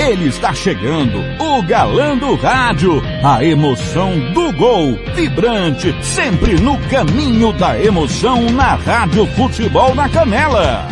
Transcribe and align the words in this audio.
Ele 0.00 0.28
está 0.28 0.54
chegando, 0.54 1.22
o 1.38 1.62
galã 1.62 2.16
do 2.16 2.34
rádio, 2.34 3.02
a 3.22 3.44
emoção 3.44 4.18
do 4.32 4.50
gol, 4.50 4.98
vibrante, 5.14 5.94
sempre 6.02 6.54
no 6.58 6.78
caminho 6.88 7.52
da 7.52 7.78
emoção 7.78 8.48
na 8.48 8.76
Rádio 8.76 9.26
Futebol 9.26 9.94
na 9.94 10.08
Canela. 10.08 10.88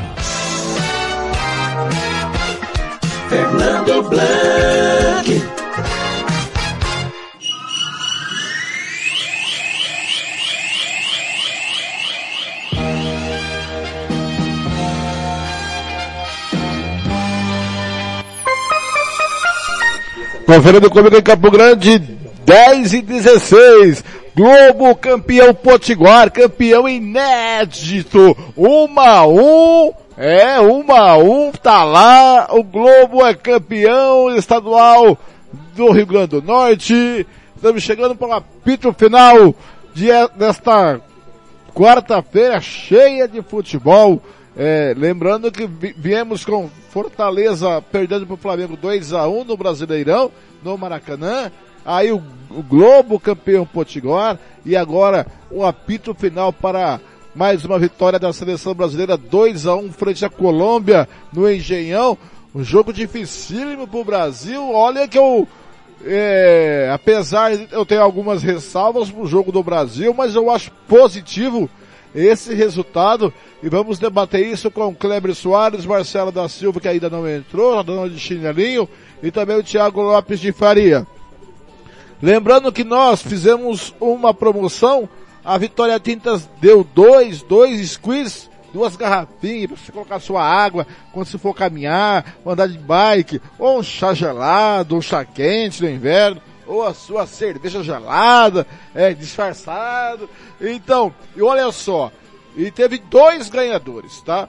Fernando 3.31 4.11
Blanc. 4.11 5.48
Conferindo 20.49 20.89
comigo 20.89 21.15
em 21.15 21.21
Campo 21.21 21.51
Grande, 21.51 21.99
10 21.99 22.95
e 22.95 23.03
16. 23.03 24.03
Globo 24.35 24.97
campeão 24.97 25.53
Potiguar, 25.53 26.33
campeão 26.33 26.89
inédito. 26.89 28.35
Uma 28.57 29.09
a 29.09 29.27
um. 29.27 29.93
É, 30.17 30.59
uma 30.59 31.01
a 31.01 31.19
um, 31.19 31.53
tá 31.53 31.85
lá. 31.85 32.49
O 32.53 32.63
Globo 32.63 33.23
é 33.27 33.35
campeão 33.35 34.35
estadual 34.35 35.19
do 35.77 35.93
Rio 35.93 36.07
Grande 36.07 36.29
do 36.29 36.43
Norte. 36.43 37.27
Estamos 37.55 37.83
chegando 37.83 38.17
para 38.17 38.29
o 38.29 38.33
apito 38.33 38.91
final 38.95 39.55
de, 39.93 40.09
desta 40.35 40.99
quarta-feira 41.75 42.59
cheia 42.59 43.29
de 43.29 43.43
futebol. 43.43 44.23
É, 44.61 44.93
lembrando 44.99 45.53
que 45.53 45.69
viemos 45.97 46.45
com 46.45 46.69
Fortaleza 46.91 47.81
perdendo 47.93 48.27
para 48.27 48.35
o 48.35 48.39
Flamengo 48.39 48.77
2 48.77 49.13
a 49.13 49.29
1 49.29 49.45
no 49.45 49.57
Brasileirão, 49.57 50.33
no 50.65 50.77
Maracanã. 50.77 51.53
Aí 51.87 52.11
o, 52.11 52.21
o 52.51 52.61
Globo 52.61 53.21
campeão 53.21 53.65
Potiguar 53.65 54.37
e 54.67 54.75
agora 54.75 55.29
o 55.49 55.65
apito 55.65 56.13
final 56.13 56.53
para 56.53 56.99
mais 57.37 57.65
uma 57.65 57.79
vitória 57.79 58.19
da 58.19 58.33
seleção 58.33 58.75
brasileira 58.75 59.17
2 59.17 59.65
a 59.65 59.77
1 59.77 59.93
frente 59.93 60.25
à 60.25 60.29
Colômbia 60.29 61.09
no 61.33 61.49
Engenhão. 61.49 62.19
Um 62.53 62.65
jogo 62.65 62.93
dificílimo 62.93 63.87
para 63.87 64.01
o 64.01 64.05
Brasil. 64.05 64.73
Olha 64.73 65.07
que 65.07 65.17
eu, 65.17 65.47
é, 66.05 66.91
apesar 66.93 67.57
de 67.57 67.69
eu 67.71 67.87
ter 67.87 68.01
algumas 68.01 68.43
ressalvas 68.43 69.09
pro 69.09 69.25
jogo 69.25 69.53
do 69.53 69.63
Brasil, 69.63 70.13
mas 70.13 70.35
eu 70.35 70.51
acho 70.51 70.73
positivo 70.89 71.71
esse 72.15 72.55
resultado 72.55 73.33
e 73.63 73.69
vamos 73.69 73.99
debater 73.99 74.47
isso 74.47 74.71
com 74.71 74.95
Kleber 74.95 75.35
Soares, 75.35 75.85
Marcelo 75.85 76.33
da 76.33 76.49
Silva, 76.49 76.81
que 76.81 76.89
ainda 76.89 77.11
não 77.11 77.29
entrou, 77.29 77.83
dona 77.83 78.09
de 78.09 78.19
chinelinho, 78.19 78.89
e 79.23 79.31
também 79.31 79.57
o 79.57 79.63
Thiago 79.63 80.01
Lopes 80.01 80.41
de 80.41 80.53
Faria. 80.53 81.07
Lembrando 82.23 82.73
que 82.73 82.85
nós 82.85 83.23
fizemos 83.23 83.95
uma 84.01 84.33
promoção, 84.33 85.09
a 85.45 85.57
Vitória 85.57 85.99
Tintas 86.01 86.49
deu 86.61 86.87
dois, 86.95 87.43
dois 87.43 87.91
squeeze, 87.91 88.49
duas 88.73 88.97
garrafinhas 88.97 89.69
para 89.69 89.77
você 89.77 89.93
colocar 89.93 90.21
sua 90.21 90.43
água 90.43 90.87
quando 91.13 91.27
você 91.27 91.39
for 91.39 91.55
caminhar, 91.55 92.37
andar 92.45 92.69
de 92.69 92.79
bike, 92.79 93.41
ou 93.59 93.79
um 93.79 93.83
chá 93.83 94.15
gelado, 94.15 94.97
um 94.97 95.03
chá 95.03 95.25
quente 95.25 95.83
no 95.83 95.91
inverno 95.91 96.41
ou 96.69 96.87
a 96.87 96.95
sua 96.95 97.27
cerveja 97.27 97.83
gelada, 97.83 98.67
é, 98.95 99.13
disfarçado. 99.15 100.29
Então, 100.61 101.13
e 101.35 101.43
olha 101.43 101.73
só, 101.73 102.13
e 102.57 102.71
teve 102.71 102.99
dois 102.99 103.49
ganhadores, 103.49 104.21
tá? 104.21 104.49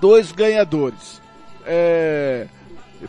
Dois 0.00 0.32
ganhadores. 0.32 1.20
É, 1.66 2.46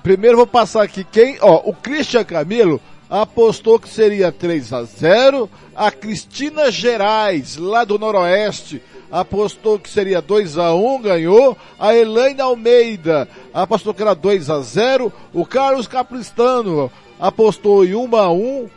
primeiro 0.03 0.37
vou 0.37 0.47
passar 0.47 0.83
aqui 0.83 1.03
quem, 1.03 1.37
ó, 1.41 1.61
o 1.63 1.73
Christian 1.73 2.23
Camilo 2.23 2.81
apostou 3.09 3.79
que 3.79 3.87
seria 3.87 4.31
3 4.31 4.73
a 4.73 4.83
0, 4.83 5.49
a 5.75 5.91
Cristina 5.91 6.71
Gerais, 6.71 7.57
lá 7.57 7.83
do 7.83 7.99
Noroeste, 7.99 8.81
apostou 9.11 9.79
que 9.79 9.89
seria 9.89 10.21
2 10.21 10.57
a 10.57 10.73
1, 10.73 11.01
ganhou. 11.01 11.57
A 11.79 11.95
Elaine 11.95 12.41
Almeida 12.41 13.27
apostou 13.53 13.93
que 13.93 14.01
era 14.01 14.13
2 14.13 14.49
a 14.49 14.59
0. 14.59 15.11
O 15.33 15.45
Carlos 15.45 15.87
Capristano 15.87 16.91
apostou 17.19 17.85
em 17.85 17.95
1 17.95 18.15
a 18.15 18.31
1. 18.31 18.69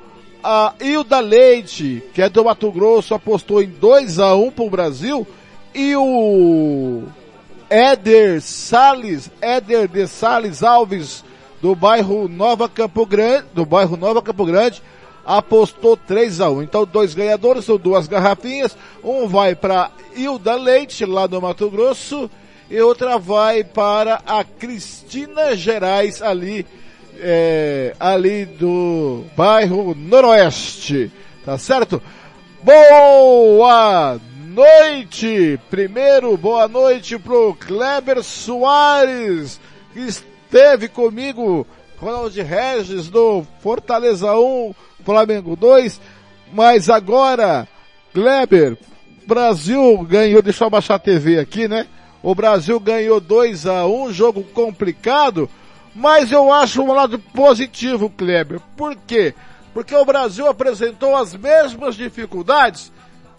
A 0.42 0.74
Hilda 0.80 1.18
Leite, 1.18 2.02
que 2.14 2.22
é 2.22 2.28
do 2.28 2.44
Mato 2.44 2.70
Grosso, 2.70 3.12
apostou 3.12 3.62
em 3.62 3.68
2 3.68 4.18
a 4.18 4.34
1 4.34 4.50
para 4.50 4.64
o 4.64 4.70
Brasil. 4.70 5.26
E 5.74 5.94
o 5.96 7.02
Éder 7.68 8.40
Sales, 8.40 9.30
Éder 9.40 9.88
de 9.88 10.06
Sales 10.06 10.62
Alves, 10.62 11.24
do 11.60 11.74
bairro 11.74 12.28
Nova 12.28 12.68
Campo 12.68 13.04
Grande, 13.04 13.46
do 13.52 13.66
bairro 13.66 13.96
Nova 13.96 14.22
Campo 14.22 14.46
Grande, 14.46 14.82
apostou 15.26 15.96
3 15.96 16.40
a 16.40 16.50
1. 16.50 16.62
Então 16.62 16.86
dois 16.86 17.14
ganhadores 17.14 17.64
são 17.64 17.76
duas 17.76 18.08
garrafinhas, 18.08 18.76
um 19.04 19.28
vai 19.28 19.54
para 19.54 19.90
Hilda 20.16 20.54
Leite 20.54 21.04
lá 21.04 21.26
do 21.26 21.42
Mato 21.42 21.68
Grosso 21.68 22.30
e 22.70 22.80
outra 22.80 23.18
vai 23.18 23.62
para 23.62 24.22
a 24.26 24.42
Cristina 24.44 25.54
Gerais 25.54 26.22
ali 26.22 26.64
é, 27.20 27.94
ali 27.98 28.44
do 28.44 29.24
bairro 29.36 29.94
Noroeste, 29.94 31.10
tá 31.44 31.58
certo? 31.58 32.02
Boa 32.62 34.18
noite! 34.54 35.58
Primeiro, 35.70 36.36
boa 36.36 36.66
noite 36.68 37.18
pro 37.18 37.54
Kleber 37.54 38.22
Soares, 38.22 39.60
que 39.92 40.00
esteve 40.00 40.88
comigo, 40.88 41.66
Ronald 41.98 42.40
Regis 42.40 43.08
do 43.08 43.44
Fortaleza 43.60 44.34
1, 44.34 44.74
Flamengo 45.04 45.56
2, 45.56 46.00
mas 46.52 46.88
agora, 46.88 47.66
Kleber, 48.12 48.76
Brasil 49.26 49.98
ganhou, 50.08 50.40
deixa 50.40 50.64
eu 50.64 50.70
baixar 50.70 50.94
a 50.94 50.98
TV 50.98 51.38
aqui, 51.38 51.68
né? 51.68 51.86
O 52.22 52.34
Brasil 52.34 52.80
ganhou 52.80 53.20
2 53.20 53.66
a 53.66 53.86
1 53.86 54.12
jogo 54.12 54.42
complicado, 54.42 55.48
mas 55.98 56.30
eu 56.30 56.52
acho 56.52 56.80
um 56.80 56.92
lado 56.92 57.18
positivo, 57.18 58.08
Kleber. 58.08 58.60
Por 58.76 58.94
quê? 58.94 59.34
Porque 59.74 59.92
o 59.92 60.04
Brasil 60.04 60.46
apresentou 60.46 61.16
as 61.16 61.34
mesmas 61.34 61.96
dificuldades 61.96 62.92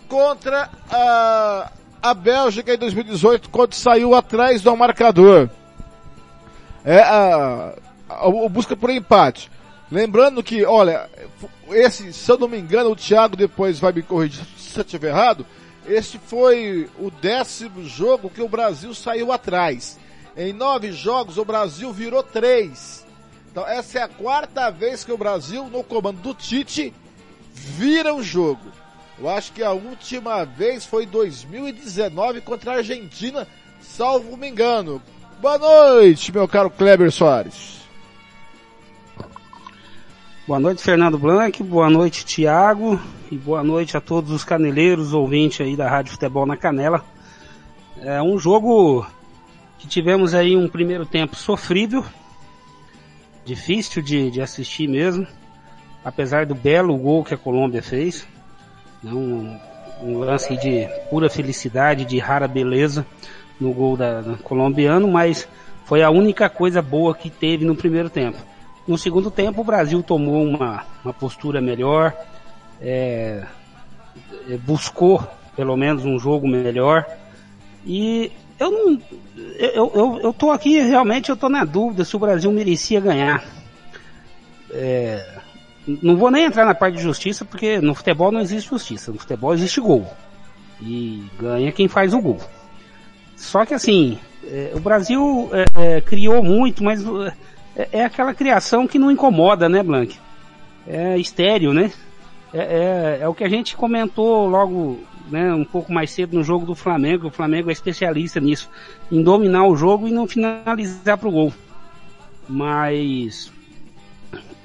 contra 0.10 0.70
a, 0.92 1.72
a 2.02 2.14
Bélgica 2.14 2.74
em 2.74 2.78
2018, 2.78 3.50
quando 3.50 3.74
saiu 3.76 4.14
atrás 4.14 4.62
do 4.62 4.76
marcador. 4.76 5.50
É 6.84 7.00
a, 7.00 7.74
a, 8.10 8.28
a 8.28 8.50
busca 8.50 8.76
por 8.76 8.90
empate. 8.90 9.50
Lembrando 9.90 10.44
que, 10.44 10.66
olha, 10.66 11.10
esse, 11.70 12.12
se 12.12 12.30
eu 12.30 12.38
não 12.38 12.50
me 12.50 12.60
engano, 12.60 12.92
o 12.92 12.96
Thiago 12.96 13.38
depois 13.38 13.80
vai 13.80 13.94
me 13.94 14.02
corrigir 14.02 14.44
se 14.58 14.78
eu 14.78 14.84
estiver 14.84 15.10
errado, 15.10 15.46
esse 15.88 16.18
foi 16.20 16.90
o 17.00 17.10
décimo 17.10 17.86
jogo 17.86 18.30
que 18.30 18.42
o 18.42 18.50
Brasil 18.50 18.94
saiu 18.94 19.32
atrás. 19.32 19.98
Em 20.40 20.54
nove 20.54 20.94
jogos, 20.94 21.38
o 21.38 21.44
Brasil 21.44 21.92
virou 21.92 22.24
três. 22.24 23.06
Então, 23.52 23.68
essa 23.68 24.00
é 24.00 24.04
a 24.04 24.08
quarta 24.08 24.72
vez 24.72 25.04
que 25.04 25.12
o 25.12 25.18
Brasil, 25.18 25.66
no 25.66 25.84
comando 25.84 26.22
do 26.22 26.34
Tite, 26.34 26.94
vira 27.54 28.14
um 28.14 28.24
jogo. 28.24 28.62
Eu 29.20 29.28
acho 29.30 29.52
que 29.52 29.62
a 29.62 29.74
última 29.74 30.46
vez 30.46 30.86
foi 30.86 31.06
2019 31.06 32.40
contra 32.40 32.72
a 32.72 32.76
Argentina, 32.78 33.46
salvo 33.82 34.38
me 34.38 34.48
engano. 34.48 35.02
Boa 35.42 35.58
noite, 35.58 36.32
meu 36.32 36.48
caro 36.48 36.70
Kleber 36.70 37.12
Soares. 37.12 37.82
Boa 40.48 40.58
noite, 40.62 40.82
Fernando 40.82 41.20
Blanc. 41.20 41.62
Boa 41.64 41.90
noite, 41.90 42.24
Tiago. 42.24 42.98
E 43.30 43.36
boa 43.36 43.62
noite 43.62 43.98
a 43.98 44.00
todos 44.00 44.32
os 44.32 44.46
caneleiros, 44.46 45.12
ouvintes 45.12 45.60
aí 45.60 45.76
da 45.76 45.90
Rádio 45.90 46.14
Futebol 46.14 46.46
na 46.46 46.56
Canela. 46.56 47.04
É 47.98 48.22
um 48.22 48.40
jogo 48.40 49.06
que 49.80 49.88
tivemos 49.88 50.34
aí 50.36 50.56
um 50.56 50.68
primeiro 50.68 51.06
tempo 51.06 51.36
sofrível, 51.36 52.06
difícil 53.46 54.02
de, 54.02 54.30
de 54.30 54.42
assistir 54.42 54.88
mesmo, 54.88 55.26
apesar 56.04 56.46
do 56.46 56.54
belo 56.54 56.96
gol 56.98 57.24
que 57.24 57.34
a 57.34 57.38
Colômbia 57.38 57.82
fez, 57.82 58.28
né, 59.02 59.12
um, 59.12 59.58
um 60.04 60.20
lance 60.20 60.56
de 60.58 60.88
pura 61.10 61.30
felicidade, 61.30 62.06
de 62.06 62.20
rara 62.20 62.48
beleza 62.48 63.06
no 63.60 63.74
gol 63.74 63.98
da, 63.98 64.22
da 64.22 64.38
colombiano, 64.38 65.08
mas 65.08 65.48
foi 65.86 66.04
a 66.04 66.10
única 66.10 66.50
coisa 66.50 66.82
boa 66.82 67.16
que 67.16 67.30
teve 67.30 67.66
no 67.66 67.76
primeiro 67.76 68.10
tempo. 68.10 68.38
no 68.88 68.98
segundo 68.98 69.32
tempo 69.32 69.62
o 69.62 69.64
Brasil 69.64 70.04
tomou 70.04 70.44
uma, 70.44 70.86
uma 71.04 71.14
postura 71.14 71.60
melhor, 71.60 72.14
é, 72.82 73.44
é 74.50 74.58
buscou 74.58 75.26
pelo 75.56 75.76
menos 75.76 76.06
um 76.06 76.18
jogo 76.18 76.48
melhor. 76.48 77.06
E 77.86 78.32
eu 78.60 78.72
não. 78.72 79.02
Eu, 79.58 79.92
eu, 79.94 80.20
eu 80.24 80.34
tô 80.34 80.52
aqui 80.52 80.80
realmente, 80.80 81.30
eu 81.30 81.38
tô 81.38 81.50
na 81.50 81.64
dúvida 81.64 82.04
se 82.04 82.16
o 82.16 82.20
Brasil 82.20 82.52
merecia 82.52 83.00
ganhar. 83.00 83.44
É, 84.72 85.40
não 86.02 86.18
vou 86.18 86.30
nem 86.30 86.46
entrar 86.46 86.66
na 86.66 86.76
parte 86.76 86.98
de 86.98 87.04
justiça, 87.04 87.44
porque 87.46 87.80
no 87.80 87.96
futebol 87.96 88.32
não 88.32 88.42
existe 88.42 88.70
justiça, 88.70 89.12
no 89.12 89.20
futebol 89.20 89.54
existe 89.54 89.82
gol. 89.82 90.06
E 90.82 91.24
ganha 91.40 91.72
quem 91.72 91.88
faz 91.88 92.14
o 92.14 92.22
gol. 92.22 92.40
Só 93.36 93.66
que 93.66 93.74
assim, 93.74 94.20
é, 94.46 94.72
o 94.76 94.80
Brasil 94.80 95.50
é, 95.54 95.98
é 95.98 96.02
criou 96.02 96.44
muito, 96.44 96.84
mas 96.84 97.04
é, 97.76 97.90
é, 97.94 98.06
aquela 98.06 98.34
criação 98.34 98.88
que 98.88 99.00
não 99.00 99.12
incomoda, 99.12 99.70
né, 99.70 99.82
Blank? 99.82 100.18
É 100.88 101.18
estéreo, 101.18 101.74
né? 101.74 101.92
É, 102.54 102.60
é, 102.60 103.20
é, 103.22 103.28
o 103.28 103.34
que 103.34 103.44
a 103.44 103.50
gente 103.50 103.76
comentou 103.76 104.48
logo 104.48 105.00
né, 105.30 105.54
um 105.54 105.66
pouco 105.66 105.92
mais 105.92 106.12
cedo 106.12 106.36
no 106.36 106.44
jogo 106.44 106.66
do 106.66 106.76
Flamengo. 106.76 107.28
O 107.28 107.32
Flamengo 107.32 107.70
é 107.70 107.74
especialista 107.74 108.40
nisso, 108.40 108.70
em 109.12 109.22
dominar 109.22 109.66
o 109.68 109.76
jogo 109.76 110.08
e 110.08 110.12
não 110.12 110.28
finalizar 110.28 111.18
para 111.18 111.30
o 111.30 111.32
gol. 111.32 111.54
Mas, 112.48 113.52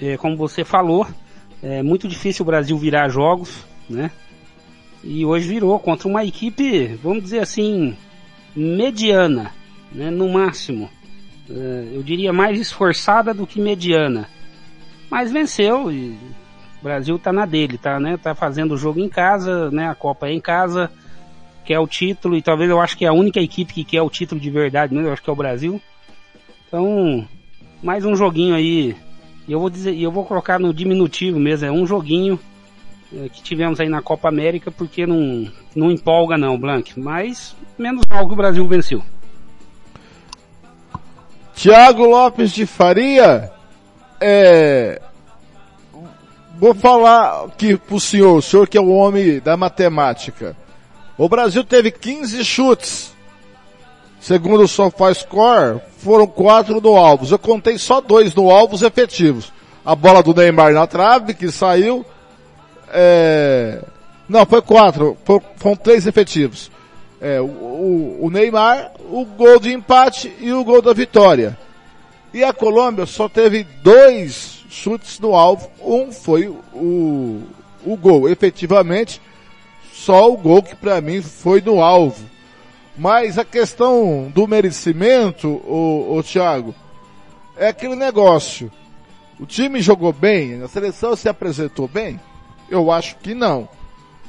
é, 0.00 0.16
como 0.16 0.36
você 0.36 0.64
falou, 0.64 1.06
é 1.62 1.82
muito 1.82 2.08
difícil 2.08 2.42
o 2.42 2.46
Brasil 2.46 2.76
virar 2.76 3.08
jogos, 3.08 3.64
né? 3.88 4.10
E 5.02 5.24
hoje 5.24 5.46
virou 5.46 5.78
contra 5.78 6.08
uma 6.08 6.24
equipe, 6.24 6.98
vamos 7.02 7.22
dizer 7.22 7.40
assim, 7.40 7.94
mediana, 8.56 9.52
né, 9.92 10.10
no 10.10 10.32
máximo. 10.32 10.90
É, 11.48 11.88
eu 11.92 12.02
diria 12.02 12.32
mais 12.32 12.58
esforçada 12.58 13.34
do 13.34 13.46
que 13.46 13.60
mediana. 13.60 14.28
Mas 15.10 15.30
venceu 15.30 15.92
e 15.92 16.16
Brasil 16.84 17.18
tá 17.18 17.32
na 17.32 17.46
dele, 17.46 17.78
tá, 17.78 17.98
né? 17.98 18.18
Tá 18.18 18.34
fazendo 18.34 18.74
o 18.74 18.76
jogo 18.76 19.00
em 19.00 19.08
casa, 19.08 19.70
né? 19.70 19.88
A 19.88 19.94
Copa 19.94 20.28
é 20.28 20.32
em 20.32 20.40
casa, 20.40 20.90
quer 21.64 21.78
o 21.78 21.86
título, 21.86 22.36
e 22.36 22.42
talvez 22.42 22.68
eu 22.68 22.78
acho 22.78 22.96
que 22.98 23.06
é 23.06 23.08
a 23.08 23.12
única 23.12 23.40
equipe 23.40 23.72
que 23.72 23.84
quer 23.84 24.02
o 24.02 24.10
título 24.10 24.38
de 24.38 24.50
verdade 24.50 24.92
mesmo, 24.92 25.08
eu 25.08 25.12
acho 25.14 25.22
que 25.22 25.30
é 25.30 25.32
o 25.32 25.36
Brasil. 25.36 25.80
Então, 26.68 27.26
mais 27.82 28.04
um 28.04 28.14
joguinho 28.14 28.54
aí. 28.54 28.94
E 29.48 29.52
eu 29.52 29.60
vou 29.60 29.70
dizer, 29.70 29.98
eu 29.98 30.12
vou 30.12 30.26
colocar 30.26 30.58
no 30.58 30.74
diminutivo 30.74 31.40
mesmo, 31.40 31.66
é 31.66 31.72
um 31.72 31.86
joguinho 31.86 32.38
é, 33.14 33.30
que 33.30 33.42
tivemos 33.42 33.80
aí 33.80 33.88
na 33.88 34.02
Copa 34.02 34.28
América, 34.28 34.70
porque 34.70 35.06
não, 35.06 35.50
não 35.74 35.90
empolga 35.90 36.36
não, 36.36 36.58
Blank. 36.58 37.00
Mas 37.00 37.56
menos 37.78 38.02
mal 38.10 38.26
que 38.26 38.34
o 38.34 38.36
Brasil 38.36 38.68
venceu. 38.68 39.02
Tiago 41.54 42.04
Lopes 42.04 42.52
de 42.52 42.66
Faria, 42.66 43.50
é, 44.20 45.00
Vou 46.64 46.72
falar 46.72 47.44
aqui 47.44 47.76
pro 47.76 48.00
senhor, 48.00 48.38
o 48.38 48.40
senhor 48.40 48.66
que 48.66 48.78
é 48.78 48.80
o 48.80 48.88
homem 48.88 49.38
da 49.38 49.54
matemática. 49.54 50.56
O 51.18 51.28
Brasil 51.28 51.62
teve 51.62 51.90
15 51.90 52.42
chutes. 52.42 53.12
Segundo 54.18 54.62
o 54.62 54.66
SofaScore, 54.66 55.82
foram 55.98 56.26
quatro 56.26 56.80
no 56.80 56.96
alvos. 56.96 57.32
Eu 57.32 57.38
contei 57.38 57.76
só 57.76 58.00
dois 58.00 58.34
no 58.34 58.50
alvos 58.50 58.80
efetivos. 58.80 59.52
A 59.84 59.94
bola 59.94 60.22
do 60.22 60.32
Neymar 60.32 60.72
na 60.72 60.86
trave, 60.86 61.34
que 61.34 61.52
saiu. 61.52 62.02
É... 62.88 63.82
Não, 64.26 64.46
foi 64.46 64.62
quatro. 64.62 65.18
Foram 65.58 65.76
três 65.76 66.06
efetivos. 66.06 66.70
É, 67.20 67.42
o, 67.42 68.20
o 68.22 68.30
Neymar, 68.32 68.90
o 69.10 69.26
gol 69.26 69.60
de 69.60 69.70
empate 69.70 70.34
e 70.40 70.50
o 70.50 70.64
gol 70.64 70.80
da 70.80 70.94
vitória. 70.94 71.58
E 72.32 72.42
a 72.42 72.54
Colômbia 72.54 73.04
só 73.04 73.28
teve 73.28 73.64
dois 73.82 74.53
chutes 74.74 75.20
no 75.20 75.34
alvo, 75.34 75.70
um 75.80 76.10
foi 76.10 76.48
o, 76.48 77.42
o 77.86 77.96
gol. 77.96 78.28
Efetivamente, 78.28 79.20
só 79.92 80.30
o 80.30 80.36
gol 80.36 80.62
que 80.62 80.74
para 80.74 81.00
mim 81.00 81.22
foi 81.22 81.60
no 81.60 81.80
alvo. 81.80 82.24
Mas 82.96 83.38
a 83.38 83.44
questão 83.44 84.30
do 84.34 84.46
merecimento, 84.46 85.48
o, 85.48 86.16
o 86.16 86.22
Thiago, 86.22 86.74
é 87.56 87.68
aquele 87.68 87.94
negócio. 87.94 88.70
O 89.38 89.46
time 89.46 89.80
jogou 89.80 90.12
bem, 90.12 90.62
a 90.62 90.68
seleção 90.68 91.16
se 91.16 91.28
apresentou 91.28 91.88
bem? 91.88 92.20
Eu 92.68 92.90
acho 92.90 93.16
que 93.16 93.34
não. 93.34 93.68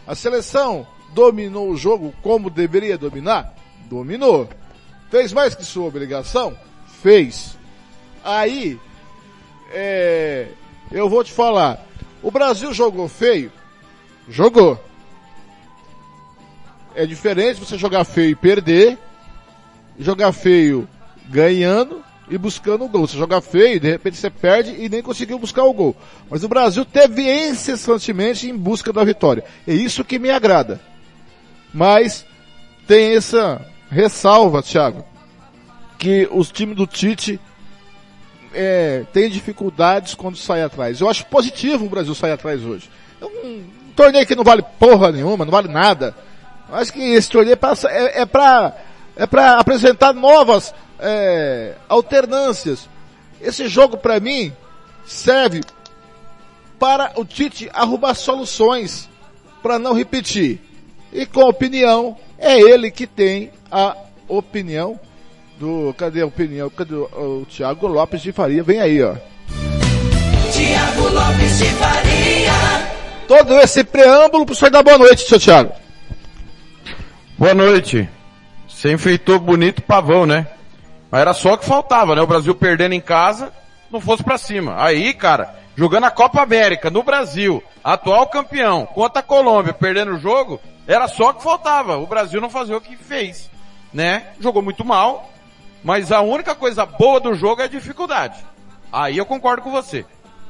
A 0.07 0.15
seleção 0.15 0.85
dominou 1.13 1.69
o 1.69 1.77
jogo 1.77 2.13
como 2.21 2.49
deveria 2.49 2.97
dominar? 2.97 3.53
Dominou. 3.89 4.49
Fez 5.09 5.31
mais 5.31 5.55
que 5.55 5.63
sua 5.63 5.87
obrigação? 5.87 6.57
Fez. 7.01 7.57
Aí 8.23 8.79
é, 9.75 10.47
eu 10.91 11.09
vou 11.09 11.23
te 11.23 11.31
falar. 11.31 11.85
O 12.23 12.31
Brasil 12.31 12.73
jogou 12.73 13.07
feio? 13.07 13.51
Jogou. 14.29 14.79
É 16.95 17.05
diferente 17.05 17.59
você 17.59 17.77
jogar 17.77 18.05
feio 18.05 18.31
e 18.31 18.35
perder, 18.35 18.97
jogar 19.99 20.31
feio 20.31 20.87
ganhando 21.27 22.01
e 22.29 22.37
buscando 22.37 22.85
o 22.85 22.87
gol. 22.87 23.05
Você 23.05 23.17
joga 23.17 23.41
feio, 23.41 23.79
de 23.79 23.91
repente 23.91 24.17
você 24.17 24.29
perde 24.29 24.71
e 24.71 24.87
nem 24.87 25.01
conseguiu 25.01 25.37
buscar 25.37 25.63
o 25.63 25.73
gol. 25.73 25.95
Mas 26.29 26.43
o 26.43 26.47
Brasil 26.47 26.85
teve 26.85 27.29
incessantemente 27.49 28.49
em 28.49 28.57
busca 28.57 28.93
da 28.93 29.03
vitória. 29.03 29.43
É 29.67 29.73
isso 29.73 30.05
que 30.05 30.17
me 30.17 30.29
agrada. 30.29 30.79
Mas 31.73 32.25
tem 32.87 33.15
essa 33.15 33.61
ressalva, 33.89 34.63
Thiago, 34.63 35.03
que 35.97 36.27
os 36.31 36.49
times 36.49 36.77
do 36.77 36.87
Tite 36.87 37.39
é, 38.55 39.03
tem 39.11 39.29
dificuldades 39.29 40.13
quando 40.13 40.37
sai 40.37 40.61
atrás. 40.61 41.01
Eu 41.01 41.09
acho 41.09 41.25
positivo 41.25 41.85
o 41.85 41.89
Brasil 41.89 42.15
sair 42.15 42.31
atrás 42.31 42.63
hoje. 42.63 42.89
É 43.21 43.25
um 43.25 43.63
torneio 43.95 44.25
que 44.25 44.35
não 44.35 44.43
vale 44.43 44.63
porra 44.79 45.11
nenhuma, 45.11 45.45
não 45.45 45.51
vale 45.51 45.67
nada. 45.67 46.15
Acho 46.71 46.93
que 46.93 46.99
esse 46.99 47.29
torneio 47.29 47.57
é, 47.89 48.21
é 48.21 48.25
para 48.25 48.73
é 49.15 49.25
para 49.25 49.59
apresentar 49.59 50.13
novas 50.13 50.73
é, 50.99 51.75
alternâncias. 51.87 52.89
Esse 53.41 53.67
jogo 53.67 53.97
para 53.97 54.19
mim 54.19 54.53
serve 55.05 55.61
para 56.79 57.13
o 57.15 57.23
Tite 57.23 57.69
arrumar 57.73 58.13
soluções 58.13 59.09
para 59.61 59.79
não 59.79 59.93
repetir. 59.93 60.59
E 61.13 61.25
com 61.25 61.41
opinião, 61.41 62.17
é 62.37 62.59
ele 62.59 62.91
que 62.91 63.07
tem 63.07 63.51
a 63.71 63.95
opinião 64.27 64.99
do. 65.59 65.93
Cadê 65.97 66.21
a 66.21 66.25
opinião? 66.25 66.69
Cadê 66.69 66.95
o, 66.95 67.41
o 67.41 67.45
Thiago 67.45 67.87
Lopes 67.87 68.21
de 68.21 68.31
Faria? 68.31 68.63
Vem 68.63 68.79
aí, 68.79 69.03
ó. 69.03 69.15
Thiago 70.51 71.09
Lopes 71.09 71.57
de 71.57 71.65
Faria. 71.65 72.95
Todo 73.27 73.59
esse 73.59 73.83
preâmbulo 73.83 74.45
pro 74.45 74.55
senhor 74.55 74.71
dar 74.71 74.83
boa 74.83 74.97
noite, 74.97 75.27
seu 75.27 75.39
Thiago. 75.39 75.73
Boa 77.37 77.53
noite. 77.53 78.07
Você 78.67 78.91
enfeitou 78.93 79.39
bonito 79.39 79.81
pavão, 79.81 80.25
né? 80.25 80.47
Mas 81.09 81.21
era 81.21 81.33
só 81.33 81.53
o 81.53 81.57
que 81.57 81.65
faltava, 81.65 82.15
né? 82.15 82.21
O 82.21 82.27
Brasil 82.27 82.53
perdendo 82.53 82.93
em 82.93 83.01
casa, 83.01 83.51
não 83.91 83.99
fosse 83.99 84.23
para 84.23 84.37
cima. 84.37 84.83
Aí, 84.83 85.13
cara, 85.13 85.55
jogando 85.75 86.05
a 86.05 86.11
Copa 86.11 86.41
América 86.41 86.89
no 86.89 87.03
Brasil, 87.03 87.63
atual 87.83 88.27
campeão, 88.27 88.85
contra 88.85 89.21
a 89.21 89.23
Colômbia, 89.23 89.73
perdendo 89.73 90.13
o 90.13 90.19
jogo, 90.19 90.59
era 90.87 91.07
só 91.07 91.29
o 91.29 91.33
que 91.33 91.43
faltava. 91.43 91.97
O 91.97 92.05
Brasil 92.05 92.39
não 92.39 92.49
fazia 92.49 92.77
o 92.77 92.81
que 92.81 92.95
fez, 92.95 93.49
né? 93.93 94.27
Jogou 94.39 94.61
muito 94.61 94.85
mal, 94.85 95.31
mas 95.85 96.11
a 96.11 96.19
única 96.19 96.55
coisa 96.55 96.83
boa 96.83 97.19
do 97.19 97.35
jogo 97.35 97.61
é 97.61 97.65
a 97.65 97.67
dificuldade. 97.67 98.43
Aí 98.91 99.19
eu 99.19 99.25
concordo 99.25 99.61
com 99.61 99.69
você. 99.69 100.03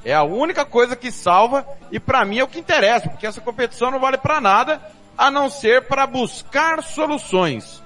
É 0.06 0.14
a 0.14 0.24
única 0.24 0.64
coisa 0.64 0.96
que 0.96 1.12
salva 1.12 1.68
e 1.92 2.00
para 2.00 2.24
mim 2.24 2.40
é 2.40 2.44
o 2.46 2.48
que 2.48 2.58
interessa, 2.58 3.10
porque 3.10 3.28
essa 3.28 3.42
competição 3.42 3.92
não 3.92 4.00
vale 4.00 4.18
para 4.18 4.40
nada 4.40 4.82
a 5.18 5.30
não 5.30 5.50
ser 5.50 5.90
para 5.90 6.08
buscar 6.08 6.82
soluções. 6.82 7.84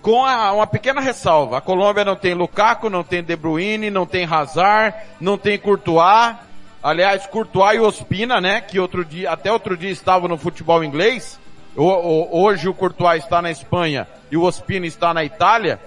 Com 0.00 0.26
a, 0.26 0.52
uma 0.52 0.66
pequena 0.66 1.00
ressalva, 1.00 1.58
a 1.58 1.60
Colômbia 1.60 2.04
não 2.04 2.16
tem 2.16 2.34
Lukaku, 2.34 2.90
não 2.90 3.04
tem 3.04 3.22
De 3.22 3.36
Bruyne, 3.36 3.88
não 3.88 4.04
tem 4.04 4.24
Hazard, 4.24 4.96
não 5.20 5.38
tem 5.38 5.56
Courtois. 5.56 6.34
Aliás, 6.82 7.28
Courtois 7.28 7.76
e 7.76 7.80
Ospina, 7.80 8.40
né, 8.40 8.60
que 8.60 8.80
outro 8.80 9.04
dia, 9.04 9.30
até 9.30 9.52
outro 9.52 9.76
dia 9.76 9.90
estavam 9.90 10.28
no 10.28 10.36
futebol 10.36 10.82
inglês. 10.82 11.38
O, 11.76 11.84
o, 11.84 12.42
hoje 12.42 12.68
o 12.68 12.74
Courtois 12.74 13.22
está 13.22 13.40
na 13.40 13.52
Espanha 13.52 14.08
e 14.32 14.36
o 14.36 14.42
Ospina 14.42 14.84
está 14.84 15.14
na 15.14 15.22
Itália 15.22 15.78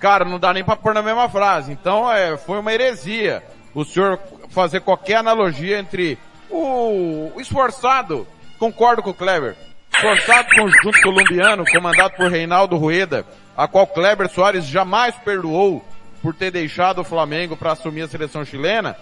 cara, 0.00 0.24
não 0.24 0.38
dá 0.38 0.52
nem 0.52 0.64
para 0.64 0.76
pôr 0.76 0.94
na 0.94 1.02
mesma 1.02 1.28
frase. 1.28 1.70
Então, 1.70 2.10
é, 2.10 2.36
foi 2.36 2.58
uma 2.58 2.72
heresia 2.72 3.42
o 3.74 3.84
senhor 3.84 4.18
fazer 4.50 4.80
qualquer 4.80 5.16
analogia 5.16 5.78
entre 5.78 6.18
o, 6.50 7.32
esforçado, 7.38 8.26
concordo 8.58 9.02
com 9.02 9.10
o 9.10 9.14
Kleber, 9.14 9.56
esforçado 9.94 10.48
conjunto 10.54 11.00
colombiano, 11.02 11.64
comandado 11.70 12.14
por 12.16 12.30
Reinaldo 12.30 12.76
Rueda, 12.76 13.24
a 13.56 13.68
qual 13.68 13.86
Kleber 13.86 14.28
Soares 14.28 14.64
jamais 14.66 15.14
perdoou 15.16 15.84
por 16.22 16.34
ter 16.34 16.50
deixado 16.50 17.00
o 17.00 17.04
Flamengo 17.04 17.56
para 17.56 17.72
assumir 17.72 18.02
a 18.02 18.08
seleção 18.08 18.44
chilena, 18.44 18.96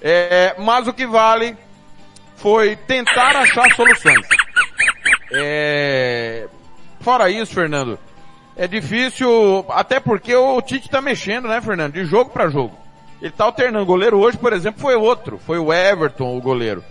é, 0.00 0.54
mas 0.58 0.88
o 0.88 0.92
que 0.92 1.06
vale 1.06 1.56
foi 2.36 2.76
tentar 2.76 3.36
achar 3.36 3.70
soluções. 3.74 4.26
É, 5.32 6.48
fora 7.00 7.30
isso, 7.30 7.54
Fernando, 7.54 7.98
é 8.56 8.66
difícil, 8.66 9.64
até 9.68 10.00
porque 10.00 10.34
o 10.34 10.60
Tite 10.62 10.88
tá 10.88 11.00
mexendo, 11.00 11.46
né, 11.46 11.60
Fernando? 11.60 11.92
De 11.92 12.04
jogo 12.04 12.30
para 12.30 12.48
jogo. 12.48 12.76
Ele 13.20 13.30
tá 13.30 13.44
alternando. 13.44 13.82
O 13.82 13.86
goleiro 13.86 14.18
hoje, 14.18 14.38
por 14.38 14.52
exemplo, 14.52 14.80
foi 14.80 14.94
outro. 14.94 15.38
Foi 15.38 15.58
o 15.58 15.72
Everton, 15.72 16.36
o 16.36 16.40
goleiro. 16.40 16.82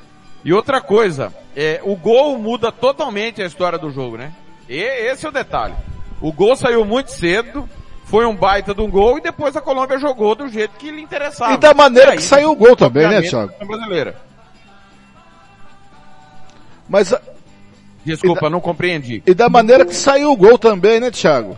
E 0.44 0.54
outra 0.54 0.80
coisa, 0.80 1.34
é, 1.56 1.80
o 1.84 1.96
gol 1.96 2.38
muda 2.38 2.72
totalmente 2.72 3.42
a 3.42 3.46
história 3.46 3.80
do 3.80 3.90
jogo, 3.90 4.16
né? 4.16 4.32
E 4.70 4.78
esse 4.78 5.26
é 5.26 5.30
o 5.30 5.32
detalhe. 5.32 5.74
O 6.22 6.32
gol 6.32 6.56
saiu 6.56 6.86
muito 6.86 7.10
cedo, 7.12 7.68
foi 8.06 8.26
um 8.26 8.36
baita 8.36 8.74
de 8.74 8.82
um 8.82 8.90
gol 8.90 9.18
e 9.18 9.22
depois 9.22 9.56
a 9.56 9.62
Colômbia 9.62 9.98
jogou 9.98 10.36
do 10.36 10.48
jeito 10.48 10.78
que 10.78 10.92
lhe 10.92 11.02
interessava. 11.02 11.54
E 11.54 11.58
da 11.58 11.74
maneira 11.74 12.12
aí, 12.12 12.18
que 12.18 12.24
saiu 12.24 12.52
o 12.52 12.56
gol 12.56 12.76
também, 12.76 13.08
né, 13.08 13.24
Thiago? 13.24 13.54
brasileira. 13.66 14.16
Mas, 16.88 17.12
Desculpa, 18.06 18.50
não 18.50 18.62
compreendi. 18.62 19.24
e 19.26 19.34
da 19.34 19.50
maneira 19.50 19.86
que 19.86 19.96
saiu 19.96 20.32
o 20.32 20.36
gol 20.38 20.58
também, 20.58 21.00
né, 21.00 21.10
Thiago? 21.12 21.58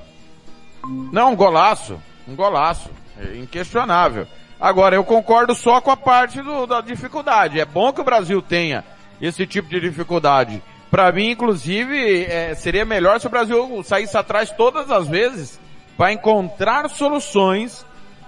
Não, 1.11 1.33
um 1.33 1.35
golaço. 1.35 1.99
Um 2.27 2.35
golaço. 2.35 2.89
É 3.19 3.37
inquestionável. 3.37 4.25
Agora, 4.59 4.95
eu 4.95 5.03
concordo 5.03 5.53
só 5.53 5.81
com 5.81 5.91
a 5.91 5.97
parte 5.97 6.41
do- 6.41 6.65
da 6.65 6.81
dificuldade. 6.81 7.59
É 7.59 7.65
bom 7.65 7.91
que 7.91 8.01
o 8.01 8.03
Brasil 8.03 8.41
tenha 8.41 8.83
esse 9.21 9.45
tipo 9.45 9.69
de 9.69 9.79
dificuldade. 9.79 10.61
Para 10.89 11.11
mim, 11.11 11.31
inclusive, 11.31 12.23
é, 12.25 12.55
seria 12.55 12.85
melhor 12.85 13.19
se 13.19 13.27
o 13.27 13.29
Brasil 13.29 13.81
saísse 13.83 14.17
atrás 14.17 14.49
todas 14.51 14.89
as 14.89 15.07
vezes 15.07 15.59
para 15.97 16.13
encontrar 16.13 16.89
soluções 16.89 17.85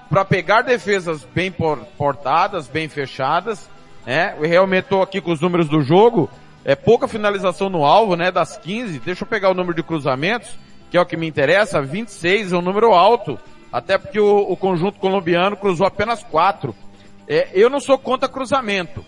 para 0.09 0.25
pegar 0.25 0.63
defesas 0.63 1.23
bem 1.33 1.51
por- 1.51 1.79
portadas, 1.97 2.67
bem 2.67 2.89
fechadas. 2.89 3.69
Né? 4.05 4.35
Eu 4.39 4.47
realmente 4.47 4.85
estou 4.85 5.01
aqui 5.01 5.21
com 5.21 5.31
os 5.31 5.39
números 5.39 5.69
do 5.69 5.81
jogo. 5.81 6.29
É 6.69 6.75
pouca 6.75 7.07
finalização 7.07 7.67
no 7.67 7.83
alvo, 7.83 8.15
né? 8.15 8.29
Das 8.29 8.55
15. 8.55 8.99
Deixa 8.99 9.23
eu 9.23 9.27
pegar 9.27 9.49
o 9.49 9.55
número 9.55 9.73
de 9.73 9.81
cruzamentos, 9.81 10.51
que 10.91 10.97
é 10.97 11.01
o 11.01 11.05
que 11.05 11.17
me 11.17 11.27
interessa. 11.27 11.81
26 11.81 12.53
é 12.53 12.57
um 12.57 12.61
número 12.61 12.93
alto. 12.93 13.39
Até 13.73 13.97
porque 13.97 14.19
o, 14.19 14.41
o 14.41 14.55
conjunto 14.55 14.99
colombiano 14.99 15.57
cruzou 15.57 15.88
apenas 15.88 16.21
4. 16.21 16.75
É, 17.27 17.49
eu 17.55 17.71
não 17.71 17.79
sou 17.79 17.97
contra 17.97 18.29
cruzamento. 18.29 19.03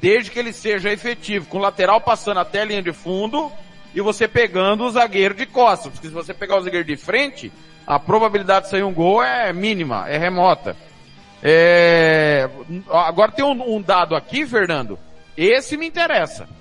Desde 0.00 0.32
que 0.32 0.40
ele 0.40 0.52
seja 0.52 0.90
efetivo, 0.90 1.46
com 1.46 1.58
o 1.58 1.60
lateral 1.60 2.00
passando 2.00 2.40
até 2.40 2.62
a 2.62 2.64
linha 2.64 2.82
de 2.82 2.92
fundo 2.92 3.48
e 3.94 4.00
você 4.00 4.26
pegando 4.26 4.82
o 4.82 4.90
zagueiro 4.90 5.34
de 5.34 5.46
costas. 5.46 5.92
Porque 5.92 6.08
se 6.08 6.12
você 6.12 6.34
pegar 6.34 6.56
o 6.56 6.62
zagueiro 6.62 6.84
de 6.84 6.96
frente, 6.96 7.52
a 7.86 8.00
probabilidade 8.00 8.64
de 8.64 8.70
sair 8.72 8.82
um 8.82 8.92
gol 8.92 9.22
é 9.22 9.52
mínima, 9.52 10.08
é 10.08 10.18
remota. 10.18 10.76
É, 11.44 12.50
agora 12.90 13.30
tem 13.30 13.44
um, 13.44 13.76
um 13.76 13.80
dado 13.80 14.16
aqui, 14.16 14.44
Fernando. 14.44 14.98
Esse 15.36 15.76
me 15.76 15.86
interessa. 15.86 16.57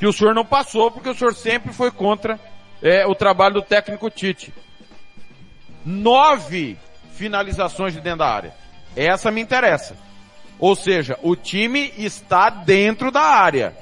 Que 0.00 0.06
o 0.06 0.12
senhor 0.14 0.34
não 0.34 0.46
passou, 0.46 0.90
porque 0.90 1.10
o 1.10 1.14
senhor 1.14 1.34
sempre 1.34 1.74
foi 1.74 1.90
contra 1.90 2.40
é, 2.82 3.06
o 3.06 3.14
trabalho 3.14 3.56
do 3.56 3.62
técnico 3.62 4.08
Tite. 4.08 4.50
Nove 5.84 6.78
finalizações 7.12 7.92
de 7.92 8.00
dentro 8.00 8.20
da 8.20 8.28
área. 8.28 8.54
Essa 8.96 9.30
me 9.30 9.42
interessa. 9.42 9.94
Ou 10.58 10.74
seja, 10.74 11.18
o 11.22 11.36
time 11.36 11.92
está 11.98 12.48
dentro 12.48 13.10
da 13.10 13.20
área. 13.20 13.76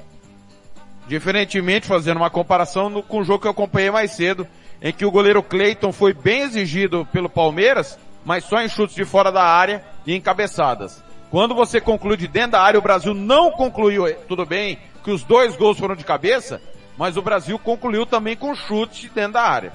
Diferentemente, 1.07 1.87
fazendo 1.87 2.17
uma 2.17 2.29
comparação 2.29 2.89
no, 2.89 3.01
com 3.01 3.19
o 3.19 3.23
jogo 3.23 3.39
que 3.39 3.47
eu 3.47 3.51
acompanhei 3.51 3.89
mais 3.89 4.11
cedo, 4.11 4.45
em 4.81 4.91
que 4.91 5.05
o 5.05 5.11
goleiro 5.11 5.41
Cleiton 5.41 5.93
foi 5.93 6.13
bem 6.13 6.41
exigido 6.41 7.07
pelo 7.13 7.29
Palmeiras, 7.29 7.97
mas 8.25 8.43
só 8.43 8.61
em 8.61 8.67
chutes 8.67 8.93
de 8.93 9.05
fora 9.05 9.31
da 9.31 9.43
área 9.43 9.85
e 10.05 10.13
em 10.13 10.19
cabeçadas. 10.19 11.01
Quando 11.31 11.55
você 11.55 11.79
conclui 11.79 12.17
de 12.17 12.27
dentro 12.27 12.51
da 12.51 12.61
área, 12.61 12.77
o 12.77 12.83
Brasil 12.83 13.13
não 13.13 13.51
concluiu, 13.51 14.05
eh, 14.05 14.17
tudo 14.27 14.45
bem, 14.45 14.77
que 15.09 15.13
os 15.15 15.23
dois 15.23 15.55
gols 15.55 15.79
foram 15.79 15.95
de 15.95 16.03
cabeça, 16.03 16.61
mas 16.95 17.17
o 17.17 17.21
Brasil 17.21 17.57
concluiu 17.57 18.05
também 18.05 18.35
com 18.35 18.53
chutes 18.53 18.99
de 18.99 19.09
dentro 19.09 19.33
da 19.33 19.41
área. 19.41 19.73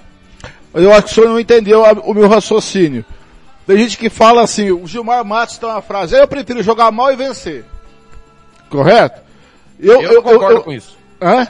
Eu 0.73 0.93
acho 0.93 1.07
que 1.07 1.11
o 1.11 1.15
senhor 1.15 1.29
não 1.29 1.41
entendeu 1.41 1.83
o 1.83 2.15
meu 2.15 2.29
raciocínio. 2.29 3.05
Tem 3.67 3.77
gente 3.79 3.99
que 3.99 4.09
fala 4.09 4.43
assim, 4.43 4.71
o 4.71 4.87
Gilmar 4.87 5.25
Matos 5.25 5.59
tem 5.59 5.69
uma 5.69 5.83
frase, 5.83 6.15
eu 6.17 6.29
prefiro 6.29 6.63
jogar 6.63 6.93
mal 6.93 7.13
e 7.13 7.17
vencer. 7.17 7.65
Correto? 8.69 9.23
Eu, 9.81 10.03
não 10.15 10.23
concordo 10.23 10.63
com 10.63 10.73
isso. 10.73 10.97
Hã? 11.21 11.49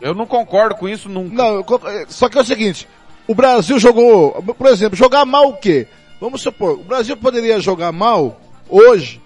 Eu 0.00 0.14
não 0.14 0.26
concordo 0.26 0.76
com 0.76 0.88
isso 0.88 1.08
nunca. 1.08 1.34
Não, 1.34 1.54
eu 1.56 1.64
co- 1.64 1.80
só 2.08 2.28
que 2.28 2.38
é 2.38 2.42
o 2.42 2.44
seguinte, 2.44 2.86
o 3.26 3.34
Brasil 3.34 3.78
jogou, 3.78 4.40
por 4.56 4.66
exemplo, 4.68 4.96
jogar 4.96 5.24
mal 5.24 5.48
o 5.48 5.56
quê? 5.56 5.88
Vamos 6.20 6.42
supor, 6.42 6.72
o 6.74 6.84
Brasil 6.84 7.16
poderia 7.16 7.58
jogar 7.58 7.90
mal 7.90 8.40
hoje 8.68 9.20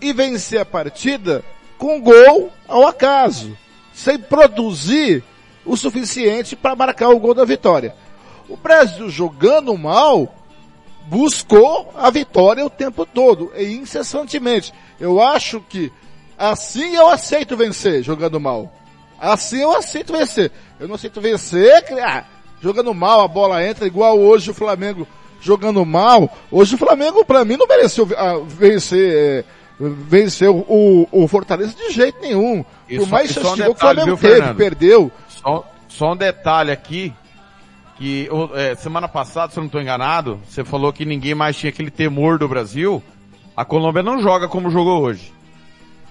e 0.00 0.12
vencer 0.12 0.60
a 0.60 0.64
partida 0.64 1.42
com 1.80 1.98
gol 1.98 2.52
ao 2.68 2.86
acaso, 2.86 3.56
sem 3.90 4.18
produzir 4.18 5.24
o 5.64 5.78
suficiente 5.78 6.54
para 6.54 6.76
marcar 6.76 7.08
o 7.08 7.18
gol 7.18 7.32
da 7.32 7.44
vitória. 7.44 7.96
O 8.50 8.56
Brasil 8.56 9.08
jogando 9.08 9.76
mal 9.78 10.34
buscou 11.06 11.90
a 11.96 12.10
vitória 12.10 12.64
o 12.64 12.68
tempo 12.68 13.06
todo 13.06 13.50
e 13.56 13.72
incessantemente. 13.72 14.74
Eu 15.00 15.22
acho 15.22 15.58
que 15.62 15.90
assim 16.36 16.96
eu 16.96 17.08
aceito 17.08 17.56
vencer 17.56 18.02
jogando 18.02 18.38
mal. 18.38 18.70
Assim 19.18 19.62
eu 19.62 19.74
aceito 19.74 20.12
vencer. 20.12 20.52
Eu 20.78 20.86
não 20.86 20.96
aceito 20.96 21.18
vencer, 21.18 21.82
ah, 22.04 22.24
jogando 22.60 22.92
mal, 22.92 23.22
a 23.22 23.28
bola 23.28 23.66
entra 23.66 23.86
igual 23.86 24.18
hoje 24.18 24.50
o 24.50 24.54
Flamengo 24.54 25.08
jogando 25.40 25.82
mal. 25.86 26.30
Hoje 26.50 26.74
o 26.74 26.78
Flamengo 26.78 27.24
para 27.24 27.42
mim 27.42 27.56
não 27.56 27.66
mereceu 27.66 28.06
ah, 28.18 28.38
vencer, 28.44 29.12
eh, 29.14 29.44
vencer 29.80 30.50
o, 30.50 31.08
o, 31.10 31.26
Fortaleza 31.28 31.74
de 31.74 31.90
jeito 31.92 32.20
nenhum. 32.20 32.64
E 32.88 32.98
Por 32.98 33.06
só- 33.06 33.10
mais 33.10 33.30
e 33.30 33.34
só 33.34 33.40
um 33.40 33.44
chance 33.44 33.56
de 33.56 33.62
gol 33.64 33.74
que 33.74 33.84
o 33.84 33.88
detalhe, 33.88 33.96
Flamengo 33.96 34.16
viu, 34.16 34.28
teve, 34.28 34.36
Fernando? 34.40 34.56
perdeu. 34.56 35.12
Só, 35.28 35.72
só 35.88 36.12
um 36.12 36.16
detalhe 36.16 36.70
aqui, 36.70 37.12
que 37.96 38.28
é, 38.54 38.74
semana 38.74 39.08
passada, 39.08 39.52
se 39.52 39.58
eu 39.58 39.62
não 39.62 39.66
estou 39.66 39.80
enganado, 39.80 40.40
você 40.48 40.62
falou 40.64 40.92
que 40.92 41.04
ninguém 41.04 41.34
mais 41.34 41.56
tinha 41.56 41.70
aquele 41.70 41.90
temor 41.90 42.38
do 42.38 42.48
Brasil. 42.48 43.02
A 43.56 43.64
Colômbia 43.64 44.02
não 44.02 44.20
joga 44.22 44.48
como 44.48 44.70
jogou 44.70 45.02
hoje. 45.02 45.32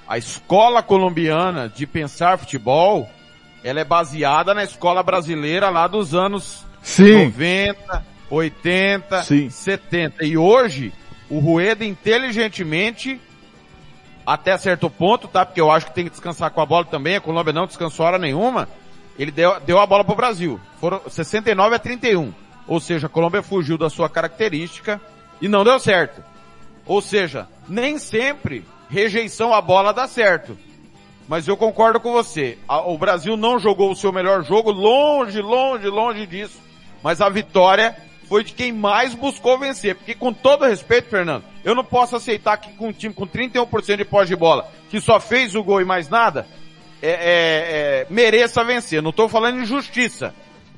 A 0.08 0.18
escola 0.18 0.82
colombiana 0.82 1.70
de 1.74 1.86
pensar 1.86 2.38
futebol, 2.40 3.08
ela 3.64 3.80
é 3.80 3.84
baseada 3.84 4.54
na 4.54 4.64
escola 4.64 5.04
brasileira 5.04 5.70
lá 5.70 5.88
dos 5.88 6.16
anos 6.16 6.66
Sim. 6.82 7.26
90, 7.26 8.06
80, 8.30 9.24
Sim. 9.24 9.50
70. 9.50 10.26
E 10.26 10.36
hoje, 10.38 10.92
o 11.30 11.40
Rueda 11.40 11.86
inteligentemente, 11.86 13.20
até 14.30 14.56
certo 14.60 14.92
ponto, 14.92 15.28
tá? 15.28 15.44
Porque 15.44 15.60
eu 15.60 15.72
acho 15.72 15.88
que 15.88 15.94
tem 15.94 16.04
que 16.04 16.12
descansar 16.12 16.52
com 16.52 16.62
a 16.62 16.66
bola 16.66 16.86
também, 16.86 17.16
a 17.16 17.22
Colômbia 17.22 17.52
não 17.52 17.66
descansou 17.66 18.06
hora 18.06 18.20
nenhuma, 18.20 18.70
ele 19.18 19.32
deu, 19.32 19.60
deu 19.62 19.80
a 19.80 19.88
bola 19.88 20.04
pro 20.04 20.16
Brasil. 20.16 20.60
Foram 20.80 21.02
69 21.10 21.76
a 21.76 21.80
31. 21.80 22.32
Ou 22.68 22.80
seja, 22.80 23.08
a 23.08 23.10
Colômbia 23.10 23.42
fugiu 23.42 23.76
da 23.76 23.90
sua 23.90 24.08
característica 24.08 25.02
e 25.42 25.48
não 25.48 25.64
deu 25.64 25.80
certo. 25.80 26.24
Ou 26.86 27.02
seja, 27.02 27.48
nem 27.68 27.98
sempre 27.98 28.64
rejeição 28.88 29.52
à 29.52 29.60
bola 29.62 29.92
dá 29.92 30.08
certo. 30.08 30.56
Mas 31.28 31.48
eu 31.48 31.58
concordo 31.58 32.00
com 32.00 32.12
você. 32.12 32.60
O 32.86 33.00
Brasil 33.00 33.36
não 33.36 33.58
jogou 33.58 33.92
o 33.92 33.96
seu 33.96 34.14
melhor 34.14 34.44
jogo, 34.44 34.70
longe, 34.70 35.42
longe, 35.42 35.88
longe 35.88 36.28
disso. 36.28 36.62
Mas 37.02 37.20
a 37.20 37.30
vitória 37.30 37.98
foi 38.30 38.44
de 38.44 38.54
quem 38.54 38.72
mais 38.72 39.16
buscou 39.16 39.58
vencer. 39.58 39.96
Porque 39.96 40.14
com 40.14 40.32
todo 40.32 40.64
respeito, 40.64 41.10
Fernando, 41.10 41.44
eu 41.66 41.74
não 41.74 41.84
posso 41.84 42.16
aceitar 42.16 42.58
que 42.58 42.72
com 42.74 42.90
um 42.90 42.94
time 42.94 43.14
com 43.14 43.28
31% 43.28 43.98
de 43.98 44.06
pós 44.06 44.28
de 44.28 44.36
bola, 44.36 44.72
que 44.90 45.02
só 45.02 45.20
fez 45.20 45.56
o 45.56 45.64
gol 45.64 45.82
e 45.82 45.86
mais 45.86 46.08
nada, 46.08 46.48
é, 47.02 47.10
é, 47.10 47.12
é, 47.12 48.08
mereça 48.08 48.64
vencer. 48.64 49.02
Não 49.02 49.10
estou 49.10 49.28
falando 49.28 49.60
em 49.60 49.66
justiça. 49.66 50.34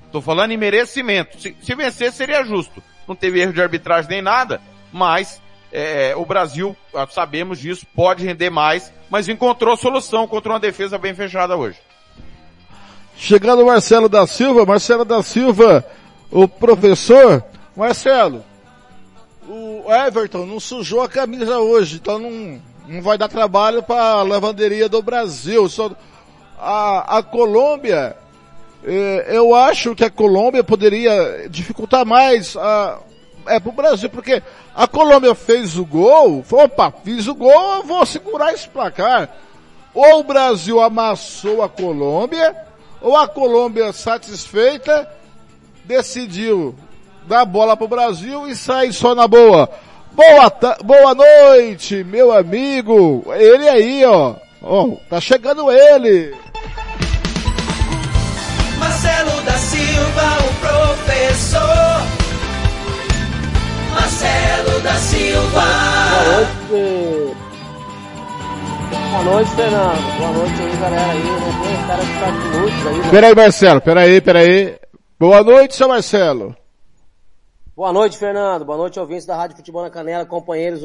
Estou 0.05 0.22
falando 0.22 0.51
em 0.51 0.58
merecimento. 0.58 1.39
Se, 1.41 1.53
se 1.62 1.75
vencer 1.75 2.13
seria 2.13 2.43
justo. 2.46 2.81
Não 3.05 3.15
teve 3.15 3.41
erro 3.41 3.51
de 3.51 3.62
arbitragem 3.62 4.10
nem 4.10 4.22
nada, 4.22 4.62
mas 4.91 5.41
é, 5.74 6.13
o 6.15 6.25
Brasil, 6.25 6.75
ah, 6.96 7.05
sabemos 7.10 7.60
disso, 7.60 7.86
pode 7.93 8.25
render 8.25 8.50
mais, 8.50 8.93
mas 9.10 9.27
encontrou 9.27 9.75
solução 9.75 10.25
contra 10.25 10.53
uma 10.53 10.60
defesa 10.60 10.98
bem 10.98 11.13
fechada 11.13 11.58
hoje. 11.58 11.77
Chegando 13.17 13.65
Marcelo 13.65 14.08
da 14.08 14.25
Silva, 14.25 14.65
Marcelo 14.65 15.03
da 15.03 15.22
Silva, 15.22 15.86
o 16.32 16.48
professor, 16.48 17.44
Marcelo, 17.76 18.44
o 19.48 19.84
Everton 19.92 20.46
não 20.46 20.60
sujou 20.60 21.02
a 21.02 21.10
camisa 21.10 21.60
hoje, 21.60 21.98
então 21.98 22.18
não, 22.18 22.62
não 22.88 23.02
vai 23.02 23.18
dar 23.18 23.28
trabalho 23.28 23.84
para 23.84 24.02
a 24.02 24.24
lavanderia 24.24 24.88
do 24.88 25.02
Brasil. 25.02 25.68
Só 25.68 25.92
a, 26.58 27.18
a 27.18 27.24
Colômbia, 27.24 28.16
eh, 28.84 29.26
eu 29.28 29.54
acho 29.54 29.94
que 29.94 30.06
a 30.06 30.10
Colômbia 30.10 30.64
poderia 30.64 31.50
dificultar 31.50 32.06
mais 32.06 32.56
a, 32.56 33.00
é 33.48 33.60
pro 33.60 33.74
Brasil, 33.74 34.10
porque 34.10 34.42
a 34.74 34.88
Colômbia 34.88 35.36
fez 35.36 35.78
o 35.78 35.86
gol, 35.86 36.46
opa, 36.50 36.94
fiz 37.04 37.28
o 37.28 37.36
gol, 37.36 37.76
eu 37.76 37.84
vou 37.84 38.06
segurar 38.06 38.54
esse 38.54 38.70
placar. 38.70 39.30
Ou 39.94 40.22
o 40.22 40.24
Brasil 40.24 40.80
amassou 40.80 41.62
a 41.62 41.68
Colômbia, 41.68 42.56
ou 43.02 43.18
a 43.18 43.28
Colômbia 43.28 43.92
satisfeita 43.92 45.10
decidiu 45.95 46.74
dar 47.27 47.43
bola 47.45 47.75
pro 47.75 47.88
Brasil 47.88 48.48
e 48.48 48.55
sair 48.55 48.93
só 48.93 49.13
na 49.13 49.27
boa. 49.27 49.69
Boa, 50.13 50.50
ta- 50.50 50.77
boa 50.83 51.13
noite, 51.13 52.03
meu 52.03 52.31
amigo. 52.31 53.24
Ele 53.36 53.67
aí, 53.67 54.05
ó. 54.05 54.36
Ó, 54.62 54.89
tá 55.10 55.19
chegando 55.19 55.69
ele. 55.71 56.33
Marcelo 58.79 59.41
da 59.41 59.51
Silva, 59.53 60.38
o 60.39 60.53
professor. 60.67 62.01
Marcelo 63.93 64.79
da 64.81 64.93
Silva. 64.95 65.65
Boa 66.12 66.24
noite. 66.33 67.38
Boa 69.12 69.24
noite, 69.24 69.51
Fernando. 69.51 70.17
Boa 70.17 70.31
noite 70.31 70.62
aí, 70.62 70.77
galera 70.81 71.12
aí. 71.12 71.21
Tem 71.63 71.77
que 71.77 72.19
tá 72.19 72.29
de 72.31 72.57
luz 72.57 72.88
aí. 72.88 72.98
né? 72.98 73.07
Peraí, 73.12 73.36
Marcelo, 73.36 73.81
peraí, 73.81 74.21
peraí. 74.21 74.81
Boa 75.22 75.44
noite, 75.44 75.75
seu 75.75 75.88
Marcelo. 75.88 76.56
Boa 77.75 77.94
noite, 77.94 78.18
Fernando. 78.18 78.66
Boa 78.66 78.75
noite, 78.80 79.00
ouvintes 79.00 79.24
da 79.28 79.36
Rádio 79.36 79.56
Futebol 79.56 79.84
na 79.84 79.92
Canela, 79.92 80.25
companheiros 80.25 80.82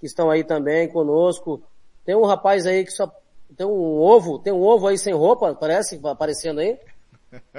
que 0.00 0.06
estão 0.06 0.28
aí 0.28 0.42
também 0.42 0.88
conosco. 0.88 1.62
Tem 2.04 2.16
um 2.16 2.24
rapaz 2.24 2.66
aí 2.66 2.84
que 2.84 2.90
só 2.90 3.08
tem 3.56 3.64
um 3.64 4.00
ovo, 4.00 4.40
tem 4.40 4.52
um 4.52 4.60
ovo 4.60 4.88
aí 4.88 4.98
sem 4.98 5.14
roupa, 5.14 5.54
parece, 5.54 6.00
aparecendo 6.04 6.58
aí. 6.58 6.76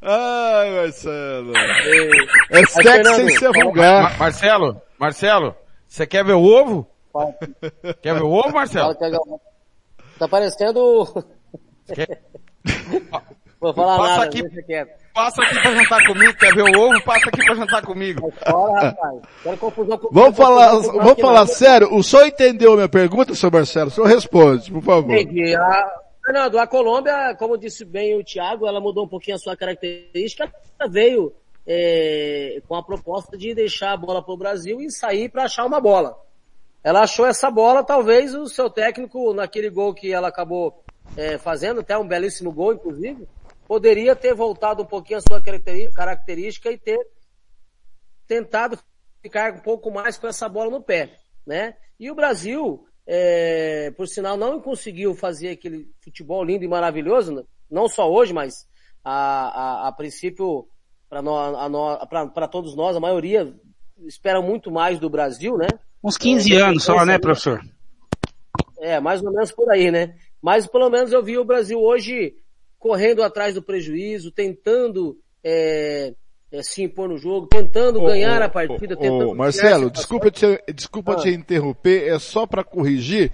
Ai, 0.00 0.70
Marcelo. 0.76 1.52
É 1.54 2.08
Mas, 2.52 2.70
sexo 2.72 2.82
Fernando, 2.82 3.16
sem 3.16 3.28
ser 3.38 3.52
vulgar. 3.52 4.18
Marcelo, 4.18 4.80
Marcelo, 4.98 5.54
você 5.86 6.06
quer 6.06 6.24
ver 6.24 6.32
o 6.32 6.42
ovo? 6.42 6.86
fala- 7.12 7.34
Quer 8.00 8.14
ver 8.14 8.22
o 8.22 8.32
ovo, 8.32 8.50
Marcelo? 8.54 8.92
é- 8.92 9.18
Tá 10.18 10.26
parecendo... 10.26 11.06
Vou 13.60 13.74
falar 13.74 13.98
Passa 13.98 14.10
nada, 14.12 14.24
aqui. 14.24 14.42
deixa 14.42 14.62
quieto. 14.62 15.00
Passa 15.12 15.42
aqui 15.42 15.60
pra 15.60 15.74
jantar 15.74 16.06
comigo, 16.06 16.34
quer 16.38 16.54
ver 16.54 16.62
o 16.62 16.80
ovo? 16.80 17.04
Passa 17.04 17.28
aqui 17.28 17.44
pra 17.44 17.54
jantar 17.54 17.82
comigo. 17.82 18.32
Fora, 18.48 18.80
rapaz. 18.88 19.20
Quero 19.42 19.56
confusão 19.58 19.98
com 19.98 20.08
Vamos 20.10 20.36
falar, 20.36 20.70
confusão 20.70 20.94
vamos 20.94 21.12
aqui, 21.12 21.20
falar 21.20 21.40
não. 21.40 21.46
sério. 21.46 21.94
O 21.94 22.02
senhor 22.02 22.26
entendeu 22.26 22.72
a 22.72 22.76
minha 22.76 22.88
pergunta, 22.88 23.34
seu 23.34 23.50
Marcelo? 23.50 23.88
O 23.88 23.90
senhor 23.90 24.06
responde, 24.06 24.72
por 24.72 24.82
favor. 24.82 25.12
Entendi. 25.14 25.54
A, 25.54 25.90
Fernando, 26.24 26.58
a 26.58 26.66
Colômbia, 26.66 27.34
como 27.38 27.58
disse 27.58 27.84
bem 27.84 28.18
o 28.18 28.24
Thiago, 28.24 28.66
ela 28.66 28.80
mudou 28.80 29.04
um 29.04 29.08
pouquinho 29.08 29.36
a 29.36 29.38
sua 29.38 29.56
característica, 29.56 30.50
ela 30.78 30.88
veio 30.88 31.32
é, 31.66 32.62
com 32.66 32.76
a 32.76 32.82
proposta 32.82 33.36
de 33.36 33.54
deixar 33.54 33.92
a 33.92 33.96
bola 33.96 34.22
para 34.22 34.32
o 34.32 34.38
Brasil 34.38 34.80
e 34.80 34.90
sair 34.90 35.28
para 35.28 35.44
achar 35.44 35.66
uma 35.66 35.80
bola. 35.80 36.16
Ela 36.82 37.02
achou 37.02 37.26
essa 37.26 37.50
bola, 37.50 37.84
talvez 37.84 38.34
o 38.34 38.46
seu 38.46 38.70
técnico, 38.70 39.34
naquele 39.34 39.68
gol 39.68 39.92
que 39.92 40.10
ela 40.10 40.28
acabou 40.28 40.82
é, 41.16 41.38
fazendo, 41.38 41.80
até 41.80 41.96
um 41.98 42.06
belíssimo 42.06 42.52
gol, 42.52 42.74
inclusive, 42.74 43.26
poderia 43.66 44.16
ter 44.16 44.34
voltado 44.34 44.82
um 44.82 44.86
pouquinho 44.86 45.18
a 45.18 45.22
sua 45.22 45.42
característica 45.94 46.70
e 46.70 46.78
ter 46.78 46.98
tentado 48.26 48.78
ficar 49.22 49.52
um 49.52 49.60
pouco 49.60 49.90
mais 49.90 50.16
com 50.18 50.26
essa 50.26 50.48
bola 50.48 50.70
no 50.70 50.82
pé, 50.82 51.16
né? 51.46 51.76
E 51.98 52.10
o 52.10 52.14
Brasil, 52.14 52.86
é, 53.06 53.92
por 53.96 54.08
sinal, 54.08 54.36
não 54.36 54.60
conseguiu 54.60 55.14
fazer 55.14 55.50
aquele 55.50 55.90
futebol 56.00 56.42
lindo 56.42 56.64
e 56.64 56.68
maravilhoso, 56.68 57.46
não 57.70 57.88
só 57.88 58.10
hoje, 58.10 58.32
mas 58.32 58.66
a, 59.04 59.84
a, 59.84 59.88
a 59.88 59.92
princípio, 59.92 60.66
para 61.08 62.48
todos 62.48 62.74
nós, 62.74 62.96
a 62.96 63.00
maioria 63.00 63.54
espera 64.06 64.40
muito 64.40 64.70
mais 64.70 64.98
do 64.98 65.10
Brasil, 65.10 65.56
né? 65.56 65.68
Uns 66.02 66.16
15 66.16 66.54
É, 66.54 66.60
anos 66.62 66.84
só, 66.84 67.04
né, 67.04 67.18
professor? 67.18 67.60
É, 68.78 68.98
mais 68.98 69.22
ou 69.22 69.30
menos 69.30 69.52
por 69.52 69.70
aí, 69.70 69.90
né? 69.90 70.16
Mas 70.42 70.66
pelo 70.66 70.90
menos 70.90 71.12
eu 71.12 71.22
vi 71.22 71.38
o 71.38 71.44
Brasil 71.44 71.80
hoje 71.80 72.34
correndo 72.78 73.22
atrás 73.22 73.54
do 73.54 73.62
prejuízo, 73.62 74.32
tentando 74.32 75.16
é, 75.44 76.14
é, 76.50 76.62
se 76.62 76.82
impor 76.82 77.08
no 77.08 77.18
jogo, 77.18 77.46
tentando 77.46 78.00
Ô, 78.00 78.06
ganhar 78.06 78.40
ô, 78.40 78.44
a 78.44 78.48
partida, 78.48 78.96
ô, 78.98 79.34
Marcelo, 79.34 79.90
desculpa 79.90 80.30
te, 80.30 80.46
desculpa 80.74 81.12
Ah. 81.12 81.16
te 81.16 81.28
interromper, 81.30 82.08
é 82.08 82.18
só 82.18 82.46
para 82.46 82.64
corrigir 82.64 83.32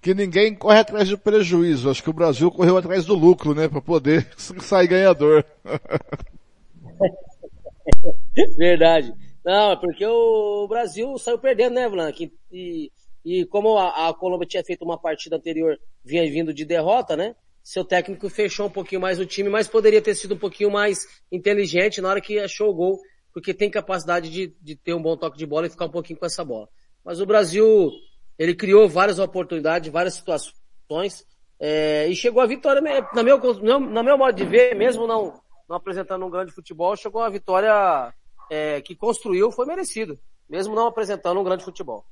que 0.00 0.14
ninguém 0.14 0.54
corre 0.54 0.78
atrás 0.78 1.08
do 1.08 1.18
prejuízo. 1.18 1.90
Acho 1.90 2.02
que 2.02 2.10
o 2.10 2.14
Brasil 2.14 2.50
correu 2.50 2.76
atrás 2.76 3.04
do 3.04 3.14
lucro, 3.14 3.54
né, 3.54 3.68
para 3.68 3.80
poder 3.80 4.26
sair 4.36 4.88
ganhador. 4.88 5.44
Verdade. 8.56 9.12
Não, 9.44 9.72
é 9.72 9.76
porque 9.76 10.06
o 10.06 10.66
Brasil 10.68 11.16
saiu 11.18 11.38
perdendo, 11.38 11.74
né, 11.74 11.88
Blanc? 11.88 12.32
E, 12.52 12.90
e 13.28 13.44
como 13.44 13.76
a, 13.76 14.08
a 14.08 14.14
Colômbia 14.14 14.46
tinha 14.46 14.64
feito 14.64 14.84
uma 14.84 14.98
partida 14.98 15.36
anterior, 15.36 15.78
vinha 16.02 16.24
vindo 16.30 16.54
de 16.54 16.64
derrota, 16.64 17.16
né? 17.16 17.34
Seu 17.62 17.84
técnico 17.84 18.30
fechou 18.30 18.66
um 18.66 18.70
pouquinho 18.70 19.00
mais 19.00 19.20
o 19.20 19.26
time, 19.26 19.50
mas 19.50 19.68
poderia 19.68 20.00
ter 20.00 20.14
sido 20.14 20.34
um 20.34 20.38
pouquinho 20.38 20.70
mais 20.70 21.06
inteligente 21.30 22.00
na 22.00 22.08
hora 22.08 22.20
que 22.20 22.38
achou 22.38 22.70
o 22.70 22.74
gol, 22.74 22.98
porque 23.34 23.52
tem 23.52 23.70
capacidade 23.70 24.30
de, 24.30 24.56
de 24.62 24.74
ter 24.74 24.94
um 24.94 25.02
bom 25.02 25.16
toque 25.16 25.36
de 25.36 25.44
bola 25.44 25.66
e 25.66 25.70
ficar 25.70 25.84
um 25.84 25.90
pouquinho 25.90 26.18
com 26.18 26.24
essa 26.24 26.42
bola. 26.42 26.68
Mas 27.04 27.20
o 27.20 27.26
Brasil, 27.26 27.90
ele 28.38 28.54
criou 28.54 28.88
várias 28.88 29.18
oportunidades, 29.18 29.92
várias 29.92 30.14
situações, 30.14 31.26
é, 31.60 32.08
e 32.08 32.16
chegou 32.16 32.40
a 32.40 32.46
vitória, 32.46 32.80
na 33.14 33.22
meu, 33.22 33.38
no 33.38 34.04
meu 34.04 34.16
modo 34.16 34.34
de 34.34 34.44
ver, 34.46 34.74
mesmo 34.74 35.06
não, 35.06 35.38
não 35.68 35.76
apresentando 35.76 36.24
um 36.24 36.30
grande 36.30 36.52
futebol, 36.52 36.96
chegou 36.96 37.20
a 37.20 37.28
vitória 37.28 38.14
é, 38.50 38.80
que 38.80 38.96
construiu, 38.96 39.50
foi 39.50 39.66
merecido, 39.66 40.18
mesmo 40.48 40.74
não 40.74 40.86
apresentando 40.86 41.38
um 41.38 41.44
grande 41.44 41.64
futebol. 41.64 42.06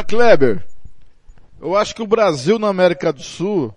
Kleber, 0.00 0.64
eu 1.60 1.76
acho 1.76 1.94
que 1.94 2.00
o 2.00 2.06
Brasil 2.06 2.58
na 2.58 2.68
América 2.68 3.12
do 3.12 3.22
Sul, 3.22 3.74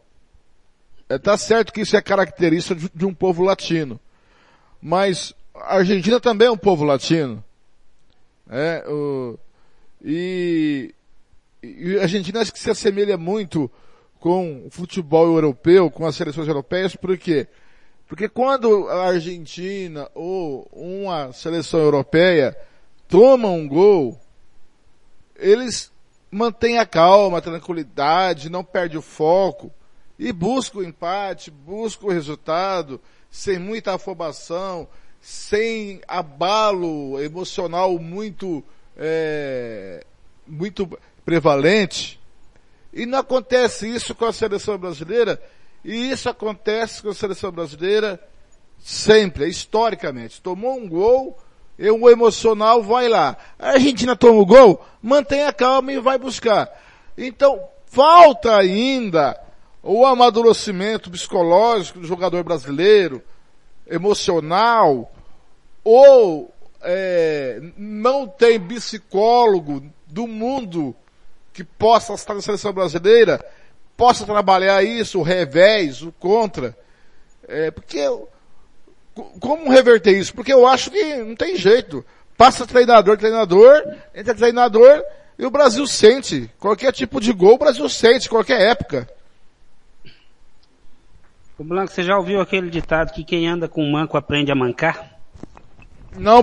é, 1.10 1.18
tá 1.18 1.38
certo 1.38 1.74
que 1.74 1.82
isso 1.82 1.98
é 1.98 2.02
característica 2.02 2.74
de, 2.74 2.90
de 2.94 3.06
um 3.06 3.14
povo 3.14 3.44
latino, 3.44 4.00
mas 4.82 5.34
a 5.54 5.76
Argentina 5.76 6.20
também 6.22 6.48
é 6.48 6.52
um 6.52 6.58
povo 6.58 6.86
latino. 6.86 7.44
É, 8.50 8.86
o, 8.88 9.38
e, 10.02 10.96
e 11.62 11.98
a 11.98 12.04
Argentina 12.04 12.40
acho 12.40 12.54
que 12.54 12.60
se 12.60 12.72
assemelha 12.72 13.18
muito 13.18 13.70
com 14.18 14.66
o 14.66 14.70
futebol 14.72 15.26
europeu, 15.26 15.92
com 15.92 16.06
as 16.06 16.16
seleções 16.16 16.48
europeias, 16.48 16.96
por 16.96 17.18
quê? 17.18 17.46
Porque 18.08 18.30
quando 18.30 18.88
a 18.88 19.08
Argentina 19.08 20.10
ou 20.16 20.68
uma 20.72 21.34
seleção 21.34 21.82
europeia 21.82 22.56
toma 23.08 23.50
um 23.50 23.68
gol, 23.68 24.20
eles 25.36 25.92
mantêm 26.36 26.80
a 26.80 26.86
calma, 26.86 27.38
a 27.38 27.42
tranquilidade, 27.42 28.50
não 28.50 28.62
perde 28.62 28.98
o 28.98 29.02
foco 29.02 29.72
e 30.20 30.34
busca 30.34 30.80
o 30.80 30.84
empate, 30.84 31.50
busca 31.50 32.06
o 32.06 32.12
resultado, 32.12 33.00
sem 33.32 33.58
muita 33.58 33.96
afobação, 33.96 34.86
sem 35.22 36.02
abalo 36.06 37.22
emocional 37.22 37.98
muito, 37.98 38.62
é, 38.98 40.06
muito 40.46 41.00
prevalente. 41.24 42.20
E 42.92 43.06
não 43.06 43.20
acontece 43.20 43.88
isso 43.88 44.14
com 44.14 44.26
a 44.26 44.34
seleção 44.34 44.78
brasileira, 44.78 45.42
e 45.86 46.12
isso 46.12 46.28
acontece 46.28 47.02
com 47.02 47.10
a 47.10 47.16
seleção 47.16 47.50
brasileira 47.50 48.22
sempre, 48.78 49.48
historicamente. 49.48 50.42
Tomou 50.42 50.78
um 50.78 50.90
gol, 50.90 51.38
e 51.78 51.90
o 51.90 52.10
emocional 52.10 52.82
vai 52.82 53.08
lá. 53.08 53.38
A 53.60 53.72
Argentina 53.72 54.16
toma 54.16 54.40
o 54.40 54.46
gol, 54.46 54.84
mantém 55.02 55.44
a 55.44 55.54
calma 55.54 55.92
e 55.92 56.00
vai 56.00 56.18
buscar. 56.18 56.70
Então, 57.18 57.62
falta 57.86 58.56
ainda 58.56 59.40
o 59.84 60.06
amadurecimento 60.06 61.12
psicológico 61.12 62.00
do 62.00 62.08
jogador 62.08 62.44
brasileiro, 62.44 63.22
emocional, 63.88 65.12
ou 65.84 66.52
é, 66.82 67.62
não 67.78 68.28
tem 68.28 68.60
psicólogo 68.60 69.84
do 70.08 70.28
mundo 70.28 70.96
que 71.54 71.64
possa 71.64 72.14
estar 72.14 72.34
na 72.34 72.42
seleção 72.42 72.74
brasileira, 72.74 73.44
possa 73.96 74.26
trabalhar 74.26 74.84
isso, 74.84 75.20
o 75.20 75.24
revés, 75.24 76.02
o 76.02 76.12
contra. 76.12 76.76
É, 77.48 77.70
porque 77.70 78.00
como 79.40 79.72
reverter 79.72 80.18
isso? 80.18 80.34
Porque 80.34 80.52
eu 80.54 80.68
acho 80.68 80.92
que 80.92 81.16
não 81.18 81.36
tem 81.36 81.56
jeito. 81.56 82.06
Passa 82.38 82.68
treinador, 82.68 83.18
treinador, 83.18 83.82
entra 84.14 84.36
treinador 84.36 85.02
e 85.40 85.46
o 85.46 85.50
Brasil 85.52 85.88
sente. 85.88 86.50
Qualquer 86.60 86.92
tipo 86.92 87.22
de 87.22 87.32
gol, 87.32 87.56
o 87.56 87.58
Brasil 87.58 87.88
sente, 87.88 88.28
qualquer 88.30 88.62
época. 88.62 89.08
O 91.58 91.64
Blanco, 91.64 91.92
você 91.92 92.04
já 92.04 92.18
ouviu 92.18 92.42
aquele 92.42 92.70
ditado 92.70 93.14
que 93.14 93.24
quem 93.24 93.48
anda 93.48 93.70
com 93.70 93.90
manco 93.90 94.18
aprende 94.18 94.52
a 94.52 94.56
mancar? 94.56 95.18
Não. 96.18 96.42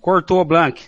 Cortou, 0.00 0.42
Blank. 0.44 0.86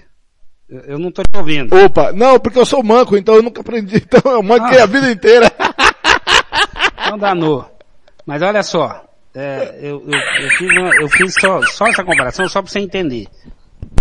Eu 0.69 0.99
não 0.99 1.11
tô 1.11 1.23
te 1.23 1.37
ouvindo. 1.37 1.75
Opa, 1.77 2.13
não, 2.13 2.39
porque 2.39 2.59
eu 2.59 2.65
sou 2.65 2.83
manco, 2.83 3.17
então 3.17 3.35
eu 3.35 3.43
nunca 3.43 3.61
aprendi. 3.61 3.97
Então 4.07 4.33
eu 4.33 4.43
manquei 4.43 4.79
Ah. 4.79 4.85
a 4.85 4.87
vida 4.87 5.11
inteira. 5.11 5.51
Não 7.11 7.19
danou. 7.19 7.69
Mas 8.31 8.43
olha 8.43 8.63
só, 8.63 9.05
é, 9.35 9.81
eu, 9.83 10.05
eu, 10.07 10.43
eu 10.45 10.51
fiz, 10.51 10.71
uma- 10.71 10.95
eu 11.03 11.09
fiz 11.09 11.35
só, 11.41 11.61
só 11.67 11.87
essa 11.89 12.05
comparação 12.05 12.49
só 12.49 12.63
para 12.63 12.71
você 12.71 12.79
entender. 12.79 13.27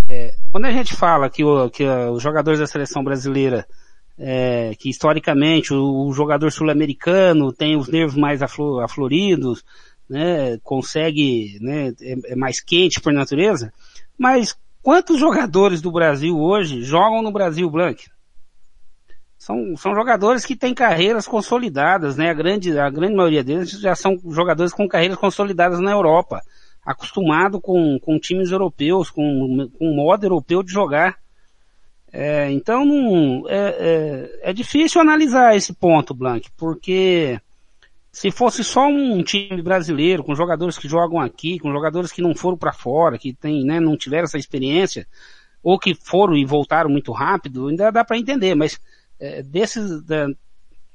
É, 0.08 0.32
quando 0.52 0.66
a 0.66 0.70
gente 0.70 0.94
fala 0.94 1.28
que, 1.28 1.42
o- 1.42 1.68
que 1.68 1.84
os 1.84 2.22
jogadores 2.22 2.60
da 2.60 2.66
seleção 2.68 3.02
brasileira, 3.02 3.66
é, 4.16 4.70
que 4.78 4.88
historicamente 4.88 5.74
o, 5.74 6.06
o 6.06 6.12
jogador 6.12 6.52
sul-americano 6.52 7.52
tem 7.52 7.76
os 7.76 7.88
nervos 7.88 8.14
mais 8.14 8.40
aflo- 8.40 8.78
afloridos, 8.78 9.64
né, 10.08 10.58
consegue, 10.62 11.58
né, 11.60 11.92
é, 12.00 12.32
é 12.32 12.36
mais 12.36 12.60
quente 12.60 13.00
por 13.00 13.12
natureza, 13.12 13.72
mas 14.16 14.56
quantos 14.80 15.18
jogadores 15.18 15.82
do 15.82 15.90
Brasil 15.90 16.38
hoje 16.38 16.84
jogam 16.84 17.20
no 17.20 17.32
Brasil, 17.32 17.68
Blank? 17.68 18.04
São, 19.40 19.74
são 19.74 19.94
jogadores 19.94 20.44
que 20.44 20.54
têm 20.54 20.74
carreiras 20.74 21.26
consolidadas, 21.26 22.14
né? 22.14 22.28
A 22.28 22.34
grande, 22.34 22.78
a 22.78 22.90
grande 22.90 23.14
maioria 23.14 23.42
deles 23.42 23.70
já 23.70 23.94
são 23.94 24.18
jogadores 24.28 24.70
com 24.70 24.86
carreiras 24.86 25.16
consolidadas 25.16 25.80
na 25.80 25.90
Europa, 25.90 26.42
acostumado 26.84 27.58
com, 27.58 27.98
com 28.00 28.18
times 28.18 28.50
europeus, 28.50 29.08
com, 29.08 29.66
com 29.78 29.94
modo 29.94 30.26
europeu 30.26 30.62
de 30.62 30.70
jogar. 30.70 31.16
É, 32.12 32.50
então 32.50 32.84
não, 32.84 33.48
é, 33.48 34.40
é, 34.44 34.50
é, 34.50 34.52
difícil 34.52 35.00
analisar 35.00 35.56
esse 35.56 35.72
ponto, 35.72 36.12
Blank, 36.12 36.50
porque 36.54 37.40
se 38.12 38.30
fosse 38.30 38.62
só 38.62 38.88
um 38.88 39.22
time 39.22 39.62
brasileiro, 39.62 40.22
com 40.22 40.34
jogadores 40.34 40.76
que 40.76 40.86
jogam 40.86 41.18
aqui, 41.18 41.58
com 41.58 41.72
jogadores 41.72 42.12
que 42.12 42.20
não 42.20 42.34
foram 42.34 42.58
para 42.58 42.74
fora, 42.74 43.16
que 43.16 43.32
tem, 43.32 43.64
né, 43.64 43.80
não 43.80 43.96
tiveram 43.96 44.24
essa 44.24 44.36
experiência, 44.36 45.06
ou 45.62 45.78
que 45.78 45.94
foram 45.94 46.36
e 46.36 46.44
voltaram 46.44 46.90
muito 46.90 47.10
rápido, 47.10 47.68
ainda 47.68 47.90
dá 47.90 48.04
para 48.04 48.18
entender, 48.18 48.54
mas 48.54 48.78
desses, 49.44 50.02
da, 50.02 50.26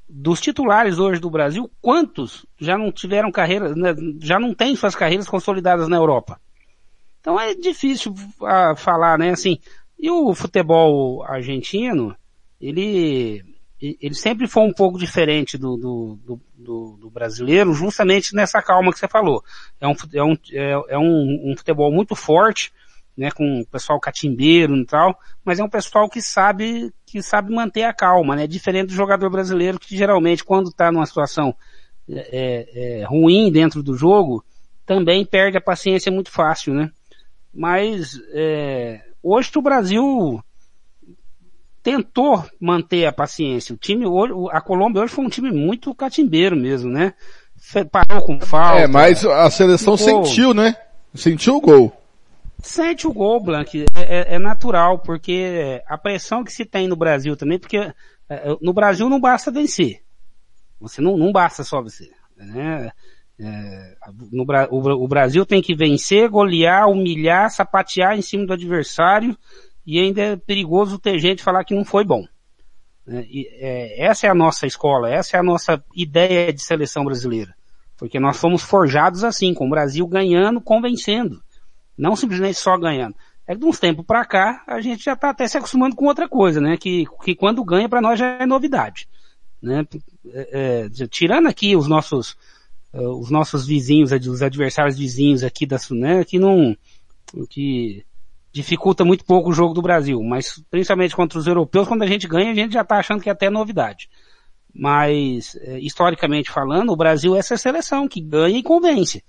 dos 0.08 0.42
titulares 0.42 1.00
hoje 1.00 1.20
do 1.20 1.30
Brasil, 1.30 1.70
quantos 1.82 2.46
já 2.60 2.78
não 2.78 2.92
tiveram 2.92 3.32
carreira, 3.32 3.76
né, 3.76 3.96
já 4.20 4.40
não 4.40 4.54
têm 4.54 4.76
suas 4.76 4.96
carreiras 4.96 5.28
consolidadas 5.28 5.88
na 5.88 5.98
Europa? 5.98 6.40
Então 7.20 7.40
é 7.40 7.56
difícil 7.56 8.14
uh, 8.14 8.76
falar, 8.76 9.18
né, 9.18 9.32
assim, 9.32 9.58
e 9.98 10.10
o 10.10 10.34
futebol 10.36 11.24
argentino, 11.24 12.16
ele, 12.62 13.44
ele 13.82 14.14
sempre 14.14 14.48
foi 14.48 14.64
um 14.64 14.74
pouco 14.74 15.00
diferente 15.00 15.58
do, 15.58 15.76
do, 15.78 16.20
do, 16.56 16.98
do, 17.02 17.10
brasileiro, 17.10 17.74
justamente 17.74 18.36
nessa 18.36 18.62
calma 18.62 18.92
que 18.92 19.00
você 19.00 19.08
falou. 19.08 19.44
É 19.80 19.88
um, 19.88 19.96
é 20.14 20.24
um, 20.24 20.38
é, 20.52 20.72
é 20.90 20.98
um, 20.98 21.52
um 21.52 21.58
futebol 21.58 21.92
muito 21.92 22.16
forte, 22.16 22.72
né, 23.18 23.32
com 23.32 23.62
o 23.62 23.66
pessoal 23.66 24.00
catimbeiro 24.00 24.76
e 24.76 24.86
tal, 24.86 25.18
mas 25.44 25.60
é 25.60 25.64
um 25.64 25.70
pessoal 25.70 26.10
que 26.10 26.22
sabe, 26.22 26.94
que 27.16 27.24
sabe 27.24 27.54
manter 27.54 27.84
a 27.84 27.94
calma, 27.94 28.36
né, 28.36 28.46
diferente 28.46 28.88
do 28.88 28.94
jogador 28.94 29.30
brasileiro 29.30 29.80
que 29.80 29.96
geralmente 29.96 30.44
quando 30.44 30.68
está 30.68 30.92
numa 30.92 31.06
situação 31.06 31.56
é, 32.10 32.20
é, 32.20 33.00
é, 33.00 33.04
ruim 33.06 33.50
dentro 33.50 33.82
do 33.82 33.96
jogo, 33.96 34.44
também 34.86 35.26
perde 35.26 35.58
a 35.58 35.62
paciência 35.62 36.12
muito 36.12 36.30
fácil, 36.30 36.74
né. 36.74 36.92
Mas, 37.54 38.20
é, 38.34 39.00
hoje 39.24 39.50
o 39.56 39.62
Brasil 39.62 40.44
tentou 41.82 42.44
manter 42.60 43.06
a 43.06 43.14
paciência. 43.14 43.74
O 43.74 43.78
time 43.78 44.06
hoje, 44.06 44.34
a 44.52 44.60
Colômbia 44.60 45.02
hoje 45.02 45.14
foi 45.14 45.24
um 45.24 45.30
time 45.30 45.54
muito 45.54 45.96
catimbeiro 45.96 46.56
mesmo, 46.58 46.92
né? 46.92 47.14
Parou 47.90 48.26
com 48.26 48.42
falta. 48.42 48.82
É, 48.82 48.88
mas 48.88 49.26
a 49.26 49.50
seleção 49.50 49.96
sentiu, 49.96 50.54
né? 50.54 50.76
Sentiu 51.14 51.56
o 51.56 51.62
gol 51.62 52.05
sente 52.68 53.08
o 53.08 53.14
gol, 53.14 53.42
Blank. 53.42 53.86
É, 53.96 54.02
é, 54.02 54.36
é, 54.36 54.40
natural, 54.40 55.00
porque 55.00 55.82
a 55.88 55.98
pressão 55.98 56.44
que 56.44 56.52
se 56.52 56.66
tem 56.66 56.88
no 56.88 56.96
Brasil 56.96 57.36
também, 57.36 57.60
porque 57.60 57.78
é, 57.78 57.94
é 58.30 58.58
no 58.62 58.74
Brasil 58.74 59.10
não 59.10 59.20
basta 59.20 59.52
vencer. 59.52 60.02
Você 60.80 61.02
não, 61.02 61.18
não 61.18 61.32
basta 61.32 61.64
só 61.64 61.82
vencer. 61.82 62.12
Né? 62.36 62.92
É, 63.40 63.96
no, 64.32 64.46
o, 64.70 65.04
o, 65.04 65.08
Brasil 65.08 65.46
tem 65.46 65.62
que 65.62 65.76
vencer, 65.76 66.30
golear, 66.30 66.90
humilhar, 66.90 67.50
sapatear 67.52 68.18
em 68.18 68.22
cima 68.22 68.46
do 68.46 68.54
adversário 68.54 69.38
e 69.86 70.00
ainda 70.00 70.22
é 70.22 70.36
perigoso 70.36 71.00
ter 71.00 71.20
gente 71.20 71.44
falar 71.44 71.64
que 71.64 71.76
não 71.76 71.86
foi 71.86 72.04
bom. 72.04 72.26
Né? 73.06 73.26
E, 73.30 73.48
é, 73.60 74.06
essa 74.06 74.28
é 74.28 74.30
a 74.30 74.36
nossa 74.36 74.66
escola, 74.66 75.10
essa 75.10 75.38
é 75.38 75.40
a 75.40 75.44
nossa 75.44 75.84
ideia 75.96 76.52
de 76.52 76.62
seleção 76.62 77.06
brasileira. 77.06 77.54
Porque 77.98 78.20
nós 78.20 78.38
fomos 78.38 78.62
forjados 78.62 79.24
assim, 79.24 79.54
com 79.54 79.68
o 79.68 79.70
Brasil 79.70 80.06
ganhando, 80.08 80.60
convencendo. 80.60 81.42
Não 81.98 82.16
simplesmente 82.16 82.58
só 82.58 82.78
ganhando. 82.78 83.16
É 83.48 83.54
que 83.54 83.60
de 83.60 83.66
uns 83.66 83.80
tempos 83.80 84.06
para 84.06 84.26
cá, 84.26 84.64
a 84.68 84.82
gente 84.82 85.04
já 85.04 85.14
está 85.14 85.30
até 85.30 85.48
se 85.48 85.58
acostumando 85.58 85.96
com 85.96 86.06
outra 86.06 86.28
coisa, 86.28 86.60
né? 86.60 86.78
Que, 86.78 87.06
que 87.24 87.36
quando 87.36 87.64
ganha 87.64 87.88
para 87.88 88.02
nós 88.02 88.20
já 88.20 88.38
é 88.40 88.46
novidade. 88.46 89.08
Né? 89.62 89.86
É, 90.34 90.90
é, 91.02 91.08
tirando 91.08 91.48
aqui 91.48 91.76
os 91.76 91.88
nossos, 91.88 92.36
uh, 92.94 93.20
os 93.20 93.30
nossos 93.30 93.66
vizinhos, 93.66 94.12
os 94.12 94.42
adversários 94.42 94.98
vizinhos 94.98 95.44
aqui 95.44 95.66
da 95.66 95.78
né? 95.92 96.24
Que 96.24 96.40
não, 96.40 96.76
que 97.50 98.04
dificulta 98.52 99.06
muito 99.06 99.26
pouco 99.26 99.50
o 99.50 99.54
jogo 99.54 99.74
do 99.74 99.82
Brasil. 99.82 100.22
Mas 100.24 100.64
principalmente 100.72 101.16
contra 101.16 101.38
os 101.38 101.46
europeus, 101.46 101.88
quando 101.88 102.02
a 102.02 102.08
gente 102.08 102.28
ganha, 102.28 102.52
a 102.52 102.56
gente 102.56 102.74
já 102.74 102.82
está 102.82 102.98
achando 102.98 103.22
que 103.22 103.30
é 103.30 103.32
até 103.32 103.50
novidade. 103.50 104.10
Mas, 104.74 105.56
é, 105.62 105.80
historicamente 105.80 106.52
falando, 106.52 106.92
o 106.92 106.98
Brasil 106.98 107.36
é 107.36 107.40
essa 107.40 107.56
seleção 107.58 108.08
que 108.08 108.20
ganha 108.20 108.58
e 108.58 108.64
convence. 108.64 109.24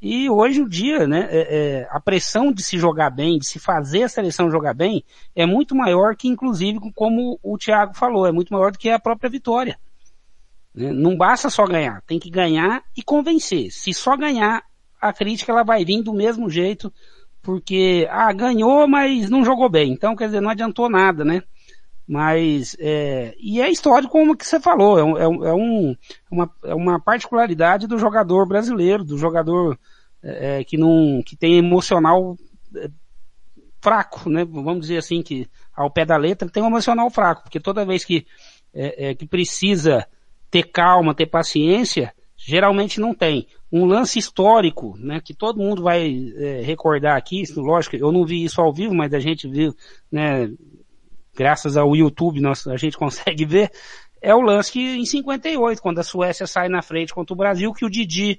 E 0.00 0.30
hoje 0.30 0.62
o 0.62 0.68
dia, 0.68 1.06
né, 1.06 1.28
é, 1.30 1.38
é, 1.40 1.88
a 1.90 2.00
pressão 2.00 2.50
de 2.50 2.62
se 2.62 2.78
jogar 2.78 3.10
bem, 3.10 3.38
de 3.38 3.46
se 3.46 3.58
fazer 3.58 4.04
a 4.04 4.08
seleção 4.08 4.50
jogar 4.50 4.72
bem, 4.72 5.04
é 5.36 5.44
muito 5.44 5.74
maior 5.74 6.16
que, 6.16 6.26
inclusive, 6.26 6.78
como 6.94 7.38
o 7.42 7.58
Thiago 7.58 7.94
falou, 7.94 8.26
é 8.26 8.32
muito 8.32 8.52
maior 8.52 8.72
do 8.72 8.78
que 8.78 8.88
a 8.88 8.98
própria 8.98 9.28
vitória. 9.28 9.78
Né? 10.74 10.90
Não 10.90 11.16
basta 11.16 11.50
só 11.50 11.66
ganhar, 11.66 12.00
tem 12.06 12.18
que 12.18 12.30
ganhar 12.30 12.82
e 12.96 13.02
convencer. 13.02 13.70
Se 13.70 13.92
só 13.92 14.16
ganhar, 14.16 14.62
a 14.98 15.12
crítica 15.12 15.52
ela 15.52 15.64
vai 15.64 15.84
vir 15.84 16.02
do 16.02 16.14
mesmo 16.14 16.48
jeito, 16.48 16.90
porque, 17.42 18.08
ah, 18.10 18.32
ganhou, 18.32 18.88
mas 18.88 19.28
não 19.28 19.44
jogou 19.44 19.68
bem. 19.68 19.92
Então, 19.92 20.16
quer 20.16 20.26
dizer, 20.26 20.40
não 20.40 20.50
adiantou 20.50 20.88
nada, 20.88 21.24
né? 21.26 21.42
Mas, 22.12 22.76
é, 22.80 23.36
e 23.38 23.60
é 23.60 23.70
histórico 23.70 24.10
como 24.10 24.36
que 24.36 24.44
você 24.44 24.58
falou, 24.58 24.98
é, 24.98 25.04
um, 25.04 25.16
é, 25.16 25.28
um, 25.54 25.90
é 25.92 25.94
uma, 26.28 26.50
é 26.64 26.74
uma 26.74 26.98
particularidade 26.98 27.86
do 27.86 28.00
jogador 28.00 28.48
brasileiro, 28.48 29.04
do 29.04 29.16
jogador 29.16 29.78
é, 30.20 30.58
é, 30.58 30.64
que 30.64 30.76
não, 30.76 31.22
que 31.24 31.36
tem 31.36 31.56
emocional 31.56 32.36
é, 32.74 32.90
fraco, 33.80 34.28
né? 34.28 34.44
Vamos 34.44 34.80
dizer 34.80 34.96
assim 34.96 35.22
que 35.22 35.46
ao 35.72 35.88
pé 35.88 36.04
da 36.04 36.16
letra 36.16 36.50
tem 36.50 36.60
um 36.60 36.66
emocional 36.66 37.08
fraco, 37.10 37.44
porque 37.44 37.60
toda 37.60 37.86
vez 37.86 38.04
que, 38.04 38.26
é, 38.74 39.10
é, 39.10 39.14
que 39.14 39.24
precisa 39.24 40.04
ter 40.50 40.64
calma, 40.64 41.14
ter 41.14 41.26
paciência, 41.26 42.12
geralmente 42.36 42.98
não 42.98 43.14
tem. 43.14 43.46
Um 43.70 43.84
lance 43.84 44.18
histórico, 44.18 44.96
né, 44.98 45.20
que 45.24 45.32
todo 45.32 45.60
mundo 45.60 45.84
vai 45.84 46.12
é, 46.36 46.60
recordar 46.62 47.16
aqui, 47.16 47.44
lógico, 47.56 47.94
eu 47.94 48.10
não 48.10 48.26
vi 48.26 48.42
isso 48.42 48.60
ao 48.60 48.72
vivo, 48.72 48.92
mas 48.92 49.14
a 49.14 49.20
gente 49.20 49.46
viu, 49.46 49.72
né, 50.10 50.50
graças 51.34 51.76
ao 51.76 51.94
YouTube 51.94 52.40
nós, 52.40 52.66
a 52.66 52.76
gente 52.76 52.96
consegue 52.96 53.44
ver, 53.44 53.70
é 54.20 54.34
o 54.34 54.40
lance 54.40 54.70
que 54.72 54.80
em 54.80 55.04
58, 55.04 55.80
quando 55.80 55.98
a 55.98 56.02
Suécia 56.02 56.46
sai 56.46 56.68
na 56.68 56.82
frente 56.82 57.14
contra 57.14 57.32
o 57.32 57.36
Brasil, 57.36 57.72
que 57.72 57.84
o 57.84 57.90
Didi 57.90 58.38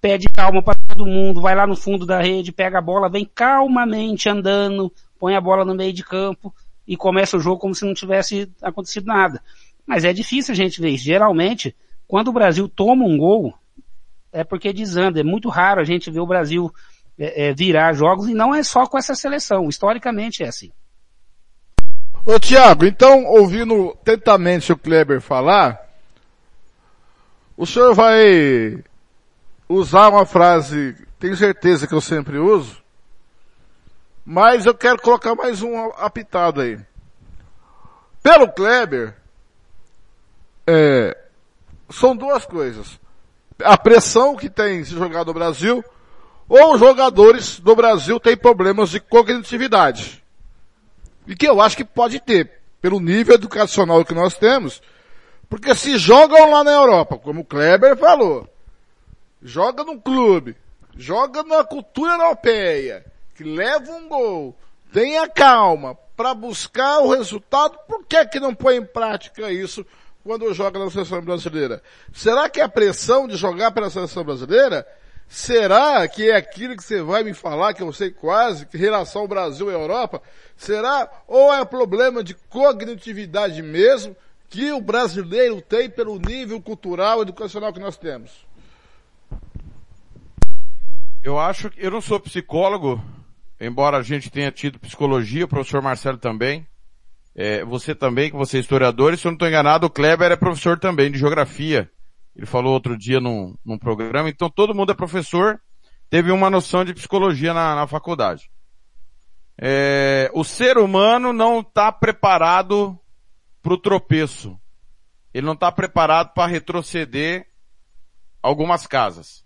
pede 0.00 0.26
calma 0.28 0.62
para 0.62 0.78
todo 0.88 1.06
mundo, 1.06 1.40
vai 1.40 1.54
lá 1.54 1.66
no 1.66 1.76
fundo 1.76 2.04
da 2.04 2.20
rede, 2.20 2.52
pega 2.52 2.78
a 2.78 2.82
bola, 2.82 3.08
vem 3.08 3.24
calmamente 3.24 4.28
andando, 4.28 4.92
põe 5.18 5.36
a 5.36 5.40
bola 5.40 5.64
no 5.64 5.74
meio 5.74 5.92
de 5.92 6.04
campo 6.04 6.52
e 6.86 6.96
começa 6.96 7.36
o 7.36 7.40
jogo 7.40 7.60
como 7.60 7.74
se 7.74 7.86
não 7.86 7.94
tivesse 7.94 8.50
acontecido 8.60 9.06
nada. 9.06 9.40
Mas 9.86 10.04
é 10.04 10.12
difícil 10.12 10.52
a 10.52 10.56
gente 10.56 10.80
ver 10.80 10.90
isso. 10.90 11.04
Geralmente, 11.04 11.74
quando 12.06 12.28
o 12.28 12.32
Brasil 12.32 12.68
toma 12.68 13.04
um 13.04 13.16
gol, 13.16 13.54
é 14.32 14.42
porque 14.42 14.72
desanda. 14.72 15.20
É 15.20 15.24
muito 15.24 15.48
raro 15.48 15.80
a 15.80 15.84
gente 15.84 16.10
ver 16.10 16.20
o 16.20 16.26
Brasil 16.26 16.72
é, 17.16 17.48
é, 17.48 17.54
virar 17.54 17.92
jogos 17.92 18.28
e 18.28 18.34
não 18.34 18.54
é 18.54 18.62
só 18.62 18.86
com 18.86 18.98
essa 18.98 19.14
seleção. 19.14 19.68
Historicamente 19.68 20.42
é 20.42 20.48
assim. 20.48 20.72
Ô 22.24 22.38
Tiago, 22.38 22.84
então, 22.84 23.24
ouvindo 23.24 23.98
atentamente 24.00 24.72
o 24.72 24.78
Kleber 24.78 25.20
falar, 25.20 25.90
o 27.56 27.66
senhor 27.66 27.94
vai 27.94 28.78
usar 29.68 30.08
uma 30.08 30.24
frase, 30.24 30.94
tenho 31.18 31.36
certeza 31.36 31.84
que 31.84 31.92
eu 31.92 32.00
sempre 32.00 32.38
uso, 32.38 32.80
mas 34.24 34.66
eu 34.66 34.72
quero 34.74 35.02
colocar 35.02 35.34
mais 35.34 35.62
um 35.62 35.86
apitado 35.96 36.60
aí. 36.60 36.78
Pelo 38.22 38.52
Kleber, 38.52 39.16
é, 40.64 41.18
são 41.90 42.14
duas 42.14 42.46
coisas. 42.46 43.00
A 43.64 43.76
pressão 43.76 44.36
que 44.36 44.48
tem 44.48 44.84
se 44.84 44.92
jogar 44.92 45.24
no 45.24 45.34
Brasil, 45.34 45.84
ou 46.48 46.74
os 46.74 46.78
jogadores 46.78 47.58
do 47.58 47.74
Brasil 47.74 48.20
têm 48.20 48.36
problemas 48.36 48.90
de 48.90 49.00
cognitividade. 49.00 50.21
E 51.26 51.36
que 51.36 51.46
eu 51.46 51.60
acho 51.60 51.76
que 51.76 51.84
pode 51.84 52.20
ter, 52.20 52.50
pelo 52.80 53.00
nível 53.00 53.34
educacional 53.34 54.04
que 54.04 54.14
nós 54.14 54.34
temos, 54.34 54.82
porque 55.48 55.74
se 55.74 55.98
jogam 55.98 56.50
lá 56.50 56.64
na 56.64 56.72
Europa, 56.72 57.18
como 57.18 57.42
o 57.42 57.44
Kleber 57.44 57.96
falou, 57.96 58.48
joga 59.42 59.84
num 59.84 59.98
clube, 59.98 60.56
joga 60.96 61.42
na 61.42 61.62
cultura 61.64 62.12
europeia, 62.12 63.04
que 63.34 63.44
leva 63.44 63.92
um 63.92 64.08
gol, 64.08 64.56
tenha 64.92 65.28
calma 65.28 65.96
para 66.16 66.34
buscar 66.34 67.00
o 67.00 67.10
resultado, 67.10 67.78
por 67.86 68.04
que 68.04 68.24
que 68.26 68.40
não 68.40 68.54
põe 68.54 68.76
em 68.76 68.84
prática 68.84 69.50
isso 69.50 69.84
quando 70.22 70.52
joga 70.54 70.78
na 70.78 70.90
seleção 70.90 71.20
brasileira? 71.20 71.82
Será 72.12 72.48
que 72.48 72.60
a 72.60 72.68
pressão 72.68 73.26
de 73.26 73.36
jogar 73.36 73.72
pela 73.72 73.90
seleção 73.90 74.24
brasileira 74.24 74.86
Será 75.32 76.06
que 76.06 76.30
é 76.30 76.36
aquilo 76.36 76.76
que 76.76 76.84
você 76.84 77.00
vai 77.00 77.24
me 77.24 77.32
falar, 77.32 77.72
que 77.72 77.82
eu 77.82 77.90
sei 77.90 78.10
quase, 78.10 78.66
que 78.66 78.76
relação 78.76 79.26
Brasil 79.26 79.70
e 79.70 79.72
Europa? 79.72 80.20
Será? 80.54 81.10
Ou 81.26 81.50
é 81.54 81.64
problema 81.64 82.22
de 82.22 82.34
cognitividade 82.34 83.62
mesmo 83.62 84.14
que 84.50 84.70
o 84.72 84.80
brasileiro 84.82 85.62
tem 85.62 85.88
pelo 85.88 86.18
nível 86.18 86.60
cultural 86.60 87.20
e 87.20 87.22
educacional 87.22 87.72
que 87.72 87.80
nós 87.80 87.96
temos? 87.96 88.46
Eu 91.24 91.38
acho 91.40 91.70
que, 91.70 91.82
eu 91.82 91.90
não 91.90 92.02
sou 92.02 92.20
psicólogo, 92.20 93.02
embora 93.58 93.96
a 93.96 94.02
gente 94.02 94.30
tenha 94.30 94.52
tido 94.52 94.78
psicologia, 94.78 95.46
o 95.46 95.48
professor 95.48 95.80
Marcelo 95.80 96.18
também. 96.18 96.66
É, 97.34 97.64
você 97.64 97.94
também, 97.94 98.30
que 98.30 98.36
você 98.36 98.58
é 98.58 98.60
historiador, 98.60 99.14
e 99.14 99.16
se 99.16 99.26
eu 99.26 99.30
não 99.30 99.36
estou 99.36 99.48
enganado, 99.48 99.86
o 99.86 99.90
Kleber 99.90 100.30
é 100.30 100.36
professor 100.36 100.78
também 100.78 101.10
de 101.10 101.18
geografia. 101.18 101.90
Ele 102.34 102.46
falou 102.46 102.72
outro 102.72 102.96
dia 102.96 103.20
num, 103.20 103.54
num 103.64 103.78
programa, 103.78 104.28
então 104.28 104.48
todo 104.48 104.74
mundo 104.74 104.92
é 104.92 104.94
professor, 104.94 105.60
teve 106.08 106.30
uma 106.30 106.48
noção 106.48 106.84
de 106.84 106.94
psicologia 106.94 107.52
na, 107.52 107.74
na 107.74 107.86
faculdade. 107.86 108.50
É, 109.60 110.30
o 110.34 110.42
ser 110.42 110.78
humano 110.78 111.32
não 111.32 111.60
está 111.60 111.92
preparado 111.92 112.98
para 113.62 113.74
o 113.74 113.78
tropeço. 113.78 114.58
Ele 115.32 115.46
não 115.46 115.52
está 115.54 115.70
preparado 115.70 116.32
para 116.34 116.50
retroceder 116.50 117.46
algumas 118.42 118.86
casas. 118.86 119.44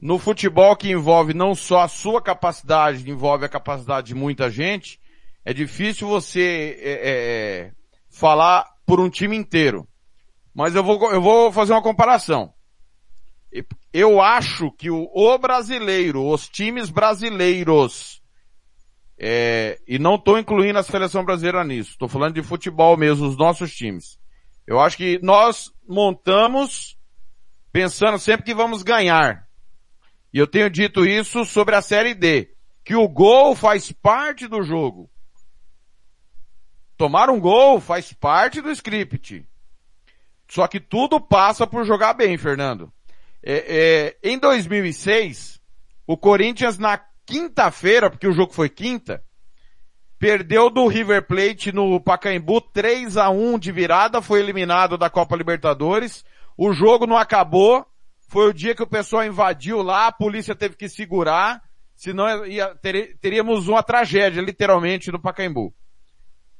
No 0.00 0.18
futebol 0.18 0.76
que 0.76 0.90
envolve 0.90 1.32
não 1.32 1.54
só 1.54 1.82
a 1.82 1.88
sua 1.88 2.20
capacidade, 2.20 3.08
envolve 3.08 3.44
a 3.44 3.48
capacidade 3.48 4.08
de 4.08 4.14
muita 4.14 4.50
gente, 4.50 5.00
é 5.44 5.52
difícil 5.52 6.08
você 6.08 6.76
é, 6.80 6.90
é, 6.90 7.00
é, 7.02 7.72
falar 8.10 8.66
por 8.84 9.00
um 9.00 9.08
time 9.08 9.36
inteiro. 9.36 9.88
Mas 10.54 10.74
eu 10.74 10.82
vou, 10.82 11.10
eu 11.12 11.20
vou 11.20 11.52
fazer 11.52 11.72
uma 11.72 11.82
comparação. 11.82 12.52
Eu 13.92 14.20
acho 14.20 14.70
que 14.72 14.90
o, 14.90 15.10
o 15.14 15.38
brasileiro, 15.38 16.26
os 16.26 16.48
times 16.48 16.90
brasileiros, 16.90 18.22
é, 19.18 19.78
e 19.86 19.98
não 19.98 20.14
estou 20.14 20.38
incluindo 20.38 20.78
a 20.78 20.82
seleção 20.82 21.24
brasileira 21.24 21.62
nisso, 21.62 21.90
estou 21.90 22.08
falando 22.08 22.34
de 22.34 22.42
futebol 22.42 22.96
mesmo, 22.96 23.26
os 23.26 23.36
nossos 23.36 23.74
times. 23.74 24.18
Eu 24.66 24.80
acho 24.80 24.96
que 24.96 25.18
nós 25.22 25.70
montamos 25.86 26.96
pensando 27.70 28.18
sempre 28.18 28.44
que 28.44 28.54
vamos 28.54 28.82
ganhar. 28.82 29.46
E 30.32 30.38
eu 30.38 30.46
tenho 30.46 30.70
dito 30.70 31.04
isso 31.04 31.44
sobre 31.44 31.74
a 31.74 31.82
Série 31.82 32.14
D, 32.14 32.54
que 32.84 32.94
o 32.94 33.08
gol 33.08 33.54
faz 33.54 33.92
parte 33.92 34.46
do 34.48 34.62
jogo. 34.62 35.10
Tomar 36.96 37.28
um 37.28 37.40
gol 37.40 37.80
faz 37.80 38.12
parte 38.12 38.60
do 38.60 38.70
script. 38.70 39.46
Só 40.52 40.68
que 40.68 40.78
tudo 40.78 41.18
passa 41.18 41.66
por 41.66 41.82
jogar 41.86 42.12
bem, 42.12 42.36
Fernando. 42.36 42.92
É, 43.42 44.16
é, 44.22 44.30
em 44.30 44.38
2006, 44.38 45.58
o 46.06 46.14
Corinthians 46.14 46.76
na 46.76 47.00
quinta-feira, 47.24 48.10
porque 48.10 48.28
o 48.28 48.34
jogo 48.34 48.52
foi 48.52 48.68
quinta, 48.68 49.24
perdeu 50.18 50.68
do 50.68 50.86
River 50.88 51.26
Plate 51.26 51.72
no 51.72 51.98
Pacaembu 51.98 52.60
3 52.60 53.16
a 53.16 53.30
1 53.30 53.58
de 53.58 53.72
virada, 53.72 54.20
foi 54.20 54.40
eliminado 54.40 54.98
da 54.98 55.08
Copa 55.08 55.34
Libertadores. 55.36 56.22
O 56.54 56.74
jogo 56.74 57.06
não 57.06 57.16
acabou, 57.16 57.86
foi 58.28 58.50
o 58.50 58.52
dia 58.52 58.74
que 58.74 58.82
o 58.82 58.86
pessoal 58.86 59.24
invadiu 59.24 59.80
lá, 59.80 60.08
a 60.08 60.12
polícia 60.12 60.54
teve 60.54 60.76
que 60.76 60.86
segurar, 60.86 61.62
senão 61.96 62.44
ia, 62.44 62.74
ter, 62.74 63.16
teríamos 63.22 63.68
uma 63.68 63.82
tragédia, 63.82 64.42
literalmente, 64.42 65.10
no 65.10 65.18
Pacaembu. 65.18 65.72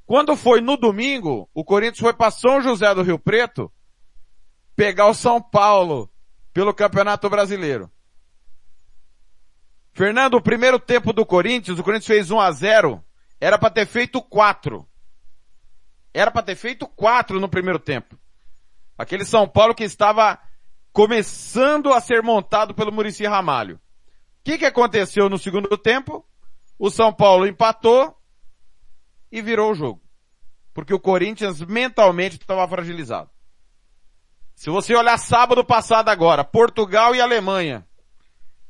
Quando 0.07 0.35
foi 0.35 0.63
no 0.63 0.79
domingo, 0.79 1.47
o 1.53 1.63
Corinthians 1.63 2.01
foi 2.01 2.15
para 2.15 2.31
São 2.31 2.63
José 2.63 2.95
do 2.95 3.03
Rio 3.03 3.19
Preto 3.19 3.71
pegar 4.77 5.07
o 5.07 5.15
São 5.15 5.41
Paulo 5.41 6.11
pelo 6.53 6.75
Campeonato 6.75 7.29
Brasileiro. 7.29 7.91
Fernando, 9.93 10.35
o 10.35 10.43
primeiro 10.43 10.79
tempo 10.79 11.13
do 11.13 11.27
Corinthians, 11.27 11.79
o 11.79 11.83
Corinthians 11.83 12.07
fez 12.07 12.31
1 12.31 12.41
a 12.41 12.51
0 12.51 13.05
era 13.43 13.59
para 13.59 13.71
ter 13.71 13.87
feito 13.87 14.23
4. 14.23 14.87
Era 16.15 16.31
para 16.31 16.45
ter 16.45 16.55
feito 16.55 16.87
4 16.87 17.41
no 17.41 17.49
primeiro 17.49 17.81
tempo. 17.81 18.17
Aquele 18.97 19.25
São 19.25 19.49
Paulo 19.49 19.75
que 19.75 19.83
estava 19.83 20.39
começando 20.93 21.93
a 21.93 22.01
ser 22.01 22.23
montado 22.23 22.73
pelo 22.73 22.93
Murici 22.93 23.27
Ramalho. 23.27 23.77
O 23.77 23.81
que, 24.45 24.59
que 24.59 24.65
aconteceu 24.65 25.29
no 25.29 25.39
segundo 25.39 25.77
tempo? 25.77 26.25
O 26.79 26.89
São 26.89 27.13
Paulo 27.13 27.45
empatou 27.45 28.17
e 29.31 29.43
virou 29.43 29.73
o 29.73 29.75
jogo. 29.75 30.01
Porque 30.73 30.95
o 30.95 31.01
Corinthians 31.01 31.61
mentalmente 31.63 32.37
estava 32.37 32.69
fragilizado. 32.69 33.29
Se 34.55 34.71
você 34.71 34.95
olhar 34.95 35.19
sábado 35.19 35.65
passado 35.65 36.09
agora, 36.09 36.45
Portugal 36.45 37.15
e 37.15 37.21
Alemanha. 37.21 37.87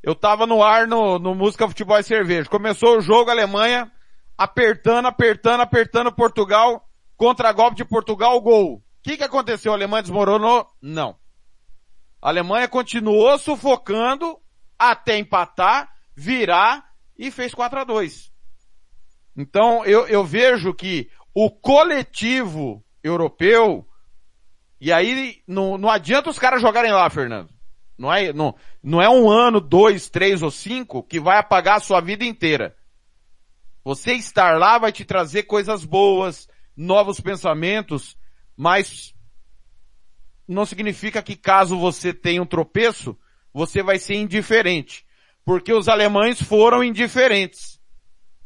Eu 0.01 0.15
tava 0.15 0.45
no 0.45 0.61
ar 0.61 0.87
no, 0.87 1.17
no 1.17 1.33
Música 1.33 1.67
Futebol 1.67 1.97
e 1.97 2.03
Cerveja. 2.03 2.49
Começou 2.49 2.97
o 2.97 3.01
jogo, 3.01 3.29
Alemanha 3.29 3.91
apertando, 4.37 5.07
apertando, 5.07 5.61
apertando 5.61 6.11
Portugal, 6.11 6.87
contra-golpe 7.15 7.77
de 7.77 7.85
Portugal, 7.85 8.41
gol. 8.41 8.75
O 8.75 8.81
que 9.01 9.17
que 9.17 9.23
aconteceu? 9.23 9.71
A 9.71 9.75
Alemanha 9.75 10.01
desmoronou? 10.03 10.67
Não. 10.81 11.15
A 12.21 12.29
Alemanha 12.29 12.67
continuou 12.67 13.37
sufocando 13.37 14.37
até 14.77 15.17
empatar, 15.17 15.89
virar 16.15 16.83
e 17.17 17.29
fez 17.29 17.53
4 17.53 17.79
a 17.79 17.83
2 17.83 18.33
então 19.35 19.83
eu, 19.85 20.07
eu 20.07 20.23
vejo 20.23 20.73
que 20.73 21.09
o 21.33 21.49
coletivo 21.49 22.83
europeu, 23.03 23.87
e 24.85 24.91
aí 24.91 25.41
não, 25.47 25.77
não 25.77 25.89
adianta 25.89 26.29
os 26.29 26.37
caras 26.37 26.61
jogarem 26.61 26.91
lá, 26.91 27.09
Fernando. 27.09 27.49
Não 27.97 28.11
é, 28.11 28.33
não, 28.33 28.53
não 28.83 29.01
é 29.01 29.07
um 29.09 29.29
ano, 29.29 29.61
dois, 29.61 30.09
três 30.09 30.41
ou 30.41 30.51
cinco 30.51 31.01
que 31.01 31.21
vai 31.21 31.37
apagar 31.37 31.77
a 31.77 31.79
sua 31.79 32.01
vida 32.01 32.25
inteira. 32.25 32.75
Você 33.81 34.11
estar 34.11 34.59
lá 34.59 34.77
vai 34.77 34.91
te 34.91 35.05
trazer 35.05 35.43
coisas 35.43 35.85
boas, 35.85 36.49
novos 36.75 37.21
pensamentos, 37.21 38.17
mas 38.57 39.15
não 40.45 40.65
significa 40.65 41.23
que 41.23 41.37
caso 41.37 41.79
você 41.79 42.13
tenha 42.13 42.41
um 42.41 42.45
tropeço, 42.45 43.17
você 43.53 43.81
vai 43.81 43.97
ser 43.97 44.15
indiferente. 44.15 45.05
Porque 45.45 45.71
os 45.71 45.87
alemães 45.87 46.43
foram 46.43 46.83
indiferentes 46.83 47.79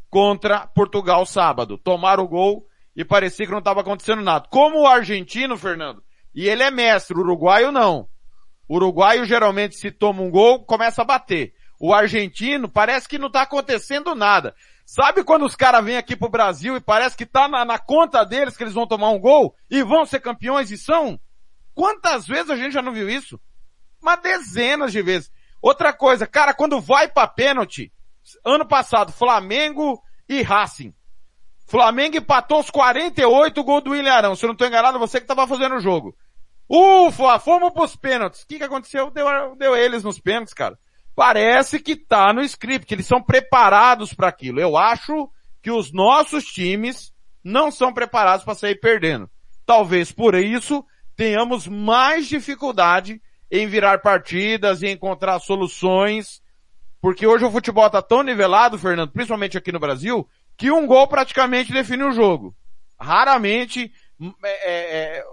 contra 0.08 0.68
Portugal 0.68 1.26
sábado. 1.26 1.80
Tomaram 1.80 2.26
o 2.26 2.28
gol 2.28 2.68
e 2.96 3.04
parecia 3.04 3.48
que 3.48 3.52
não 3.52 3.58
estava 3.58 3.82
acontecendo 3.82 4.22
nada. 4.22 4.48
Como 4.52 4.82
o 4.82 4.88
argentino, 4.88 5.58
Fernando, 5.58 6.04
e 6.38 6.48
ele 6.48 6.62
é 6.62 6.70
mestre, 6.70 7.18
o 7.18 7.22
uruguaio 7.22 7.72
não. 7.72 8.08
O 8.70 8.76
uruguaio 8.76 9.26
geralmente 9.26 9.76
se 9.76 9.90
toma 9.90 10.22
um 10.22 10.30
gol, 10.30 10.64
começa 10.64 11.02
a 11.02 11.06
bater. 11.06 11.56
O 11.80 11.92
argentino 11.92 12.70
parece 12.70 13.10
que 13.10 13.18
não 13.18 13.26
está 13.26 13.42
acontecendo 13.42 14.14
nada. 14.14 14.54
Sabe 14.86 15.24
quando 15.24 15.48
os 15.48 15.56
caras 15.56 15.84
vêm 15.84 15.98
aqui 15.98 16.16
pro 16.16 16.30
Brasil 16.30 16.78
e 16.78 16.80
parece 16.80 17.18
que 17.18 17.26
tá 17.26 17.48
na, 17.48 17.66
na, 17.66 17.80
conta 17.80 18.24
deles 18.24 18.56
que 18.56 18.64
eles 18.64 18.76
vão 18.76 18.86
tomar 18.86 19.10
um 19.10 19.20
gol 19.20 19.56
e 19.68 19.82
vão 19.82 20.06
ser 20.06 20.20
campeões 20.20 20.70
e 20.70 20.78
são? 20.78 21.20
Quantas 21.74 22.28
vezes 22.28 22.52
a 22.52 22.56
gente 22.56 22.72
já 22.72 22.84
não 22.84 22.94
viu 22.94 23.10
isso? 23.10 23.42
Uma 24.00 24.16
dezenas 24.16 24.92
de 24.92 25.02
vezes. 25.02 25.32
Outra 25.60 25.92
coisa, 25.92 26.28
cara, 26.28 26.54
quando 26.54 26.80
vai 26.80 27.08
pra 27.08 27.26
pênalti, 27.26 27.92
ano 28.46 28.68
passado, 28.68 29.12
Flamengo 29.12 30.00
e 30.30 30.44
Racing. 30.44 30.94
Flamengo 31.66 32.18
empatou 32.18 32.60
os 32.60 32.70
48 32.70 33.64
gols 33.64 33.84
do 33.84 33.90
William 33.90 34.14
Arão. 34.14 34.36
Se 34.36 34.46
eu 34.46 34.50
não 34.50 34.54
estou 34.54 34.68
enganado, 34.68 35.00
você 35.00 35.20
que 35.20 35.24
estava 35.24 35.48
fazendo 35.48 35.76
o 35.76 35.82
jogo. 35.82 36.16
Ufa, 36.70 37.40
fomos 37.40 37.72
pros 37.72 37.96
pênaltis. 37.96 38.42
O 38.42 38.48
que, 38.48 38.58
que 38.58 38.64
aconteceu? 38.64 39.10
Deu, 39.10 39.56
deu 39.56 39.76
eles 39.76 40.04
nos 40.04 40.20
pênaltis, 40.20 40.54
cara. 40.54 40.78
Parece 41.16 41.80
que 41.80 41.96
tá 41.96 42.32
no 42.32 42.42
script, 42.42 42.94
eles 42.94 43.08
são 43.08 43.22
preparados 43.22 44.14
para 44.14 44.28
aquilo. 44.28 44.60
Eu 44.60 44.78
acho 44.78 45.30
que 45.62 45.72
os 45.72 45.92
nossos 45.92 46.46
times 46.46 47.12
não 47.44 47.72
são 47.72 47.94
preparados 47.94 48.46
para 48.46 48.56
sair 48.56 48.76
perdendo. 48.76 49.30
Talvez 49.66 50.12
por 50.12 50.36
isso 50.36 50.86
tenhamos 51.16 51.68
mais 51.68 52.28
dificuldade 52.28 53.22
em 53.50 53.66
virar 53.68 54.00
partidas 54.00 54.82
e 54.84 54.88
encontrar 54.88 55.40
soluções 55.40 56.42
porque 57.02 57.28
hoje 57.28 57.46
o 57.46 57.52
futebol 57.52 57.90
tá 57.90 58.02
tão 58.02 58.24
nivelado, 58.24 58.78
Fernando, 58.78 59.12
principalmente 59.12 59.58
aqui 59.58 59.72
no 59.72 59.80
Brasil, 59.80 60.28
que 60.58 60.72
um 60.72 60.88
gol 60.88 61.08
praticamente 61.08 61.72
define 61.72 62.04
o 62.04 62.12
jogo. 62.12 62.56
Raramente 63.00 63.92
é, 64.44 64.50
é, 64.50 65.18
é, 65.20 65.24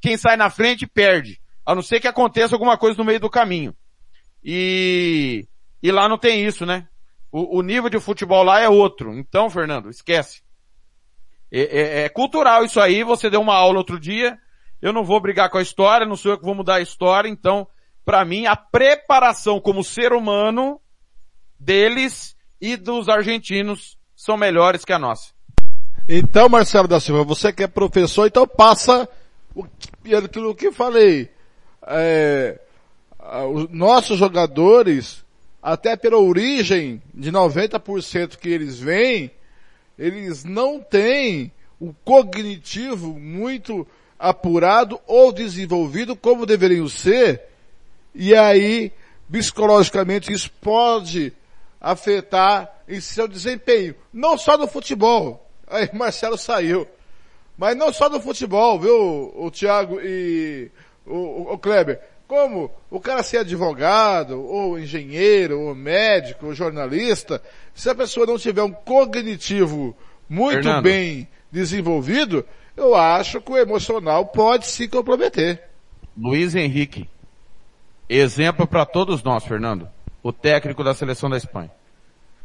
quem 0.00 0.16
sai 0.16 0.36
na 0.36 0.50
frente 0.50 0.86
perde. 0.86 1.40
A 1.64 1.74
não 1.74 1.82
ser 1.82 2.00
que 2.00 2.08
aconteça 2.08 2.54
alguma 2.54 2.78
coisa 2.78 2.96
no 2.96 3.04
meio 3.04 3.20
do 3.20 3.28
caminho. 3.28 3.74
E, 4.42 5.46
e 5.82 5.90
lá 5.90 6.08
não 6.08 6.16
tem 6.16 6.44
isso, 6.44 6.64
né? 6.64 6.88
O, 7.30 7.58
o 7.58 7.62
nível 7.62 7.90
de 7.90 8.00
futebol 8.00 8.42
lá 8.42 8.60
é 8.60 8.68
outro. 8.68 9.12
Então, 9.18 9.50
Fernando, 9.50 9.90
esquece. 9.90 10.42
É, 11.50 11.60
é, 11.60 12.04
é, 12.04 12.08
cultural 12.08 12.64
isso 12.64 12.80
aí, 12.80 13.02
você 13.02 13.30
deu 13.30 13.40
uma 13.40 13.54
aula 13.54 13.78
outro 13.78 13.98
dia, 13.98 14.38
eu 14.82 14.92
não 14.92 15.02
vou 15.02 15.20
brigar 15.20 15.48
com 15.50 15.56
a 15.56 15.62
história, 15.62 16.06
não 16.06 16.16
sou 16.16 16.32
eu 16.32 16.38
que 16.38 16.44
vou 16.44 16.54
mudar 16.54 16.76
a 16.76 16.80
história, 16.80 17.28
então, 17.28 17.66
para 18.04 18.24
mim, 18.24 18.46
a 18.46 18.54
preparação 18.54 19.58
como 19.58 19.82
ser 19.82 20.12
humano 20.12 20.78
deles 21.58 22.36
e 22.60 22.76
dos 22.76 23.08
argentinos 23.08 23.98
são 24.14 24.36
melhores 24.36 24.84
que 24.84 24.92
a 24.92 24.98
nossa. 24.98 25.32
Então, 26.08 26.48
Marcelo 26.48 26.88
da 26.88 27.00
Silva, 27.00 27.24
você 27.24 27.52
que 27.52 27.62
é 27.62 27.66
professor, 27.66 28.26
então 28.26 28.46
passa 28.46 29.08
aquilo 30.16 30.54
que 30.54 30.72
falei. 30.72 31.30
É, 31.86 32.58
os 33.52 33.68
nossos 33.70 34.18
jogadores, 34.18 35.24
até 35.62 35.96
pela 35.96 36.18
origem 36.18 37.02
de 37.14 37.30
90% 37.30 38.36
que 38.36 38.48
eles 38.48 38.78
vêm, 38.78 39.30
eles 39.98 40.44
não 40.44 40.80
têm 40.80 41.52
o 41.80 41.92
cognitivo 42.04 43.18
muito 43.18 43.86
apurado 44.18 45.00
ou 45.06 45.32
desenvolvido 45.32 46.16
como 46.16 46.46
deveriam 46.46 46.88
ser, 46.88 47.42
e 48.14 48.34
aí, 48.34 48.92
psicologicamente, 49.30 50.32
isso 50.32 50.50
pode 50.60 51.32
afetar 51.80 52.68
em 52.88 53.00
seu 53.00 53.28
desempenho. 53.28 53.94
Não 54.12 54.36
só 54.36 54.58
no 54.58 54.66
futebol. 54.66 55.48
Aí 55.66 55.88
Marcelo 55.92 56.36
saiu. 56.36 56.88
Mas 57.58 57.76
não 57.76 57.92
só 57.92 58.08
do 58.08 58.20
futebol, 58.20 58.78
viu, 58.78 59.32
o 59.34 59.50
Thiago 59.50 60.00
e 60.00 60.70
o, 61.04 61.54
o 61.54 61.58
Kleber. 61.58 62.00
Como 62.28 62.70
o 62.88 63.00
cara 63.00 63.22
ser 63.24 63.38
advogado, 63.38 64.40
ou 64.40 64.78
engenheiro, 64.78 65.60
ou 65.60 65.74
médico, 65.74 66.46
ou 66.46 66.54
jornalista, 66.54 67.42
se 67.74 67.90
a 67.90 67.94
pessoa 67.96 68.26
não 68.26 68.38
tiver 68.38 68.62
um 68.62 68.70
cognitivo 68.70 69.96
muito 70.28 70.62
Fernando. 70.62 70.84
bem 70.84 71.26
desenvolvido, 71.50 72.44
eu 72.76 72.94
acho 72.94 73.40
que 73.40 73.50
o 73.50 73.58
emocional 73.58 74.26
pode 74.26 74.66
se 74.66 74.86
comprometer. 74.86 75.60
Luiz 76.16 76.54
Henrique. 76.54 77.08
Exemplo 78.08 78.68
para 78.68 78.86
todos 78.86 79.22
nós, 79.22 79.44
Fernando. 79.44 79.88
O 80.22 80.32
técnico 80.32 80.84
da 80.84 80.94
seleção 80.94 81.28
da 81.28 81.36
Espanha. 81.36 81.72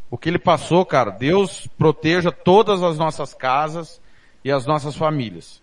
O 0.09 0.17
que 0.17 0.29
ele 0.29 0.39
passou, 0.39 0.85
cara, 0.85 1.11
Deus 1.11 1.67
proteja 1.77 2.31
todas 2.31 2.81
as 2.81 2.97
nossas 2.97 3.33
casas 3.33 4.01
e 4.43 4.51
as 4.51 4.65
nossas 4.65 4.95
famílias. 4.95 5.61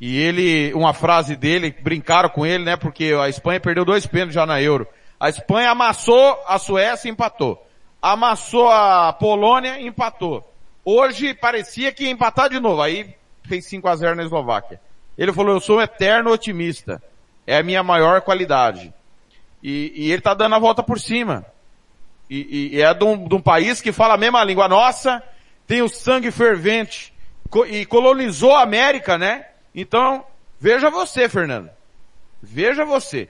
E 0.00 0.18
ele, 0.18 0.72
uma 0.74 0.92
frase 0.92 1.36
dele, 1.36 1.74
brincaram 1.80 2.28
com 2.28 2.44
ele, 2.44 2.64
né, 2.64 2.76
porque 2.76 3.14
a 3.20 3.28
Espanha 3.28 3.60
perdeu 3.60 3.84
dois 3.84 4.06
pênaltis 4.06 4.34
já 4.34 4.44
na 4.44 4.60
Euro. 4.60 4.86
A 5.20 5.28
Espanha 5.28 5.70
amassou 5.70 6.38
a 6.46 6.58
Suécia 6.58 7.08
e 7.08 7.12
empatou. 7.12 7.64
Amassou 8.00 8.68
a 8.68 9.12
Polônia 9.12 9.78
e 9.78 9.86
empatou. 9.86 10.42
Hoje 10.84 11.32
parecia 11.34 11.92
que 11.92 12.04
ia 12.04 12.10
empatar 12.10 12.48
de 12.50 12.58
novo. 12.58 12.82
Aí 12.82 13.14
fez 13.44 13.66
5 13.66 13.86
a 13.88 13.94
0 13.94 14.16
na 14.16 14.24
Eslováquia. 14.24 14.80
Ele 15.16 15.32
falou, 15.32 15.54
eu 15.54 15.60
sou 15.60 15.78
um 15.78 15.82
eterno 15.82 16.32
otimista. 16.32 17.00
É 17.46 17.58
a 17.58 17.62
minha 17.62 17.82
maior 17.84 18.20
qualidade. 18.22 18.92
E, 19.62 19.92
e 19.94 20.10
ele 20.10 20.20
tá 20.22 20.34
dando 20.34 20.56
a 20.56 20.58
volta 20.58 20.82
por 20.82 20.98
cima. 20.98 21.46
E, 22.28 22.70
e- 22.72 22.76
e 22.76 22.82
é 22.82 22.92
de 22.92 23.04
um, 23.04 23.28
de 23.28 23.34
um 23.36 23.40
país 23.40 23.80
que 23.80 23.92
fala 23.92 24.14
a 24.14 24.18
mesma 24.18 24.42
língua 24.42 24.66
nossa, 24.66 25.22
tem 25.66 25.82
o 25.82 25.88
sangue 25.88 26.30
fervente, 26.32 27.11
e 27.68 27.84
colonizou 27.86 28.54
a 28.54 28.62
América, 28.62 29.18
né? 29.18 29.46
Então, 29.74 30.24
veja 30.60 30.90
você, 30.90 31.28
Fernando. 31.28 31.70
Veja 32.42 32.84
você. 32.84 33.28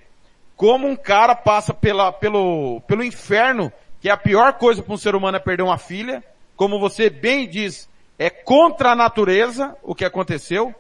Como 0.57 0.87
um 0.87 0.97
cara 0.97 1.35
passa 1.35 1.75
pela, 1.75 2.13
pelo, 2.13 2.81
pelo 2.83 3.03
inferno, 3.03 3.73
que 4.01 4.09
é 4.09 4.13
a 4.13 4.17
pior 4.17 4.55
coisa 4.55 4.83
para 4.83 4.95
um 4.95 4.99
ser 4.99 5.15
humano 5.15 5.37
é 5.37 5.41
perder 5.41 5.63
uma 5.63 5.79
filha. 5.79 6.23
Como 6.57 6.79
você 6.79 7.11
bem 7.11 7.49
diz, 7.49 7.89
é 8.19 8.31
contra 8.31 8.93
a 8.93 8.97
natureza 8.97 9.77
o 9.83 9.95
que 9.95 10.05
aconteceu. 10.05 10.75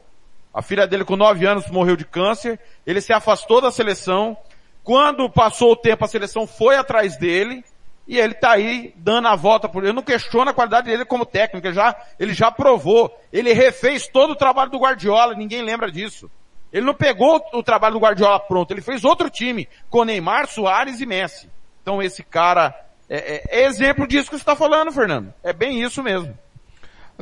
A 0.54 0.60
filha 0.60 0.86
dele 0.86 1.04
com 1.04 1.16
9 1.16 1.46
anos 1.46 1.70
morreu 1.70 1.96
de 1.96 2.04
câncer. 2.04 2.60
Ele 2.86 3.00
se 3.00 3.12
afastou 3.12 3.60
da 3.60 3.70
seleção. 3.70 4.36
Quando 4.84 5.30
passou 5.30 5.72
o 5.72 5.76
tempo, 5.76 6.04
a 6.04 6.08
seleção 6.08 6.46
foi 6.46 6.76
atrás 6.76 7.16
dele. 7.16 7.64
E 8.06 8.18
ele 8.18 8.34
tá 8.34 8.52
aí 8.52 8.92
dando 8.96 9.28
a 9.28 9.36
volta 9.36 9.68
por 9.68 9.82
ele. 9.82 9.90
Eu 9.90 9.94
não 9.94 10.02
questiono 10.02 10.50
a 10.50 10.54
qualidade 10.54 10.88
dele 10.90 11.04
como 11.04 11.24
técnico. 11.24 11.66
Ele 11.66 11.74
já, 11.74 11.96
ele 12.18 12.34
já 12.34 12.50
provou. 12.50 13.16
Ele 13.32 13.52
refez 13.52 14.08
todo 14.08 14.32
o 14.32 14.36
trabalho 14.36 14.70
do 14.70 14.78
Guardiola. 14.78 15.34
Ninguém 15.34 15.62
lembra 15.62 15.90
disso. 15.90 16.30
Ele 16.72 16.86
não 16.86 16.94
pegou 16.94 17.40
o 17.52 17.62
trabalho 17.62 17.94
do 17.94 18.00
Guardiola 18.00 18.40
pronto. 18.40 18.72
Ele 18.72 18.80
fez 18.80 19.04
outro 19.04 19.30
time 19.30 19.68
com 19.88 20.04
Neymar, 20.04 20.48
Soares 20.48 21.00
e 21.00 21.06
Messi. 21.06 21.48
Então 21.82 22.02
esse 22.02 22.22
cara 22.22 22.74
é, 23.08 23.36
é- 23.36 23.60
é 23.62 23.64
exemplo 23.66 24.06
disso 24.06 24.24
que 24.30 24.36
você 24.36 24.42
está 24.42 24.56
falando, 24.56 24.90
Fernando. 24.90 25.32
É 25.42 25.52
bem 25.52 25.82
isso 25.82 26.02
mesmo. 26.02 26.36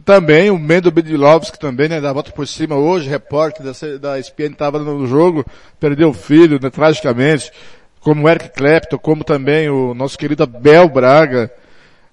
Também 0.05 0.51
o 0.51 0.59
Mendo 0.59 0.91
Bedilovski 0.91 1.59
também, 1.59 1.89
né, 1.89 2.01
da 2.01 2.13
volta 2.13 2.31
por 2.31 2.47
cima 2.47 2.77
hoje, 2.77 3.09
repórter 3.09 3.67
da, 3.67 3.73
da 3.99 4.19
ESPN 4.19 4.53
estava 4.53 4.79
no 4.79 5.07
jogo, 5.07 5.45
perdeu 5.79 6.11
o 6.11 6.15
filho, 6.15 6.59
né, 6.63 6.71
tragicamente, 6.71 7.53
como 8.01 8.25
o 8.25 8.29
Eric 8.29 8.51
Clapton, 8.51 8.99
como 8.99 9.25
também 9.25 9.69
o 9.69 9.95
nosso 9.95 10.19
querido 10.19 10.43
Abel 10.43 10.89
Braga. 10.89 11.53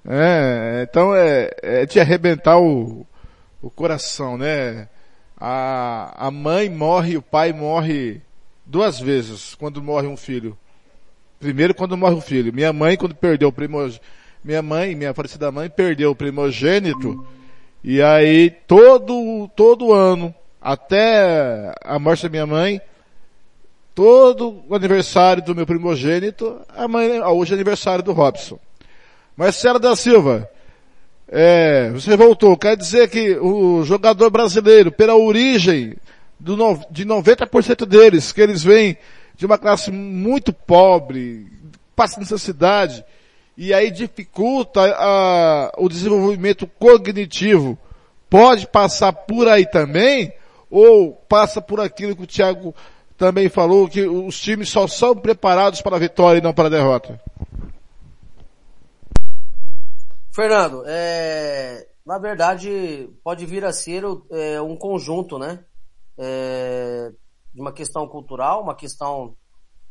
É, 0.05 0.85
então 0.89 1.15
é, 1.15 1.49
é 1.61 1.85
de 1.85 1.99
arrebentar 1.99 2.59
o, 2.59 3.05
o 3.61 3.69
coração, 3.69 4.37
né? 4.37 4.87
A, 5.39 6.27
a 6.27 6.31
mãe 6.31 6.69
morre 6.69 7.17
o 7.17 7.21
pai 7.21 7.53
morre 7.53 8.21
duas 8.65 8.99
vezes 8.99 9.55
quando 9.55 9.81
morre 9.81 10.07
um 10.07 10.17
filho. 10.17 10.57
Primeiro 11.39 11.75
quando 11.75 11.97
morre 11.97 12.15
o 12.15 12.21
filho. 12.21 12.53
Minha 12.53 12.73
mãe 12.73 12.97
quando 12.97 13.15
perdeu 13.15 13.49
o 13.49 13.51
primogênito, 13.51 14.03
minha 14.43 14.61
mãe, 14.61 14.95
minha 14.95 15.13
falecida 15.13 15.51
mãe 15.51 15.69
perdeu 15.69 16.11
o 16.11 16.15
primogênito 16.15 17.25
e 17.83 18.01
aí 18.01 18.49
todo, 18.49 19.49
todo 19.55 19.93
ano, 19.93 20.33
até 20.61 21.73
a 21.83 21.99
morte 21.99 22.23
da 22.23 22.29
minha 22.29 22.45
mãe, 22.45 22.81
todo 23.97 24.63
o 24.69 24.75
aniversário 24.75 25.41
do 25.41 25.55
meu 25.55 25.65
primogênito, 25.65 26.61
a 26.69 26.87
mãe, 26.87 27.19
hoje 27.19 27.53
é 27.53 27.55
aniversário 27.55 28.03
do 28.03 28.13
Robson. 28.13 28.59
Marcelo 29.35 29.79
da 29.79 29.95
Silva, 29.95 30.47
é, 31.27 31.89
você 31.89 32.15
voltou, 32.15 32.55
quer 32.55 32.77
dizer 32.77 33.09
que 33.09 33.35
o 33.39 33.83
jogador 33.83 34.29
brasileiro, 34.29 34.91
pela 34.91 35.15
origem 35.15 35.95
do 36.39 36.55
de 36.91 37.07
90% 37.07 37.87
deles, 37.87 38.31
que 38.31 38.39
eles 38.39 38.63
vêm 38.63 38.95
de 39.35 39.47
uma 39.47 39.57
classe 39.57 39.89
muito 39.89 40.53
pobre, 40.53 41.47
passa 41.95 42.19
necessidade, 42.19 43.03
e 43.57 43.73
aí 43.73 43.89
dificulta 43.89 44.79
a- 44.95 45.71
o 45.75 45.89
desenvolvimento 45.89 46.67
cognitivo, 46.77 47.75
pode 48.29 48.67
passar 48.67 49.11
por 49.11 49.47
aí 49.47 49.65
também, 49.65 50.31
ou 50.69 51.13
passa 51.27 51.59
por 51.59 51.79
aquilo 51.79 52.15
que 52.15 52.21
o 52.21 52.27
Thiago 52.27 52.75
também 53.17 53.49
falou, 53.49 53.89
que 53.89 54.05
os 54.05 54.39
times 54.39 54.69
só 54.69 54.87
são 54.87 55.15
preparados 55.15 55.81
para 55.81 55.95
a 55.95 55.99
vitória 55.99 56.39
e 56.39 56.41
não 56.41 56.53
para 56.53 56.67
a 56.67 56.71
derrota? 56.71 57.19
Fernando, 60.33 60.83
é, 60.85 61.87
na 62.05 62.19
verdade, 62.19 63.09
pode 63.23 63.45
vir 63.45 63.65
a 63.65 63.73
ser 63.73 64.03
é, 64.31 64.61
um 64.61 64.77
conjunto, 64.77 65.39
né? 65.39 65.65
É, 66.17 67.11
de 67.53 67.59
uma 67.59 67.73
questão 67.73 68.07
cultural, 68.07 68.61
uma 68.61 68.75
questão 68.75 69.35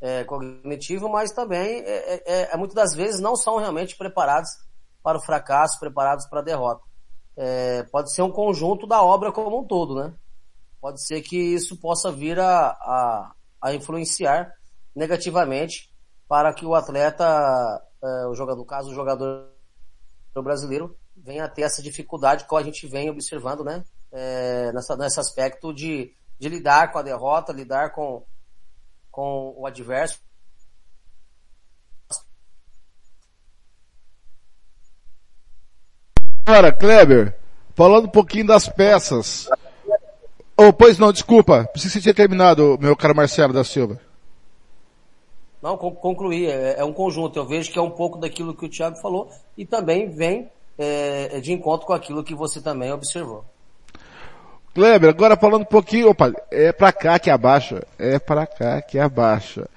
é, 0.00 0.22
cognitiva, 0.22 1.08
mas 1.08 1.32
também, 1.32 1.80
é, 1.80 2.22
é, 2.24 2.52
é, 2.52 2.56
muitas 2.56 2.76
das 2.76 2.94
vezes, 2.94 3.20
não 3.20 3.34
são 3.34 3.56
realmente 3.58 3.96
preparados 3.96 4.50
para 5.02 5.18
o 5.18 5.20
fracasso, 5.20 5.80
preparados 5.80 6.28
para 6.28 6.40
a 6.40 6.44
derrota. 6.44 6.82
É, 7.36 7.82
pode 7.90 8.14
ser 8.14 8.22
um 8.22 8.30
conjunto 8.30 8.86
da 8.86 9.02
obra 9.02 9.32
como 9.32 9.60
um 9.60 9.66
todo, 9.66 9.96
né? 9.96 10.14
Pode 10.80 11.04
ser 11.04 11.22
que 11.22 11.36
isso 11.36 11.76
possa 11.76 12.12
vir 12.12 12.38
a, 12.38 12.68
a, 12.68 13.32
a 13.60 13.74
influenciar 13.74 14.52
negativamente 14.94 15.90
para 16.28 16.52
que 16.52 16.64
o 16.64 16.74
atleta, 16.74 17.24
é, 18.02 18.26
o 18.26 18.34
jogador, 18.34 18.58
no 18.58 18.66
caso, 18.66 18.90
o 18.90 18.94
jogador 18.94 19.48
brasileiro 20.42 20.96
venha 21.16 21.44
a 21.44 21.48
ter 21.48 21.62
essa 21.62 21.82
dificuldade 21.82 22.46
que 22.46 22.54
a 22.54 22.62
gente 22.62 22.86
vem 22.86 23.10
observando, 23.10 23.64
né? 23.64 23.84
É, 24.12 24.72
nessa, 24.72 24.96
nesse 24.96 25.18
aspecto 25.18 25.72
de, 25.72 26.14
de 26.38 26.48
lidar 26.48 26.92
com 26.92 26.98
a 26.98 27.02
derrota, 27.02 27.52
lidar 27.52 27.92
com, 27.92 28.24
com 29.10 29.54
o 29.56 29.66
adverso. 29.66 30.20
Agora, 36.44 36.72
Kleber, 36.72 37.36
falando 37.74 38.06
um 38.06 38.10
pouquinho 38.10 38.46
das 38.46 38.68
peças. 38.68 39.48
Oh, 40.56 40.72
pois 40.72 40.98
não, 40.98 41.12
desculpa, 41.12 41.64
preciso 41.72 41.92
que 41.92 41.98
você 41.98 42.02
tinha 42.02 42.14
terminado, 42.14 42.78
meu 42.80 42.96
caro 42.96 43.14
Marcelo 43.14 43.52
da 43.52 43.62
Silva. 43.62 44.00
Não, 45.62 45.76
con- 45.76 45.90
concluir, 45.94 46.46
é, 46.48 46.76
é 46.78 46.84
um 46.84 46.92
conjunto. 46.92 47.38
Eu 47.38 47.44
vejo 47.46 47.70
que 47.70 47.78
é 47.78 47.82
um 47.82 47.90
pouco 47.90 48.18
daquilo 48.18 48.54
que 48.54 48.64
o 48.66 48.68
Thiago 48.68 48.96
falou 48.96 49.30
e 49.56 49.66
também 49.66 50.08
vem 50.08 50.48
é, 50.78 51.40
de 51.40 51.52
encontro 51.52 51.86
com 51.86 51.92
aquilo 51.92 52.22
que 52.24 52.34
você 52.34 52.60
também 52.60 52.90
observou. 52.92 53.44
Kleber, 54.74 55.08
agora 55.10 55.36
falando 55.36 55.62
um 55.62 55.66
pouquinho, 55.66 56.10
opa, 56.10 56.32
é 56.50 56.70
pra 56.72 56.92
cá 56.92 57.18
que 57.18 57.30
abaixa, 57.30 57.86
é 57.98 58.18
pra 58.18 58.46
cá 58.46 58.80
que 58.82 58.98
abaixa. 58.98 59.68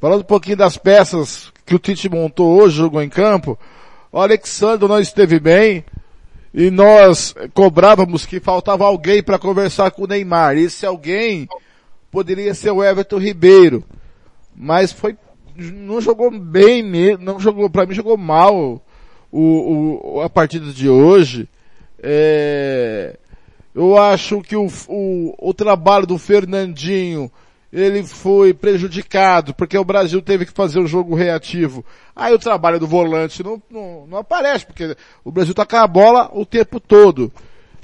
Falando 0.00 0.20
um 0.20 0.24
pouquinho 0.24 0.56
das 0.56 0.76
peças 0.76 1.52
que 1.64 1.74
o 1.74 1.78
Tite 1.78 2.08
montou 2.08 2.56
hoje, 2.60 2.76
jogou 2.76 3.02
em 3.02 3.08
campo, 3.08 3.58
o 4.12 4.18
Alexandre 4.20 4.88
não 4.88 5.00
esteve 5.00 5.40
bem 5.40 5.84
e 6.56 6.70
nós 6.70 7.34
cobrávamos 7.52 8.24
que 8.24 8.40
faltava 8.40 8.86
alguém 8.86 9.22
para 9.22 9.38
conversar 9.38 9.90
com 9.90 10.04
o 10.04 10.06
Neymar. 10.06 10.56
Esse 10.56 10.86
alguém 10.86 11.46
poderia 12.10 12.54
ser 12.54 12.70
o 12.70 12.82
Everton 12.82 13.18
Ribeiro, 13.18 13.84
mas 14.56 14.90
foi 14.90 15.14
não 15.54 16.00
jogou 16.00 16.30
bem 16.30 16.82
mesmo, 16.82 17.24
não 17.24 17.38
jogou 17.38 17.68
para 17.68 17.84
mim 17.84 17.94
jogou 17.94 18.16
mal 18.16 18.82
o, 19.30 19.40
o, 20.12 20.20
a 20.22 20.30
partida 20.30 20.72
de 20.72 20.88
hoje. 20.88 21.46
É, 22.02 23.18
eu 23.74 23.98
acho 23.98 24.40
que 24.40 24.56
o, 24.56 24.66
o, 24.88 25.34
o 25.38 25.52
trabalho 25.52 26.06
do 26.06 26.16
Fernandinho 26.16 27.30
ele 27.76 28.02
foi 28.02 28.54
prejudicado, 28.54 29.52
porque 29.52 29.76
o 29.76 29.84
Brasil 29.84 30.22
teve 30.22 30.46
que 30.46 30.52
fazer 30.52 30.80
um 30.80 30.86
jogo 30.86 31.14
reativo. 31.14 31.84
Aí 32.14 32.32
o 32.32 32.38
trabalho 32.38 32.80
do 32.80 32.86
volante 32.86 33.42
não, 33.42 33.62
não, 33.70 34.06
não 34.06 34.18
aparece, 34.18 34.64
porque 34.64 34.96
o 35.22 35.30
Brasil 35.30 35.52
tá 35.52 35.66
com 35.66 35.76
a 35.76 35.86
bola 35.86 36.30
o 36.32 36.46
tempo 36.46 36.80
todo. 36.80 37.30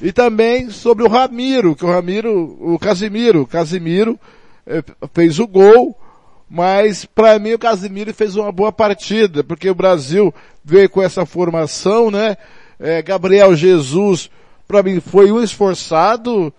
E 0.00 0.10
também 0.10 0.70
sobre 0.70 1.04
o 1.04 1.08
Ramiro, 1.08 1.76
que 1.76 1.84
o 1.84 1.90
Ramiro, 1.90 2.56
o 2.58 2.78
Casimiro, 2.78 3.42
o 3.42 3.46
Casimiro 3.46 4.18
eh, 4.66 4.82
fez 5.12 5.38
o 5.38 5.46
gol, 5.46 5.94
mas 6.48 7.04
para 7.04 7.38
mim 7.38 7.52
o 7.52 7.58
Casimiro 7.58 8.14
fez 8.14 8.34
uma 8.34 8.50
boa 8.50 8.72
partida, 8.72 9.44
porque 9.44 9.68
o 9.68 9.74
Brasil 9.74 10.32
veio 10.64 10.88
com 10.88 11.02
essa 11.02 11.26
formação, 11.26 12.10
né? 12.10 12.38
Eh, 12.80 13.02
Gabriel 13.02 13.54
Jesus 13.54 14.30
para 14.72 14.82
mim 14.82 15.00
foi 15.00 15.30
um 15.30 15.42
esforçado, 15.42 16.50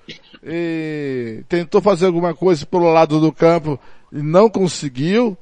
tentou 1.49 1.82
fazer 1.82 2.05
alguma 2.05 2.36
coisa 2.36 2.64
pelo 2.64 2.93
lado 2.93 3.20
do 3.20 3.32
campo 3.32 3.80
e 4.11 4.22
não 4.22 4.51
conseguiu. 4.51 5.36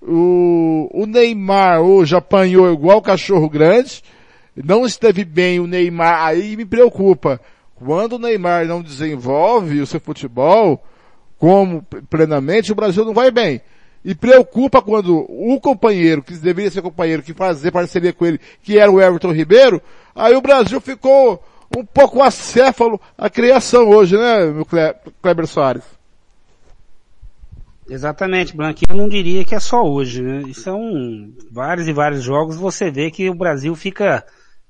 O, 0.00 0.88
o 0.90 1.04
Neymar 1.04 1.82
hoje 1.82 2.16
apanhou 2.16 2.72
igual 2.72 3.02
cachorro 3.02 3.46
grande, 3.46 4.02
não 4.56 4.86
esteve 4.86 5.22
bem 5.22 5.60
o 5.60 5.66
Neymar, 5.66 6.24
aí 6.24 6.56
me 6.56 6.64
preocupa. 6.64 7.38
Quando 7.74 8.14
o 8.14 8.18
Neymar 8.18 8.66
não 8.66 8.80
desenvolve 8.80 9.82
o 9.82 9.86
seu 9.86 10.00
futebol 10.00 10.82
como 11.38 11.82
plenamente, 12.08 12.72
o 12.72 12.74
Brasil 12.74 13.04
não 13.04 13.12
vai 13.12 13.30
bem. 13.30 13.60
E 14.02 14.14
preocupa 14.14 14.80
quando 14.80 15.26
o 15.28 15.60
companheiro, 15.60 16.22
que 16.22 16.32
deveria 16.34 16.70
ser 16.70 16.80
companheiro, 16.80 17.22
que 17.22 17.34
fazer 17.34 17.70
parceria 17.70 18.14
com 18.14 18.24
ele, 18.24 18.40
que 18.62 18.78
era 18.78 18.90
o 18.90 18.98
Everton 19.00 19.32
Ribeiro, 19.32 19.82
aí 20.14 20.34
o 20.34 20.40
Brasil 20.40 20.80
ficou 20.80 21.42
um 21.76 21.84
pouco 21.84 22.22
acéfalo 22.22 23.00
a 23.16 23.28
criação 23.28 23.88
hoje, 23.88 24.16
né, 24.16 24.46
meu 24.46 24.66
Kleber 25.20 25.46
Soares? 25.46 25.84
Exatamente, 27.88 28.56
Blanqui. 28.56 28.84
Eu 28.88 28.96
não 28.96 29.08
diria 29.08 29.44
que 29.44 29.54
é 29.54 29.60
só 29.60 29.82
hoje, 29.82 30.22
né? 30.22 30.42
São 30.54 31.32
vários 31.50 31.86
e 31.86 31.92
vários 31.92 32.22
jogos. 32.22 32.56
Você 32.56 32.90
vê 32.90 33.10
que 33.10 33.28
o 33.28 33.34
Brasil 33.34 33.74
fica, 33.76 34.24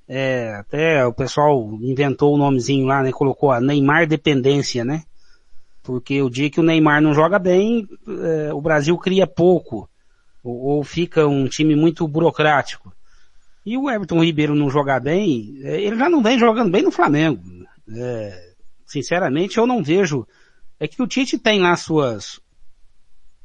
é, 0.09 0.53
até 0.57 1.07
o 1.07 1.13
pessoal 1.13 1.79
inventou 1.81 2.35
o 2.35 2.39
nomezinho 2.39 2.87
lá, 2.87 3.03
né? 3.03 3.13
Colocou 3.13 3.53
a 3.53 3.61
Neymar 3.61 4.07
dependência, 4.09 4.85
né? 4.85 5.05
Porque 5.83 6.23
o 6.23 6.31
dia 6.31 6.51
que 6.51 6.59
o 6.59 6.63
Neymar 6.63 7.01
não 7.01 7.15
joga 7.15 7.39
bem, 7.39 7.87
é, 8.09 8.53
o 8.53 8.61
Brasil 8.61 8.97
cria 8.99 9.27
pouco. 9.27 9.89
Ou, 10.43 10.77
ou, 10.77 10.85
fica 10.85 11.27
um 11.27 11.47
time 11.47 11.77
muito 11.77 12.07
burocrático. 12.09 12.93
E 13.65 13.79
o 13.79 13.89
Everton 13.89 14.23
Ribeiro 14.23 14.55
não 14.55 14.69
jogar 14.69 15.01
bem, 15.01 15.59
é, 15.63 15.81
ele 15.81 15.97
já 15.97 16.09
não 16.09 16.23
vem 16.23 16.39
jogando 16.39 16.71
bem 16.71 16.83
no 16.83 16.91
Flamengo. 16.91 17.43
É, 17.93 18.53
sinceramente, 18.87 19.59
eu 19.59 19.67
não 19.67 19.83
vejo. 19.83 20.27
É 20.79 20.87
que 20.87 21.03
o 21.03 21.07
Tite 21.07 21.39
tem 21.39 21.61
lá 21.61 21.75
suas, 21.77 22.41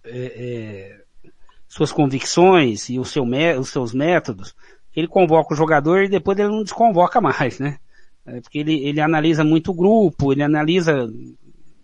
é, 0.04 1.04
é, 1.24 1.30
suas 1.68 1.92
convicções 1.92 2.90
e 2.90 3.04
seu, 3.06 3.24
os 3.60 3.70
seus 3.70 3.94
métodos. 3.94 4.54
Ele 4.94 5.08
convoca 5.08 5.54
o 5.54 5.58
jogador 5.58 6.04
e 6.04 6.10
depois 6.10 6.38
ele 6.38 6.50
não 6.50 6.64
desconvoca 6.64 7.22
mais, 7.22 7.60
né? 7.60 7.80
É, 8.26 8.42
porque 8.42 8.60
ele, 8.60 8.84
ele 8.86 9.00
analisa 9.00 9.44
muito 9.44 9.72
o 9.72 9.74
grupo, 9.74 10.34
ele 10.34 10.44
analisa 10.44 11.10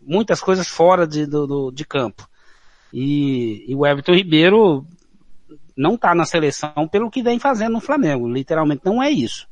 muitas 0.01 0.41
coisas 0.41 0.67
fora 0.67 1.07
de, 1.07 1.25
do, 1.25 1.47
do 1.47 1.71
de 1.71 1.85
campo. 1.85 2.27
E, 2.91 3.65
e 3.67 3.75
o 3.75 3.85
Everton 3.85 4.13
Ribeiro 4.13 4.85
não 5.75 5.95
está 5.95 6.15
na 6.15 6.25
seleção 6.25 6.87
pelo 6.89 7.11
que 7.11 7.21
vem 7.21 7.39
fazendo 7.39 7.73
no 7.73 7.81
Flamengo. 7.81 8.27
Literalmente 8.27 8.83
não 8.85 9.01
é 9.01 9.09
isso, 9.09 9.47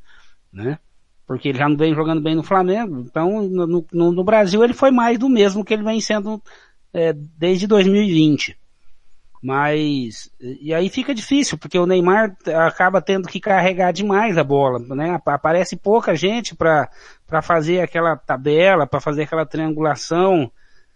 né? 0.52 0.78
Porque 1.26 1.48
ele 1.48 1.58
já 1.58 1.68
não 1.68 1.76
vem 1.76 1.94
jogando 1.94 2.22
bem 2.22 2.34
no 2.34 2.42
Flamengo. 2.42 3.00
Então, 3.00 3.42
no, 3.42 3.86
no, 3.92 4.12
no 4.12 4.24
Brasil 4.24 4.62
ele 4.62 4.74
foi 4.74 4.90
mais 4.90 5.18
do 5.18 5.28
mesmo 5.28 5.64
que 5.64 5.72
ele 5.72 5.82
vem 5.82 6.00
sendo 6.00 6.42
é, 6.92 7.12
desde 7.12 7.66
2020. 7.66 8.56
Mas, 9.42 10.30
e 10.40 10.72
aí 10.72 10.88
fica 10.88 11.14
difícil, 11.14 11.58
porque 11.58 11.78
o 11.78 11.84
Neymar 11.84 12.34
acaba 12.66 13.02
tendo 13.02 13.28
que 13.28 13.38
carregar 13.38 13.92
demais 13.92 14.38
a 14.38 14.42
bola, 14.42 14.78
né? 14.78 15.20
Aparece 15.26 15.76
pouca 15.76 16.16
gente 16.16 16.54
para 16.54 16.88
fazer 17.42 17.80
aquela 17.80 18.16
tabela, 18.16 18.86
para 18.86 19.02
fazer 19.02 19.24
aquela 19.24 19.44
triangulação. 19.44 20.50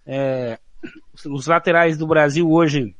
É, 0.06 0.58
os 1.26 1.46
laterais 1.46 1.98
do 1.98 2.06
Brasil 2.06 2.50
hoje 2.50 2.94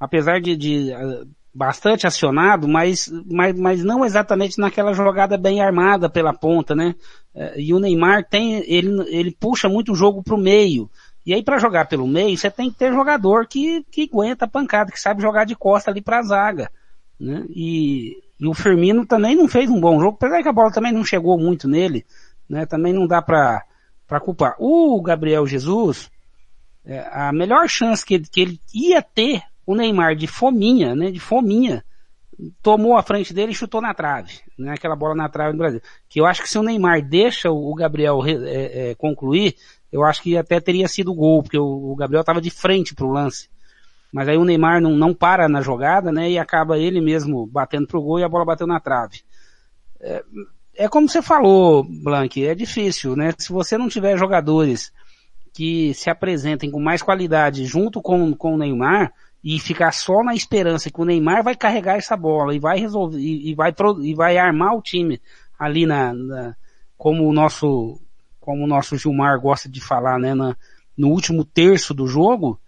apesar 0.00 0.40
de, 0.40 0.56
de 0.56 0.92
ah, 0.92 1.24
bastante 1.54 2.06
acionado, 2.06 2.66
mas, 2.66 3.08
mas, 3.26 3.58
mas 3.58 3.84
não 3.84 4.04
exatamente 4.04 4.58
naquela 4.58 4.94
jogada 4.94 5.36
bem 5.36 5.60
armada 5.60 6.08
pela 6.08 6.32
ponta, 6.32 6.74
né? 6.74 6.94
É, 7.34 7.60
e 7.60 7.74
o 7.74 7.78
Neymar 7.78 8.24
tem, 8.24 8.64
ele, 8.66 9.04
ele 9.08 9.36
puxa 9.38 9.68
muito 9.68 9.92
o 9.92 9.96
jogo 9.96 10.22
pro 10.22 10.38
meio. 10.38 10.90
E 11.26 11.34
aí 11.34 11.42
para 11.42 11.58
jogar 11.58 11.86
pelo 11.86 12.06
meio, 12.06 12.36
você 12.36 12.50
tem 12.50 12.70
que 12.70 12.78
ter 12.78 12.92
jogador 12.92 13.46
que, 13.46 13.84
que 13.90 14.08
aguenta 14.10 14.46
a 14.46 14.48
pancada, 14.48 14.90
que 14.90 14.98
sabe 15.00 15.20
jogar 15.20 15.44
de 15.44 15.54
costa 15.54 15.90
ali 15.90 16.00
pra 16.00 16.22
zaga. 16.22 16.70
Né? 17.18 17.44
E, 17.50 18.16
e 18.40 18.46
o 18.46 18.54
Firmino 18.54 19.04
também 19.04 19.36
não 19.36 19.46
fez 19.46 19.68
um 19.68 19.80
bom 19.80 20.00
jogo, 20.00 20.16
apesar 20.16 20.42
que 20.42 20.48
a 20.48 20.52
bola 20.52 20.72
também 20.72 20.92
não 20.92 21.04
chegou 21.04 21.38
muito 21.38 21.68
nele, 21.68 22.06
né? 22.48 22.64
Também 22.64 22.92
não 22.92 23.06
dá 23.06 23.20
pra, 23.20 23.62
pra 24.06 24.18
culpar. 24.18 24.56
O 24.58 25.00
Gabriel 25.02 25.46
Jesus, 25.46 26.10
é, 26.86 27.06
a 27.12 27.32
melhor 27.32 27.68
chance 27.68 28.04
que, 28.04 28.18
que 28.18 28.40
ele 28.40 28.60
ia 28.72 29.02
ter 29.02 29.42
o 29.70 29.74
Neymar 29.76 30.16
de 30.16 30.26
fominha, 30.26 30.96
né, 30.96 31.12
de 31.12 31.20
fominha, 31.20 31.84
tomou 32.60 32.96
a 32.96 33.02
frente 33.04 33.32
dele 33.32 33.52
e 33.52 33.54
chutou 33.54 33.80
na 33.80 33.94
trave, 33.94 34.40
né, 34.58 34.72
aquela 34.72 34.96
bola 34.96 35.14
na 35.14 35.28
trave 35.28 35.52
do 35.52 35.58
Brasil. 35.58 35.80
Que 36.08 36.20
eu 36.20 36.26
acho 36.26 36.42
que 36.42 36.48
se 36.48 36.58
o 36.58 36.62
Neymar 36.62 37.00
deixa 37.06 37.52
o 37.52 37.72
Gabriel 37.76 38.20
é, 38.26 38.90
é, 38.90 38.94
concluir, 38.96 39.54
eu 39.92 40.02
acho 40.02 40.22
que 40.22 40.36
até 40.36 40.58
teria 40.58 40.88
sido 40.88 41.14
gol, 41.14 41.44
porque 41.44 41.56
o, 41.56 41.92
o 41.92 41.94
Gabriel 41.94 42.22
estava 42.22 42.40
de 42.40 42.50
frente 42.50 42.96
para 42.96 43.06
o 43.06 43.12
lance. 43.12 43.48
Mas 44.12 44.28
aí 44.28 44.36
o 44.36 44.44
Neymar 44.44 44.80
não, 44.80 44.96
não 44.96 45.14
para 45.14 45.48
na 45.48 45.60
jogada, 45.60 46.10
né, 46.10 46.28
e 46.28 46.36
acaba 46.36 46.76
ele 46.76 47.00
mesmo 47.00 47.46
batendo 47.46 47.86
pro 47.86 48.02
gol 48.02 48.18
e 48.18 48.24
a 48.24 48.28
bola 48.28 48.44
bateu 48.44 48.66
na 48.66 48.80
trave. 48.80 49.20
É, 50.00 50.24
é 50.74 50.88
como 50.88 51.08
você 51.08 51.22
falou, 51.22 51.84
Blank, 51.84 52.44
é 52.44 52.56
difícil, 52.56 53.14
né? 53.14 53.32
Se 53.38 53.52
você 53.52 53.78
não 53.78 53.88
tiver 53.88 54.18
jogadores 54.18 54.92
que 55.52 55.94
se 55.94 56.10
apresentem 56.10 56.70
com 56.70 56.80
mais 56.80 57.02
qualidade 57.02 57.64
junto 57.66 58.02
com, 58.02 58.34
com 58.34 58.54
o 58.54 58.58
Neymar, 58.58 59.12
e 59.42 59.58
ficar 59.58 59.92
só 59.92 60.22
na 60.22 60.34
esperança 60.34 60.90
que 60.90 61.00
o 61.00 61.04
Neymar 61.04 61.42
vai 61.42 61.56
carregar 61.56 61.96
essa 61.96 62.16
bola 62.16 62.54
e 62.54 62.58
vai 62.58 62.78
resolver 62.78 63.18
e, 63.18 63.50
e 63.50 63.54
vai 63.54 63.74
e 64.02 64.14
vai 64.14 64.36
armar 64.36 64.74
o 64.74 64.82
time 64.82 65.20
ali 65.58 65.86
na, 65.86 66.12
na, 66.12 66.56
como 66.96 67.26
o 67.26 67.32
nosso 67.32 68.00
como 68.38 68.64
o 68.64 68.66
nosso 68.66 68.96
Gilmar 68.96 69.38
gosta 69.40 69.68
de 69.68 69.80
falar, 69.80 70.18
né, 70.18 70.34
na, 70.34 70.56
no 70.96 71.08
último 71.08 71.44
terço 71.44 71.94
do 71.94 72.06
jogo, 72.06 72.58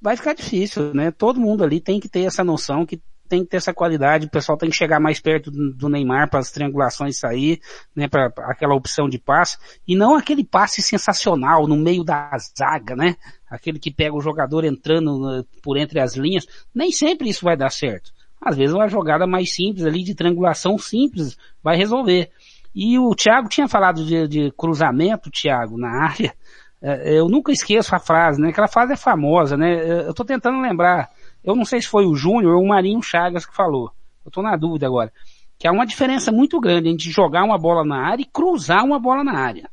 vai 0.00 0.16
ficar 0.16 0.32
difícil, 0.32 0.94
né? 0.94 1.10
Todo 1.10 1.40
mundo 1.40 1.64
ali 1.64 1.80
tem 1.80 1.98
que 2.00 2.08
ter 2.08 2.22
essa 2.22 2.44
noção 2.44 2.86
que 2.86 3.02
tem 3.28 3.44
que 3.44 3.50
ter 3.50 3.58
essa 3.58 3.74
qualidade, 3.74 4.26
o 4.26 4.30
pessoal 4.30 4.56
tem 4.56 4.70
que 4.70 4.76
chegar 4.76 4.98
mais 4.98 5.20
perto 5.20 5.50
do 5.50 5.88
Neymar 5.88 6.30
para 6.30 6.40
as 6.40 6.50
triangulações 6.50 7.18
sair, 7.18 7.60
né, 7.94 8.08
para 8.08 8.32
aquela 8.38 8.74
opção 8.74 9.06
de 9.06 9.18
passe, 9.18 9.58
e 9.86 9.94
não 9.94 10.16
aquele 10.16 10.42
passe 10.42 10.80
sensacional 10.80 11.66
no 11.66 11.76
meio 11.76 12.02
da 12.02 12.30
zaga, 12.56 12.96
né? 12.96 13.16
Aquele 13.50 13.78
que 13.78 13.90
pega 13.90 14.14
o 14.14 14.20
jogador 14.20 14.64
entrando 14.64 15.44
por 15.62 15.76
entre 15.76 16.00
as 16.00 16.16
linhas, 16.16 16.46
nem 16.74 16.92
sempre 16.92 17.28
isso 17.28 17.44
vai 17.44 17.56
dar 17.56 17.70
certo. 17.70 18.12
Às 18.40 18.56
vezes 18.56 18.74
uma 18.74 18.88
jogada 18.88 19.26
mais 19.26 19.54
simples 19.54 19.84
ali 19.84 20.04
de 20.04 20.14
triangulação 20.14 20.78
simples 20.78 21.36
vai 21.62 21.76
resolver. 21.76 22.30
E 22.74 22.98
o 22.98 23.14
Thiago 23.14 23.48
tinha 23.48 23.66
falado 23.66 24.04
de, 24.04 24.28
de 24.28 24.52
cruzamento, 24.52 25.30
Thiago, 25.30 25.76
na 25.76 26.04
área. 26.04 26.32
É, 26.80 27.18
eu 27.18 27.28
nunca 27.28 27.50
esqueço 27.50 27.92
a 27.94 27.98
frase, 27.98 28.40
né? 28.40 28.50
Aquela 28.50 28.68
frase 28.68 28.92
é 28.92 28.96
famosa, 28.96 29.56
né? 29.56 30.06
Eu 30.06 30.14
tô 30.14 30.24
tentando 30.24 30.60
lembrar 30.60 31.10
eu 31.48 31.54
não 31.54 31.64
sei 31.64 31.80
se 31.80 31.88
foi 31.88 32.04
o 32.04 32.14
Júnior 32.14 32.56
ou 32.56 32.62
o 32.62 32.68
Marinho 32.68 33.02
Chagas 33.02 33.46
que 33.46 33.54
falou. 33.54 33.90
Eu 34.24 34.28
estou 34.28 34.42
na 34.42 34.56
dúvida 34.56 34.86
agora. 34.86 35.12
Que 35.58 35.66
há 35.66 35.72
uma 35.72 35.86
diferença 35.86 36.30
muito 36.30 36.60
grande 36.60 36.88
entre 36.88 37.10
jogar 37.10 37.44
uma 37.44 37.58
bola 37.58 37.84
na 37.84 38.06
área 38.06 38.22
e 38.22 38.30
cruzar 38.30 38.84
uma 38.84 38.98
bola 38.98 39.24
na 39.24 39.32
área. 39.32 39.70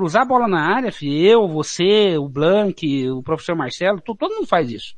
Cruzar 0.00 0.22
a 0.22 0.24
bola 0.24 0.48
na 0.48 0.62
área, 0.62 0.90
filho, 0.90 1.26
eu, 1.26 1.46
você, 1.46 2.16
o 2.16 2.26
Blank, 2.26 3.10
o 3.10 3.22
professor 3.22 3.54
Marcelo, 3.54 4.00
todo 4.00 4.34
mundo 4.34 4.46
faz 4.46 4.70
isso. 4.70 4.94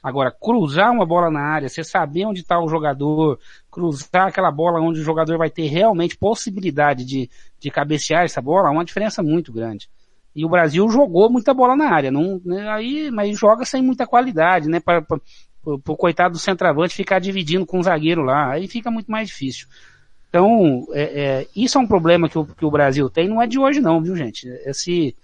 Agora, 0.00 0.30
cruzar 0.30 0.92
uma 0.92 1.04
bola 1.04 1.28
na 1.28 1.40
área, 1.40 1.68
você 1.68 1.82
saber 1.82 2.24
onde 2.24 2.42
está 2.42 2.60
o 2.60 2.68
jogador, 2.68 3.40
cruzar 3.68 4.28
aquela 4.28 4.52
bola 4.52 4.80
onde 4.80 5.00
o 5.00 5.02
jogador 5.02 5.38
vai 5.38 5.50
ter 5.50 5.66
realmente 5.66 6.16
possibilidade 6.16 7.04
de, 7.04 7.28
de 7.58 7.68
cabecear 7.68 8.22
essa 8.22 8.40
bola, 8.40 8.68
é 8.68 8.70
uma 8.70 8.84
diferença 8.84 9.24
muito 9.24 9.52
grande. 9.52 9.90
E 10.36 10.44
o 10.44 10.48
Brasil 10.48 10.88
jogou 10.88 11.28
muita 11.28 11.52
bola 11.52 11.74
na 11.74 11.92
área, 11.92 12.12
não, 12.12 12.40
né, 12.44 12.68
aí, 12.68 13.10
mas 13.10 13.36
joga 13.36 13.64
sem 13.64 13.82
muita 13.82 14.06
qualidade, 14.06 14.68
né? 14.68 14.78
Para 14.78 15.04
o 15.64 15.96
coitado 15.96 16.34
do 16.34 16.38
centroavante 16.38 16.94
ficar 16.94 17.18
dividindo 17.18 17.66
com 17.66 17.80
o 17.80 17.82
zagueiro 17.82 18.22
lá, 18.22 18.52
aí 18.52 18.68
fica 18.68 18.88
muito 18.88 19.10
mais 19.10 19.26
difícil. 19.26 19.66
Então, 20.34 20.84
é, 20.90 21.02
é, 21.02 21.46
isso 21.54 21.78
é 21.78 21.80
um 21.80 21.86
problema 21.86 22.28
que 22.28 22.36
o, 22.36 22.44
que 22.44 22.64
o 22.64 22.70
Brasil 22.70 23.08
tem, 23.08 23.28
não 23.28 23.40
é 23.40 23.46
de 23.46 23.56
hoje 23.56 23.80
não, 23.80 24.02
viu 24.02 24.16
gente? 24.16 24.48
Esse, 24.66 25.14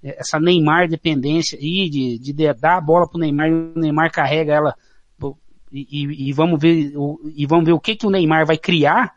essa 0.00 0.38
Neymar 0.38 0.88
dependência 0.88 1.58
aí 1.58 1.90
de, 1.90 2.16
de, 2.20 2.32
dar 2.54 2.76
a 2.76 2.80
bola 2.80 3.08
pro 3.08 3.18
Neymar 3.18 3.48
e 3.48 3.52
o 3.52 3.72
Neymar 3.74 4.12
carrega 4.12 4.52
ela 4.52 4.76
e, 5.72 5.88
e, 5.90 6.28
e, 6.28 6.32
vamos 6.32 6.60
ver 6.60 6.92
e 7.34 7.46
vamos 7.46 7.64
ver 7.64 7.72
o 7.72 7.80
que 7.80 7.96
que 7.96 8.06
o 8.06 8.10
Neymar 8.10 8.46
vai 8.46 8.56
criar 8.56 9.12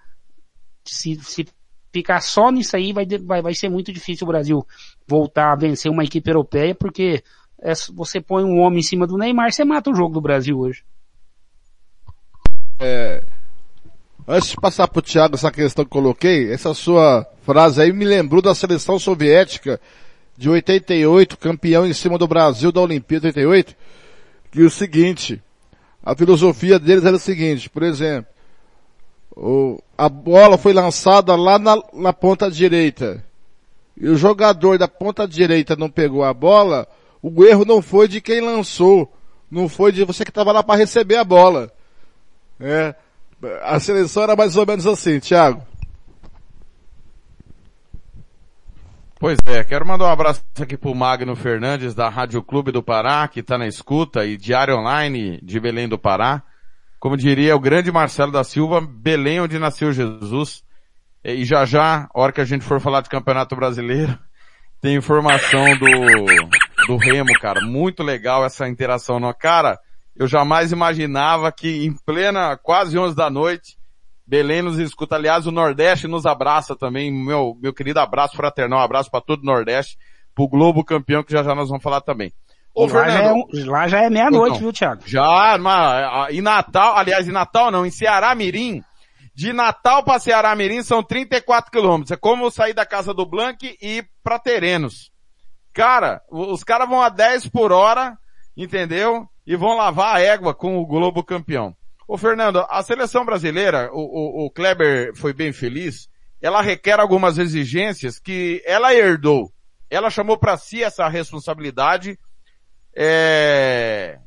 se, 0.84 1.20
se 1.22 1.46
ficar 1.92 2.20
só 2.20 2.50
nisso 2.52 2.76
aí 2.76 2.92
vai, 2.92 3.06
vai, 3.06 3.44
vai 3.44 3.54
ser 3.54 3.70
muito 3.70 3.94
difícil 3.94 4.26
o 4.26 4.32
Brasil 4.32 4.66
voltar 5.08 5.52
a 5.52 5.56
vencer 5.56 5.92
uma 5.92 6.04
equipe 6.04 6.28
europeia, 6.28 6.74
porque 6.74 7.24
é, 7.62 7.74
você 7.94 8.20
põe 8.20 8.44
um 8.44 8.58
homem 8.58 8.80
em 8.80 8.84
cima 8.84 9.06
do 9.06 9.20
Neymar, 9.20 9.52
você 9.52 9.64
mata 9.64 9.92
o 9.92 9.96
jogo 9.96 10.16
do 10.16 10.22
Brasil 10.22 10.58
hoje. 10.58 10.84
É, 12.80 13.24
antes 14.28 14.50
de 14.50 14.56
passar 14.56 14.88
pro 14.88 15.02
Thiago 15.02 15.36
essa 15.36 15.52
questão 15.52 15.86
que 15.86 15.92
coloquei, 15.92 16.52
essa 16.52 16.74
sua 16.74 17.28
frase 17.44 17.82
aí 17.82 17.92
me 17.92 18.06
lembrou 18.06 18.42
da 18.42 18.56
seleção 18.56 18.98
soviética 18.98 19.80
de 20.38 20.50
88, 20.50 21.38
campeão 21.38 21.86
em 21.86 21.94
cima 21.94 22.18
do 22.18 22.28
Brasil 22.28 22.72
da 22.72 22.82
Olimpíada 22.82 23.28
88, 23.28 23.76
que 24.52 24.62
é 24.62 24.64
o 24.64 24.70
seguinte, 24.70 25.42
a 26.04 26.16
filosofia 26.16 26.80
deles 26.80 27.06
era 27.06 27.16
o 27.16 27.20
seguinte, 27.20 27.70
por 27.70 27.84
exemplo, 27.84 28.32
o, 29.36 29.80
a 29.98 30.10
bola 30.10 30.58
foi 30.58 30.74
lançada 30.74 31.36
lá 31.36 31.58
na, 31.58 31.82
na 31.94 32.14
ponta 32.14 32.50
direita 32.50 33.24
e 33.96 34.08
o 34.08 34.16
jogador 34.16 34.78
da 34.78 34.88
ponta 34.88 35.28
direita 35.28 35.76
não 35.76 35.90
pegou 35.90 36.24
a 36.24 36.34
bola, 36.34 36.88
o 37.22 37.44
erro 37.44 37.64
não 37.64 37.82
foi 37.82 38.08
de 38.08 38.20
quem 38.20 38.42
lançou, 38.42 39.12
não 39.50 39.70
foi 39.70 39.92
de 39.92 40.04
você 40.04 40.24
que 40.24 40.32
estava 40.32 40.52
lá 40.52 40.64
para 40.64 40.80
receber 40.80 41.18
a 41.18 41.24
bola. 41.24 41.72
É, 42.60 42.96
a 43.62 43.80
seleção 43.80 44.24
era 44.24 44.36
mais 44.36 44.56
ou 44.56 44.66
menos 44.66 44.86
assim, 44.86 45.20
Thiago. 45.20 45.66
Pois 49.20 49.38
é, 49.46 49.64
quero 49.64 49.88
mandar 49.88 50.06
um 50.06 50.12
abraço 50.12 50.44
aqui 50.60 50.76
pro 50.76 50.94
Magno 50.94 51.34
Fernandes 51.34 51.96
da 51.96 52.10
Rádio 52.10 52.44
Clube 52.44 52.74
do 52.74 52.84
Pará, 52.84 53.26
que 53.28 53.40
está 53.40 53.58
na 53.58 53.66
escuta, 53.66 54.26
e 54.26 54.36
Diário 54.36 54.76
Online 54.76 55.40
de 55.42 55.60
Belém 55.62 55.88
do 55.88 55.98
Pará. 55.98 56.44
Como 57.00 57.16
diria 57.16 57.56
o 57.56 57.60
grande 57.60 57.90
Marcelo 57.90 58.34
da 58.34 58.44
Silva, 58.44 58.82
Belém 58.82 59.40
onde 59.40 59.58
nasceu 59.58 59.94
Jesus. 59.94 60.62
E 61.24 61.46
já 61.46 61.64
já, 61.66 62.10
hora 62.14 62.34
que 62.34 62.42
a 62.42 62.46
gente 62.46 62.66
for 62.66 62.82
falar 62.82 63.00
de 63.00 63.10
Campeonato 63.10 63.56
Brasileiro, 63.56 64.20
tem 64.82 64.96
informação 64.96 65.64
do, 65.78 66.88
do 66.88 66.98
Remo, 66.98 67.32
cara. 67.40 67.62
Muito 67.62 68.04
legal 68.04 68.46
essa 68.46 68.68
interação. 68.68 69.22
No 69.22 69.34
cara, 69.34 69.80
eu 70.16 70.28
jamais 70.28 70.72
imaginava 70.72 71.52
que 71.52 71.86
em 71.86 71.94
plena, 72.06 72.58
quase 72.58 72.98
11 72.98 73.16
da 73.16 73.30
noite, 73.30 73.78
Belém 74.26 74.62
nos 74.62 74.80
escuta. 74.80 75.16
Aliás, 75.16 75.46
o 75.46 75.52
Nordeste 75.52 76.08
nos 76.08 76.26
abraça 76.26 76.76
também. 76.76 77.12
Meu, 77.12 77.58
meu 77.62 77.74
querido 77.74 78.00
abraço 78.00 78.36
fraternal, 78.36 78.80
um 78.80 78.84
abraço 78.84 79.12
para 79.12 79.22
todo 79.22 79.42
o 79.42 79.46
Nordeste, 79.46 79.98
pro 80.34 80.48
Globo 80.48 80.84
campeão, 80.84 81.24
que 81.24 81.34
já 81.34 81.44
já 81.44 81.54
nós 81.54 81.70
vamos 81.70 81.84
falar 81.84 82.02
também. 82.02 82.32
Ô, 82.74 82.88
lá, 82.88 83.10
já 83.10 83.22
é 83.22 83.34
lá 83.66 83.88
já 83.88 84.00
é 84.04 84.10
meia-noite, 84.10 84.60
viu, 84.60 84.74
Thiago? 84.74 85.04
Já, 85.06 85.58
mas, 85.60 86.34
em 86.34 86.42
Natal, 86.42 86.98
aliás, 86.98 87.28
em 87.28 87.32
Natal 87.32 87.70
não, 87.70 87.86
em 87.86 87.92
Ceará 87.92 88.34
Mirim, 88.34 88.82
de 89.36 89.54
Natal 89.54 90.04
para 90.04 90.20
Ceará 90.20 90.56
Mirim 90.56 90.82
são 90.82 91.04
34 91.04 91.72
quilômetros. 91.72 92.12
É 92.12 92.18
como 92.18 92.50
sair 92.50 92.74
da 92.74 92.86
casa 92.86 93.14
do 93.14 93.26
Blank 93.26 93.78
e 93.82 93.98
ir 93.98 94.10
pra 94.24 94.40
Terenos. 94.40 95.12
Cara, 95.74 96.22
os 96.32 96.64
caras 96.64 96.88
vão 96.88 97.02
a 97.02 97.10
10 97.10 97.50
por 97.50 97.72
hora, 97.72 98.18
entendeu? 98.56 99.28
E 99.46 99.56
vão 99.56 99.76
lavar 99.76 100.16
a 100.16 100.22
égua 100.22 100.54
com 100.54 100.78
o 100.78 100.86
Globo 100.86 101.24
campeão. 101.24 101.76
Ô 102.08 102.18
Fernando, 102.18 102.66
a 102.70 102.84
seleção 102.84 103.26
brasileira, 103.26 103.90
o, 103.94 104.00
o, 104.00 104.46
o 104.46 104.52
Kleber 104.52 105.16
foi 105.16 105.34
bem 105.34 105.52
feliz, 105.52 106.10
ela 106.42 106.62
requer 106.62 107.00
algumas 107.00 107.38
exigências 107.38 108.20
que 108.20 108.62
ela 108.66 108.94
herdou. 108.94 109.52
Ela 109.90 110.10
chamou 110.10 110.38
para 110.38 110.58
si 110.58 110.84
essa 110.84 111.08
responsabilidade 111.08 112.18
é, 112.96 114.20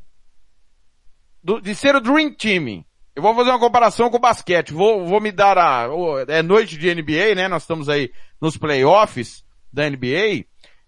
do, 1.42 1.60
de 1.60 1.74
ser 1.74 1.94
o 1.94 2.00
Dream 2.00 2.34
Team. 2.34 2.84
Eu 3.14 3.22
vou 3.22 3.34
fazer 3.34 3.50
uma 3.50 3.58
comparação 3.58 4.10
com 4.10 4.16
o 4.16 4.20
basquete. 4.20 4.72
Vou, 4.72 5.06
vou 5.06 5.20
me 5.20 5.30
dar 5.30 5.56
a, 5.56 5.88
é 6.28 6.42
noite 6.42 6.76
de 6.76 6.94
NBA, 6.94 7.34
né? 7.34 7.48
Nós 7.48 7.62
estamos 7.62 7.88
aí 7.88 8.10
nos 8.40 8.56
playoffs 8.56 9.44
da 9.72 9.88
NBA. 9.88 10.44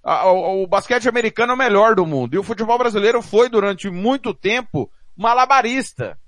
O, 0.08 0.62
o 0.62 0.66
basquete 0.66 1.08
americano 1.08 1.52
é 1.52 1.54
o 1.54 1.58
melhor 1.58 1.94
do 1.94 2.06
mundo. 2.06 2.34
E 2.34 2.38
o 2.38 2.42
futebol 2.42 2.78
brasileiro 2.78 3.20
foi 3.20 3.48
durante 3.48 3.90
muito 3.90 4.32
tempo 4.32 4.90
malabarista 5.16 6.18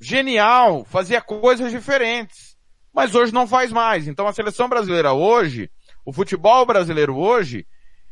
genial, 0.00 0.84
fazia 0.84 1.20
coisas 1.20 1.72
diferentes. 1.72 2.56
Mas 2.92 3.14
hoje 3.14 3.32
não 3.32 3.46
faz 3.46 3.72
mais. 3.72 4.08
Então 4.08 4.26
a 4.26 4.32
seleção 4.32 4.68
brasileira 4.68 5.12
hoje, 5.12 5.70
o 6.04 6.12
futebol 6.12 6.64
brasileiro 6.64 7.16
hoje, 7.16 7.66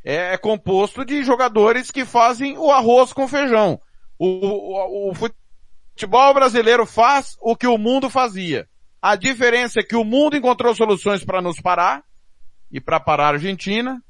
é, 0.05 0.35
é 0.35 0.39
composto 0.39 1.05
de 1.05 1.23
jogadores 1.23 1.91
que 1.91 2.05
fazem 2.05 2.59
o 2.59 2.71
arroz 2.71 3.13
com 3.13 3.27
feijão. 3.27 3.81
O, 4.19 4.27
o, 4.27 5.11
o 5.11 5.15
futebol 5.15 6.35
brasileiro 6.35 6.85
faz 6.85 7.37
o 7.41 7.57
que 7.57 7.67
o 7.67 7.79
mundo 7.79 8.11
fazia. 8.11 8.69
A 9.01 9.17
diferença 9.17 9.81
é 9.81 9.83
que 9.83 9.97
o 9.97 10.05
mundo 10.05 10.37
encontrou 10.37 10.75
soluções 10.75 11.25
para 11.25 11.41
nos 11.41 11.61
parar 11.61 12.03
e 12.71 12.81
para 12.81 13.01
parar 13.01 13.27
a 13.27 13.33
Argentina. 13.35 14.03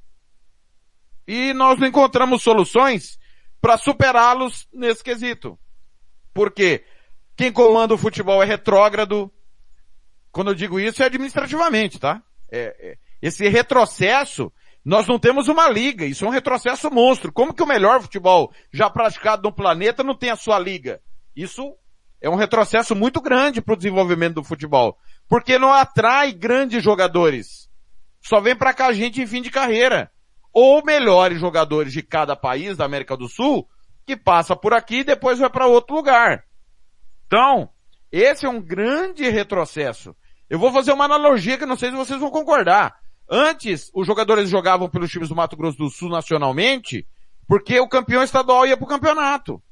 E 1.27 1.53
nós 1.55 1.79
não 1.79 1.87
encontramos 1.87 2.43
soluções 2.43 3.19
para 3.61 3.79
superá-los 3.79 4.69
nesse 4.73 5.03
quesito. 5.03 5.59
Por 6.33 6.51
quê? 6.51 6.85
Quem 7.37 7.53
comanda 7.53 7.95
o 7.95 7.99
futebol 7.99 8.43
é 8.43 8.47
retrógrado. 8.47 9.33
Quando 10.31 10.51
eu 10.51 10.55
digo 10.55 10.79
isso 10.79 11.03
é 11.03 11.07
administrativamente, 11.07 11.99
tá? 11.99 12.23
É, 12.51 12.77
é, 12.79 12.99
esse 13.23 13.49
retrocesso, 13.49 14.53
nós 14.85 15.07
não 15.07 15.19
temos 15.19 15.49
uma 15.49 15.69
liga, 15.69 16.05
isso 16.05 16.25
é 16.25 16.29
um 16.29 16.33
retrocesso 16.33 16.91
monstro. 16.91 17.33
Como 17.33 17.55
que 17.55 17.63
o 17.63 17.67
melhor 17.67 18.03
futebol 18.03 18.53
já 18.73 18.91
praticado 18.91 19.43
no 19.43 19.55
planeta 19.55 20.05
não 20.05 20.17
tem 20.17 20.31
a 20.31 20.37
sua 20.37 20.59
liga? 20.59 21.01
Isso 21.35 21.75
é 22.21 22.29
um 22.29 22.37
retrocesso 22.37 22.95
muito 22.95 23.21
grande 23.21 23.63
para 23.63 23.75
o 23.75 23.77
desenvolvimento 23.77 24.35
do 24.35 24.45
futebol. 24.45 24.99
Porque 25.29 25.59
não 25.59 25.73
atrai 25.73 26.33
grandes 26.33 26.83
jogadores. 26.83 27.69
Só 28.23 28.41
vem 28.41 28.57
para 28.57 28.75
cá 28.75 28.93
gente 28.93 29.21
em 29.21 29.27
fim 29.27 29.43
de 29.43 29.51
carreira. 29.51 30.11
Ou 30.55 30.85
melhores 30.85 31.41
jogadores 31.41 31.93
de 31.93 32.01
cada 32.01 32.37
país 32.37 32.77
da 32.77 32.85
América 32.85 33.17
do 33.17 33.29
Sul, 33.29 33.69
que 34.07 34.17
passa 34.17 34.55
por 34.55 34.73
aqui 34.73 34.99
e 34.99 35.05
depois 35.05 35.39
vai 35.39 35.51
para 35.51 35.67
outro 35.67 35.97
lugar. 35.97 36.45
Então, 37.27 37.69
esse 38.13 38.47
é 38.47 38.49
um 38.49 38.63
grande 38.63 39.29
retrocesso. 39.29 40.15
Eu 40.49 40.59
vou 40.59 40.73
fazer 40.73 40.93
uma 40.93 41.07
analogia 41.07 41.59
que 41.59 41.67
não 41.67 41.77
sei 41.77 41.91
se 41.91 41.97
vocês 41.97 42.21
vão 42.21 42.31
concordar. 42.31 42.95
Antes, 43.29 43.91
os 43.93 44.07
jogadores 44.07 44.49
jogavam 44.49 44.89
pelos 44.89 45.11
times 45.11 45.29
do 45.29 45.35
Mato 45.35 45.57
Grosso 45.57 45.79
do 45.79 45.91
Sul 45.91 46.11
nacionalmente, 46.11 47.07
porque 47.49 47.81
o 47.81 47.89
campeão 47.89 48.23
estadual 48.23 48.67
ia 48.67 48.77
para 48.77 48.85
o 48.85 48.89
campeonato. 48.89 49.63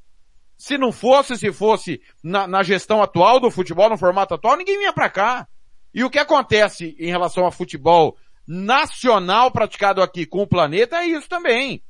Se 0.57 0.77
não 0.77 0.91
fosse, 0.91 1.37
se 1.37 1.51
fosse 1.51 2.01
na, 2.23 2.47
na, 2.47 2.63
gestão 2.63 3.01
atual 3.01 3.39
do 3.39 3.51
futebol, 3.51 3.89
no 3.89 3.97
formato 3.97 4.33
atual, 4.33 4.57
ninguém 4.57 4.77
vinha 4.77 4.93
para 4.93 5.09
cá. 5.09 5.47
E 5.93 6.03
o 6.03 6.09
que 6.09 6.19
acontece 6.19 6.95
em 6.99 7.07
relação 7.07 7.45
ao 7.45 7.51
futebol 7.51 8.17
nacional 8.47 9.51
praticado 9.51 10.01
aqui 10.01 10.25
com 10.25 10.41
o 10.41 10.47
planeta 10.47 10.97
é 10.97 11.05
isso 11.05 11.27
também. 11.27 11.83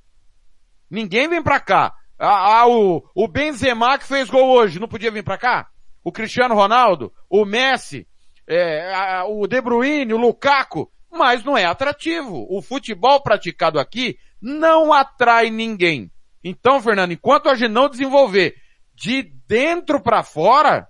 Ninguém 0.89 1.28
vem 1.28 1.41
para 1.41 1.60
cá. 1.60 1.93
Ah, 2.20 2.60
ah, 2.60 2.68
o, 2.68 3.04
o 3.16 3.28
Benzema 3.28 3.97
que 3.97 4.06
fez 4.06 4.30
gol 4.30 4.49
hoje, 4.49 4.80
não 4.80 4.88
podia 4.88 5.12
vir 5.12 5.24
para 5.24 5.38
cá? 5.38 5.68
O 6.04 6.12
Cristiano 6.12 6.56
Ronaldo, 6.56 7.12
o 7.30 7.45
Messi, 7.45 8.08
é, 8.47 9.24
o 9.28 9.47
De 9.47 9.60
Bruyne, 9.62 10.14
o 10.14 10.18
Lukaku, 10.18 10.91
mas 11.12 11.43
não 11.43 11.58
é 11.58 11.66
atrativo. 11.66 12.45
O 12.49 12.62
futebol 12.62 13.22
praticado 13.22 13.80
aqui 13.80 14.18
não 14.41 14.93
atrai 14.93 15.49
ninguém. 15.49 16.12
Então, 16.43 16.82
Fernando, 16.82 17.14
enquanto 17.14 17.49
a 17.49 17.56
gente 17.56 17.72
não 17.72 17.89
desenvolver 17.89 18.56
de 18.93 19.24
dentro 19.47 20.01
para 20.01 20.24
fora, 20.24 20.88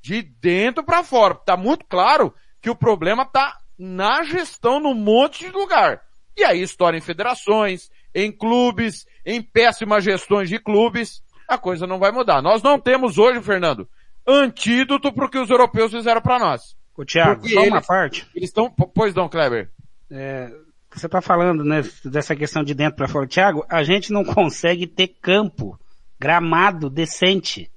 de 0.00 0.22
dentro 0.22 0.84
para 0.84 1.02
fora, 1.02 1.34
tá 1.34 1.56
muito 1.56 1.84
claro 1.86 2.32
que 2.62 2.70
o 2.70 2.76
problema 2.76 3.26
tá 3.26 3.57
na 3.78 4.24
gestão 4.24 4.80
num 4.80 4.94
monte 4.94 5.46
de 5.46 5.52
lugar. 5.52 6.02
E 6.36 6.44
aí 6.44 6.60
estoura 6.60 6.96
em 6.96 7.00
federações, 7.00 7.90
em 8.14 8.32
clubes, 8.32 9.06
em 9.24 9.42
péssimas 9.42 10.04
gestões 10.04 10.48
de 10.48 10.58
clubes, 10.58 11.22
a 11.48 11.56
coisa 11.56 11.86
não 11.86 11.98
vai 11.98 12.10
mudar. 12.10 12.42
Nós 12.42 12.62
não 12.62 12.78
temos 12.78 13.18
hoje, 13.18 13.40
Fernando, 13.42 13.88
antídoto 14.26 15.12
para 15.12 15.26
o 15.26 15.30
que 15.30 15.38
os 15.38 15.50
europeus 15.50 15.92
fizeram 15.92 16.20
para 16.20 16.38
nós. 16.38 16.76
O 16.96 17.04
Thiago, 17.04 17.40
Porque 17.40 17.54
só 17.54 17.60
eles, 17.60 17.72
uma 17.72 17.82
parte. 17.82 18.28
Eles 18.34 18.50
estão, 18.50 18.70
pois 18.70 19.14
não, 19.14 19.28
Kleber. 19.28 19.70
É, 20.10 20.52
você 20.92 21.06
está 21.06 21.20
falando, 21.20 21.64
né, 21.64 21.82
dessa 22.04 22.34
questão 22.34 22.64
de 22.64 22.74
dentro 22.74 22.96
para 22.96 23.08
fora. 23.08 23.26
Thiago, 23.26 23.64
a 23.68 23.82
gente 23.84 24.12
não 24.12 24.24
consegue 24.24 24.86
ter 24.86 25.08
campo, 25.22 25.78
gramado 26.18 26.90
decente. 26.90 27.70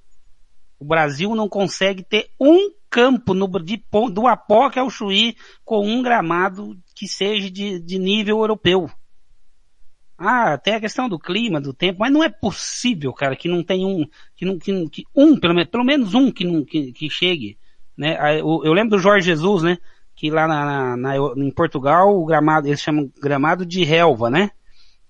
O 0.79 0.85
Brasil 0.85 1.35
não 1.35 1.47
consegue 1.47 2.03
ter 2.03 2.31
um 2.39 2.71
campo 2.91 3.33
no, 3.33 3.47
de, 3.47 3.81
do 4.11 4.27
Apoca 4.27 4.81
ao 4.81 4.89
Chuí 4.89 5.37
com 5.63 5.87
um 5.87 6.03
gramado 6.03 6.77
que 6.93 7.07
seja 7.07 7.49
de, 7.49 7.79
de 7.79 7.97
nível 7.97 8.39
europeu. 8.39 8.91
Ah, 10.17 10.55
tem 10.57 10.75
a 10.75 10.79
questão 10.79 11.09
do 11.09 11.17
clima, 11.17 11.59
do 11.59 11.73
tempo, 11.73 12.01
mas 12.01 12.11
não 12.11 12.23
é 12.23 12.29
possível, 12.29 13.11
cara, 13.11 13.35
que 13.35 13.47
não 13.47 13.63
tem 13.63 13.85
um, 13.85 14.05
que 14.35 14.45
não, 14.45 14.59
que, 14.59 14.89
que 14.89 15.03
um, 15.15 15.39
pelo 15.39 15.55
menos, 15.55 15.71
pelo 15.71 15.83
menos 15.83 16.13
um 16.13 16.31
que 16.31 16.43
não, 16.43 16.63
que, 16.63 16.91
que 16.91 17.09
chegue, 17.09 17.57
né? 17.97 18.39
Eu, 18.39 18.61
eu 18.63 18.73
lembro 18.73 18.91
do 18.91 18.99
Jorge 18.99 19.25
Jesus, 19.25 19.63
né? 19.63 19.79
Que 20.13 20.29
lá 20.29 20.47
na, 20.47 20.95
na, 20.95 21.15
em 21.15 21.49
Portugal, 21.49 22.15
o 22.15 22.23
gramado, 22.23 22.67
eles 22.67 22.81
chamam 22.81 23.11
gramado 23.19 23.65
de 23.65 23.83
relva, 23.83 24.29
né? 24.29 24.51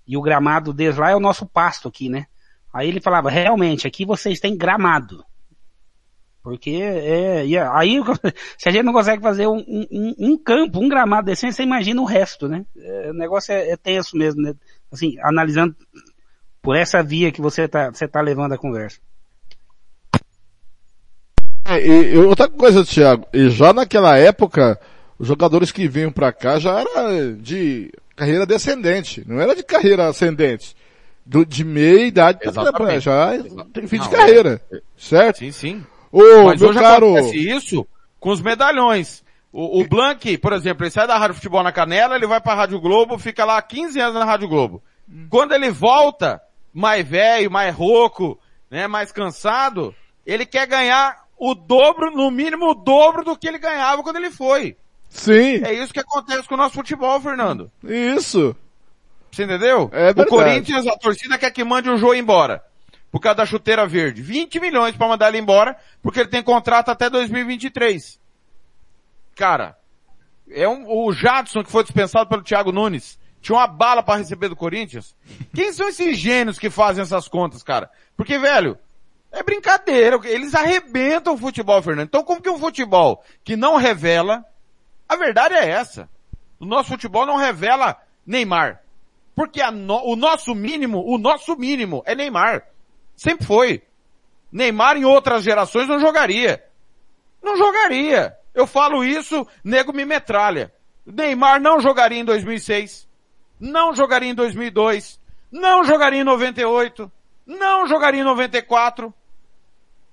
E 0.08 0.16
o 0.16 0.22
gramado 0.22 0.72
deles 0.72 0.96
lá 0.96 1.12
é 1.12 1.16
o 1.16 1.20
nosso 1.20 1.46
pasto 1.46 1.90
aqui, 1.90 2.08
né? 2.08 2.28
Aí 2.74 2.88
ele 2.88 3.02
falava, 3.02 3.30
realmente, 3.30 3.86
aqui 3.86 4.06
vocês 4.06 4.40
têm 4.40 4.56
gramado. 4.56 5.26
Porque 6.44 6.72
é, 6.72 7.44
aí 7.72 8.00
se 8.58 8.68
a 8.68 8.72
gente 8.72 8.84
não 8.84 8.94
consegue 8.94 9.22
fazer 9.22 9.48
um, 9.48 9.60
um, 9.60 10.16
um 10.18 10.38
campo, 10.38 10.80
um 10.80 10.90
gramado 10.90 11.28
decente, 11.28 11.54
você 11.54 11.64
imagina 11.64 12.02
o 12.02 12.06
resto, 12.06 12.48
né? 12.48 12.66
É, 12.78 13.12
o 13.12 13.14
negócio 13.14 13.54
é, 13.54 13.70
é 13.70 13.78
tenso 13.78 14.18
mesmo, 14.18 14.42
né? 14.42 14.54
assim, 14.92 15.16
analisando 15.22 15.76
por 16.62 16.76
essa 16.76 17.02
via 17.02 17.32
que 17.32 17.42
você 17.42 17.64
está 17.64 17.90
você 17.90 18.08
tá 18.08 18.22
levando 18.22 18.54
a 18.54 18.58
conversa. 18.58 19.00
É, 21.66 21.80
e, 21.80 22.14
e 22.14 22.18
outra 22.18 22.50
coisa, 22.50 22.84
Thiago, 22.84 23.26
e 23.32 23.50
já 23.50 23.72
naquela 23.72 24.18
época, 24.18 24.80
os 25.18 25.28
jogadores 25.28 25.72
que 25.72 25.88
vinham 25.88 26.12
para 26.12 26.34
cá 26.34 26.60
já 26.60 26.80
era 26.80 27.34
de 27.34 27.92
carreira 28.16 28.46
descendente, 28.46 29.24
não 29.28 29.40
era 29.40 29.56
de 29.56 29.64
carreira 29.64 30.08
ascendente. 30.08 30.76
Do, 31.24 31.46
de 31.46 31.64
meia 31.64 32.08
idade 32.08 32.40
para 32.40 33.00
já 33.00 33.32
tem 33.72 33.88
fim 33.88 34.00
de 34.00 34.10
carreira, 34.10 34.60
é, 34.74 34.82
certo? 34.98 35.38
Sim, 35.38 35.52
sim. 35.52 35.86
Ô, 36.12 36.46
Mas 36.46 36.62
hoje 36.62 36.80
caro... 36.80 37.16
acontece 37.16 37.38
isso 37.38 37.88
com 38.20 38.30
os 38.32 38.42
medalhões. 38.42 39.24
O, 39.52 39.82
o 39.82 39.88
Blank, 39.88 40.38
por 40.38 40.54
exemplo, 40.54 40.84
ele 40.84 40.92
sai 40.92 41.08
da 41.08 41.18
Rádio 41.18 41.36
Futebol 41.36 41.64
na 41.64 41.72
Canela, 41.72 42.16
ele 42.16 42.28
vai 42.28 42.40
pra 42.40 42.54
Rádio 42.54 42.80
Globo, 42.80 43.18
fica 43.18 43.44
lá 43.44 43.62
15 43.62 44.00
anos 44.00 44.16
na 44.16 44.26
Rádio 44.26 44.48
Globo. 44.48 44.82
Quando 45.30 45.54
ele 45.54 45.70
volta, 45.70 46.42
mais 46.74 47.06
velho, 47.06 47.52
mais 47.52 47.76
rouco, 47.76 48.40
né, 48.70 48.88
mais 48.88 49.12
cansado, 49.12 49.94
ele 50.26 50.46
quer 50.46 50.66
ganhar 50.68 51.18
o 51.38 51.54
dobro, 51.54 52.12
no 52.12 52.32
mínimo 52.32 52.70
o 52.70 52.76
dobro 52.76 53.26
do 53.26 53.38
que 53.38 53.48
ele 53.48 53.58
ganhava 53.58 54.04
quando 54.04 54.18
ele 54.18 54.32
foi. 54.32 54.78
Sim, 55.10 55.62
É 55.66 55.74
isso 55.74 55.92
que 55.92 56.00
acontece 56.00 56.48
com 56.48 56.54
o 56.54 56.58
nosso 56.58 56.76
futebol, 56.76 57.20
Fernando. 57.20 57.70
isso. 57.84 58.56
Você 59.30 59.44
entendeu? 59.44 59.90
É 59.94 60.06
verdade. 60.06 60.28
o 60.28 60.30
Corinthians, 60.30 60.88
a 60.88 60.98
torcida 60.98 61.38
quer 61.38 61.52
que 61.52 61.64
mande 61.64 61.90
o 61.90 61.98
Jô 61.98 62.14
embora. 62.14 62.64
Por 63.12 63.20
causa 63.20 63.38
da 63.38 63.46
chuteira 63.46 63.86
verde. 63.86 64.22
20 64.22 64.60
milhões 64.60 64.96
para 64.96 65.08
mandar 65.08 65.28
ele 65.30 65.38
embora, 65.40 65.76
porque 66.02 66.22
ele 66.22 66.30
tem 66.30 66.42
contrato 66.42 66.90
até 66.90 67.10
2023. 67.10 68.20
Cara, 69.36 69.78
é 70.50 70.68
um, 70.68 70.86
o 70.88 71.12
Jadson 71.14 71.64
que 71.64 71.72
foi 71.72 71.84
dispensado 71.84 72.30
pelo 72.30 72.44
Thiago 72.44 72.72
Nunes. 72.72 73.20
Tinha 73.42 73.58
uma 73.58 73.68
bala 73.68 74.04
para 74.04 74.20
receber 74.20 74.50
do 74.50 74.56
Corinthians. 74.56 75.16
Quem 75.54 75.74
são 75.74 75.90
esses 75.90 76.18
gênios 76.18 76.60
que 76.60 76.70
fazem 76.70 77.02
essas 77.02 77.28
contas, 77.28 77.64
cara? 77.64 77.90
Porque, 78.16 78.38
velho, 78.38 78.78
é 79.32 79.42
brincadeira. 79.42 80.20
Eles 80.26 80.54
arrebentam 80.54 81.34
o 81.34 81.38
futebol, 81.38 81.82
Fernando. 81.82 82.08
Então 82.08 82.24
como 82.24 82.42
que 82.42 82.50
um 82.50 82.60
futebol 82.60 83.24
que 83.44 83.56
não 83.56 83.78
revela, 83.78 84.46
a 85.10 85.16
verdade 85.16 85.56
é 85.56 85.68
essa. 85.70 86.08
O 86.60 86.66
nosso 86.66 86.90
futebol 86.90 87.26
não 87.26 87.36
revela 87.38 87.98
Neymar. 88.26 88.82
Porque 89.34 89.64
no- 89.72 90.06
o 90.06 90.16
nosso 90.16 90.54
mínimo, 90.54 91.04
o 91.04 91.18
nosso 91.18 91.56
mínimo 91.56 92.04
é 92.06 92.14
Neymar. 92.14 92.64
Sempre 93.16 93.46
foi. 93.46 93.82
Neymar 94.52 94.98
em 94.98 95.06
outras 95.06 95.44
gerações 95.44 95.88
não 95.88 96.00
jogaria. 96.00 96.64
Não 97.42 97.56
jogaria. 97.58 98.36
Eu 98.54 98.68
falo 98.68 99.04
isso, 99.04 99.48
nego 99.64 99.94
me 99.94 100.04
metralha. 100.06 100.72
Neymar 101.06 101.60
não 101.62 101.80
jogaria 101.80 102.20
em 102.20 102.26
2006. 102.26 103.08
Não 103.60 103.94
jogaria 103.96 104.30
em 104.30 104.36
2002. 104.36 105.20
Não 105.52 105.84
jogaria 105.84 106.22
em 106.22 106.26
98. 106.26 107.12
Não 107.46 107.88
jogaria 107.88 108.22
em 108.22 108.26
94. 108.26 109.14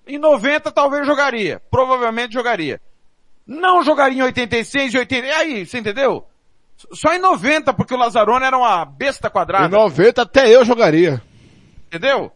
Em 0.07 0.19
90 0.19 0.71
talvez 0.71 1.07
jogaria. 1.07 1.61
Provavelmente 1.71 2.33
jogaria. 2.33 2.81
Não 3.47 3.83
jogaria 3.83 4.19
em 4.19 4.23
86 4.23 4.95
e 4.95 4.99
80. 4.99 5.27
E 5.27 5.31
aí, 5.31 5.67
você 5.67 5.79
entendeu? 5.79 6.27
Só 6.93 7.13
em 7.13 7.19
90, 7.19 7.73
porque 7.75 7.95
o 7.95 7.97
Lazzaroni 7.97 8.45
era 8.45 8.57
uma 8.57 8.85
besta 8.85 9.29
Em 9.29 9.31
quadrada. 9.31 9.69
90 9.77 10.23
até 10.23 10.55
eu 10.55 10.65
jogaria. 10.65 11.21
Entendeu? 11.87 12.31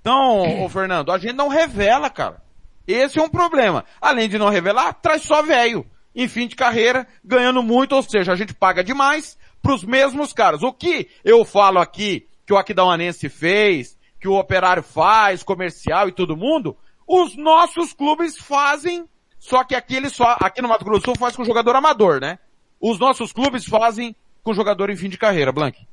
Então, 0.00 0.64
ô 0.64 0.68
Fernando, 0.68 1.12
a 1.12 1.18
gente 1.18 1.34
não 1.34 1.48
revela, 1.48 2.08
cara. 2.08 2.42
Esse 2.86 3.18
é 3.18 3.22
um 3.22 3.28
problema. 3.28 3.84
Além 4.00 4.28
de 4.28 4.38
não 4.38 4.48
revelar, 4.48 4.94
traz 4.94 5.22
só 5.22 5.42
velho. 5.42 5.86
Em 6.14 6.26
fim 6.26 6.48
de 6.48 6.56
carreira, 6.56 7.06
ganhando 7.24 7.62
muito, 7.62 7.94
ou 7.94 8.02
seja, 8.02 8.32
a 8.32 8.36
gente 8.36 8.52
paga 8.52 8.82
demais 8.82 9.38
pros 9.62 9.84
mesmos 9.84 10.32
caras. 10.32 10.62
O 10.62 10.72
que 10.72 11.08
eu 11.24 11.44
falo 11.44 11.78
aqui, 11.78 12.26
que 12.44 12.52
o 12.52 12.58
Aquidauanense 12.58 13.28
fez, 13.28 13.96
que 14.20 14.26
o 14.26 14.38
Operário 14.38 14.82
faz, 14.82 15.42
comercial 15.42 16.08
e 16.08 16.12
todo 16.12 16.36
mundo, 16.36 16.76
os 17.06 17.36
nossos 17.36 17.92
clubes 17.92 18.36
fazem, 18.36 19.08
só 19.38 19.64
que 19.64 19.74
aqui 19.74 19.96
eles 19.96 20.12
só, 20.12 20.36
aqui 20.40 20.60
no 20.60 20.68
Mato 20.68 20.84
Grosso 20.84 21.00
do 21.00 21.04
Sul 21.06 21.16
faz 21.16 21.36
com 21.36 21.44
jogador 21.44 21.76
amador, 21.76 22.20
né? 22.20 22.38
Os 22.80 22.98
nossos 22.98 23.32
clubes 23.32 23.64
fazem 23.64 24.16
com 24.42 24.54
jogador 24.54 24.90
em 24.90 24.96
fim 24.96 25.08
de 25.08 25.18
carreira, 25.18 25.52
Blank. 25.52 25.86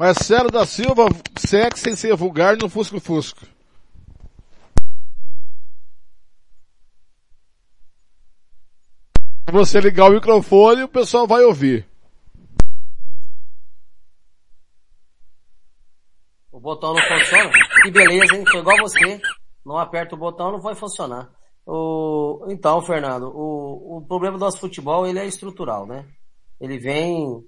Marcelo 0.00 0.50
da 0.50 0.64
Silva, 0.64 1.04
sexo 1.36 1.82
sem 1.84 1.94
ser 1.94 2.16
vulgar 2.16 2.56
no 2.56 2.70
Fusco 2.70 2.98
Fusco. 2.98 3.44
Você 9.52 9.78
ligar 9.78 10.06
o 10.06 10.14
microfone, 10.14 10.84
o 10.84 10.88
pessoal 10.88 11.26
vai 11.26 11.44
ouvir. 11.44 11.86
O 16.50 16.58
botão 16.58 16.94
não 16.94 17.02
funciona? 17.02 17.52
Que 17.82 17.90
beleza, 17.90 18.36
hein? 18.36 18.44
Foi 18.50 18.60
igual 18.60 18.78
você. 18.78 19.20
Não 19.66 19.76
aperta 19.76 20.14
o 20.14 20.18
botão, 20.18 20.52
não 20.52 20.62
vai 20.62 20.74
funcionar. 20.74 21.30
O... 21.66 22.46
Então, 22.48 22.80
Fernando, 22.80 23.24
o, 23.36 23.98
o 23.98 24.06
problema 24.06 24.38
do 24.38 24.44
nosso 24.46 24.60
futebol, 24.60 25.06
ele 25.06 25.18
é 25.18 25.26
estrutural, 25.26 25.86
né? 25.86 26.06
Ele 26.58 26.78
vem, 26.78 27.44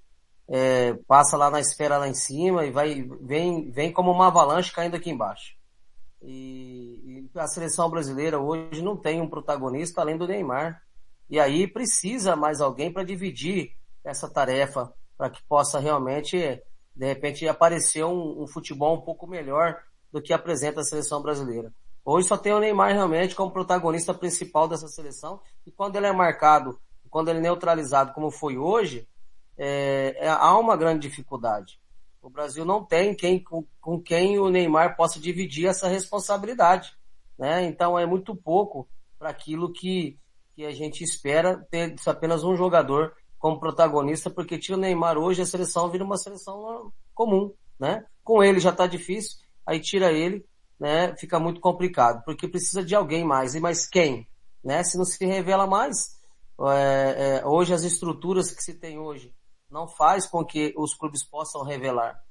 é, 0.55 0.92
passa 1.09 1.34
lá 1.34 1.50
na 1.50 1.61
esfera 1.61 1.96
lá 1.96 2.07
em 2.07 2.12
cima 2.12 2.66
e 2.66 2.70
vai, 2.70 3.09
vem, 3.22 3.70
vem 3.70 3.90
como 3.90 4.11
uma 4.11 4.26
avalanche 4.26 4.70
caindo 4.70 4.94
aqui 4.94 5.09
embaixo. 5.09 5.55
E, 6.20 7.24
e 7.34 7.38
a 7.38 7.46
seleção 7.46 7.88
brasileira 7.88 8.38
hoje 8.38 8.82
não 8.82 8.94
tem 8.94 9.18
um 9.22 9.30
protagonista 9.30 10.03
além 10.03 10.18
do 10.18 10.28
Neymar. 10.28 10.82
E 11.30 11.40
aí 11.40 11.66
precisa 11.66 12.36
mais 12.36 12.61
alguém 12.61 12.92
para 12.92 13.03
dividir 13.03 13.72
essa 14.05 14.28
tarefa, 14.28 14.92
para 15.16 15.30
que 15.30 15.42
possa 15.44 15.78
realmente, 15.80 16.36
de 16.94 17.07
repente, 17.07 17.48
aparecer 17.48 18.05
um, 18.05 18.42
um 18.42 18.46
futebol 18.46 18.98
um 18.98 19.00
pouco 19.00 19.26
melhor 19.26 19.82
do 20.12 20.20
que 20.20 20.34
apresenta 20.34 20.82
a 20.82 20.84
seleção 20.84 21.22
brasileira. 21.22 21.72
Hoje 22.05 22.28
só 22.28 22.36
tem 22.36 22.53
o 22.53 22.61
Neymar 22.61 22.92
realmente 22.92 23.34
como 23.34 23.50
protagonista 23.50 24.12
principal 24.12 24.68
dessa 24.68 24.86
seleção, 24.86 25.40
e 25.66 25.72
quando 25.72 25.96
ele 25.96 26.09
é 26.09 26.12
marcado, 26.12 26.78
quando 27.09 27.30
ele 27.30 27.38
é 27.38 27.42
neutralizado 27.42 28.12
como 28.12 28.30
foi 28.30 28.59
hoje, 28.59 29.09
é, 29.57 30.16
é, 30.18 30.28
há 30.28 30.59
uma 30.59 30.76
grande 30.76 31.09
dificuldade. 31.09 31.80
O 32.20 32.30
Brasil 32.30 32.64
não 32.64 32.84
tem 32.84 33.14
quem, 33.14 33.42
com, 33.42 33.64
com 33.80 34.00
quem 34.00 34.38
o 34.38 34.48
Neymar 34.48 34.96
possa 34.96 35.18
dividir 35.18 35.66
essa 35.66 35.88
responsabilidade. 35.88 36.96
Né? 37.38 37.64
Então 37.64 37.98
é 37.98 38.07
muito 38.07 38.34
pouco 38.34 38.88
para 39.18 39.30
aquilo 39.30 39.72
que, 39.72 40.18
que 40.55 40.64
a 40.64 40.70
gente 40.70 41.03
espera 41.03 41.66
ter 41.70 41.94
apenas 42.07 42.44
um 42.44 42.57
jogador 42.57 43.14
como 43.38 43.59
protagonista, 43.59 44.30
porque 44.30 44.57
tira 44.57 44.78
o 44.78 44.80
Neymar 44.80 45.18
hoje, 45.18 45.42
a 45.42 45.46
seleção 45.46 45.90
vira 45.90 46.05
uma 46.05 46.16
seleção 46.16 46.92
comum. 47.12 47.53
Né? 47.78 48.07
Com 48.22 48.42
ele 48.42 48.61
já 48.61 48.70
está 48.70 48.86
difícil, 48.86 49.38
aí 49.66 49.80
tira 49.80 50.12
ele, 50.12 50.46
né? 50.78 51.16
fica 51.16 51.40
muito 51.40 51.61
complicado, 51.61 52.22
porque 52.24 52.46
precisa 52.46 52.84
de 52.84 52.94
alguém 52.94 53.24
mais. 53.24 53.57
E 53.57 53.61
mais 53.61 53.88
quem? 53.88 54.28
Né? 54.62 54.84
Se 54.84 54.96
não 54.96 55.05
se 55.05 55.24
revela 55.26 55.66
mais, 55.66 56.20
é, 56.61 57.40
é, 57.42 57.46
hoje 57.46 57.74
as 57.74 57.82
estruturas 57.82 58.53
que 58.53 58.62
se 58.62 58.74
tem 58.74 58.96
hoje 58.96 59.34
não 59.72 59.88
faz 59.88 60.26
com 60.26 60.44
que 60.44 60.74
os 60.76 60.94
clubes 60.94 61.24
possam 61.24 61.64
revelar. 61.64 62.22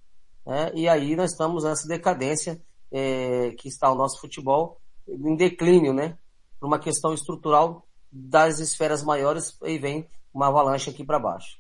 Né? 0.46 0.72
E 0.76 0.88
aí 0.88 1.16
nós 1.16 1.32
estamos 1.32 1.64
nessa 1.64 1.88
decadência 1.88 2.62
é, 2.92 3.52
que 3.58 3.68
está 3.68 3.92
o 3.92 3.96
nosso 3.96 4.22
futebol 4.22 4.80
em 5.08 5.36
declínio, 5.36 5.92
né? 5.92 6.18
Por 6.60 6.68
uma 6.68 6.80
questão 6.80 7.14
estrutural 7.14 7.86
das 8.12 8.60
esferas 8.60 9.04
maiores 9.04 9.58
e 9.64 9.78
vem 9.80 10.08
uma 10.32 10.48
avalanche 10.48 10.90
aqui 10.90 11.04
para 11.04 11.20
baixo. 11.20 11.60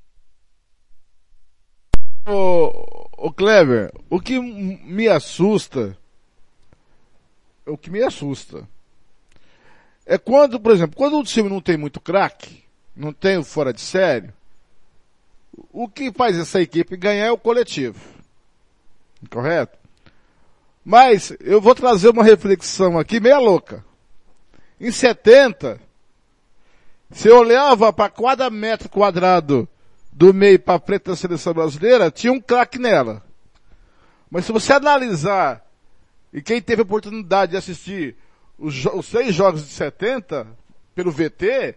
Ô, 2.27 3.07
ô 3.17 3.33
Clever, 3.33 3.91
o 4.09 4.19
que 4.19 4.39
me 4.39 5.07
assusta, 5.07 5.97
o 7.65 7.75
que 7.75 7.89
me 7.89 8.03
assusta, 8.03 8.67
é 10.05 10.17
quando, 10.17 10.59
por 10.59 10.71
exemplo, 10.71 10.95
quando 10.95 11.17
o 11.17 11.23
time 11.23 11.49
não 11.49 11.61
tem 11.61 11.77
muito 11.77 11.99
craque, 11.99 12.63
não 12.95 13.11
tem 13.11 13.37
o 13.37 13.43
fora 13.43 13.73
de 13.73 13.81
série, 13.81 14.31
o 15.71 15.87
que 15.87 16.11
faz 16.11 16.37
essa 16.37 16.61
equipe 16.61 16.95
ganhar 16.97 17.25
é 17.25 17.31
o 17.31 17.37
coletivo. 17.37 17.99
Correto? 19.29 19.77
Mas 20.83 21.33
eu 21.39 21.61
vou 21.61 21.75
trazer 21.75 22.09
uma 22.09 22.23
reflexão 22.23 22.97
aqui 22.97 23.19
meia 23.19 23.37
louca. 23.37 23.85
Em 24.79 24.91
70, 24.91 25.79
se 27.11 27.27
eu 27.27 27.37
olhava 27.37 27.91
para 27.93 28.09
cada 28.09 28.49
metro 28.49 28.89
quadrado 28.89 29.67
do 30.11 30.33
meio 30.33 30.59
para 30.59 30.79
frente 30.79 31.03
da 31.03 31.15
seleção 31.15 31.53
brasileira, 31.53 32.09
tinha 32.09 32.33
um 32.33 32.41
craque 32.41 32.79
nela. 32.79 33.23
Mas 34.29 34.45
se 34.45 34.51
você 34.51 34.73
analisar, 34.73 35.65
e 36.33 36.41
quem 36.41 36.61
teve 36.61 36.81
a 36.81 36.83
oportunidade 36.83 37.51
de 37.51 37.57
assistir 37.57 38.15
os, 38.57 38.85
os 38.85 39.05
seis 39.05 39.35
jogos 39.35 39.63
de 39.65 39.73
70 39.73 40.47
pelo 40.95 41.11
VT, 41.11 41.75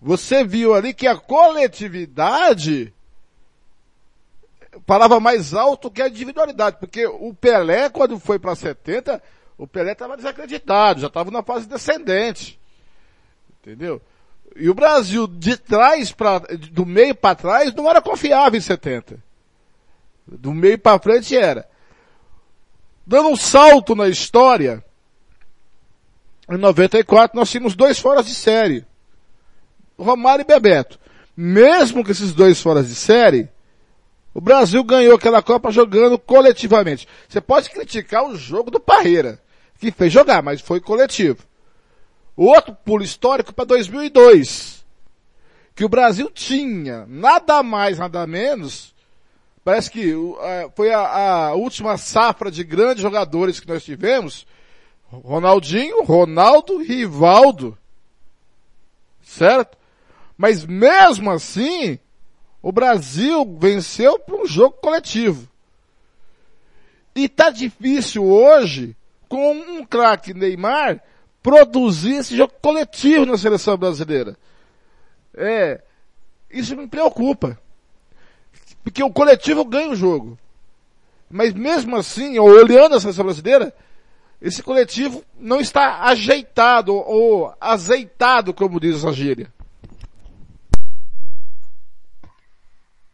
você 0.00 0.44
viu 0.44 0.74
ali 0.74 0.94
que 0.94 1.06
a 1.06 1.16
coletividade 1.16 2.93
parava 4.86 5.20
mais 5.20 5.54
alto 5.54 5.90
que 5.90 6.02
a 6.02 6.08
individualidade, 6.08 6.76
porque 6.78 7.06
o 7.06 7.34
Pelé, 7.34 7.88
quando 7.88 8.18
foi 8.18 8.38
para 8.38 8.54
70, 8.54 9.22
o 9.56 9.66
Pelé 9.66 9.92
estava 9.92 10.16
desacreditado, 10.16 11.00
já 11.00 11.06
estava 11.06 11.30
na 11.30 11.42
fase 11.42 11.68
descendente. 11.68 12.58
Entendeu? 13.60 14.00
E 14.56 14.68
o 14.68 14.74
Brasil, 14.74 15.26
de 15.26 15.56
trás 15.56 16.12
para, 16.12 16.40
do 16.70 16.86
meio 16.86 17.14
para 17.14 17.34
trás, 17.34 17.74
não 17.74 17.88
era 17.88 18.00
confiável 18.00 18.58
em 18.58 18.60
70. 18.60 19.18
Do 20.26 20.52
meio 20.52 20.78
para 20.78 20.98
frente 20.98 21.36
era. 21.36 21.68
Dando 23.06 23.28
um 23.28 23.36
salto 23.36 23.94
na 23.94 24.08
história, 24.08 24.82
em 26.50 26.56
94 26.56 27.36
nós 27.36 27.50
tínhamos 27.50 27.74
dois 27.74 27.98
foras 27.98 28.26
de 28.26 28.34
série. 28.34 28.86
Romário 29.98 30.42
e 30.42 30.46
Bebeto. 30.46 30.98
Mesmo 31.36 32.04
com 32.04 32.10
esses 32.10 32.32
dois 32.32 32.60
foras 32.60 32.88
de 32.88 32.94
série, 32.94 33.48
o 34.34 34.40
Brasil 34.40 34.82
ganhou 34.82 35.14
aquela 35.14 35.40
Copa 35.40 35.70
jogando 35.70 36.18
coletivamente. 36.18 37.06
Você 37.28 37.40
pode 37.40 37.70
criticar 37.70 38.26
o 38.26 38.36
jogo 38.36 38.68
do 38.70 38.80
Parreira, 38.80 39.40
que 39.78 39.92
fez 39.92 40.12
jogar, 40.12 40.42
mas 40.42 40.60
foi 40.60 40.80
coletivo. 40.80 41.38
Outro 42.36 42.74
pulo 42.74 43.04
histórico 43.04 43.54
para 43.54 43.64
2002. 43.64 44.84
que 45.74 45.84
o 45.84 45.88
Brasil 45.88 46.30
tinha 46.30 47.04
nada 47.06 47.62
mais, 47.62 47.98
nada 47.98 48.26
menos, 48.26 48.94
parece 49.64 49.90
que 49.90 50.14
foi 50.76 50.92
a, 50.92 51.48
a 51.48 51.54
última 51.54 51.96
safra 51.96 52.50
de 52.50 52.62
grandes 52.62 53.02
jogadores 53.02 53.58
que 53.58 53.68
nós 53.68 53.84
tivemos, 53.84 54.46
Ronaldinho, 55.10 56.04
Ronaldo, 56.04 56.78
Rivaldo, 56.78 57.76
certo? 59.22 59.76
Mas 60.36 60.64
mesmo 60.64 61.30
assim, 61.30 61.98
o 62.64 62.72
Brasil 62.72 63.44
venceu 63.60 64.18
por 64.18 64.40
um 64.40 64.46
jogo 64.46 64.78
coletivo. 64.80 65.46
E 67.14 67.28
tá 67.28 67.50
difícil 67.50 68.24
hoje, 68.24 68.96
com 69.28 69.52
um 69.52 69.84
craque 69.84 70.32
Neymar, 70.32 71.02
produzir 71.42 72.14
esse 72.14 72.34
jogo 72.34 72.54
coletivo 72.62 73.26
na 73.26 73.36
seleção 73.36 73.76
brasileira. 73.76 74.34
É, 75.36 75.82
isso 76.50 76.74
me 76.74 76.88
preocupa. 76.88 77.58
Porque 78.82 79.04
o 79.04 79.12
coletivo 79.12 79.62
ganha 79.66 79.90
o 79.90 79.96
jogo. 79.96 80.38
Mas 81.28 81.52
mesmo 81.52 81.94
assim, 81.96 82.38
olhando 82.38 82.94
a 82.94 83.00
seleção 83.00 83.26
brasileira, 83.26 83.74
esse 84.40 84.62
coletivo 84.62 85.22
não 85.38 85.60
está 85.60 86.04
ajeitado 86.04 86.94
ou 86.94 87.54
azeitado, 87.60 88.54
como 88.54 88.80
diz 88.80 89.04
a 89.04 89.12
gíria. 89.12 89.52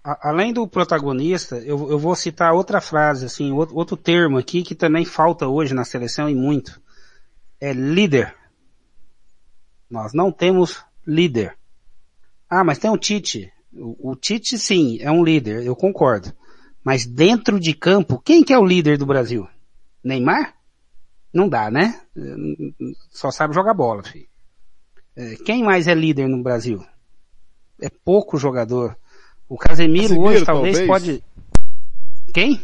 Além 0.03 0.53
do 0.53 0.67
protagonista, 0.67 1.57
eu, 1.59 1.91
eu, 1.91 1.99
vou 1.99 2.15
citar 2.15 2.53
outra 2.53 2.81
frase, 2.81 3.27
assim, 3.27 3.53
outro, 3.53 3.77
outro, 3.77 3.97
termo 3.97 4.39
aqui 4.39 4.63
que 4.63 4.75
também 4.75 5.05
falta 5.05 5.47
hoje 5.47 5.75
na 5.75 5.85
seleção 5.85 6.29
e 6.29 6.35
muito. 6.35 6.81
É 7.61 7.73
líder. 7.73 8.35
Nós 9.91 10.13
não 10.13 10.33
temos 10.33 10.83
líder. 11.07 11.57
Ah, 12.49 12.65
mas 12.65 12.79
tem 12.79 12.91
o 12.91 12.97
Tite. 12.97 13.53
O, 13.73 14.13
o 14.13 14.17
Tite 14.17 14.59
sim, 14.59 14.99
é 15.01 15.11
um 15.11 15.23
líder, 15.23 15.65
eu 15.65 15.77
concordo. 15.77 16.33
Mas 16.83 17.07
dentro 17.07 17.61
de 17.61 17.75
campo, 17.75 18.19
quem 18.19 18.43
que 18.43 18.53
é 18.53 18.59
o 18.59 18.65
líder 18.65 18.97
do 18.97 19.07
Brasil? 19.07 19.47
Neymar? 20.03 20.55
Não 21.33 21.49
dá, 21.49 21.71
né? 21.71 22.01
Só 23.11 23.31
sabe 23.31 23.55
jogar 23.55 23.75
bola, 23.75 24.03
filho. 24.03 24.27
É, 25.15 25.37
quem 25.45 25.63
mais 25.63 25.87
é 25.87 25.95
líder 25.95 26.27
no 26.29 26.43
Brasil? 26.43 26.85
É 27.81 27.89
pouco 27.89 28.39
jogador. 28.39 28.97
O 29.51 29.59
Casemiro, 29.59 30.11
Casemiro 30.11 30.31
hoje 30.31 30.45
talvez, 30.45 30.79
talvez, 30.79 30.87
pode... 30.87 31.25
Quem? 32.33 32.61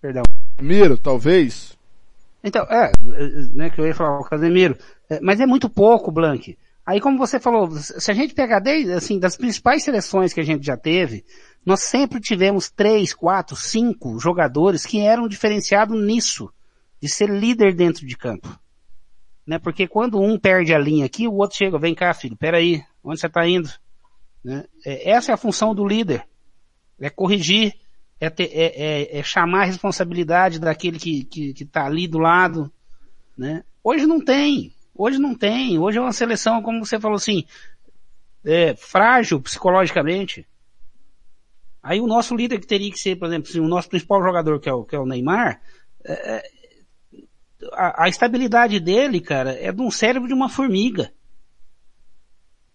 Perdão. 0.00 0.22
Casemiro, 0.56 0.96
talvez. 0.96 1.76
Então, 2.44 2.62
é, 2.70 2.92
né, 3.52 3.68
que 3.68 3.80
eu 3.80 3.86
ia 3.86 3.94
falar, 3.96 4.20
o 4.20 4.24
Casemiro. 4.24 4.78
É, 5.10 5.20
mas 5.20 5.40
é 5.40 5.46
muito 5.46 5.68
pouco, 5.68 6.12
Blank. 6.12 6.56
Aí 6.86 7.00
como 7.00 7.18
você 7.18 7.40
falou, 7.40 7.68
se 7.72 8.08
a 8.08 8.14
gente 8.14 8.32
pegar 8.32 8.60
desde, 8.60 8.92
assim, 8.92 9.18
das 9.18 9.36
principais 9.36 9.82
seleções 9.82 10.32
que 10.32 10.38
a 10.38 10.44
gente 10.44 10.64
já 10.64 10.76
teve, 10.76 11.24
nós 11.66 11.80
sempre 11.80 12.20
tivemos 12.20 12.70
três, 12.70 13.12
quatro, 13.12 13.56
cinco 13.56 14.16
jogadores 14.20 14.86
que 14.86 15.00
eram 15.00 15.26
diferenciados 15.26 16.00
nisso, 16.00 16.48
de 17.02 17.08
ser 17.08 17.28
líder 17.28 17.74
dentro 17.74 18.06
de 18.06 18.16
campo. 18.16 18.56
Né? 19.44 19.58
Porque 19.58 19.88
quando 19.88 20.20
um 20.20 20.38
perde 20.38 20.72
a 20.72 20.78
linha 20.78 21.06
aqui, 21.06 21.26
o 21.26 21.34
outro 21.34 21.56
chega, 21.56 21.76
vem 21.76 21.92
cá 21.92 22.14
filho, 22.14 22.36
peraí, 22.36 22.84
onde 23.02 23.18
você 23.18 23.26
está 23.26 23.44
indo? 23.48 23.68
Né? 24.44 24.64
É, 24.84 25.10
essa 25.10 25.32
é 25.32 25.34
a 25.34 25.38
função 25.38 25.74
do 25.74 25.86
líder. 25.86 26.26
É 27.00 27.08
corrigir, 27.08 27.74
é, 28.18 28.28
ter, 28.28 28.50
é, 28.52 28.66
é, 28.66 29.18
é 29.18 29.22
chamar 29.22 29.62
a 29.62 29.66
responsabilidade 29.66 30.58
daquele 30.58 30.98
que, 30.98 31.24
que, 31.24 31.54
que 31.54 31.64
tá 31.64 31.86
ali 31.86 32.06
do 32.06 32.18
lado. 32.18 32.70
Né? 33.36 33.64
Hoje 33.82 34.06
não 34.06 34.22
tem. 34.22 34.72
Hoje 34.94 35.18
não 35.18 35.34
tem. 35.34 35.78
Hoje 35.78 35.98
é 35.98 36.00
uma 36.00 36.12
seleção, 36.12 36.62
como 36.62 36.84
você 36.84 37.00
falou 37.00 37.16
assim, 37.16 37.44
é, 38.44 38.74
frágil 38.74 39.40
psicologicamente. 39.40 40.46
Aí 41.82 42.00
o 42.00 42.06
nosso 42.06 42.34
líder 42.36 42.60
que 42.60 42.66
teria 42.66 42.90
que 42.90 42.98
ser, 42.98 43.16
por 43.16 43.26
exemplo, 43.26 43.48
assim, 43.48 43.60
o 43.60 43.68
nosso 43.68 43.88
principal 43.88 44.22
jogador, 44.22 44.60
que 44.60 44.68
é 44.68 44.72
o, 44.72 44.84
que 44.84 44.94
é 44.94 44.98
o 44.98 45.06
Neymar, 45.06 45.62
é 46.04 46.42
a, 47.72 48.04
a, 48.04 48.08
estabilidade 48.08 48.80
dele, 48.80 49.20
cara, 49.20 49.52
é 49.52 49.72
de 49.72 49.80
um 49.80 49.90
cérebro 49.90 50.28
de 50.28 50.34
uma 50.34 50.48
formiga. 50.48 51.12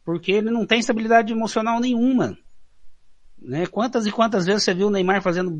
Porque 0.06 0.32
ele 0.32 0.52
não 0.52 0.66
tem 0.66 0.80
estabilidade 0.80 1.34
emocional 1.34 1.80
nenhuma. 1.80 2.38
Né? 3.42 3.66
Quantas 3.66 4.06
e 4.06 4.12
quantas 4.12 4.46
vezes 4.46 4.64
você 4.64 4.74
viu 4.74 4.88
o 4.88 4.92
Neymar 4.92 5.22
fazendo, 5.22 5.60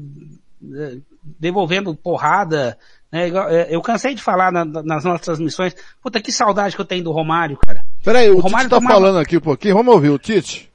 é, 0.74 0.98
devolvendo 1.24 1.96
porrada, 1.96 2.78
né? 3.12 3.30
É, 3.30 3.74
eu 3.74 3.82
cansei 3.82 4.14
de 4.14 4.22
falar 4.22 4.52
na, 4.52 4.66
nas 4.66 5.04
nossas 5.06 5.22
transmissões, 5.22 5.74
puta 6.02 6.22
que 6.22 6.32
saudade 6.32 6.76
que 6.76 6.82
eu 6.82 6.86
tenho 6.86 7.04
do 7.04 7.12
Romário, 7.12 7.58
cara. 7.58 7.86
Peraí, 8.04 8.30
o, 8.30 8.38
o 8.38 8.40
Romário 8.42 8.68
Tite 8.68 8.70
tá 8.70 8.76
tomava... 8.78 8.96
falando 8.96 9.20
aqui 9.20 9.38
um 9.38 9.42
pouquinho, 9.42 9.76
vamos 9.76 9.94
ouvir 9.94 10.10
o 10.10 10.20
Tite? 10.20 10.72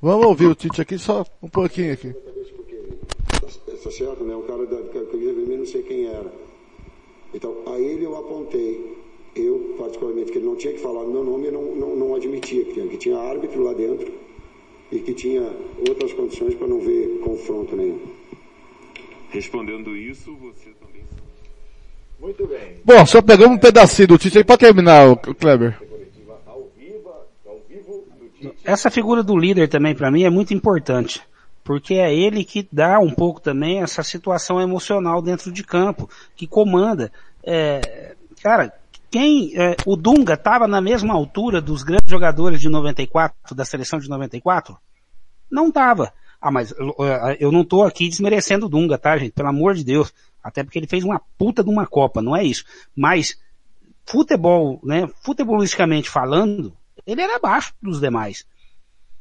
Vamos 0.00 0.26
ouvir 0.26 0.46
o 0.46 0.54
Tite 0.54 0.80
aqui, 0.80 0.96
só 0.96 1.24
um 1.42 1.48
pouquinho 1.48 1.92
aqui. 1.92 2.14
Tá 3.82 3.90
certo, 3.90 4.22
né? 4.24 4.34
O 4.34 4.42
cara 4.42 4.66
da 4.66 4.76
camisa 5.10 5.32
vermelha, 5.32 5.58
não 5.58 5.66
sei 5.66 5.82
quem 5.82 6.06
era. 6.06 6.30
Então, 7.34 7.52
a 7.66 7.78
ele 7.78 8.04
eu 8.04 8.16
apontei 8.16 8.96
eu, 9.40 9.74
particularmente, 9.78 10.32
que 10.32 10.38
ele 10.38 10.46
não 10.46 10.56
tinha 10.56 10.72
que 10.72 10.80
falar 10.80 11.04
meu 11.04 11.24
nome, 11.24 11.46
eu 11.46 11.52
não, 11.52 11.74
não, 11.74 11.96
não 11.96 12.14
admitia 12.14 12.64
que 12.64 12.72
tinha, 12.74 12.86
que 12.86 12.96
tinha 12.96 13.18
árbitro 13.18 13.62
lá 13.62 13.72
dentro 13.72 14.12
e 14.90 14.98
que 15.00 15.12
tinha 15.14 15.42
outras 15.88 16.12
condições 16.12 16.54
para 16.54 16.66
não 16.66 16.80
ver 16.80 17.20
confronto 17.20 17.76
nenhum. 17.76 18.00
Respondendo 19.30 19.96
isso, 19.96 20.34
você 20.36 20.70
também. 20.80 21.02
Muito 22.20 22.46
bem. 22.46 22.76
Bom, 22.84 23.06
só 23.06 23.20
pegamos 23.20 23.56
um 23.56 23.60
pedacinho 23.60 24.08
do 24.08 24.18
Tite 24.18 24.38
aí 24.38 24.44
para 24.44 24.56
terminar, 24.56 25.10
o 25.10 25.16
Kleber. 25.34 25.78
Essa 28.64 28.90
figura 28.90 29.22
do 29.22 29.36
líder 29.36 29.68
também 29.68 29.94
para 29.94 30.10
mim 30.10 30.22
é 30.22 30.30
muito 30.30 30.54
importante 30.54 31.20
porque 31.68 31.96
é 31.96 32.14
ele 32.14 32.44
que 32.44 32.66
dá 32.72 32.98
um 32.98 33.10
pouco 33.10 33.42
também 33.42 33.82
essa 33.82 34.02
situação 34.02 34.58
emocional 34.58 35.20
dentro 35.20 35.52
de 35.52 35.62
campo, 35.62 36.08
que 36.34 36.46
comanda. 36.46 37.12
É, 37.44 38.14
cara, 38.42 38.72
quem, 39.10 39.52
é, 39.56 39.76
o 39.86 39.96
Dunga 39.96 40.34
estava 40.34 40.66
na 40.66 40.80
mesma 40.80 41.14
altura 41.14 41.60
dos 41.60 41.82
grandes 41.82 42.10
jogadores 42.10 42.60
de 42.60 42.68
94, 42.68 43.54
da 43.54 43.64
seleção 43.64 43.98
de 43.98 44.08
94? 44.08 44.76
Não 45.50 45.68
estava. 45.68 46.12
Ah, 46.40 46.50
mas 46.50 46.72
eu 47.40 47.50
não 47.50 47.62
estou 47.62 47.84
aqui 47.84 48.08
desmerecendo 48.08 48.66
o 48.66 48.68
Dunga, 48.68 48.96
tá, 48.96 49.16
gente? 49.16 49.32
Pelo 49.32 49.48
amor 49.48 49.74
de 49.74 49.84
Deus. 49.84 50.12
Até 50.42 50.62
porque 50.62 50.78
ele 50.78 50.86
fez 50.86 51.02
uma 51.02 51.20
puta 51.36 51.64
de 51.64 51.70
uma 51.70 51.86
Copa, 51.86 52.22
não 52.22 52.36
é 52.36 52.44
isso. 52.44 52.64
Mas, 52.94 53.38
futebol, 54.06 54.80
né, 54.84 55.08
futebolisticamente 55.22 56.08
falando, 56.08 56.76
ele 57.06 57.22
era 57.22 57.36
abaixo 57.36 57.74
dos 57.82 58.00
demais. 58.00 58.46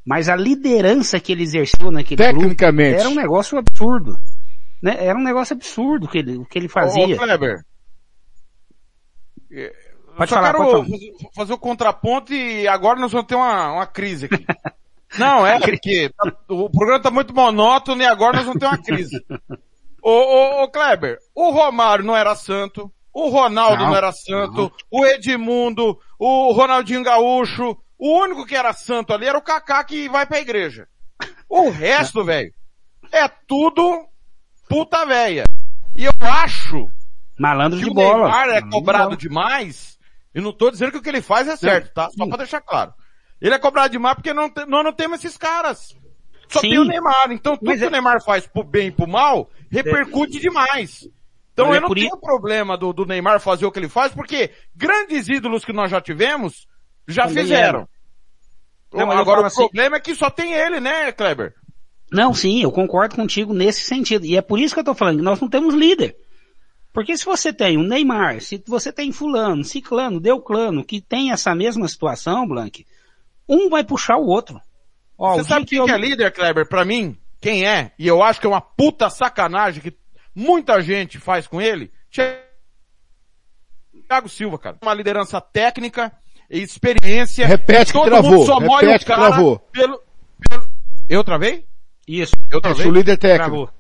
Mas 0.05 0.29
a 0.29 0.35
liderança 0.35 1.19
que 1.19 1.31
ele 1.31 1.43
exerceu 1.43 1.91
naquele 1.91 2.21
Tecnicamente. 2.21 2.99
era 2.99 3.09
um 3.09 3.15
negócio 3.15 3.57
absurdo. 3.57 4.17
Né? 4.81 4.95
Era 4.99 5.17
um 5.17 5.23
negócio 5.23 5.55
absurdo 5.55 6.07
que 6.07 6.19
ele, 6.19 6.45
que 6.45 6.57
ele 6.57 6.67
fazia. 6.67 7.15
Ô, 7.15 7.17
Kleber, 7.17 7.65
Pode 10.17 10.31
falar, 10.31 10.53
quero 10.53 10.63
pode 10.63 11.13
fazer 11.35 11.53
o 11.53 11.57
contraponto 11.57 12.33
e 12.33 12.67
agora 12.67 12.99
nós 12.99 13.11
vamos 13.11 13.27
ter 13.27 13.35
uma, 13.35 13.73
uma 13.73 13.85
crise 13.85 14.25
aqui. 14.25 14.45
Não, 15.17 15.47
é 15.47 15.59
porque 15.59 16.09
tá, 16.09 16.33
o 16.49 16.69
programa 16.69 17.01
tá 17.01 17.09
muito 17.09 17.33
monótono 17.33 18.01
e 18.01 18.05
agora 18.05 18.37
nós 18.37 18.45
vamos 18.45 18.59
ter 18.59 18.65
uma 18.65 18.77
crise. 18.77 19.23
Ô, 20.03 20.11
ô, 20.11 20.63
ô 20.63 20.69
Kleber, 20.69 21.17
o 21.35 21.49
Romário 21.49 22.05
não 22.05 22.15
era 22.15 22.33
santo, 22.33 22.89
o 23.11 23.27
Ronaldo 23.27 23.83
não, 23.83 23.89
não 23.89 23.95
era 23.95 24.11
santo, 24.13 24.61
não. 24.61 24.71
o 24.89 25.05
Edmundo, 25.05 25.99
o 26.17 26.53
Ronaldinho 26.53 27.03
Gaúcho, 27.03 27.75
o 27.97 28.19
único 28.21 28.45
que 28.45 28.55
era 28.55 28.71
santo 28.71 29.11
ali 29.11 29.25
era 29.25 29.37
o 29.37 29.41
Kaká 29.41 29.83
que 29.83 30.07
vai 30.07 30.25
pra 30.25 30.39
igreja. 30.39 30.87
O 31.49 31.67
resto, 31.71 32.23
velho, 32.23 32.53
é 33.11 33.27
tudo 33.27 34.07
puta 34.69 35.05
véia. 35.05 35.43
E 35.95 36.05
eu 36.05 36.13
acho 36.21 36.89
Malandro 37.37 37.79
que 37.79 37.85
de 37.85 37.93
bola. 37.93 38.15
O 38.15 38.21
Neymar 38.23 38.49
é 38.49 38.61
cobrado 38.61 39.15
de 39.15 39.27
demais. 39.27 39.97
E 40.33 40.41
não 40.41 40.53
tô 40.53 40.69
dizendo 40.69 40.91
que 40.91 40.97
o 40.97 41.01
que 41.01 41.09
ele 41.09 41.21
faz 41.21 41.47
é 41.47 41.55
certo, 41.55 41.93
tá? 41.93 42.09
Só 42.11 42.27
pra 42.27 42.37
deixar 42.37 42.61
claro. 42.61 42.93
Ele 43.41 43.53
é 43.53 43.59
cobrado 43.59 43.91
demais 43.91 44.15
porque 44.15 44.33
não, 44.33 44.51
nós 44.67 44.83
não 44.83 44.93
temos 44.93 45.23
esses 45.23 45.37
caras. 45.37 45.95
Só 46.49 46.59
Sim. 46.59 46.69
tem 46.69 46.79
o 46.79 46.85
Neymar. 46.85 47.31
Então 47.31 47.55
tudo 47.55 47.67
Mas 47.67 47.79
que 47.79 47.85
é... 47.85 47.87
o 47.87 47.91
Neymar 47.91 48.23
faz 48.23 48.47
pro 48.47 48.63
bem 48.63 48.87
e 48.87 48.91
pro 48.91 49.07
mal, 49.07 49.49
repercute 49.69 50.37
é... 50.37 50.41
demais. 50.41 51.07
Então 51.53 51.67
Mas 51.67 51.75
eu 51.75 51.77
é 51.77 51.81
não 51.81 51.93
tenho 51.93 52.07
isso... 52.07 52.17
problema 52.17 52.77
do, 52.77 52.93
do, 52.93 53.05
Neymar 53.05 53.39
fazer 53.39 53.65
o 53.65 53.71
que 53.71 53.79
ele 53.79 53.89
faz, 53.89 54.13
porque 54.13 54.51
grandes 54.75 55.27
ídolos 55.27 55.65
que 55.65 55.73
nós 55.73 55.89
já 55.89 55.99
tivemos, 55.99 56.67
já 57.07 57.27
Também 57.27 57.43
fizeram. 57.43 57.87
Agora 58.93 59.41
o 59.41 59.45
assim... 59.45 59.57
problema 59.57 59.97
é 59.97 59.99
que 59.99 60.15
só 60.15 60.29
tem 60.29 60.53
ele, 60.53 60.79
né, 60.79 61.11
Kleber? 61.11 61.53
Não, 62.11 62.33
sim, 62.33 62.61
eu 62.61 62.71
concordo 62.71 63.15
contigo 63.15 63.53
nesse 63.53 63.81
sentido. 63.81 64.25
E 64.25 64.37
é 64.37 64.41
por 64.41 64.59
isso 64.59 64.73
que 64.73 64.79
eu 64.79 64.85
tô 64.85 64.93
falando, 64.93 65.17
que 65.17 65.23
nós 65.23 65.41
não 65.41 65.49
temos 65.49 65.73
líder. 65.73 66.15
Porque 66.97 67.15
se 67.15 67.23
você 67.23 67.53
tem 67.53 67.77
um 67.77 67.83
Neymar, 67.83 68.41
se 68.41 68.59
você 68.65 68.91
tem 68.91 69.11
fulano, 69.11 69.63
ciclano, 69.63 70.19
deuclano, 70.19 70.83
que 70.83 70.99
tem 70.99 71.31
essa 71.31 71.53
mesma 71.53 71.87
situação, 71.87 72.47
Blank, 72.47 72.87
um 73.47 73.69
vai 73.69 73.83
puxar 73.83 74.17
o 74.17 74.25
outro. 74.25 74.59
Ó, 75.15 75.35
você 75.35 75.43
sabe 75.43 75.67
quem 75.67 75.85
que, 75.85 75.91
eu... 75.91 75.95
é 75.95 75.99
líder, 75.99 76.31
Kleber? 76.31 76.67
Pra 76.67 76.83
mim, 76.83 77.15
quem 77.39 77.67
é? 77.67 77.91
E 77.99 78.07
eu 78.07 78.23
acho 78.23 78.41
que 78.41 78.47
é 78.47 78.49
uma 78.49 78.61
puta 78.61 79.11
sacanagem 79.11 79.79
que 79.79 79.95
muita 80.33 80.81
gente 80.81 81.19
faz 81.19 81.45
com 81.45 81.61
ele. 81.61 81.91
Thiago 84.09 84.27
Silva, 84.27 84.57
cara. 84.57 84.79
Uma 84.81 84.95
liderança 84.95 85.39
técnica, 85.39 86.11
experiência. 86.49 87.45
Repete 87.45 87.93
que 87.93 87.99
todo 87.99 88.09
travou, 88.09 88.31
mundo 88.31 88.45
só 88.47 88.57
repete 88.57 88.95
o 88.95 88.97
que 88.97 89.05
cara 89.05 89.27
travou. 89.27 89.59
Pelo, 89.71 90.01
pelo... 90.49 90.67
Eu 91.07 91.23
travei? 91.23 91.67
Isso. 92.07 92.33
Eu 92.49 92.59
travei? 92.59 92.89
líder 92.89 93.17
técnico. 93.17 93.49
Travou. 93.51 93.76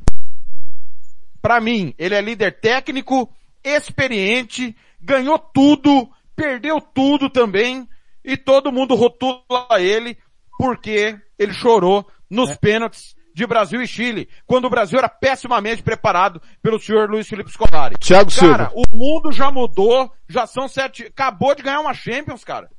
Pra 1.47 1.61
mim, 1.61 1.93
ele 1.97 2.13
é 2.13 2.19
líder 2.19 2.59
técnico, 2.59 3.33
experiente, 3.63 4.75
ganhou 4.99 5.39
tudo, 5.39 6.09
perdeu 6.35 6.81
tudo 6.81 7.29
também, 7.29 7.87
e 8.21 8.35
todo 8.35 8.69
mundo 8.69 8.95
rotula 8.95 9.65
ele 9.79 10.17
porque 10.57 11.17
ele 11.39 11.53
chorou 11.53 12.05
nos 12.29 12.49
É. 12.49 12.55
pênaltis 12.57 13.15
de 13.33 13.47
Brasil 13.47 13.81
e 13.81 13.87
Chile, 13.87 14.27
quando 14.45 14.65
o 14.65 14.69
Brasil 14.69 14.99
era 14.99 15.07
pessimamente 15.07 15.81
preparado 15.81 16.41
pelo 16.61 16.81
senhor 16.81 17.09
Luiz 17.09 17.29
Felipe 17.29 17.49
Scolari. 17.49 17.95
Thiago 17.97 18.29
Cara, 18.29 18.69
Silva. 18.69 18.71
o 18.75 18.83
mundo 18.97 19.31
já 19.31 19.49
mudou, 19.49 20.11
já 20.27 20.45
são 20.45 20.67
sete, 20.67 21.05
acabou 21.05 21.55
de 21.55 21.63
ganhar 21.63 21.79
uma 21.79 21.93
Champions, 21.93 22.43
cara. 22.43 22.69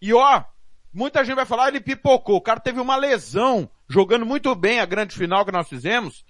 E 0.00 0.14
ó, 0.14 0.44
muita 0.94 1.24
gente 1.24 1.34
vai 1.34 1.46
falar, 1.46 1.66
ele 1.66 1.80
pipocou, 1.80 2.36
o 2.36 2.40
cara 2.40 2.60
teve 2.60 2.80
uma 2.80 2.94
lesão, 2.94 3.68
jogando 3.88 4.24
muito 4.24 4.54
bem 4.54 4.78
a 4.78 4.86
grande 4.86 5.16
final 5.16 5.44
que 5.44 5.50
nós 5.50 5.68
fizemos. 5.68 6.24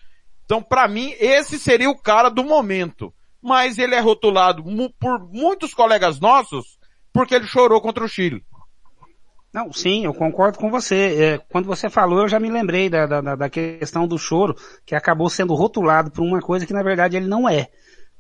Então, 0.49 0.63
pra 0.63 0.89
mim, 0.89 1.15
esse 1.21 1.59
seria 1.59 1.91
o 1.91 1.99
cara 1.99 2.31
do 2.31 2.43
momento. 2.43 3.13
Mas 3.43 3.77
ele 3.77 3.95
é 3.95 4.01
rotulado 4.01 4.65
por 4.99 5.29
muitos 5.31 5.75
colegas 5.75 6.19
nossos, 6.19 6.79
porque 7.13 7.35
ele 7.35 7.47
chorou 7.47 7.83
contra 7.83 8.03
o 8.03 8.09
Chile. 8.09 8.43
Não, 9.53 9.71
sim, 9.71 10.07
eu 10.07 10.15
concordo 10.15 10.59
com 10.59 10.71
você. 10.71 10.95
É, 11.23 11.39
quando 11.51 11.67
você 11.67 11.91
falou, 11.91 12.21
eu 12.21 12.29
já 12.29 12.41
me 12.41 12.51
lembrei 12.51 12.89
da, 12.89 13.05
da, 13.05 13.37
da 13.37 13.51
questão 13.51 14.09
do 14.09 14.17
choro, 14.17 14.55
que 14.87 14.95
acabou 14.95 15.29
sendo 15.29 15.55
rotulado 15.55 16.11
por 16.11 16.23
uma 16.23 16.41
coisa 16.41 16.65
que 16.65 16.73
na 16.73 16.83
verdade 16.83 17.19
ele 17.19 17.29
não 17.29 17.47
é. 17.47 17.69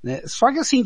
né? 0.04 0.20
Só 0.26 0.52
que 0.52 0.58
assim, 0.58 0.84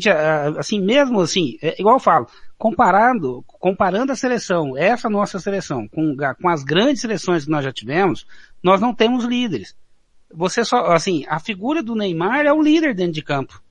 assim, 0.57 0.79
mesmo 0.79 1.19
assim, 1.19 1.57
é 1.61 1.75
igual 1.77 1.97
eu 1.97 1.99
falo, 1.99 2.25
comparando, 2.57 3.43
comparando 3.45 4.13
a 4.13 4.15
seleção, 4.15 4.77
essa 4.77 5.09
nossa 5.09 5.39
seleção, 5.39 5.89
com, 5.89 6.15
com 6.41 6.47
as 6.47 6.63
grandes 6.63 7.01
seleções 7.01 7.43
que 7.43 7.51
nós 7.51 7.65
já 7.65 7.73
tivemos, 7.73 8.25
nós 8.63 8.79
não 8.79 8.95
temos 8.95 9.25
líderes. 9.25 9.75
Você 10.35 10.65
só, 10.65 10.85
assim, 10.87 11.25
a 11.27 11.39
figura 11.39 11.83
do 11.83 11.95
Neymar 11.95 12.45
é 12.45 12.51
o 12.53 12.61
líder 12.61 12.93
dentro 12.95 13.13
de 13.13 13.21
campo. 13.21 13.61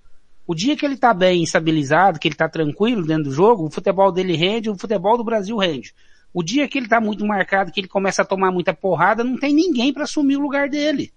O 0.46 0.54
dia 0.54 0.76
que 0.76 0.84
ele 0.84 0.96
tá 0.96 1.14
bem 1.14 1.42
estabilizado, 1.42 2.18
que 2.18 2.28
ele 2.28 2.34
tá 2.34 2.48
tranquilo 2.48 3.06
dentro 3.06 3.24
do 3.24 3.32
jogo, 3.32 3.66
o 3.66 3.70
futebol 3.70 4.10
dele 4.12 4.36
rende, 4.36 4.70
o 4.70 4.76
futebol 4.76 5.16
do 5.16 5.24
Brasil 5.24 5.56
rende. 5.56 5.94
O 6.34 6.42
dia 6.42 6.66
que 6.68 6.78
ele 6.78 6.88
tá 6.88 7.00
muito 7.00 7.24
marcado, 7.24 7.70
que 7.70 7.80
ele 7.80 7.88
começa 7.88 8.22
a 8.22 8.24
tomar 8.24 8.50
muita 8.50 8.72
porrada, 8.74 9.22
não 9.22 9.38
tem 9.38 9.54
ninguém 9.54 9.92
para 9.92 10.04
assumir 10.04 10.36
o 10.36 10.40
lugar 10.40 10.68
dele. 10.68 11.12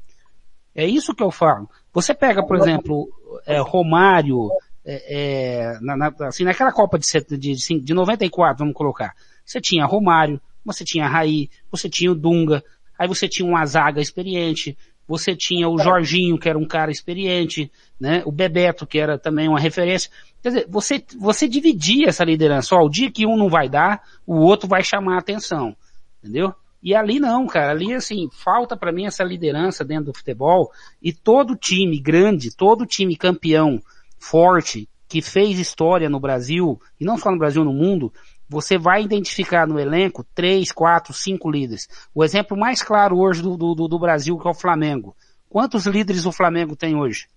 É 0.74 0.86
isso 0.86 1.16
que 1.16 1.24
eu 1.24 1.32
falo. 1.32 1.70
Você 1.94 2.14
pega, 2.14 2.46
por 2.46 2.58
exemplo, 2.58 3.10
é, 3.46 3.60
Romário, 3.60 4.50
é, 4.86 5.74
é, 5.76 5.80
na, 5.82 5.96
na- 5.96 6.14
assim, 6.28 6.44
naquela 6.44 6.72
Copa 6.72 7.00
de, 7.00 7.06
de, 7.38 7.80
de 7.80 7.94
94, 7.94 8.60
vamos 8.60 8.74
colocar. 8.76 9.16
Você 9.46 9.62
tinha 9.62 9.86
Romário, 9.86 10.40
você 10.66 10.84
tinha 10.84 11.08
Raí, 11.08 11.50
você 11.72 11.90
tinha 11.90 12.12
o 12.12 12.16
Dunga, 12.16 12.64
aí 13.00 13.08
você 13.08 13.28
tinha 13.28 13.48
uma 13.48 13.66
zaga 13.66 14.02
experiente, 14.02 14.78
você 15.08 15.36
tinha 15.36 15.70
o 15.70 15.78
Jorginho, 15.78 16.38
que 16.38 16.50
era 16.50 16.58
um 16.58 16.68
cara 16.68 16.92
experiente, 16.92 17.72
né? 18.00 18.24
O 18.26 18.32
Bebeto, 18.32 18.88
que 18.88 18.98
era 18.98 19.18
também 19.18 19.48
uma 19.48 19.60
referência. 19.60 20.10
Quer 20.42 20.50
dizer, 20.50 20.68
você, 20.70 21.04
você 21.20 21.48
dividia 21.48 22.10
essa 22.10 22.24
liderança. 22.24 22.76
Ó, 22.76 22.86
o 22.86 22.90
dia 22.90 23.12
que 23.12 23.26
um 23.26 23.38
não 23.38 23.50
vai 23.50 23.70
dar, 23.70 24.02
o 24.26 24.36
outro 24.36 24.68
vai 24.68 24.84
chamar 24.84 25.16
a 25.16 25.20
atenção. 25.20 25.76
Entendeu? 26.20 26.54
E 26.82 26.94
ali 26.94 27.20
não, 27.20 27.48
cara. 27.48 27.72
Ali, 27.72 27.94
assim, 27.94 28.30
falta 28.32 28.76
pra 28.78 28.92
mim 28.92 29.06
essa 29.06 29.24
liderança 29.24 29.84
dentro 29.84 30.06
do 30.06 30.18
futebol. 30.18 30.72
E 31.02 31.14
todo 31.14 31.56
time 31.56 32.00
grande, 32.00 32.56
todo 32.56 32.86
time 32.86 33.16
campeão, 33.16 33.82
forte, 34.20 34.88
que 35.08 35.22
fez 35.22 35.60
história 35.60 36.10
no 36.10 36.20
Brasil, 36.20 36.80
e 37.00 37.06
não 37.06 37.18
só 37.18 37.32
no 37.32 37.38
Brasil, 37.38 37.64
no 37.64 37.74
mundo, 37.74 38.12
você 38.56 38.78
vai 38.78 39.04
identificar 39.04 39.68
no 39.68 39.78
elenco 39.80 40.24
três, 40.34 40.72
quatro, 40.72 41.14
cinco 41.14 41.52
líderes. 41.52 41.88
O 42.14 42.24
exemplo 42.24 42.58
mais 42.58 42.82
claro 42.82 43.18
hoje 43.20 43.42
do, 43.42 43.58
do, 43.58 43.76
do 43.88 44.00
Brasil 44.00 44.38
que 44.40 44.48
é 44.48 44.52
o 44.52 44.54
Flamengo. 44.54 45.14
Quantos 45.50 45.86
líderes 45.86 46.26
o 46.26 46.32
Flamengo 46.32 46.76
tem 46.76 46.96
hoje? 46.96 47.28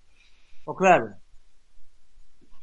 Ô, 0.65 0.73
Cleber, 0.73 1.15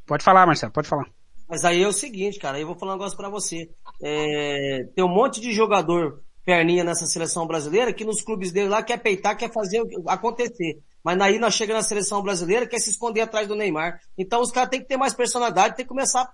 Pode 0.07 0.25
falar, 0.25 0.47
Marcelo, 0.47 0.73
pode 0.73 0.89
falar. 0.89 1.07
mas 1.49 1.65
aí 1.65 1.83
é 1.83 1.87
o 1.89 1.93
seguinte, 1.93 2.39
cara, 2.39 2.57
aí 2.57 2.63
eu 2.63 2.67
vou 2.67 2.79
falar 2.79 2.93
um 2.93 2.97
negócio 2.97 3.17
pra 3.17 3.29
você. 3.29 3.69
É, 4.03 4.85
tem 4.95 5.05
um 5.05 5.09
monte 5.13 5.41
de 5.41 5.53
jogador 5.53 6.23
perninha 6.45 6.85
nessa 6.85 7.07
seleção 7.07 7.47
brasileira 7.47 7.93
que 7.93 8.05
nos 8.05 8.23
clubes 8.23 8.53
dele 8.53 8.69
lá 8.69 8.83
quer 8.83 8.99
peitar, 8.99 9.37
quer 9.37 9.53
fazer 9.53 9.83
o- 9.83 10.09
acontecer. 10.09 10.79
Mas 11.03 11.21
aí 11.21 11.39
nós 11.39 11.55
chegamos 11.55 11.83
na 11.83 11.89
seleção 11.89 12.23
brasileira, 12.23 12.67
quer 12.69 12.79
se 12.79 12.91
esconder 12.91 13.21
atrás 13.23 13.49
do 13.49 13.55
Neymar. 13.57 14.01
Então 14.17 14.41
os 14.41 14.51
caras 14.53 14.71
têm 14.71 14.81
que 14.81 14.87
ter 14.89 14.97
mais 14.97 15.13
personalidade, 15.15 15.75
tem 15.77 15.85
que 15.85 15.89
começar 15.89 16.29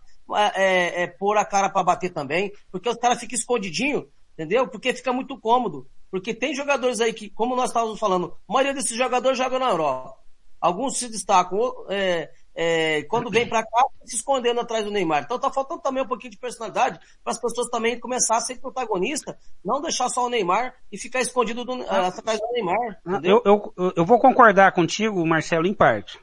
é, 0.55 1.03
é, 1.03 1.07
pôr 1.07 1.37
a 1.37 1.45
cara 1.45 1.69
pra 1.69 1.83
bater 1.83 2.11
também, 2.11 2.53
porque 2.71 2.89
os 2.89 2.97
caras 2.97 3.19
ficam 3.19 3.37
escondidinho, 3.37 4.09
entendeu? 4.35 4.69
Porque 4.69 4.95
fica 4.95 5.13
muito 5.13 5.39
cômodo. 5.39 5.87
Porque 6.11 6.35
tem 6.35 6.55
jogadores 6.55 7.01
aí 7.01 7.13
que, 7.13 7.31
como 7.31 7.57
nós 7.57 7.71
estávamos 7.71 7.99
falando, 7.99 8.37
a 8.49 8.53
maioria 8.53 8.75
desses 8.75 8.97
jogadores 8.97 9.39
joga 9.39 9.59
na 9.59 9.71
Europa. 9.71 10.15
Alguns 10.61 10.99
se 10.99 11.09
destacam, 11.09 11.59
é, 11.89 12.31
é, 12.55 13.03
quando 13.05 13.31
vem 13.31 13.49
pra 13.49 13.63
cá, 13.63 13.85
se 14.05 14.17
escondendo 14.17 14.61
atrás 14.61 14.85
do 14.85 14.91
Neymar. 14.91 15.23
Então 15.25 15.39
tá 15.39 15.51
faltando 15.51 15.81
também 15.81 16.03
um 16.03 16.07
pouquinho 16.07 16.31
de 16.31 16.39
personalidade 16.39 17.01
para 17.25 17.33
as 17.33 17.41
pessoas 17.41 17.69
também 17.69 17.99
começar 17.99 18.37
a 18.37 18.41
ser 18.41 18.61
protagonista, 18.61 19.39
não 19.65 19.81
deixar 19.81 20.09
só 20.09 20.27
o 20.27 20.29
Neymar 20.29 20.75
e 20.91 20.99
ficar 20.99 21.21
escondido 21.21 21.65
do, 21.65 21.83
ah, 21.89 22.09
atrás 22.09 22.39
do 22.39 22.53
Neymar. 22.53 23.01
Entendeu? 23.07 23.43
Eu, 23.45 23.73
eu, 23.77 23.93
eu 23.97 24.05
vou 24.05 24.19
concordar 24.19 24.73
contigo, 24.73 25.27
Marcelo, 25.27 25.67
em 25.67 25.75
parte. 25.75 26.21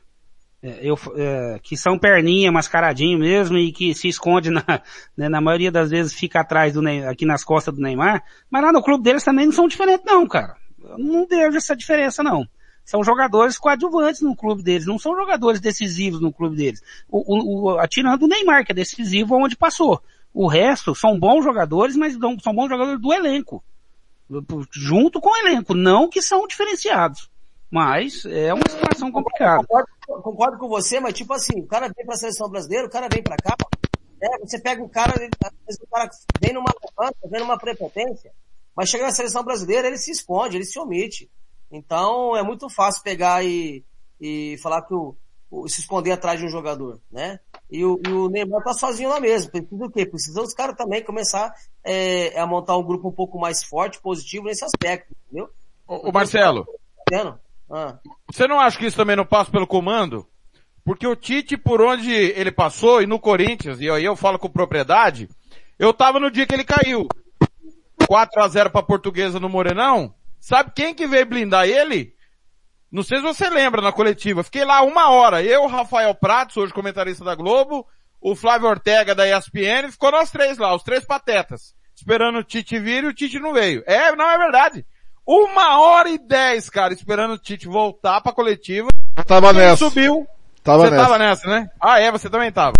É, 0.62 0.80
eu, 0.82 0.99
é, 1.16 1.57
que 1.64 1.78
são 1.78 1.97
perninha, 1.97 2.51
mascaradinho 2.51 3.18
mesmo 3.18 3.57
e 3.57 3.72
que 3.72 3.93
se 3.95 4.10
esconde 4.10 4.49
na, 4.49 4.64
né, 5.16 5.30
na 5.30 5.39
maioria 5.39 5.72
das 5.72 5.89
vezes 5.89 6.14
fica 6.14 6.41
atrás 6.41 6.74
do 6.74 6.82
Ney- 6.82 7.05
aqui 7.07 7.26
nas 7.26 7.43
costas 7.45 7.74
do 7.74 7.82
Neymar, 7.82 8.22
mas 8.49 8.62
lá 8.62 8.72
no 8.74 8.84
clube 8.84 9.01
deles 9.03 9.24
também 9.24 9.45
não 9.45 9.53
são 9.53 9.68
diferentes 9.70 10.05
não, 10.05 10.28
cara. 10.28 10.57
Eu 10.84 10.97
não 10.97 11.26
vejo 11.26 11.55
essa 11.57 11.76
diferença 11.76 12.22
não. 12.22 12.45
São 12.84 13.03
jogadores 13.03 13.57
coadjuvantes 13.57 14.22
no 14.22 14.36
clube 14.36 14.62
deles, 14.64 14.86
não 14.86 14.99
são 14.99 15.16
jogadores 15.16 15.62
decisivos 15.62 16.20
no 16.20 16.34
clube 16.34 16.57
deles. 16.57 16.82
O, 17.07 17.20
o, 17.20 17.64
o, 17.74 17.80
atirando 17.80 18.26
o 18.26 18.28
Neymar, 18.28 18.66
que 18.66 18.72
é 18.72 18.76
decisivo 18.76 19.36
onde 19.36 19.55
passou. 19.55 20.01
O 20.34 20.47
resto 20.47 20.93
são 20.93 21.18
bons 21.18 21.43
jogadores, 21.43 21.95
mas 21.95 22.18
não- 22.18 22.38
são 22.39 22.53
bons 22.53 22.68
jogadores 22.68 22.99
do 23.01 23.14
elenco. 23.14 23.64
Junto 24.72 25.20
com 25.22 25.30
o 25.30 25.38
elenco, 25.38 25.74
não 25.74 26.10
que 26.10 26.22
são 26.22 26.45
diferenciados. 26.47 27.30
Mas 27.72 28.26
é 28.26 28.53
uma 28.53 28.63
situação 28.67 29.11
complicada. 29.11 29.57
Concordo, 29.65 29.89
concordo 30.24 30.57
com 30.57 30.67
você, 30.67 30.99
mas 30.99 31.13
tipo 31.13 31.34
assim, 31.34 31.59
o 31.61 31.67
cara 31.67 31.88
vem 31.95 32.05
pra 32.05 32.15
seleção 32.15 32.49
brasileira, 32.49 32.88
o 32.88 32.89
cara 32.89 33.07
vem 33.11 33.22
pra 33.22 33.38
cá, 33.38 33.55
é, 34.22 34.39
você 34.39 34.59
pega 34.59 34.84
o 34.84 34.89
cara, 34.89 35.13
o 35.15 35.88
cara 35.89 36.09
vem 36.41 36.53
numa 36.53 36.72
levanta, 36.84 37.17
vem 37.30 37.39
numa 37.39 37.57
prepotência, 37.59 38.32
mas 38.76 38.89
chega 38.89 39.05
na 39.05 39.11
seleção 39.11 39.43
brasileira, 39.43 39.88
ele 39.88 39.97
se 39.97 40.11
esconde, 40.11 40.57
ele 40.57 40.65
se 40.65 40.80
omite. 40.80 41.30
Então 41.72 42.36
é 42.36 42.41
muito 42.41 42.67
fácil 42.70 43.03
pegar 43.03 43.45
e, 43.45 43.84
e 44.20 44.57
falar 44.63 44.82
que 44.82 44.93
o, 44.95 45.15
o- 45.51 45.70
se 45.70 45.82
esconder 45.82 46.11
atrás 46.13 46.39
de 46.39 46.45
um 46.47 46.49
jogador, 46.49 46.99
né? 47.11 47.39
E 47.70 47.86
o, 47.86 48.01
e 48.03 48.11
o 48.11 48.28
Neymar 48.30 48.63
tá 48.63 48.74
sozinho 48.74 49.09
lá 49.09 49.20
mesmo. 49.20 49.51
Precisa 49.51 49.78
do 49.78 49.91
quê? 49.91 50.03
Precisa 50.07 50.41
os 50.41 50.55
caras 50.55 50.76
também 50.76 51.03
começar 51.03 51.53
é, 51.84 52.39
a 52.39 52.47
montar 52.47 52.76
um 52.78 52.84
grupo 52.84 53.09
um 53.09 53.11
pouco 53.11 53.38
mais 53.39 53.63
forte, 53.63 54.01
positivo 54.01 54.45
nesse 54.45 54.65
aspecto, 54.65 55.13
entendeu? 55.28 55.49
Ô, 55.88 56.11
Marcelo, 56.11 56.65
Entendendo? 57.07 57.39
Ah. 57.72 57.99
você 58.32 58.47
não 58.47 58.59
acha 58.59 58.78
que 58.78 58.86
isso 58.86 58.97
também 58.97 59.15
não 59.15 59.26
passa 59.26 59.51
pelo 59.51 59.67
comando? 59.67 60.28
Porque 60.84 61.05
o 61.05 61.15
Tite, 61.15 61.55
por 61.55 61.82
onde 61.82 62.11
ele 62.11 62.51
passou, 62.51 63.01
e 63.01 63.05
no 63.05 63.20
Corinthians, 63.20 63.80
e 63.80 63.89
aí 63.89 64.03
eu 64.03 64.15
falo 64.15 64.39
com 64.39 64.49
propriedade, 64.49 65.30
eu 65.78 65.93
tava 65.93 66.20
no 66.20 66.32
dia 66.32 66.47
que 66.47 66.55
ele 66.55 66.63
caiu. 66.63 67.07
4 68.07 68.41
a 68.41 68.47
0 68.47 68.72
pra 68.72 68.82
Portuguesa 68.82 69.39
no 69.39 69.49
Morenão. 69.49 70.15
Sabe 70.39 70.72
quem 70.76 70.95
que 70.95 71.05
veio 71.05 71.26
blindar 71.26 71.67
ele? 71.67 72.15
Não 72.91 73.03
sei 73.03 73.17
se 73.17 73.24
você 73.24 73.49
lembra 73.49 73.82
na 73.82 73.91
coletiva. 73.91 74.43
Fiquei 74.43 74.65
lá 74.65 74.82
uma 74.82 75.11
hora. 75.11 75.43
Eu, 75.43 75.67
Rafael 75.67 76.15
Pratos, 76.15 76.57
hoje 76.57 76.74
comentarista 76.74 77.24
da 77.24 77.36
Globo, 77.36 77.86
o 78.20 78.36
Flávio 78.36 78.67
Ortega 78.67 79.13
da 79.13 79.28
ESPN, 79.28 79.91
ficou 79.91 80.11
nós 80.11 80.32
três 80.32 80.57
lá, 80.57 80.74
os 80.76 80.82
três 80.82 81.05
patetas. 81.05 81.76
Esperando 81.95 82.39
o 82.39 82.43
Tite 82.43 82.80
vir 82.80 83.03
e 83.03 83.07
o 83.07 83.13
Tite 83.13 83.39
não 83.39 83.53
veio. 83.53 83.84
É, 83.86 84.15
não 84.15 84.30
é 84.30 84.38
verdade. 84.38 84.86
Uma 85.32 85.80
hora 85.80 86.09
e 86.09 86.17
dez, 86.17 86.71
cara, 86.71 86.91
esperando 86.91 87.36
o 87.36 87.38
Tite 87.38 87.67
voltar 87.67 88.19
pra 88.19 88.32
coletiva. 88.34 88.89
Eu 89.15 89.23
tava 89.23 89.53
Quem 89.53 89.59
nessa. 89.61 89.77
subiu? 89.77 90.27
Tava 90.63 90.86
você 90.86 90.89
nessa. 90.89 91.03
tava 91.03 91.17
nessa, 91.19 91.47
né? 91.47 91.69
Ah, 91.80 91.99
é, 91.99 92.11
você 92.11 92.32
também 92.32 92.51
tava. 92.51 92.73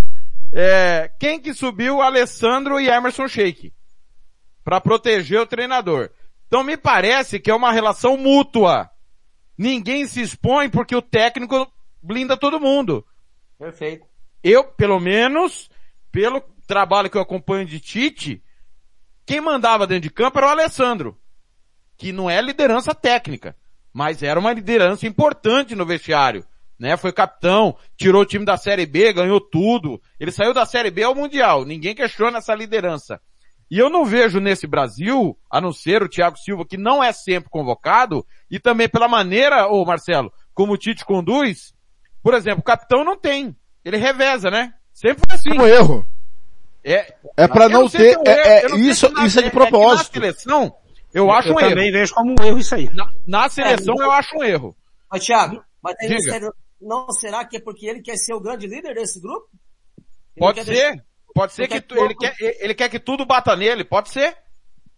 É, 0.52 1.12
quem 1.20 1.40
que 1.40 1.54
subiu? 1.54 2.02
Alessandro 2.02 2.80
e 2.80 2.88
Emerson 2.90 3.28
Sheik. 3.28 3.72
Pra 4.64 4.82
proteger 4.82 5.40
o 5.40 5.46
treinador. 5.46 6.10
Então 6.48 6.64
me 6.64 6.76
parece 6.76 7.40
que 7.40 7.52
é 7.52 7.54
uma 7.54 7.72
relação 7.72 8.18
mútua. 8.18 8.90
Ninguém 9.56 10.08
se 10.08 10.20
expõe 10.20 10.70
porque 10.70 10.96
o 10.96 11.04
técnico 11.04 11.72
blinda 12.02 12.36
todo 12.36 12.60
mundo. 12.60 13.06
Perfeito. 13.60 14.08
Eu, 14.44 14.64
pelo 14.64 15.00
menos, 15.00 15.70
pelo 16.12 16.42
trabalho 16.66 17.12
que 17.12 17.18
eu 17.18 17.22
acompanho 17.22 17.68
de 17.68 17.80
Tite, 17.80 18.42
quem 19.24 19.40
mandava 19.40 19.86
dentro 19.86 20.02
de 20.02 20.10
campo 20.10 20.40
era 20.40 20.48
o 20.48 20.50
Alessandro. 20.50 21.16
Que 22.00 22.12
não 22.12 22.28
é 22.30 22.42
liderança 22.42 22.96
técnica, 22.96 23.56
mas 23.94 24.24
era 24.24 24.40
uma 24.40 24.54
liderança 24.54 25.06
importante 25.06 25.76
no 25.76 25.86
vestiário. 25.86 26.44
Né? 26.80 26.96
Foi 26.96 27.12
capitão, 27.12 27.76
tirou 27.98 28.22
o 28.22 28.26
time 28.26 28.46
da 28.46 28.56
Série 28.56 28.86
B, 28.86 29.12
ganhou 29.12 29.42
tudo. 29.42 30.02
Ele 30.20 30.32
saiu 30.32 30.54
da 30.54 30.66
Série 30.66 30.90
B 30.90 31.04
ao 31.04 31.14
Mundial. 31.14 31.66
Ninguém 31.66 31.94
questiona 31.94 32.38
essa 32.38 32.56
liderança. 32.56 33.20
E 33.70 33.78
eu 33.78 33.90
não 33.90 34.06
vejo 34.06 34.40
nesse 34.40 34.66
Brasil, 34.66 35.38
a 35.52 35.60
não 35.62 35.72
ser 35.74 36.02
o 36.02 36.08
Thiago 36.10 36.38
Silva, 36.38 36.66
que 36.66 36.78
não 36.78 37.04
é 37.04 37.12
sempre 37.12 37.50
convocado, 37.52 38.26
e 38.50 38.60
também 38.60 38.88
pela 38.90 39.08
maneira, 39.10 39.68
ô 39.68 39.84
Marcelo, 39.86 40.32
como 40.56 40.74
o 40.74 40.78
Tite 40.78 41.04
conduz, 41.06 41.74
por 42.24 42.34
exemplo, 42.34 42.62
o 42.62 42.64
capitão 42.64 43.04
não 43.04 43.16
tem. 43.18 43.56
Ele 43.86 43.98
reveza, 43.98 44.50
né? 44.50 44.74
Sempre 44.94 45.22
foi 45.28 45.36
assim. 45.36 45.52
Um 45.62 45.68
erro. 45.68 46.04
É, 46.84 47.14
É 47.38 47.48
pra 47.48 47.66
eu 47.66 47.70
não 47.70 47.90
se 47.90 47.98
ter, 47.98 48.18
um 48.18 48.22
erro, 48.22 48.28
é, 48.28 48.60
é, 48.60 48.70
não 48.70 48.78
sei 48.78 48.90
isso, 48.90 49.10
na- 49.12 49.26
isso 49.26 49.40
é 49.40 49.44
de 49.44 49.50
que 49.50 49.56
propósito. 49.56 50.16
na 50.20 50.22
seleção, 50.28 50.74
eu 51.14 51.32
acho 51.32 51.50
eu 51.50 51.56
um 51.56 51.60
erro. 51.60 51.70
também 51.70 51.92
vejo 51.92 52.14
como 52.14 52.36
um 52.40 52.44
erro 52.44 52.58
isso 52.60 52.76
aí. 52.76 52.90
Na, 52.94 53.10
na 53.28 53.50
seleção 53.50 53.96
eu 54.00 54.12
acho 54.12 54.38
um 54.38 54.44
erro. 54.44 54.76
Mas 55.12 55.26
Thiago, 55.26 55.64
mas 55.82 55.96
Diga. 55.98 56.52
não 56.82 57.10
será 57.12 57.46
que 57.46 57.58
é 57.58 57.62
porque 57.62 57.88
ele 57.88 58.02
quer 58.02 58.16
ser 58.18 58.34
o 58.34 58.40
grande 58.40 58.68
líder 58.68 58.94
desse 58.94 59.20
grupo? 59.20 59.48
Ele 59.98 60.06
Pode 60.40 60.64
ser. 60.64 60.72
deixar- 60.72 61.04
Pode 61.34 61.54
ser 61.54 61.62
Ele 61.64 61.68
que 61.70 61.74
quer 61.76 61.82
tu- 61.88 62.04
ele 62.04 62.16
quer, 62.16 62.36
ele 62.40 62.74
quer 62.74 62.90
que 62.90 63.00
tudo 63.00 63.26
bata 63.26 63.56
nele, 63.56 63.84
pode 63.84 64.10
ser. 64.10 64.36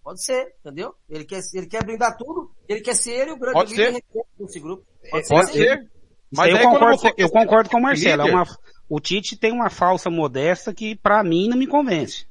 Pode 0.03 0.23
ser, 0.23 0.55
entendeu? 0.65 0.95
Ele 1.09 1.23
quer, 1.25 1.41
ele 1.53 1.67
quer 1.67 1.83
blindar 1.85 2.17
tudo, 2.17 2.51
ele 2.67 2.81
quer 2.81 2.95
ser 2.95 3.11
ele 3.11 3.31
o 3.31 3.37
grande 3.37 3.53
Pode 3.53 3.71
líder 3.71 3.93
ser. 3.93 4.03
desse 4.39 4.59
grupo. 4.59 4.83
Pode 5.11 5.27
sim. 5.27 5.43
ser. 5.59 5.91
Mas 6.33 6.49
eu 6.51 6.59
concordo, 6.59 6.97
você 6.97 7.13
eu 7.17 7.29
concordo 7.29 7.69
com 7.69 7.77
o 7.77 7.81
Marcelo. 7.81 8.21
É 8.27 8.31
uma, 8.31 8.45
o 8.89 8.99
Tite 8.99 9.37
tem 9.37 9.51
uma 9.51 9.69
falsa 9.69 10.09
modesta 10.09 10.73
que 10.73 10.95
pra 10.95 11.21
mim 11.23 11.49
não 11.49 11.57
me 11.57 11.67
convence. 11.67 12.25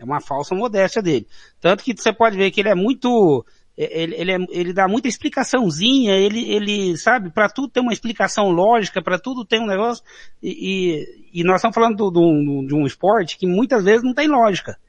É 0.00 0.04
uma 0.04 0.20
falsa 0.20 0.54
modéstia 0.54 1.02
dele. 1.02 1.26
Tanto 1.60 1.84
que 1.84 1.94
você 1.94 2.10
pode 2.10 2.34
ver 2.34 2.50
que 2.50 2.60
ele 2.60 2.70
é 2.70 2.74
muito, 2.74 3.44
ele, 3.76 4.14
ele, 4.16 4.32
é- 4.32 4.46
ele 4.48 4.72
dá 4.72 4.88
muita 4.88 5.08
explicaçãozinha, 5.08 6.14
ele, 6.16 6.50
ele, 6.50 6.96
sabe, 6.96 7.28
pra 7.30 7.50
tudo 7.50 7.68
tem 7.68 7.82
uma 7.82 7.92
explicação 7.92 8.48
lógica, 8.48 9.02
pra 9.02 9.18
tudo 9.18 9.44
tem 9.44 9.60
um 9.60 9.66
negócio, 9.66 10.02
e, 10.42 11.04
e, 11.34 11.40
e 11.40 11.44
nós 11.44 11.56
estamos 11.56 11.74
falando 11.74 11.96
do- 11.96 12.10
do- 12.10 12.66
de 12.66 12.74
um 12.74 12.86
esporte 12.86 13.36
que 13.36 13.46
muitas 13.46 13.84
vezes 13.84 14.02
não 14.02 14.14
tem 14.14 14.26
lógica. 14.26 14.78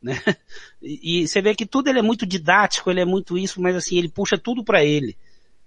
Né? 0.00 0.16
E, 0.80 1.22
e 1.24 1.28
você 1.28 1.42
vê 1.42 1.56
que 1.56 1.66
tudo 1.66 1.88
ele 1.88 1.98
é 1.98 2.02
muito 2.02 2.24
didático, 2.24 2.88
ele 2.88 3.00
é 3.00 3.04
muito 3.04 3.36
isso, 3.36 3.60
mas 3.60 3.74
assim, 3.74 3.98
ele 3.98 4.08
puxa 4.08 4.38
tudo 4.38 4.62
pra 4.64 4.84
ele. 4.84 5.16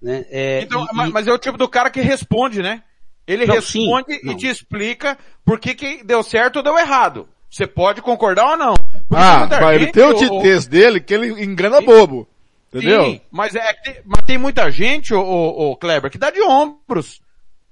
Né? 0.01 0.25
É, 0.29 0.61
Então, 0.63 0.85
e- 0.85 0.95
mas, 0.95 1.11
mas 1.11 1.27
é 1.27 1.33
o 1.33 1.37
tipo 1.37 1.57
do 1.57 1.67
cara 1.67 1.89
que 1.91 1.99
responde, 1.99 2.61
né? 2.61 2.81
Ele 3.27 3.45
Não, 3.45 3.55
responde 3.55 4.13
sim, 4.19 4.29
e 4.31 4.35
te 4.37 4.47
explica 4.47 5.17
por 5.45 5.59
que, 5.59 5.75
que 5.75 6.01
deu 6.03 6.23
certo 6.23 6.55
ou 6.55 6.63
deu 6.63 6.77
errado. 6.79 7.27
Você 7.51 7.67
pode 7.67 8.01
concordar 8.01 8.51
ou 8.51 8.57
não. 8.57 8.73
Porque 8.75 9.15
Ah, 9.15 9.45
mas 9.49 9.75
ele 9.75 9.91
tem 9.91 10.03
o 10.05 10.13
titez 10.15 10.65
dele 10.65 11.01
que 11.01 11.13
ele 11.13 11.43
engana 11.43 11.81
bobo. 11.81 12.25
Entendeu? 12.73 13.03
Sim, 13.03 13.21
mas, 13.29 13.53
é, 13.53 14.01
mas 14.05 14.23
tem 14.25 14.37
muita 14.37 14.71
gente, 14.71 15.13
ô, 15.13 15.19
ô, 15.21 15.71
ô, 15.71 15.75
Kleber, 15.75 16.09
que 16.09 16.17
dá 16.17 16.31
de 16.31 16.41
ombros. 16.41 17.21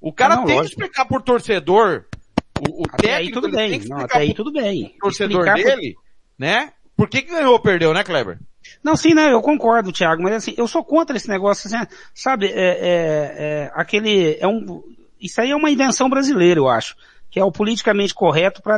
O 0.01 0.11
cara 0.11 0.33
Ah, 0.33 0.37
não, 0.37 0.45
tem 0.45 0.57
lógico. 0.57 0.75
que 0.75 0.81
explicar 0.83 1.05
por 1.05 1.21
torcedor. 1.21 2.03
O, 2.59 2.81
o 2.81 2.85
Até 2.91 3.07
aí 3.15 3.25
técnico 3.27 3.33
tudo 3.41 3.47
ele 3.47 3.55
bem. 3.55 3.69
tem 3.69 3.79
que 3.79 3.87
Não, 3.87 3.99
até 3.99 4.17
aí 4.17 4.33
tudo 4.33 4.51
bem. 4.51 4.93
torcedor 4.99 5.45
Explicar 5.47 5.55
por- 5.55 5.63
dele, 5.79 5.95
né? 6.37 6.73
Por 6.97 7.07
que, 7.07 7.21
que 7.21 7.31
ganhou 7.31 7.53
ou 7.53 7.59
perdeu, 7.61 7.93
né, 7.93 8.03
Kleber? 8.03 8.37
Não, 8.83 8.97
sim, 8.97 9.13
né, 9.13 9.31
eu 9.31 9.41
concordo, 9.41 9.91
Thiago, 9.93 10.21
mas 10.21 10.33
assim, 10.33 10.53
eu 10.57 10.67
sou 10.67 10.83
contra 10.83 11.15
esse 11.15 11.29
negócio, 11.29 11.73
assim, 11.73 11.87
sabe, 12.13 12.47
é, 12.47 12.51
é, 12.51 13.35
é, 13.37 13.71
aquele, 13.73 14.37
é 14.39 14.45
um, 14.47 14.83
isso 15.19 15.39
aí 15.39 15.49
é 15.51 15.55
uma 15.55 15.71
invenção 15.71 16.09
brasileira, 16.09 16.59
eu 16.59 16.67
acho, 16.67 16.95
que 17.31 17.39
é 17.39 17.43
o 17.43 17.51
politicamente 17.53 18.13
correto 18.13 18.61
pra, 18.61 18.77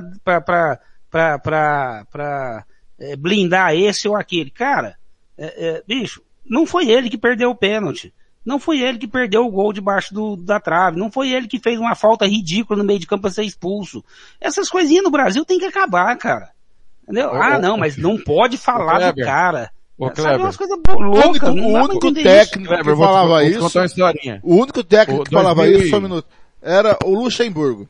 pra, 1.12 1.38
pra, 1.38 2.06
pra, 2.10 2.66
é, 3.00 3.16
blindar 3.16 3.76
esse 3.76 4.08
ou 4.08 4.16
aquele. 4.16 4.50
Cara, 4.50 4.96
é, 5.38 5.68
é, 5.68 5.84
bicho, 5.86 6.22
não 6.50 6.66
foi 6.66 6.90
ele 6.90 7.10
que 7.10 7.18
perdeu 7.18 7.50
o 7.52 7.56
pênalti. 7.56 8.14
Não 8.44 8.58
foi 8.60 8.80
ele 8.80 8.98
que 8.98 9.08
perdeu 9.08 9.46
o 9.46 9.52
gol 9.52 9.72
debaixo 9.72 10.14
do, 10.14 10.36
da 10.36 10.60
trave. 10.60 10.98
Não 10.98 11.12
foi 11.12 11.32
ele 11.32 11.48
que 11.48 11.60
fez 11.60 11.80
uma 11.80 11.94
falta 11.94 12.26
ridícula 12.26 12.80
no 12.80 12.84
meio 12.84 12.98
de 12.98 13.06
campo 13.06 13.22
pra 13.22 13.30
ser 13.30 13.44
expulso. 13.44 14.04
Essas 14.40 14.68
coisinhas 14.68 15.04
no 15.04 15.12
Brasil 15.12 15.46
tem 15.46 15.60
que 15.60 15.66
acabar, 15.66 16.18
cara. 16.18 16.50
Entendeu? 17.04 17.30
Ô, 17.30 17.36
ah, 17.36 17.60
não, 17.60 17.78
mas 17.78 17.98
não 17.98 18.18
pode 18.18 18.58
falar 18.58 19.12
do 19.12 19.22
cara. 19.22 19.70
Ô, 19.98 20.10
Sabe 20.16 20.42
umas 20.42 20.58
coisas 20.58 20.76
O 20.76 20.92
único, 20.92 21.04
loucas. 21.04 21.50
o 21.50 21.54
não 21.54 21.74
dá 21.74 21.80
pra 21.80 21.90
único 21.90 22.14
técnico 22.14 22.70
Kleber, 22.70 22.94
que 22.96 23.00
falava 23.00 23.44
isso, 23.44 23.60
contar 23.60 23.80
uma 23.82 23.86
historinha. 23.86 24.40
o 24.42 24.56
único 24.56 24.84
técnico 24.84 25.22
O 25.22 25.26
que 25.26 25.32
falava 25.32 25.62
2000 25.62 25.80
isso, 25.80 25.90
só 25.92 25.98
um 25.98 26.02
minuto, 26.02 26.28
era 26.60 26.98
o 27.06 27.14
Luxemburgo. 27.14 27.88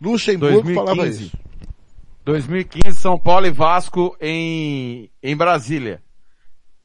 Luxemburgo 0.00 0.62
2015. 0.62 0.74
falava 0.74 1.08
isso. 1.08 1.32
2015, 2.30 2.98
São 2.98 3.16
Paulo 3.16 3.46
e 3.46 3.52
Vasco 3.52 4.16
em, 4.20 5.08
em 5.22 5.36
Brasília. 5.36 6.02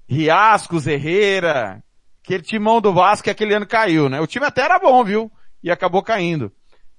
Riascos, 0.07 0.85
Herrera, 0.85 1.83
aquele 2.23 2.43
timão 2.43 2.79
do 2.79 2.93
Vasco 2.93 3.23
que 3.23 3.29
aquele 3.31 3.55
ano 3.55 3.65
caiu, 3.65 4.07
né? 4.07 4.21
O 4.21 4.27
time 4.27 4.45
até 4.45 4.61
era 4.61 4.77
bom, 4.77 5.03
viu? 5.03 5.31
E 5.63 5.71
acabou 5.71 6.03
caindo. 6.03 6.51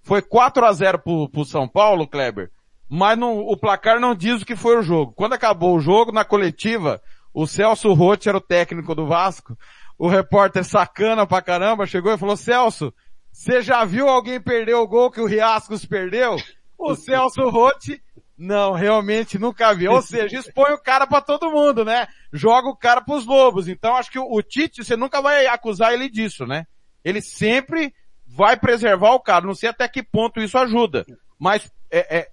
Foi 0.03 0.21
4 0.21 0.65
a 0.65 0.73
0 0.73 0.99
pro, 0.99 1.29
pro 1.29 1.45
São 1.45 1.69
Paulo, 1.69 2.05
Kleber, 2.05 2.51
mas 2.89 3.17
não- 3.17 3.39
o 3.39 3.57
placar 3.57 4.01
não 4.01 4.13
diz 4.13 4.43
o 4.43 4.45
que 4.45 4.57
foi 4.57 4.77
o 4.77 4.83
jogo. 4.83 5.13
Quando 5.13 5.35
acabou 5.35 5.77
o 5.77 5.81
jogo, 5.81 6.11
na 6.11 6.25
coletiva, 6.25 7.01
o 7.33 7.47
Celso 7.47 7.93
Rotti 7.93 8.29
era 8.29 8.39
o 8.39 8.41
técnico 8.41 8.93
do 8.93 9.07
Vasco, 9.07 9.57
o 9.97 10.09
repórter 10.09 10.65
sacana 10.65 11.25
pra 11.29 11.41
caramba 11.41 11.87
chegou 11.87 12.13
e 12.13 12.19
falou, 12.19 12.37
Celso, 12.37 12.93
você 13.31 13.63
já 13.63 13.85
viu 13.85 14.09
alguém 14.09 14.41
perder 14.41 14.75
o 14.75 14.89
gol 14.89 15.13
que 15.13 15.21
o 15.21 15.27
Riascos 15.27 15.85
perdeu? 15.87 16.35
O 16.85 16.97
Celso 16.97 17.49
Rotti, 17.49 18.03
não, 18.37 18.73
realmente 18.73 19.39
nunca 19.39 19.75
vi. 19.75 19.87
Ou 19.89 20.03
seja, 20.03 20.39
expõe 20.39 20.73
o 20.73 20.83
cara 20.83 21.07
pra 21.07 21.21
todo 21.21 21.51
mundo, 21.51 21.85
né? 21.85 22.07
Joga 22.33 22.69
o 22.69 22.77
cara 22.77 23.01
pros 23.01 23.27
lobos. 23.27 23.69
Então 23.69 23.97
acho 23.97 24.11
que 24.11 24.19
o, 24.19 24.27
o 24.31 24.43
Tite, 24.43 24.85
você 24.85 24.97
nunca 24.97 25.21
vai 25.21 25.47
acusar 25.47 25.93
ele 25.93 26.09
disso, 26.09 26.47
né? 26.47 26.67
Ele 27.05 27.21
sempre 27.21 27.95
vai 28.27 28.57
preservar 28.57 29.13
o 29.13 29.21
cara. 29.21 29.47
Não 29.47 29.55
sei 29.55 29.69
até 29.69 29.87
que 29.87 30.03
ponto 30.03 30.41
isso 30.41 30.59
ajuda. 30.59 31.05
Mas 31.39 31.71
é, 31.91 32.19
é, 32.19 32.29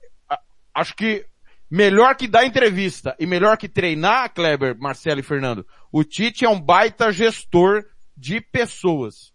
acho 0.74 0.96
que 0.96 1.26
melhor 1.70 2.16
que 2.16 2.28
dar 2.28 2.46
entrevista 2.46 3.16
e 3.20 3.26
melhor 3.26 3.58
que 3.58 3.68
treinar, 3.68 4.34
Kleber, 4.34 4.78
Marcelo 4.80 5.20
e 5.20 5.24
Fernando, 5.24 5.66
o 5.92 6.04
Tite 6.04 6.46
é 6.46 6.50
um 6.50 6.60
baita 6.60 7.12
gestor 7.12 7.86
de 8.16 8.42
pessoas. 8.42 9.34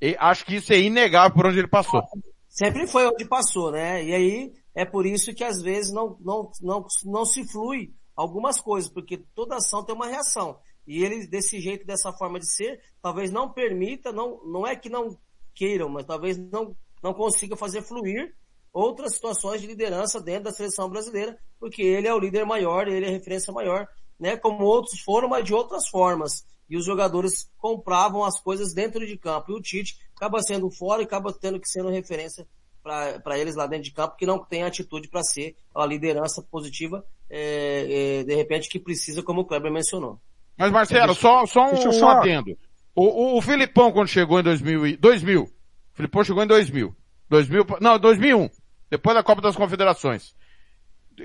E 0.00 0.16
acho 0.18 0.44
que 0.44 0.56
isso 0.56 0.72
é 0.72 0.78
inegável 0.80 1.32
por 1.32 1.46
onde 1.46 1.58
ele 1.58 1.68
passou. 1.68 2.02
Sempre 2.48 2.86
foi 2.86 3.06
onde 3.06 3.24
passou, 3.24 3.70
né? 3.70 4.04
E 4.04 4.12
aí 4.12 4.52
é 4.74 4.84
por 4.84 5.06
isso 5.06 5.34
que 5.34 5.44
às 5.44 5.60
vezes 5.60 5.92
não, 5.92 6.16
não, 6.20 6.50
não, 6.60 6.86
não 7.04 7.24
se 7.24 7.46
flui 7.46 7.92
algumas 8.16 8.60
coisas, 8.60 8.90
porque 8.90 9.18
toda 9.34 9.56
ação 9.56 9.84
tem 9.84 9.94
uma 9.94 10.06
reação. 10.06 10.58
E 10.86 11.02
ele, 11.02 11.26
desse 11.26 11.60
jeito, 11.60 11.86
dessa 11.86 12.12
forma 12.12 12.38
de 12.38 12.50
ser, 12.52 12.80
talvez 13.00 13.30
não 13.30 13.52
permita, 13.52 14.12
não, 14.12 14.42
não 14.44 14.66
é 14.66 14.74
que 14.74 14.88
não 14.88 15.16
queiram, 15.54 15.88
mas 15.88 16.06
talvez 16.06 16.38
não, 16.38 16.74
não 17.02 17.14
consiga 17.14 17.56
fazer 17.56 17.82
fluir 17.82 18.34
outras 18.72 19.14
situações 19.14 19.60
de 19.60 19.66
liderança 19.66 20.20
dentro 20.20 20.44
da 20.44 20.52
seleção 20.52 20.88
brasileira, 20.88 21.38
porque 21.60 21.82
ele 21.82 22.08
é 22.08 22.14
o 22.14 22.18
líder 22.18 22.46
maior, 22.46 22.88
ele 22.88 23.04
é 23.04 23.08
a 23.08 23.12
referência 23.12 23.52
maior, 23.52 23.86
né? 24.18 24.36
Como 24.36 24.64
outros 24.64 25.00
foram, 25.00 25.28
mas 25.28 25.44
de 25.44 25.52
outras 25.52 25.88
formas. 25.88 26.46
E 26.70 26.76
os 26.76 26.86
jogadores 26.86 27.50
compravam 27.58 28.24
as 28.24 28.40
coisas 28.40 28.72
dentro 28.72 29.06
de 29.06 29.18
campo. 29.18 29.52
E 29.52 29.54
o 29.54 29.60
Tite 29.60 29.98
acaba 30.16 30.40
sendo 30.40 30.70
fora 30.70 31.02
e 31.02 31.04
acaba 31.04 31.30
tendo 31.32 31.60
que 31.60 31.68
sendo 31.68 31.90
referência 31.90 32.48
para 32.82 33.38
eles 33.38 33.54
lá 33.54 33.66
dentro 33.66 33.84
de 33.84 33.92
campo, 33.92 34.16
que 34.16 34.26
não 34.26 34.38
tem 34.38 34.64
atitude 34.64 35.08
para 35.08 35.22
ser 35.22 35.56
a 35.74 35.86
liderança 35.86 36.42
positiva, 36.42 37.04
é, 37.30 38.20
é, 38.20 38.24
de 38.24 38.34
repente, 38.34 38.68
que 38.68 38.78
precisa, 38.78 39.22
como 39.22 39.42
o 39.42 39.44
Kleber 39.44 39.72
mencionou. 39.72 40.20
Mas 40.56 40.70
Marcelo, 40.70 41.14
só, 41.14 41.46
só 41.46 41.66
um, 41.70 41.88
um 41.88 41.92
só- 41.92 42.10
adendo. 42.18 42.56
O, 42.94 43.04
o, 43.04 43.38
o 43.38 43.42
Filipão 43.42 43.90
quando 43.92 44.08
chegou 44.08 44.38
em 44.38 44.42
2000, 44.42 44.86
e- 44.86 44.96
2000, 44.96 45.42
o 45.44 45.50
Filipão 45.94 46.24
chegou 46.24 46.42
em 46.42 46.46
2000. 46.46 46.94
2000, 47.28 47.66
não, 47.80 47.98
2001. 47.98 48.50
Depois 48.90 49.16
da 49.16 49.22
Copa 49.22 49.40
das 49.40 49.56
Confederações. 49.56 50.34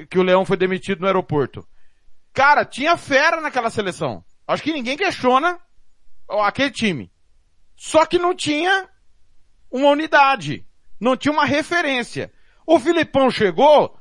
Que 0.10 0.18
o 0.20 0.24
Leão 0.24 0.46
foi 0.46 0.56
demitido 0.56 1.02
no 1.02 1.08
aeroporto. 1.08 1.68
Cara, 2.34 2.64
tinha 2.64 2.96
fera 2.96 3.42
naquela 3.42 3.70
seleção. 3.70 4.24
Acho 4.48 4.64
que 4.64 4.72
ninguém 4.72 4.96
questiona 4.96 5.60
aquele 6.30 6.72
time. 6.72 7.12
Só 7.76 8.06
que 8.06 8.18
não 8.18 8.34
tinha 8.36 8.88
uma 9.72 9.90
unidade. 9.90 10.66
Não 11.00 11.16
tinha 11.16 11.32
uma 11.32 11.46
referência. 11.46 12.32
O 12.66 12.80
Filipão 12.80 13.30
chegou 13.30 13.98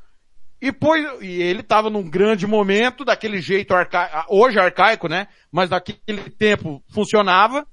e 0.60 0.72
pôs, 0.72 1.04
e 1.20 1.42
ele 1.42 1.60
estava 1.60 1.90
num 1.90 2.08
grande 2.08 2.46
momento, 2.46 3.04
daquele 3.04 3.40
jeito 3.40 3.74
arcaico, 3.74 4.26
hoje 4.28 4.58
arcaico, 4.58 5.08
né? 5.08 5.28
Mas 5.52 5.70
naquele 5.70 6.30
tempo 6.30 6.82
funcionava. 6.88 7.66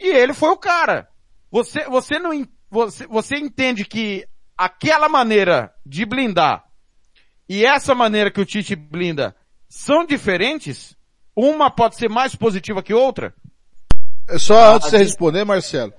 E 0.00 0.08
ele 0.08 0.32
foi 0.32 0.50
o 0.50 0.56
cara. 0.56 1.08
Você, 1.50 1.84
você 1.84 2.18
não, 2.18 2.32
você, 2.70 3.06
você 3.06 3.36
entende 3.36 3.84
que 3.84 4.26
aquela 4.56 5.08
maneira 5.08 5.72
de 5.84 6.04
blindar 6.06 6.64
e 7.48 7.64
essa 7.64 7.94
maneira 7.94 8.30
que 8.30 8.40
o 8.40 8.46
Tite 8.46 8.74
blinda 8.74 9.36
são 9.68 10.04
diferentes? 10.06 10.96
Uma 11.36 11.70
pode 11.70 11.96
ser 11.96 12.08
mais 12.08 12.34
positiva 12.34 12.82
que 12.82 12.94
outra? 12.94 13.34
É 14.28 14.38
só 14.38 14.54
Ah, 14.54 14.74
antes 14.74 14.90
de 14.90 14.96
você 14.96 15.04
responder, 15.04 15.44
Marcelo. 15.44 15.92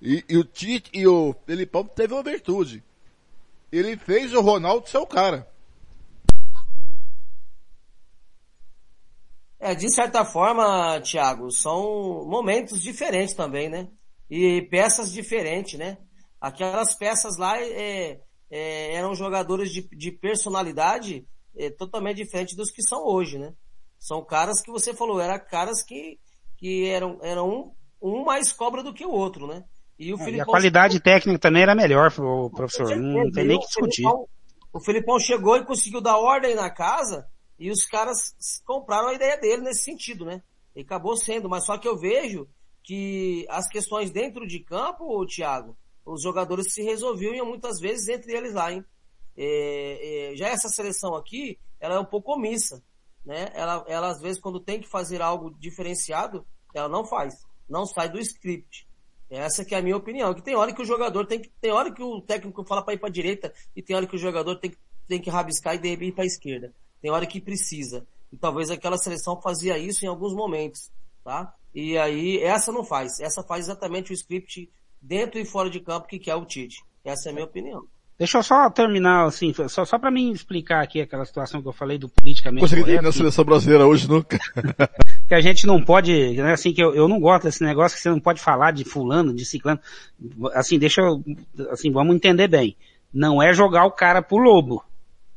E, 0.00 0.24
e 0.28 0.36
o 0.38 0.44
Tite 0.44 0.90
e 0.94 1.06
o 1.06 1.34
Felipão 1.44 1.84
teve 1.84 2.14
uma 2.14 2.22
virtude. 2.22 2.82
Ele 3.70 3.96
fez 3.96 4.32
o 4.32 4.40
Ronaldo 4.40 4.88
ser 4.88 4.98
o 4.98 5.06
cara. 5.06 5.46
É, 9.58 9.74
de 9.74 9.92
certa 9.92 10.24
forma, 10.24 11.00
Thiago, 11.02 11.50
são 11.52 12.24
momentos 12.26 12.80
diferentes 12.80 13.34
também, 13.34 13.68
né? 13.68 13.88
E 14.30 14.62
peças 14.62 15.12
diferentes, 15.12 15.78
né? 15.78 15.98
Aquelas 16.40 16.94
peças 16.94 17.36
lá 17.36 17.60
é, 17.60 18.22
é, 18.50 18.94
eram 18.94 19.14
jogadores 19.14 19.70
de, 19.70 19.82
de 19.82 20.10
personalidade 20.10 21.28
é, 21.54 21.68
totalmente 21.68 22.16
diferente 22.16 22.56
dos 22.56 22.70
que 22.70 22.82
são 22.82 23.04
hoje, 23.06 23.38
né? 23.38 23.52
São 23.98 24.24
caras 24.24 24.62
que 24.62 24.70
você 24.70 24.94
falou, 24.94 25.20
eram 25.20 25.38
caras 25.44 25.82
que, 25.82 26.18
que 26.56 26.88
eram, 26.88 27.18
eram 27.20 27.48
um, 27.50 27.74
um 28.00 28.24
mais 28.24 28.50
cobra 28.50 28.82
do 28.82 28.94
que 28.94 29.04
o 29.04 29.12
outro, 29.12 29.46
né? 29.46 29.62
E, 30.00 30.14
o 30.14 30.18
é, 30.18 30.30
e 30.30 30.40
a 30.40 30.46
qualidade 30.46 30.94
chegou... 30.94 31.04
técnica 31.04 31.38
também 31.38 31.62
era 31.62 31.74
melhor, 31.74 32.10
professor. 32.10 32.96
Não, 32.96 33.24
não 33.24 33.30
tem 33.30 33.44
nem 33.44 33.60
que 33.60 33.66
discutir. 33.66 34.06
O 34.06 34.08
Filipão, 34.08 34.28
o 34.72 34.80
Filipão 34.80 35.18
chegou 35.20 35.56
e 35.58 35.66
conseguiu 35.66 36.00
dar 36.00 36.16
ordem 36.16 36.54
na 36.54 36.70
casa 36.70 37.28
e 37.58 37.70
os 37.70 37.84
caras 37.84 38.34
compraram 38.64 39.08
a 39.08 39.14
ideia 39.14 39.36
dele 39.36 39.60
nesse 39.60 39.84
sentido, 39.84 40.24
né? 40.24 40.42
E 40.74 40.80
acabou 40.80 41.14
sendo, 41.18 41.50
mas 41.50 41.66
só 41.66 41.76
que 41.76 41.86
eu 41.86 41.98
vejo 41.98 42.48
que 42.82 43.44
as 43.50 43.68
questões 43.68 44.10
dentro 44.10 44.46
de 44.46 44.60
campo, 44.60 45.26
Thiago, 45.26 45.76
os 46.06 46.22
jogadores 46.22 46.72
se 46.72 46.82
resolviam 46.82 47.44
muitas 47.44 47.78
vezes 47.78 48.08
entre 48.08 48.32
eles 48.32 48.54
lá, 48.54 48.72
hein? 48.72 48.82
É, 49.36 50.32
é, 50.32 50.36
já 50.36 50.48
essa 50.48 50.70
seleção 50.70 51.14
aqui, 51.14 51.58
ela 51.78 51.96
é 51.96 51.98
um 51.98 52.06
pouco 52.06 52.32
omissa, 52.32 52.82
né? 53.22 53.50
Ela, 53.52 53.84
ela 53.86 54.08
às 54.08 54.22
vezes 54.22 54.40
quando 54.40 54.60
tem 54.60 54.80
que 54.80 54.88
fazer 54.88 55.20
algo 55.20 55.54
diferenciado, 55.58 56.46
ela 56.74 56.88
não 56.88 57.04
faz, 57.04 57.34
não 57.68 57.84
sai 57.84 58.08
do 58.08 58.18
script. 58.18 58.88
Essa 59.30 59.64
que 59.64 59.74
é 59.74 59.78
a 59.78 59.82
minha 59.82 59.96
opinião, 59.96 60.34
que 60.34 60.42
tem 60.42 60.56
hora 60.56 60.74
que 60.74 60.82
o 60.82 60.84
jogador 60.84 61.24
tem 61.24 61.40
que, 61.40 61.48
tem 61.60 61.70
hora 61.70 61.92
que 61.92 62.02
o 62.02 62.20
técnico 62.20 62.64
fala 62.64 62.82
para 62.82 62.94
ir 62.94 62.98
para 62.98 63.08
direita 63.08 63.52
e 63.76 63.80
tem 63.80 63.94
hora 63.94 64.06
que 64.06 64.16
o 64.16 64.18
jogador 64.18 64.56
tem 64.56 64.70
que, 64.70 64.78
tem 65.06 65.20
que 65.20 65.30
rabiscar 65.30 65.74
e 65.76 65.88
ir 65.88 66.12
para 66.12 66.24
esquerda. 66.24 66.74
Tem 67.00 67.10
hora 67.10 67.24
que 67.26 67.40
precisa. 67.40 68.04
E 68.32 68.36
talvez 68.36 68.70
aquela 68.70 68.98
seleção 68.98 69.40
fazia 69.40 69.78
isso 69.78 70.04
em 70.04 70.08
alguns 70.08 70.34
momentos, 70.34 70.90
tá? 71.24 71.54
E 71.74 71.96
aí, 71.96 72.38
essa 72.42 72.72
não 72.72 72.84
faz. 72.84 73.20
Essa 73.20 73.42
faz 73.42 73.66
exatamente 73.66 74.12
o 74.12 74.14
script 74.14 74.68
dentro 75.00 75.38
e 75.38 75.44
fora 75.44 75.70
de 75.70 75.80
campo 75.80 76.08
que 76.08 76.18
quer 76.18 76.34
o 76.34 76.44
Tite. 76.44 76.84
Essa 77.04 77.28
é 77.28 77.30
a 77.30 77.32
minha 77.32 77.46
opinião. 77.46 77.84
Deixa 78.18 78.36
eu 78.36 78.42
só 78.42 78.68
terminar, 78.68 79.24
assim, 79.24 79.50
só, 79.66 79.84
só 79.86 79.98
para 79.98 80.10
mim 80.10 80.30
explicar 80.30 80.82
aqui 80.82 81.00
aquela 81.00 81.24
situação 81.24 81.62
que 81.62 81.68
eu 81.68 81.72
falei 81.72 81.96
do 81.96 82.06
politicamente 82.06 82.60
Consegui 82.60 82.82
correto. 82.82 83.02
na 83.02 83.12
seleção 83.12 83.44
brasileira 83.46 83.86
hoje 83.86 84.06
nunca. 84.06 84.38
que 85.30 85.34
a 85.36 85.40
gente 85.40 85.64
não 85.64 85.80
pode, 85.80 86.32
né, 86.32 86.54
assim, 86.54 86.72
que 86.72 86.82
eu, 86.82 86.92
eu 86.92 87.06
não 87.06 87.20
gosto 87.20 87.44
desse 87.44 87.62
negócio 87.62 87.96
que 87.96 88.02
você 88.02 88.10
não 88.10 88.18
pode 88.18 88.40
falar 88.40 88.72
de 88.72 88.84
fulano, 88.84 89.32
de 89.32 89.44
ciclano. 89.44 89.78
Assim, 90.54 90.76
deixa 90.76 91.02
eu, 91.02 91.22
assim, 91.70 91.92
vamos 91.92 92.16
entender 92.16 92.48
bem. 92.48 92.76
Não 93.14 93.40
é 93.40 93.52
jogar 93.52 93.84
o 93.84 93.92
cara 93.92 94.20
pro 94.22 94.38
lobo, 94.38 94.84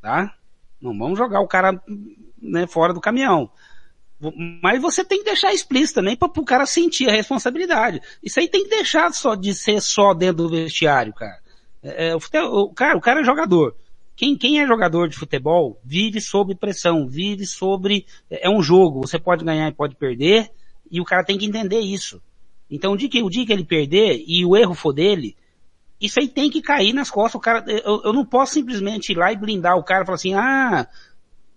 tá? 0.02 0.34
Não 0.82 0.98
vamos 0.98 1.16
jogar 1.16 1.42
o 1.42 1.48
cara, 1.48 1.80
né, 2.42 2.66
fora 2.66 2.92
do 2.92 3.00
caminhão. 3.00 3.52
Mas 4.64 4.82
você 4.82 5.06
tem 5.06 5.20
que 5.20 5.26
deixar 5.26 5.54
explícito 5.54 6.00
também 6.00 6.16
para 6.16 6.28
o 6.28 6.44
cara 6.44 6.66
sentir 6.66 7.08
a 7.08 7.14
responsabilidade. 7.14 8.02
Isso 8.24 8.40
aí 8.40 8.48
tem 8.48 8.64
que 8.64 8.72
deixar 8.72 9.14
só 9.14 9.36
de 9.36 9.54
ser 9.54 9.80
só 9.80 10.12
dentro 10.16 10.38
do 10.38 10.50
vestiário, 10.50 11.14
cara. 11.14 11.38
É, 11.84 12.08
é, 12.08 12.16
o, 12.16 12.70
cara, 12.70 12.98
o 12.98 13.02
cara 13.02 13.22
é 13.22 13.24
jogador. 13.24 13.76
Quem, 14.16 14.38
quem 14.38 14.60
é 14.60 14.68
jogador 14.68 15.10
de 15.10 15.18
futebol 15.18 15.80
vive 15.84 16.22
sob 16.22 16.56
pressão, 16.56 17.08
vive 17.08 17.46
sobre, 17.46 18.06
é, 18.30 18.50
um 18.50 18.62
jogo, 18.62 19.02
você 19.02 19.18
pode 19.18 19.44
ganhar 19.44 19.68
e 19.68 19.74
pode 19.74 19.96
perder, 19.96 20.52
e 20.90 21.02
o 21.02 21.06
cara 21.06 21.26
tem 21.26 21.38
que 21.38 21.46
entender 21.46 21.80
isso. 21.80 22.22
Então 22.70 22.94
o 22.94 22.98
dia 22.98 23.10
que, 23.10 23.24
o 23.24 23.30
dia 23.30 23.46
que 23.46 23.52
ele 23.52 23.66
perder 23.66 24.24
e 24.28 24.46
o 24.46 24.56
erro 24.56 24.76
for 24.76 24.94
dele, 24.94 25.36
isso 26.00 26.20
aí 26.20 26.28
tem 26.28 26.50
que 26.50 26.62
cair 26.62 26.94
nas 26.94 27.10
costas. 27.10 27.36
O 27.36 27.40
cara, 27.40 27.66
eu, 27.68 28.02
eu 28.04 28.14
não 28.14 28.26
posso 28.26 28.54
simplesmente 28.54 29.12
ir 29.12 29.18
lá 29.18 29.32
e 29.32 29.38
blindar 29.38 29.78
o 29.78 29.84
cara 29.84 30.04
e 30.04 30.06
falar 30.06 30.16
assim, 30.16 30.34
ah, 30.36 30.88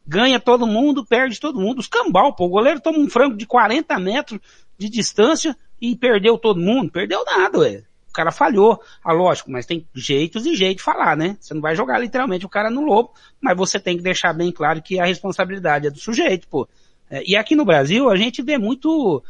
ganha 0.07 0.40
todo 0.40 0.66
mundo, 0.66 1.04
perde 1.04 1.38
todo 1.38 1.61
mundo. 1.61 1.80
Os 1.80 1.88
cambal, 1.88 2.34
pô, 2.34 2.46
o 2.46 2.50
goleiro 2.50 2.80
toma 2.80 2.98
um 2.98 3.11
frango 3.11 3.36
de 3.36 3.46
40 3.46 3.98
metros 3.98 4.40
de 4.78 4.88
distância 4.88 5.57
e 5.80 5.94
perdeu 5.94 6.38
todo 6.38 6.61
mundo. 6.61 6.90
Perdeu 6.90 7.24
nada, 7.24 7.59
ué 7.59 7.84
cara 8.17 8.33
falhou. 8.33 8.81
Ah, 9.05 9.12
lógico, 9.12 9.51
mas 9.51 9.67
tem 9.67 9.87
jeitos 9.95 10.47
e 10.47 10.57
jeito 10.57 10.79
de 10.79 10.83
falar, 10.83 11.17
né? 11.17 11.37
Você 11.39 11.53
não 11.53 11.61
vai 11.61 11.77
jogar 11.77 11.99
literalmente 11.99 12.47
o 12.47 12.49
cara 12.49 12.71
no 12.71 12.85
lobo, 12.85 13.12
mas 13.41 13.57
você 13.57 13.79
tem 13.79 13.97
que 13.97 14.03
deixar 14.03 14.33
bem 14.33 14.51
claro 14.51 14.83
que 14.83 14.99
a 14.99 15.05
responsabilidade 15.05 15.87
é 15.87 15.91
do 15.91 15.99
sujeito, 15.99 16.49
pô. 16.49 16.67
É, 17.11 17.23
e 17.25 17.37
aqui 17.37 17.55
no 17.55 17.64
Brasil 17.64 18.11
a 18.11 18.17
gente 18.17 18.43
vê 18.43 18.59
muito 18.59 19.23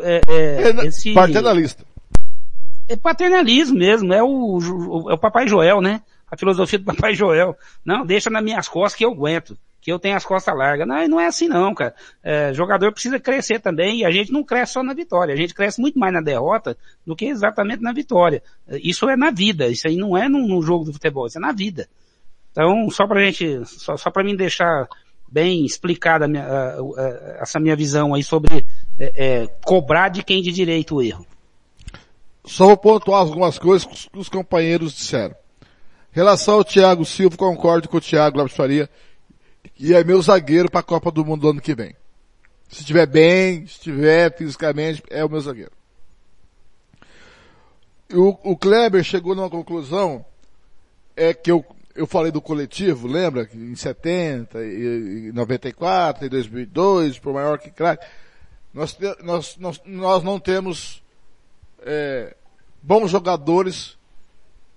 é, 0.00 0.20
é, 0.28 0.86
esse... 0.86 1.12
Paternalista. 1.12 1.84
É 2.88 2.96
paternalismo 2.96 3.78
mesmo, 3.78 4.12
é 4.12 4.22
o, 4.22 5.08
é 5.10 5.14
o 5.14 5.18
Papai 5.18 5.46
Joel, 5.46 5.80
né? 5.80 6.02
A 6.28 6.36
filosofia 6.36 6.78
do 6.78 6.84
Papai 6.84 7.14
Joel. 7.14 7.56
Não, 7.84 8.04
deixa 8.04 8.30
nas 8.30 8.42
minhas 8.42 8.68
costas 8.68 8.96
que 8.96 9.04
eu 9.04 9.12
aguento 9.12 9.56
que 9.80 9.90
eu 9.90 9.98
tenho 9.98 10.16
as 10.16 10.24
costas 10.24 10.54
largas. 10.56 10.86
Não, 10.86 11.08
não 11.08 11.20
é 11.20 11.26
assim 11.26 11.48
não, 11.48 11.74
cara. 11.74 11.94
É, 12.22 12.52
jogador 12.52 12.92
precisa 12.92 13.18
crescer 13.18 13.60
também 13.60 14.00
e 14.00 14.04
a 14.04 14.10
gente 14.10 14.30
não 14.30 14.44
cresce 14.44 14.74
só 14.74 14.82
na 14.82 14.92
vitória. 14.92 15.32
A 15.32 15.36
gente 15.36 15.54
cresce 15.54 15.80
muito 15.80 15.98
mais 15.98 16.12
na 16.12 16.20
derrota 16.20 16.76
do 17.06 17.16
que 17.16 17.26
exatamente 17.26 17.82
na 17.82 17.92
vitória. 17.92 18.42
Isso 18.68 19.08
é 19.08 19.16
na 19.16 19.30
vida. 19.30 19.68
Isso 19.68 19.88
aí 19.88 19.96
não 19.96 20.16
é 20.16 20.28
no, 20.28 20.60
jogo 20.62 20.84
do 20.84 20.92
futebol. 20.92 21.26
Isso 21.26 21.38
é 21.38 21.40
na 21.40 21.52
vida. 21.52 21.88
Então, 22.52 22.90
só 22.90 23.06
pra 23.06 23.24
gente, 23.24 23.64
só, 23.64 23.96
só 23.96 24.10
pra 24.10 24.24
mim 24.24 24.36
deixar 24.36 24.88
bem 25.30 25.64
explicada 25.64 26.26
minha, 26.26 26.44
essa 27.38 27.60
minha 27.60 27.76
visão 27.76 28.14
aí 28.14 28.22
sobre 28.22 28.66
é, 28.98 29.12
é, 29.16 29.46
cobrar 29.64 30.08
de 30.08 30.22
quem 30.22 30.42
de 30.42 30.50
direito 30.50 30.96
o 30.96 31.02
erro. 31.02 31.24
Só 32.44 32.66
vou 32.66 32.76
pontuar 32.76 33.20
algumas 33.20 33.58
coisas 33.58 33.86
que 33.86 34.18
os 34.18 34.28
companheiros 34.28 34.92
disseram. 34.92 35.36
Em 36.12 36.16
relação 36.16 36.54
ao 36.54 36.64
Thiago 36.64 37.04
Silva, 37.04 37.36
concordo 37.36 37.88
com 37.88 37.98
o 37.98 38.00
Thiago 38.00 38.38
Lopes 38.38 38.56
Faria 38.56 38.90
e 39.80 39.94
é 39.94 40.04
meu 40.04 40.20
zagueiro 40.20 40.70
para 40.70 40.80
a 40.80 40.82
Copa 40.82 41.10
do 41.10 41.24
Mundo 41.24 41.40
do 41.40 41.48
ano 41.48 41.60
que 41.60 41.74
vem. 41.74 41.96
Se 42.68 42.80
estiver 42.80 43.06
bem, 43.06 43.66
se 43.66 43.72
estiver 43.72 44.36
fisicamente, 44.36 45.02
é 45.08 45.24
o 45.24 45.28
meu 45.28 45.40
zagueiro. 45.40 45.72
O, 48.12 48.52
o 48.52 48.56
Kleber 48.56 49.02
chegou 49.02 49.34
numa 49.34 49.48
conclusão, 49.48 50.22
é 51.16 51.32
que 51.32 51.50
eu, 51.50 51.64
eu 51.94 52.06
falei 52.06 52.30
do 52.30 52.42
coletivo, 52.42 53.08
lembra? 53.08 53.48
Em 53.54 53.74
70, 53.74 54.62
e, 54.62 55.32
94, 55.32 56.26
em 56.26 56.28
2002, 56.28 57.18
por 57.18 57.32
maior 57.32 57.58
que 57.58 57.70
craque. 57.70 58.06
Nós, 58.74 58.98
nós, 59.22 59.56
nós, 59.56 59.80
nós 59.86 60.22
não 60.22 60.38
temos 60.38 61.02
é, 61.80 62.36
bons 62.82 63.10
jogadores 63.10 63.96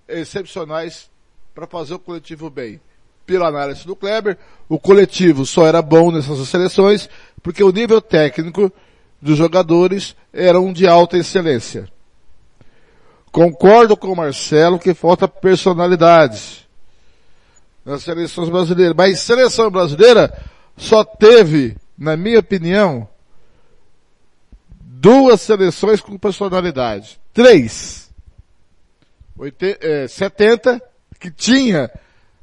excepcionais 0.08 1.12
para 1.54 1.68
fazer 1.68 1.94
o 1.94 2.00
coletivo 2.00 2.50
bem 2.50 2.80
pela 3.26 3.48
análise 3.48 3.86
do 3.86 3.96
Kleber, 3.96 4.38
o 4.68 4.80
coletivo 4.80 5.46
só 5.46 5.66
era 5.66 5.82
bom 5.82 6.12
nessas 6.12 6.48
seleções 6.48 7.10
porque 7.42 7.64
o 7.64 7.72
nível 7.72 8.02
técnico 8.02 8.72
dos 9.22 9.38
jogadores 9.38 10.16
era 10.32 10.60
um 10.60 10.72
de 10.72 10.88
alta 10.88 11.18
excelência. 11.18 11.88
Concordo 13.32 13.98
com 13.98 14.12
o 14.12 14.16
Marcelo 14.16 14.80
que 14.80 14.94
falta 14.94 15.28
personalidade 15.28 16.68
nas 17.86 18.04
seleções 18.04 18.50
brasileiras, 18.50 18.96
mas 18.96 19.20
seleção 19.20 19.70
brasileira 19.70 20.32
só 20.78 21.04
teve, 21.04 21.76
na 21.98 22.16
minha 22.16 22.40
opinião, 22.40 23.08
duas 24.80 25.42
seleções 25.42 26.00
com 26.00 26.18
personalidade. 26.18 27.20
Três. 27.34 28.10
80, 29.38 29.86
é, 29.86 30.08
70, 30.08 30.82
que 31.20 31.32
tinha 31.32 31.92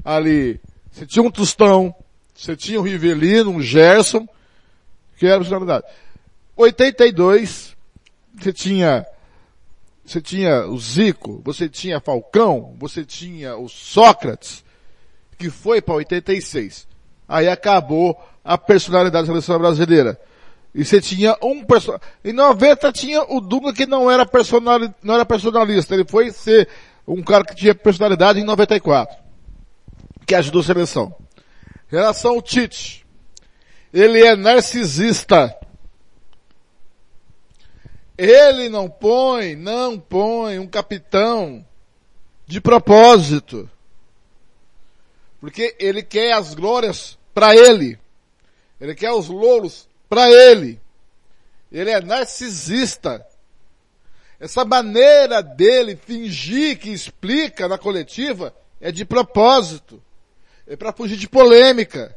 ali 0.04 0.60
você 0.90 1.06
tinha 1.06 1.22
um 1.22 1.30
Tostão, 1.30 1.94
você 2.34 2.56
tinha 2.56 2.80
um 2.80 2.84
Rivelino, 2.84 3.50
um 3.50 3.60
Gerson, 3.60 4.26
que 5.16 5.26
era 5.26 5.38
personalidade. 5.38 5.86
82, 6.56 7.76
você 8.38 8.52
tinha, 8.52 9.06
você 10.04 10.20
tinha 10.20 10.66
o 10.66 10.78
Zico, 10.78 11.40
você 11.44 11.68
tinha 11.68 12.00
Falcão, 12.00 12.74
você 12.78 13.04
tinha 13.04 13.56
o 13.56 13.68
Sócrates, 13.68 14.64
que 15.38 15.48
foi 15.48 15.80
para 15.80 15.94
86. 15.94 16.88
Aí 17.28 17.48
acabou 17.48 18.20
a 18.44 18.58
personalidade 18.58 19.26
da 19.26 19.32
seleção 19.32 19.58
brasileira. 19.58 20.20
E 20.74 20.84
você 20.84 21.00
tinha 21.00 21.36
um 21.42 21.64
personagem. 21.64 22.06
Em 22.24 22.32
90 22.32 22.92
tinha 22.92 23.22
o 23.22 23.40
Dunga 23.40 23.72
que 23.72 23.86
não 23.86 24.10
era 24.10 24.26
personal, 24.26 24.78
não 25.02 25.14
era 25.14 25.24
personalista. 25.24 25.94
Ele 25.94 26.04
foi 26.04 26.30
ser 26.30 26.68
um 27.06 27.22
cara 27.22 27.44
que 27.44 27.54
tinha 27.54 27.74
personalidade 27.74 28.40
em 28.40 28.44
94 28.44 29.29
que 30.30 30.34
ajudou 30.36 30.60
a 30.60 30.64
seleção. 30.64 31.12
Relação 31.88 32.36
ao 32.36 32.42
Tite, 32.42 33.04
ele 33.92 34.24
é 34.24 34.36
narcisista. 34.36 35.58
Ele 38.16 38.68
não 38.68 38.88
põe, 38.88 39.56
não 39.56 39.98
põe 39.98 40.60
um 40.60 40.68
capitão 40.68 41.66
de 42.46 42.60
propósito. 42.60 43.68
Porque 45.40 45.74
ele 45.80 46.00
quer 46.00 46.34
as 46.34 46.54
glórias 46.54 47.18
para 47.34 47.56
ele. 47.56 47.98
Ele 48.80 48.94
quer 48.94 49.10
os 49.10 49.26
louros 49.26 49.88
para 50.08 50.30
ele. 50.30 50.80
Ele 51.72 51.90
é 51.90 52.00
narcisista. 52.00 53.26
Essa 54.38 54.64
maneira 54.64 55.42
dele 55.42 55.96
fingir 55.96 56.78
que 56.78 56.90
explica 56.90 57.66
na 57.66 57.76
coletiva 57.76 58.54
é 58.80 58.92
de 58.92 59.04
propósito. 59.04 60.00
É 60.70 60.76
para 60.76 60.92
fugir 60.92 61.16
de 61.16 61.28
polêmica. 61.28 62.16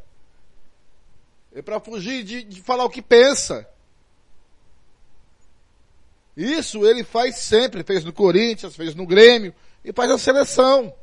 É 1.56 1.60
para 1.60 1.80
fugir 1.80 2.24
de, 2.24 2.44
de 2.44 2.62
falar 2.62 2.86
o 2.86 2.90
que 2.90 3.02
pensa. 3.02 3.68
Isso 6.38 6.86
ele 6.86 7.04
faz 7.04 7.38
sempre, 7.38 7.84
fez 7.84 8.04
no 8.06 8.14
Corinthians, 8.14 8.76
fez 8.76 8.94
no 8.94 9.08
Grêmio 9.08 9.56
e 9.84 9.92
faz 9.92 10.08
na 10.08 10.20
seleção. 10.20 10.94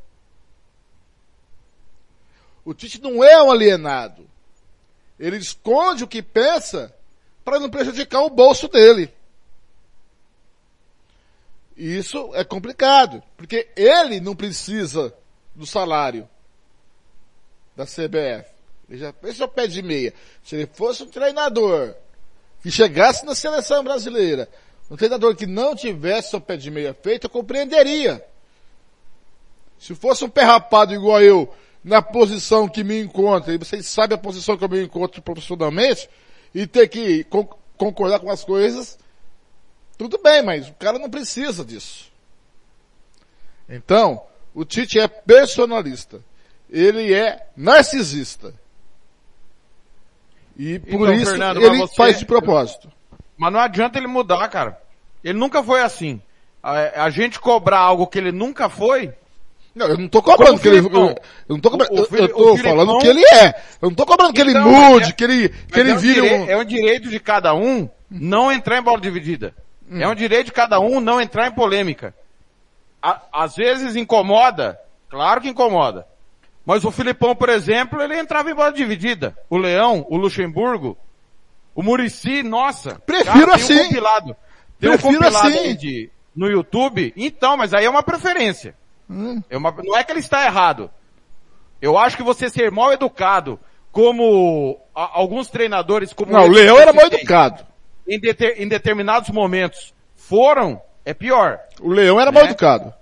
O 2.65 2.73
Tite 2.73 3.03
não 3.03 3.25
é 3.25 3.43
um 3.43 3.51
alienado. 3.51 4.31
Ele 5.19 5.37
esconde 5.37 6.05
o 6.05 6.09
que 6.09 6.23
pensa 6.23 6.95
para 7.45 7.59
não 7.59 7.69
prejudicar 7.69 8.23
o 8.23 8.31
bolso 8.31 8.69
dele. 8.69 9.13
Isso 11.77 12.31
é 12.33 12.45
complicado, 12.45 13.21
porque 13.37 13.69
ele 13.75 14.21
não 14.21 14.37
precisa 14.37 15.13
do 15.53 15.67
salário 15.67 16.29
da 17.81 17.87
CBF. 17.87 18.51
Ele 18.89 18.99
já 18.99 19.13
pensa 19.13 19.45
o 19.45 19.49
pé 19.49 19.67
de 19.67 19.81
meia. 19.83 20.13
Se 20.45 20.57
ele 20.57 20.67
fosse 20.67 21.03
um 21.03 21.07
treinador 21.07 21.95
que 22.63 22.71
chegasse 22.71 23.25
na 23.25 23.35
seleção 23.35 23.83
brasileira, 23.83 24.49
um 24.91 24.97
treinador 24.97 25.35
que 25.35 25.47
não 25.47 25.75
tivesse 25.75 26.37
o 26.37 26.41
pé 26.41 26.57
de 26.57 26.71
meia 26.71 26.93
feito, 26.93 27.25
eu 27.25 27.31
compreenderia. 27.31 28.23
Se 29.79 29.95
fosse 29.95 30.25
um 30.25 30.29
pé 30.29 30.43
rapado 30.43 30.93
igual 30.93 31.23
eu, 31.23 31.55
na 31.83 32.03
posição 32.03 32.69
que 32.69 32.85
me 32.85 33.01
encontra, 33.01 33.55
e 33.55 33.59
vocês 33.59 33.87
sabem 33.87 34.15
a 34.17 34.21
posição 34.21 34.59
que 34.59 34.65
eu 34.65 34.69
me 34.69 34.83
encontro 34.83 35.23
profissionalmente, 35.23 36.11
e 36.55 36.67
ter 36.67 36.89
que 36.89 37.25
concordar 37.79 38.19
com 38.19 38.31
as 38.31 38.45
coisas, 38.45 38.99
tudo 39.97 40.19
bem, 40.19 40.43
mas 40.43 40.69
o 40.69 40.75
cara 40.75 40.99
não 40.99 41.09
precisa 41.09 41.65
disso. 41.65 42.11
Então, 43.69 44.21
o 44.53 44.65
Tite 44.65 44.99
é 44.99 45.07
personalista. 45.07 46.23
Ele 46.71 47.13
é 47.13 47.47
narcisista. 47.57 48.55
E 50.57 50.79
por 50.79 51.09
então, 51.09 51.15
isso 51.15 51.31
Fernando, 51.31 51.63
ele 51.63 51.79
você, 51.79 51.95
faz 51.95 52.19
de 52.19 52.27
propósito. 52.27 52.91
Mas 53.37 53.53
não 53.53 53.61
adianta 53.61 53.99
ele 53.99 54.07
mudar, 54.07 54.47
cara. 54.49 54.81
Ele 55.25 55.39
nunca 55.39 55.63
foi 55.63 55.83
assim. 55.83 56.21
A, 56.63 57.05
a 57.05 57.11
gente 57.11 57.41
cobrar 57.41 57.79
algo 57.79 58.07
que 58.07 58.19
ele 58.19 58.31
nunca 58.31 58.69
foi. 58.69 59.13
Não, 59.75 59.87
eu 59.87 59.97
não 59.97 60.09
tô 60.09 60.23
cobrando 60.23 60.61
que 60.61 60.69
ele, 60.69 60.79
eu, 60.79 60.85
eu 60.85 61.17
não 61.49 61.61
tô 61.61 61.71
cobrando, 61.71 61.93
o, 61.93 62.03
o, 62.03 62.17
eu, 62.17 62.29
tô 62.29 62.57
falando 62.57 62.99
que 62.99 63.07
ele 63.07 63.25
é. 63.25 63.49
Eu 63.81 63.89
não 63.89 63.95
tô 63.95 64.05
cobrando 64.05 64.33
que 64.33 64.43
então, 64.43 64.53
ele 64.53 64.91
mude, 64.91 65.11
é, 65.11 65.13
que 65.13 65.25
ele, 65.25 65.49
que 65.49 65.81
ele 65.81 65.91
é 65.91 65.95
um 65.95 65.99
vire 65.99 66.21
um... 66.21 66.51
É 66.51 66.57
um 66.57 66.65
direito 66.65 67.09
de 67.09 67.21
cada 67.21 67.55
um 67.55 67.89
não 68.11 68.53
entrar 68.53 68.79
em 68.79 68.83
bola 68.83 69.01
dividida. 69.01 69.55
Hum. 69.89 70.01
É 70.01 70.09
um 70.09 70.15
direito 70.15 70.47
de 70.47 70.53
cada 70.53 70.81
um 70.81 71.01
não 71.01 71.21
entrar 71.21 71.47
em 71.47 71.53
polêmica. 71.53 72.15
A, 73.01 73.23
às 73.33 73.57
vezes 73.57 73.97
incomoda, 73.97 74.79
claro 75.09 75.41
que 75.41 75.49
incomoda. 75.49 76.07
Mas 76.65 76.85
o 76.85 76.91
Filipão, 76.91 77.35
por 77.35 77.49
exemplo, 77.49 78.01
ele 78.03 78.19
entrava 78.19 78.51
em 78.51 78.55
bola 78.55 78.73
dividida. 78.73 79.37
O 79.49 79.57
Leão, 79.57 80.07
o 80.09 80.17
Luxemburgo, 80.17 80.97
o 81.75 81.83
Murici, 81.83 82.43
nossa. 82.43 83.01
Prefiro 83.07 83.47
cara, 83.47 83.55
assim. 83.55 83.75
Um 83.75 83.85
compilado. 83.85 84.37
Tem 84.79 84.91
um 84.91 84.99
compilado 84.99 85.37
assim. 85.49 85.75
De, 85.77 86.11
no 86.35 86.49
YouTube. 86.49 87.13
Então, 87.17 87.57
mas 87.57 87.73
aí 87.73 87.85
é 87.85 87.91
uma 87.91 88.03
preferência. 88.03 88.75
Hum. 89.09 89.43
É 89.49 89.57
uma, 89.57 89.75
não 89.83 89.97
é 89.97 90.05
que 90.05 90.13
ele 90.13 90.21
está 90.21 90.45
errado. 90.45 90.91
Eu 91.81 91.97
acho 91.97 92.17
que 92.17 92.23
você 92.23 92.49
ser 92.49 92.71
mal 92.71 92.93
educado, 92.93 93.59
como 93.91 94.79
a, 94.95 95.19
alguns 95.19 95.49
treinadores, 95.49 96.13
como 96.13 96.33
não, 96.33 96.45
o 96.45 96.49
Leão 96.49 96.79
era 96.79 96.93
mal 96.93 97.07
educado. 97.07 97.67
Em, 98.07 98.19
deter, 98.21 98.61
em, 98.61 98.69
determinados 98.69 99.31
momentos 99.31 99.95
foram, 100.15 100.81
é 101.05 101.15
pior. 101.15 101.59
O 101.81 101.91
Leão 101.91 102.21
era 102.21 102.31
né? 102.31 102.39
mal 102.39 102.47
educado. 102.47 102.93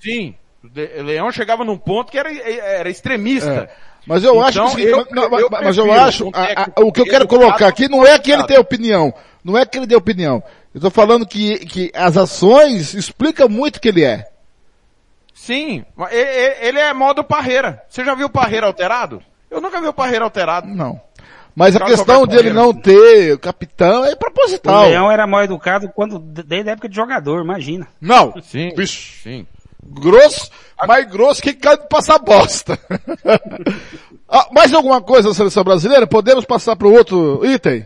Sim. 0.00 0.34
O 0.62 1.02
Leão 1.02 1.32
chegava 1.32 1.64
num 1.64 1.76
ponto 1.76 2.10
que 2.10 2.18
era, 2.18 2.32
era 2.32 2.88
extremista. 2.88 3.68
É. 3.68 3.92
Mas 4.06 4.24
eu 4.24 4.32
então, 4.34 4.66
acho 4.66 4.76
que, 4.76 4.82
eu, 4.82 5.06
não, 5.10 5.38
eu, 5.38 5.48
mas 5.50 5.76
eu 5.76 5.92
acho, 5.92 6.30
a, 6.32 6.62
a, 6.62 6.80
o 6.80 6.92
que 6.92 7.00
eu 7.00 7.06
quero 7.06 7.26
colocar 7.26 7.68
aqui 7.68 7.88
não 7.88 8.04
é 8.04 8.18
que 8.18 8.32
ele 8.32 8.44
tem 8.44 8.58
opinião, 8.58 9.14
não 9.44 9.56
é 9.56 9.64
que 9.64 9.78
ele 9.78 9.86
dê 9.86 9.94
opinião. 9.94 10.42
Eu 10.74 10.78
estou 10.78 10.90
falando 10.90 11.26
que, 11.26 11.58
que 11.66 11.92
as 11.94 12.16
ações 12.16 12.94
explicam 12.94 13.48
muito 13.48 13.76
o 13.76 13.80
que 13.80 13.88
ele 13.88 14.04
é. 14.04 14.26
Sim, 15.34 15.84
ele 16.60 16.78
é 16.78 16.92
modo 16.92 17.22
parreira. 17.22 17.82
Você 17.88 18.04
já 18.04 18.14
viu 18.14 18.28
parreira 18.28 18.66
alterado? 18.66 19.22
Eu 19.50 19.60
nunca 19.60 19.80
vi 19.80 19.86
o 19.86 19.92
parreira 19.92 20.24
alterado. 20.24 20.66
Não. 20.66 21.00
Mas 21.54 21.76
a 21.76 21.80
questão 21.80 22.26
dele 22.26 22.50
não 22.50 22.72
ter 22.72 23.34
o 23.34 23.38
capitão 23.38 24.04
é 24.04 24.14
proposital. 24.16 24.84
O 24.84 24.88
Leão 24.88 25.10
era 25.10 25.26
mal 25.26 25.44
educado 25.44 25.90
quando, 25.94 26.18
desde 26.18 26.70
a 26.70 26.72
época 26.72 26.88
de 26.88 26.96
jogador, 26.96 27.42
imagina. 27.42 27.86
Não. 28.00 28.34
Sim. 28.40 28.72
Bicho. 28.74 29.22
Sim. 29.22 29.46
Grosso, 29.84 30.50
mais 30.86 31.06
grosso 31.08 31.42
que 31.42 31.52
cai 31.54 31.76
de 31.76 31.88
passar 31.88 32.18
bosta. 32.18 32.78
ah, 34.28 34.48
mais 34.52 34.72
alguma 34.72 35.02
coisa 35.02 35.28
na 35.28 35.34
seleção 35.34 35.64
brasileira? 35.64 36.06
Podemos 36.06 36.44
passar 36.44 36.76
para 36.76 36.86
o 36.86 36.92
outro 36.92 37.44
item? 37.44 37.84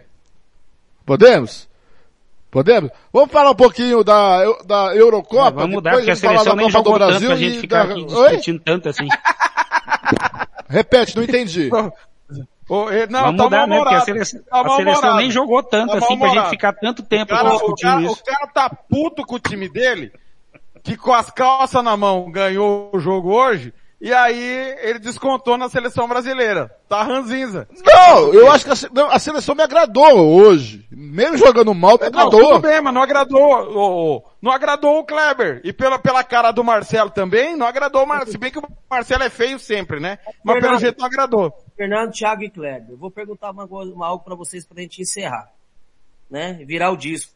Podemos? 1.04 1.68
Podemos? 2.50 2.90
Vamos 3.12 3.30
falar 3.30 3.50
um 3.50 3.56
pouquinho 3.56 4.04
da, 4.04 4.44
da 4.64 4.96
Eurocopa? 4.96 5.48
É, 5.48 5.50
vamos 5.52 5.70
mudar, 5.76 5.92
porque 5.92 6.10
a 6.10 6.16
seleção 6.16 6.56
nem 6.56 6.70
jogou 6.70 6.92
do 6.92 6.98
Brasil 6.98 7.20
tanto 7.20 7.26
pra 7.26 7.36
gente 7.36 7.60
ficar 7.60 7.86
da... 7.86 7.92
aqui 7.92 8.04
discutindo 8.04 8.56
Oi? 8.56 8.62
tanto 8.64 8.88
assim. 8.88 9.08
Repete, 10.68 11.16
não 11.16 11.22
entendi. 11.22 11.70
Oh, 12.68 12.86
não, 13.08 13.20
Vamos 13.22 13.36
tá 13.36 13.44
mudar, 13.44 13.66
né? 13.68 13.78
Porque 13.78 13.94
a 13.94 14.00
seleção, 14.00 14.42
tá 14.42 14.60
a 14.60 14.70
seleção 14.70 15.16
nem 15.18 15.30
jogou 15.30 15.62
tanto 15.62 15.92
tá 15.92 15.98
assim 15.98 16.18
pra 16.18 16.28
gente 16.30 16.50
ficar 16.50 16.72
tanto 16.72 17.00
tempo 17.04 17.28
cara, 17.28 17.50
discutindo 17.50 17.88
o 17.88 17.92
cara, 17.92 18.02
isso. 18.02 18.20
O 18.20 18.24
cara 18.24 18.46
tá 18.48 18.68
puto 18.68 19.24
com 19.24 19.36
o 19.36 19.38
time 19.38 19.68
dele, 19.68 20.12
que 20.86 20.96
com 20.96 21.12
as 21.12 21.30
calças 21.30 21.82
na 21.82 21.96
mão 21.96 22.30
ganhou 22.30 22.90
o 22.92 22.98
jogo 23.00 23.32
hoje, 23.32 23.74
e 24.00 24.12
aí 24.12 24.76
ele 24.82 25.00
descontou 25.00 25.58
na 25.58 25.68
seleção 25.68 26.06
brasileira. 26.06 26.70
Tá 26.88 27.02
ranzinza. 27.02 27.66
Não, 27.84 28.32
eu 28.32 28.52
acho 28.52 28.64
que 28.64 28.70
a, 28.70 28.90
não, 28.92 29.10
a, 29.10 29.18
seleção 29.18 29.54
me 29.54 29.62
agradou 29.62 30.16
hoje. 30.16 30.86
Mesmo 30.90 31.38
jogando 31.38 31.74
mal, 31.74 31.98
me 31.98 32.06
agradou. 32.06 32.40
Não, 32.40 32.48
tudo 32.48 32.60
bem, 32.60 32.80
mas 32.80 32.94
não 32.94 33.02
agradou, 33.02 34.24
não 34.40 34.52
agradou 34.52 34.98
o 34.98 35.04
Kleber. 35.04 35.60
E 35.64 35.72
pela, 35.72 35.98
pela 35.98 36.22
cara 36.22 36.52
do 36.52 36.62
Marcelo 36.62 37.10
também, 37.10 37.56
não 37.56 37.66
agradou 37.66 38.04
o 38.04 38.06
Marcelo. 38.06 38.30
Se 38.30 38.38
bem 38.38 38.52
que 38.52 38.58
o 38.58 38.68
Marcelo 38.88 39.24
é 39.24 39.30
feio 39.30 39.58
sempre, 39.58 39.98
né? 39.98 40.18
Mas 40.44 40.54
Fernando, 40.54 40.62
pelo 40.62 40.78
jeito 40.78 40.98
não 41.00 41.06
agradou. 41.06 41.52
Fernando, 41.76 42.12
Thiago 42.12 42.44
e 42.44 42.50
Kleber. 42.50 42.90
Eu 42.90 42.98
vou 42.98 43.10
perguntar 43.10 43.50
uma 43.50 43.64
uma, 43.64 44.06
algo 44.06 44.22
para 44.22 44.36
vocês 44.36 44.64
pra 44.64 44.80
gente 44.80 45.02
encerrar. 45.02 45.50
Né? 46.30 46.64
Virar 46.64 46.90
o 46.90 46.96
disco 46.96 47.35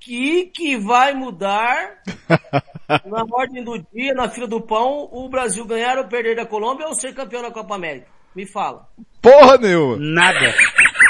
que 0.00 0.46
que 0.46 0.76
vai 0.78 1.14
mudar 1.14 2.02
na 3.04 3.24
ordem 3.30 3.62
do 3.62 3.78
dia, 3.92 4.14
na 4.14 4.28
fila 4.28 4.46
do 4.46 4.60
pão, 4.60 5.08
o 5.12 5.28
Brasil 5.28 5.64
ganhar 5.66 5.98
ou 5.98 6.08
perder 6.08 6.34
da 6.34 6.46
Colômbia 6.46 6.86
ou 6.86 6.94
ser 6.94 7.14
campeão 7.14 7.42
da 7.42 7.50
Copa 7.50 7.74
América? 7.74 8.06
Me 8.34 8.46
fala. 8.46 8.88
Porra 9.20 9.58
nenhuma. 9.58 9.96
Nada. 9.98 10.54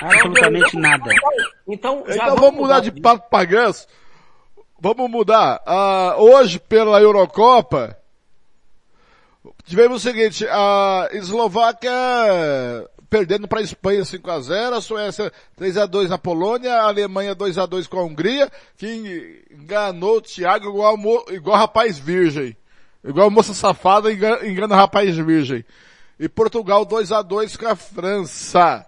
Absolutamente 0.02 0.76
nada. 0.76 1.10
Então, 1.68 2.04
já 2.08 2.14
então 2.14 2.36
vamos, 2.36 2.60
mudar, 2.60 2.80
de 2.80 2.90
papo 2.90 3.28
pra 3.30 3.44
ganso. 3.44 3.86
Vamos 4.80 5.10
mudar. 5.10 5.62
Uh, 5.66 6.22
hoje, 6.22 6.58
pela 6.58 7.00
Eurocopa, 7.00 7.96
tivemos 9.64 9.98
o 9.98 10.08
seguinte, 10.08 10.46
a 10.48 11.08
Eslováquia 11.12 11.90
perdendo 13.10 13.48
para 13.48 13.58
a 13.58 13.62
Espanha 13.62 14.04
5 14.04 14.30
a 14.30 14.40
0 14.40 14.76
a 14.76 14.80
Suécia 14.80 15.32
3 15.56 15.76
a 15.76 15.86
2 15.86 16.08
na 16.08 16.16
Polônia, 16.16 16.72
a 16.72 16.86
Alemanha 16.86 17.34
2 17.34 17.58
a 17.58 17.66
2 17.66 17.88
com 17.88 17.98
a 17.98 18.04
Hungria, 18.04 18.50
que 18.78 19.44
enganou 19.50 20.18
o 20.18 20.20
Thiago 20.20 20.68
igual, 20.68 20.96
igual 21.30 21.58
rapaz 21.58 21.98
virgem. 21.98 22.56
Igual 23.02 23.30
moça 23.30 23.52
safada 23.52 24.12
engana, 24.12 24.46
engana 24.46 24.76
rapaz 24.76 25.16
virgem. 25.16 25.64
E 26.18 26.28
Portugal 26.28 26.84
2 26.84 27.10
a 27.10 27.20
2 27.20 27.56
com 27.56 27.66
a 27.66 27.74
França. 27.74 28.86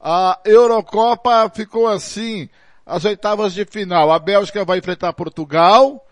A 0.00 0.38
Eurocopa 0.44 1.50
ficou 1.52 1.88
assim, 1.88 2.48
as 2.86 3.04
oitavas 3.04 3.52
de 3.52 3.64
final. 3.64 4.12
A 4.12 4.18
Bélgica 4.18 4.64
vai 4.64 4.78
enfrentar 4.78 5.12
Portugal, 5.14 6.06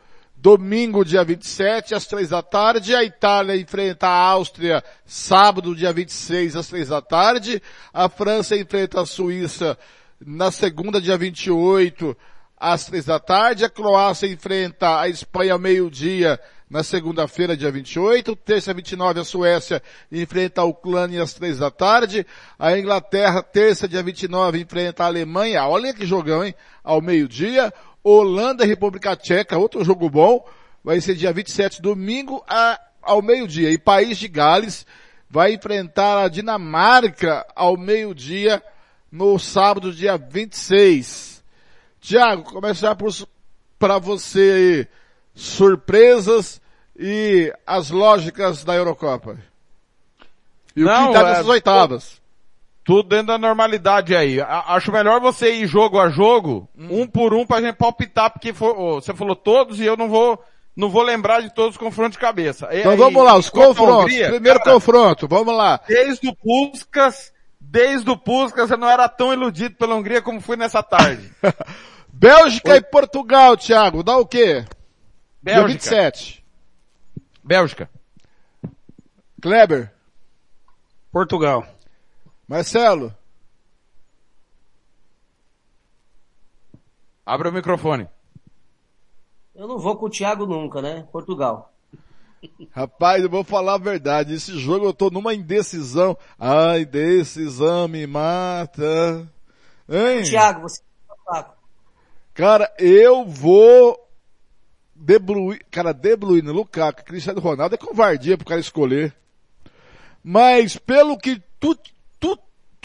Domingo, 0.47 1.05
dia 1.05 1.24
27, 1.24 1.93
às 1.93 2.06
três 2.06 2.28
da 2.28 2.40
tarde, 2.40 2.94
a 2.94 3.02
Itália 3.02 3.56
enfrenta 3.56 4.06
a 4.06 4.28
Áustria, 4.28 4.81
sábado, 5.05 5.74
dia 5.74 5.93
26, 5.93 6.55
às 6.55 6.68
três 6.68 6.86
da 6.86 7.02
tarde. 7.02 7.60
A 7.93 8.09
França 8.09 8.56
enfrenta 8.56 9.01
a 9.01 9.05
Suíça 9.05 9.77
na 10.24 10.52
segunda, 10.52 11.01
dia 11.01 11.18
28, 11.18 12.16
às 12.56 12.85
três 12.85 13.06
da 13.06 13.18
tarde. 13.18 13.64
A 13.64 13.68
Croácia 13.68 14.28
enfrenta 14.28 15.01
a 15.01 15.09
Espanha 15.09 15.59
meio-dia, 15.59 16.39
na 16.70 16.85
segunda-feira, 16.85 17.56
dia 17.56 17.73
28. 17.73 18.36
Terça, 18.36 18.73
29, 18.73 19.18
a 19.18 19.24
Suécia 19.24 19.82
enfrenta 20.12 20.60
a 20.60 20.64
Ucrânia 20.64 21.24
às 21.24 21.35
três 21.35 21.59
da 21.59 21.73
tarde. 21.73 22.24
A 22.56 22.78
Inglaterra, 22.78 23.43
terça, 23.43 23.89
dia 23.89 24.02
29, 24.02 24.60
enfrenta 24.60 25.02
a 25.02 25.06
Alemanha. 25.06 25.66
Olha 25.66 25.93
que 25.93 26.06
jogão, 26.06 26.44
hein? 26.44 26.55
Ao 26.85 27.01
meio-dia. 27.01 27.73
Holanda 28.09 28.65
e 28.65 28.69
República 28.69 29.16
Tcheca, 29.16 29.59
outro 29.59 29.85
jogo 29.85 30.09
bom, 30.09 30.47
vai 30.85 31.01
ser 31.01 31.16
dia 31.16 31.33
27, 31.33 31.83
domingo, 31.83 32.41
a, 32.49 32.81
ao 33.03 33.20
meio-dia. 33.20 33.73
E 33.73 33.77
País 33.77 34.16
de 34.16 34.28
Gales 34.28 34.87
vai 35.28 35.55
enfrentar 35.55 36.23
a 36.23 36.28
Dinamarca 36.28 37.45
ao 37.57 37.77
meio-dia, 37.77 38.62
no 39.11 39.37
sábado, 39.41 39.93
dia 39.93 40.16
26. 40.16 41.43
Tiago, 42.01 42.45
começar 42.45 42.97
para 43.77 43.99
você 43.99 44.53
aí, 44.55 44.89
surpresas 45.35 46.61
e 46.97 47.53
as 47.66 47.91
lógicas 47.91 48.62
da 48.62 48.77
Eurocopa. 48.77 49.37
E 50.77 50.85
Não, 50.85 51.07
o 51.07 51.09
que 51.09 51.12
tá 51.15 51.24
nessas 51.24 51.47
é, 51.47 51.51
oitavas. 51.51 52.23
Tudo 52.87 53.09
dentro 53.09 53.27
da 53.27 53.39
normalidade 53.39 54.15
aí. 54.15 54.41
Acho 54.41 54.93
melhor 54.93 55.21
você 55.21 55.53
ir 55.53 55.67
jogo 55.67 55.99
a 55.99 56.09
jogo, 56.09 56.69
hum. 56.79 57.03
um 57.03 57.07
por 57.07 57.35
um, 57.35 57.45
pra 57.45 57.61
gente 57.61 57.75
palpitar, 57.75 58.31
porque 58.31 58.53
for, 58.53 59.01
você 59.01 59.13
falou 59.13 59.35
todos 59.35 59.81
e 59.81 59.85
eu 59.85 59.97
não 59.97 60.09
vou, 60.09 60.41
não 60.77 60.89
vou 60.89 61.03
lembrar 61.03 61.43
de 61.43 61.53
todos 61.53 61.73
os 61.73 61.77
confrontos 61.77 62.13
de 62.13 62.21
cabeça. 62.21 62.69
Então 62.71 62.97
vamos 62.97 63.25
lá, 63.25 63.37
os 63.37 63.51
confrontos. 63.51 64.05
Hungria, 64.05 64.31
Primeiro 64.31 64.61
cara, 64.61 64.73
confronto, 64.73 65.27
vamos 65.27 65.55
lá. 65.55 65.81
Desde 65.89 66.29
o 66.29 66.35
Puskas, 66.37 67.33
Desde 67.69 68.09
o 68.09 68.17
Puskas 68.17 68.71
eu 68.71 68.77
não 68.77 68.89
era 68.89 69.09
tão 69.09 69.33
iludido 69.33 69.75
pela 69.75 69.97
Hungria 69.97 70.23
como 70.23 70.41
fui 70.41 70.57
nessa 70.57 70.83
tarde. 70.83 71.33
Bélgica 72.09 72.73
Oi. 72.73 72.79
e 72.79 72.81
Portugal, 72.83 73.57
Thiago, 73.57 74.03
dá 74.03 74.17
o 74.17 74.25
quê? 74.25 74.65
Bélgica. 75.43 75.67
Dia 75.67 75.67
27. 75.67 76.45
Bélgica. 77.43 77.91
Kleber. 79.43 79.93
Portugal. 81.13 81.67
Marcelo. 82.47 83.14
Abra 87.24 87.51
o 87.51 87.52
microfone. 87.52 88.09
Eu 89.55 89.66
não 89.66 89.78
vou 89.78 89.97
com 89.97 90.06
o 90.06 90.10
Thiago 90.10 90.47
nunca, 90.47 90.81
né? 90.81 91.09
Portugal. 91.10 91.73
Rapaz, 92.70 93.23
eu 93.23 93.31
vou 93.31 93.43
falar 93.43 93.74
a 93.74 93.78
verdade. 93.78 94.35
Esse 94.35 94.56
jogo 94.59 94.86
eu 94.86 94.94
tô 94.94 95.10
numa 95.10 95.35
indecisão. 95.35 96.16
Ai, 96.39 96.85
decisão 96.85 97.89
me 97.89 98.06
mata. 98.06 99.27
Hein? 99.89 100.23
Thiago, 100.23 100.62
você 100.62 100.82
tá 101.27 101.55
Cara, 102.35 102.70
eu 102.78 103.24
vou 103.24 103.98
De 104.94 105.18
Bruyne, 105.18 105.60
cara, 105.70 105.93
De 105.93 106.14
Bruyne, 106.16 106.51
Lukaku, 106.51 107.05
Cristiano 107.05 107.40
Ronaldo 107.40 107.74
é 107.74 107.78
covardia 107.78 108.36
pro 108.36 108.47
cara 108.47 108.60
escolher. 108.60 109.16
Mas 110.23 110.77
pelo 110.77 111.16
que 111.16 111.43
tu, 111.59 111.77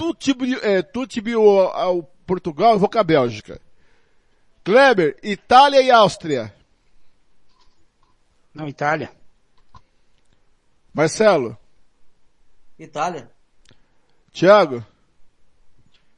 tu, 0.01 0.15
tibiu, 0.15 0.59
é, 0.63 0.81
tu 0.81 1.05
tibiu 1.05 1.47
ao 1.59 2.01
Portugal, 2.25 2.73
eu 2.73 2.79
vou 2.79 2.89
com 2.89 2.97
a 2.97 3.03
Bélgica. 3.03 3.61
Kleber, 4.63 5.15
Itália 5.21 5.79
e 5.81 5.91
Áustria. 5.91 6.51
Não, 8.51 8.67
Itália. 8.67 9.11
Marcelo. 10.91 11.55
Itália. 12.79 13.29
Tiago. 14.31 14.83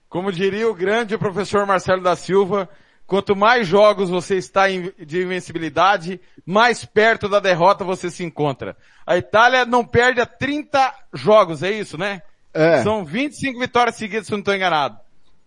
Como 0.08 0.32
diria 0.32 0.70
o 0.70 0.74
grande 0.74 1.18
professor 1.18 1.66
Marcelo 1.66 2.02
da 2.02 2.16
Silva, 2.16 2.70
quanto 3.06 3.36
mais 3.36 3.68
jogos 3.68 4.10
você 4.10 4.38
está 4.38 4.68
de 4.68 5.24
invencibilidade, 5.24 6.22
mais 6.46 6.86
perto 6.86 7.28
da 7.28 7.42
derrota 7.42 7.84
você 7.84 8.10
se 8.10 8.24
encontra. 8.24 8.78
A 9.06 9.18
Itália 9.18 9.66
não 9.66 9.86
perde 9.86 10.22
a 10.22 10.26
30 10.26 10.94
jogos, 11.14 11.64
é 11.64 11.72
isso, 11.72 11.98
né? 11.98 12.22
É. 12.54 12.84
São 12.84 13.04
25 13.04 13.60
vitórias 13.60 13.96
seguidas, 13.96 14.28
se 14.28 14.32
não 14.32 14.40
estou 14.40 14.54
enganado. 14.56 15.00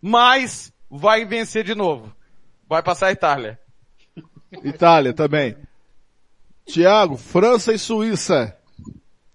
Mas 0.02 0.72
vai 0.90 1.24
vencer 1.24 1.64
de 1.64 1.74
novo. 1.74 2.14
Vai 2.68 2.82
passar 2.82 3.06
a 3.06 3.12
Itália. 3.12 3.58
Itália 4.64 5.12
também. 5.12 5.56
Tiago, 6.66 7.16
França 7.16 7.72
e 7.72 7.78
Suíça. 7.78 8.56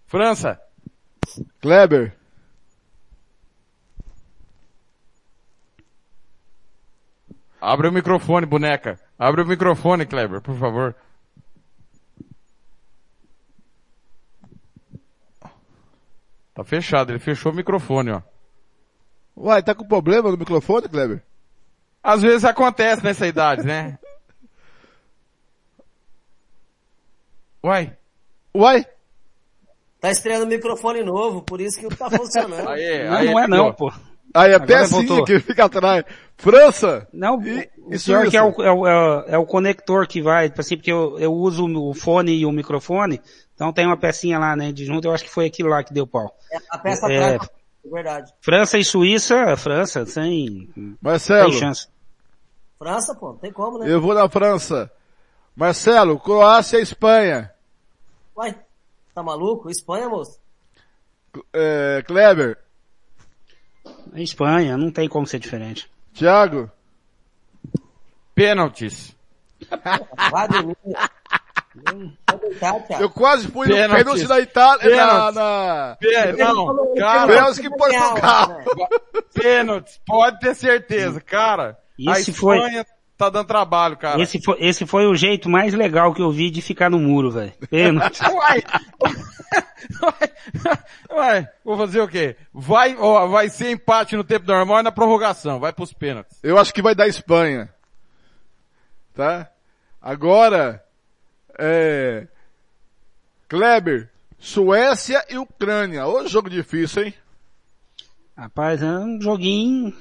França. 0.05 0.59
Kleber. 1.61 2.13
Abre 7.61 7.87
o 7.87 7.91
microfone, 7.91 8.45
boneca. 8.45 8.99
Abre 9.17 9.43
o 9.43 9.47
microfone, 9.47 10.05
Kleber, 10.05 10.41
por 10.41 10.57
favor. 10.57 10.95
Tá 16.53 16.63
fechado, 16.63 17.11
ele 17.11 17.19
fechou 17.19 17.51
o 17.51 17.55
microfone, 17.55 18.11
ó. 18.11 18.21
Uai, 19.35 19.63
tá 19.63 19.73
com 19.73 19.87
problema 19.87 20.29
no 20.29 20.37
microfone, 20.37 20.89
Kleber? 20.89 21.23
Às 22.03 22.21
vezes 22.21 22.43
acontece 22.43 23.03
nessa 23.03 23.25
idade, 23.27 23.63
né? 23.65 23.97
Uai. 27.63 27.95
Uai? 28.55 28.85
Tá 29.99 30.09
estreando 30.11 30.47
microfone 30.47 31.03
novo, 31.03 31.43
por 31.43 31.61
isso 31.61 31.77
que 31.77 31.83
não 31.83 31.95
tá 31.95 32.09
funcionando. 32.09 32.67
Aí, 32.69 33.07
Não, 33.07 33.15
aí, 33.17 33.25
não 33.31 33.39
é 33.39 33.47
não, 33.47 33.73
pô. 33.73 33.91
Aí, 34.33 34.53
Agora 34.53 34.65
pecinha 34.65 35.23
que 35.25 35.39
fica 35.39 35.65
atrás. 35.65 36.03
França. 36.37 37.07
Não, 37.13 37.39
E- 37.45 37.69
o 37.79 37.93
e 37.93 37.99
pior 37.99 38.27
que 38.29 38.37
é 38.37 38.41
o, 38.41 38.49
é, 38.63 38.71
o, 38.71 38.87
é 38.87 38.93
o- 38.93 39.23
é 39.33 39.37
o 39.37 39.45
conector 39.45 40.07
que 40.07 40.21
vai, 40.21 40.51
assim, 40.57 40.75
porque 40.77 40.91
eu, 40.91 41.19
eu 41.19 41.31
uso 41.33 41.65
o 41.67 41.93
fone 41.93 42.31
e 42.33 42.45
o 42.45 42.51
microfone, 42.51 43.21
então 43.61 43.71
tem 43.71 43.85
uma 43.85 43.95
pecinha 43.95 44.39
lá, 44.39 44.55
né, 44.55 44.71
de 44.71 44.83
junto, 44.85 45.07
eu 45.07 45.13
acho 45.13 45.23
que 45.23 45.29
foi 45.29 45.45
aquilo 45.45 45.69
lá 45.69 45.83
que 45.83 45.93
deu 45.93 46.07
pau. 46.07 46.35
É, 46.51 46.57
a 46.67 46.79
peça 46.79 47.05
É. 47.11 47.15
atrás, 47.35 47.49
é 47.85 47.89
verdade. 47.89 48.33
França 48.41 48.79
e 48.79 48.83
Suíça, 48.83 49.55
França, 49.55 50.03
sem, 50.07 50.67
Marcelo. 50.99 51.51
sem 51.51 51.59
chance. 51.59 51.87
França, 52.79 53.13
pô, 53.13 53.27
não 53.33 53.37
tem 53.37 53.51
como, 53.53 53.77
né? 53.77 53.85
Eu 53.87 54.01
vou 54.01 54.15
na 54.15 54.27
França. 54.27 54.91
Marcelo, 55.55 56.19
Croácia 56.19 56.79
e 56.79 56.81
Espanha. 56.81 57.51
Uai, 58.35 58.57
tá 59.13 59.21
maluco? 59.21 59.69
Espanha, 59.69 60.09
moço? 60.09 60.39
É, 61.53 62.03
Kleber. 62.07 62.57
Espanha, 64.15 64.75
não 64.75 64.91
tem 64.91 65.07
como 65.07 65.27
ser 65.27 65.37
diferente. 65.37 65.87
Thiago. 66.15 66.67
Pênaltis. 68.33 69.15
Vai 70.31 70.47
dormir. 70.47 70.75
Thiago. 72.59 72.85
Eu 73.03 73.09
quase 73.09 73.47
fui 73.47 73.67
no 73.67 73.75
pênalti 73.75 74.27
da 74.27 74.39
Itália, 74.39 74.89
na, 74.89 74.97
Pênaltis. 74.97 75.35
na... 75.35 75.97
Pê- 75.99 76.33
Não, 76.33 76.95
cara, 76.95 77.27
Bélgica 77.27 77.67
e 77.67 77.69
Portugal. 77.77 78.57
pênaltis. 79.33 79.99
Pode 80.05 80.39
ter 80.39 80.55
certeza, 80.55 81.21
cara. 81.21 81.77
A 82.07 82.19
Esse 82.19 82.33
foi- 82.33 82.57
Espanha 82.57 82.85
tá 83.17 83.29
dando 83.29 83.45
trabalho, 83.47 83.95
cara. 83.97 84.19
Esse 84.21 84.41
foi, 84.43 84.57
esse 84.59 84.85
foi 84.85 85.05
o 85.05 85.15
jeito 85.15 85.47
mais 85.49 85.73
legal 85.73 86.13
que 86.13 86.21
eu 86.21 86.31
vi 86.31 86.49
de 86.49 86.61
ficar 86.61 86.89
no 86.89 86.99
muro, 86.99 87.31
velho. 87.31 87.53
Pênalti. 87.69 88.19
Uai, 88.27 88.63
uai, 90.01 90.29
uai, 91.11 91.47
vou 91.63 91.77
fazer 91.77 92.01
o 92.01 92.07
quê? 92.07 92.35
Vai, 92.53 92.95
ó, 92.97 93.27
vai 93.27 93.49
ser 93.49 93.71
empate 93.71 94.15
no 94.15 94.23
tempo 94.23 94.45
normal 94.47 94.79
e 94.79 94.83
na 94.83 94.91
prorrogação, 94.91 95.59
vai 95.59 95.71
pros 95.71 95.93
pênaltis. 95.93 96.37
Eu 96.43 96.57
acho 96.57 96.73
que 96.73 96.81
vai 96.81 96.95
dar 96.95 97.07
Espanha. 97.07 97.69
Tá? 99.13 99.49
Agora, 100.01 100.83
é... 101.61 102.27
Kleber, 103.47 104.09
Suécia 104.39 105.23
e 105.29 105.37
Ucrânia. 105.37 106.07
Ô 106.07 106.27
jogo 106.27 106.49
difícil, 106.49 107.03
hein? 107.03 107.13
Rapaz, 108.37 108.81
é 108.81 108.87
um 108.87 109.21
joguinho. 109.21 109.93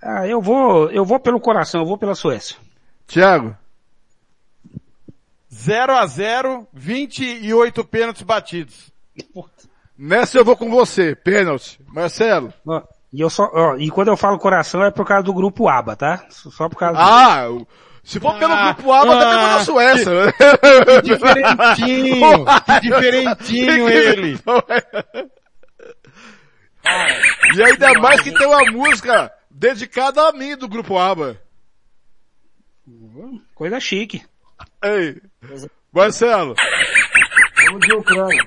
Ah, 0.00 0.26
eu 0.26 0.40
vou, 0.40 0.90
eu 0.90 1.04
vou 1.04 1.20
pelo 1.20 1.40
coração, 1.40 1.80
eu 1.82 1.86
vou 1.86 1.98
pela 1.98 2.14
Suécia. 2.14 2.56
Thiago. 3.06 3.56
0 5.52 5.96
a 5.96 6.06
0 6.06 6.66
28 6.72 7.84
pênaltis 7.84 8.22
batidos. 8.22 8.90
Nessa 9.96 10.38
eu 10.38 10.44
vou 10.44 10.56
com 10.56 10.70
você. 10.70 11.14
Pênalti. 11.14 11.78
Marcelo. 11.88 12.52
Ó, 12.66 12.82
E 13.12 13.20
eu 13.20 13.28
só, 13.28 13.50
ó, 13.52 13.76
e 13.76 13.90
quando 13.90 14.08
eu 14.08 14.16
falo 14.16 14.38
coração 14.38 14.82
é 14.82 14.90
por 14.90 15.06
causa 15.06 15.22
do 15.24 15.34
grupo 15.34 15.68
ABA, 15.68 15.94
tá? 15.96 16.26
Só 16.30 16.68
por 16.68 16.76
causa 16.78 16.98
Ah, 16.98 17.50
o- 17.50 17.66
se 18.02 18.18
for 18.18 18.38
pelo 18.38 18.52
Ah, 18.52 18.72
grupo 18.72 18.92
A, 18.92 19.00
até 19.00 19.12
ah, 19.12 19.28
pegou 19.28 19.46
na 19.46 19.64
Suécia. 19.64 20.26
né? 20.26 20.32
Diferentinho, 21.02 22.44
que 22.64 22.80
diferentinho 22.80 23.88
ele. 23.88 24.38
E 27.54 27.62
ainda 27.62 27.92
mais 28.00 28.20
que 28.20 28.32
tem 28.32 28.46
uma 28.46 28.64
música 28.72 29.32
dedicada 29.50 30.28
a 30.28 30.32
mim 30.32 30.56
do 30.56 30.68
grupo 30.68 30.98
ABA. 30.98 31.40
do... 32.86 33.40
Coisa 33.54 33.78
chique. 33.78 34.24
Ei, 34.82 35.20
Marcelo. 35.92 36.54
Vamos 37.66 37.80
de 37.86 37.94
Ucrânia. 37.94 38.42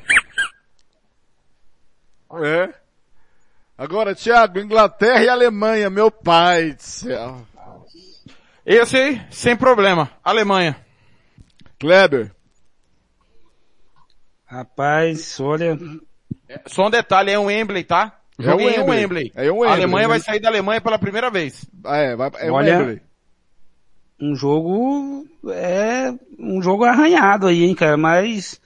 É. 2.44 2.74
Agora, 3.78 4.14
Thiago, 4.16 4.60
Inglaterra 4.60 5.24
e 5.24 5.30
Alemanha, 5.30 5.90
meu 5.90 6.12
pai 6.12 6.74
do 6.74 6.82
céu. 6.82 7.46
Esse 8.66 8.98
aí, 8.98 9.22
sem 9.30 9.56
problema. 9.56 10.10
Alemanha. 10.24 10.76
Kleber. 11.80 12.32
Rapaz, 14.46 15.40
olha, 15.40 15.78
Só 16.68 16.88
um 16.88 16.90
detalhe, 16.90 17.32
é 17.32 17.40
um 17.40 17.46
Wembley, 17.46 17.84
tá? 17.84 18.20
É 18.40 18.54
um 18.54 18.60
em 18.60 18.80
um 18.80 18.86
Wembley. 18.90 19.00
Wembley. 19.00 19.32
É 19.36 19.52
um 19.52 19.64
A 19.64 19.72
Alemanha 19.72 20.08
né? 20.08 20.14
vai 20.14 20.20
sair 20.20 20.40
da 20.40 20.50
Alemanha 20.50 20.82
pela 20.82 21.00
primeira 21.00 21.30
vez. 21.32 21.66
Ah, 21.84 21.98
é, 21.98 22.16
vai, 22.16 22.30
é 22.36 22.52
Olha- 22.52 22.76
o 22.76 22.78
Wembley. 22.80 23.02
um 24.20 24.36
jogo, 24.36 25.28
é 25.50 26.14
um 26.40 26.62
jogo 26.62 26.84
arranhado 26.86 27.48
aí, 27.48 27.64
hein, 27.64 27.74
cara, 27.76 27.98
mas 27.98 28.60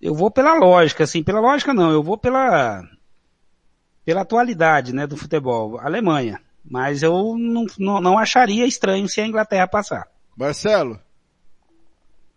eu 0.00 0.14
vou 0.14 0.30
pela 0.30 0.54
lógica, 0.54 1.04
assim, 1.04 1.22
pela 1.22 1.40
lógica 1.40 1.74
não, 1.74 1.90
eu 1.90 2.02
vou 2.02 2.16
pela, 2.16 2.82
pela 4.04 4.20
atualidade, 4.22 4.94
né, 4.94 5.06
do 5.06 5.16
futebol. 5.16 5.78
Alemanha. 5.80 6.40
Mas 6.64 7.02
eu 7.02 7.36
não, 7.36 7.66
não, 7.78 8.00
não 8.00 8.18
acharia 8.18 8.66
estranho 8.66 9.08
se 9.08 9.20
a 9.20 9.26
Inglaterra 9.26 9.66
passar. 9.66 10.08
Marcelo. 10.36 11.00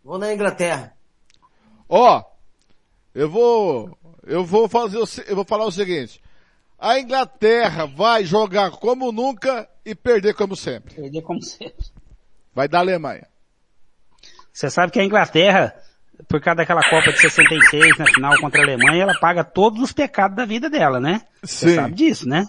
Vou 0.04 0.18
na 0.18 0.34
Inglaterra. 0.34 0.94
Ó, 1.88 2.24
eu 3.14 3.30
vou, 3.30 3.98
eu 4.24 4.44
vou 4.44 4.68
fazer, 4.68 4.98
o 4.98 5.06
eu 5.28 5.36
vou 5.36 5.46
falar 5.46 5.66
o 5.66 5.72
seguinte. 5.72 6.22
A 6.80 7.00
Inglaterra 7.00 7.86
vai 7.86 8.26
jogar 8.26 8.72
como 8.72 9.12
nunca 9.12 9.70
e 9.86 9.96
perder 9.96 10.34
como 10.34 10.56
sempre. 10.56 10.96
Perder 10.96 11.22
como 11.22 11.42
sempre. 11.42 11.86
Vai 12.54 12.68
dar 12.68 12.80
Alemanha. 12.80 13.28
Você 14.52 14.70
sabe 14.70 14.92
que 14.92 15.00
a 15.00 15.06
Inglaterra 15.06 15.74
por 16.28 16.42
causa 16.42 16.58
daquela 16.58 16.82
Copa 16.90 17.12
de 17.12 17.20
66 17.20 17.98
na 17.98 18.06
final 18.06 18.40
contra 18.40 18.62
a 18.62 18.64
Alemanha, 18.64 19.04
ela 19.04 19.20
paga 19.20 19.44
todos 19.44 19.82
os 19.82 19.92
pecados 19.92 20.38
da 20.38 20.46
vida 20.46 20.70
dela, 20.70 21.00
né? 21.00 21.22
Você 21.42 21.76
sabe 21.76 21.96
disso, 21.96 22.28
né? 22.28 22.46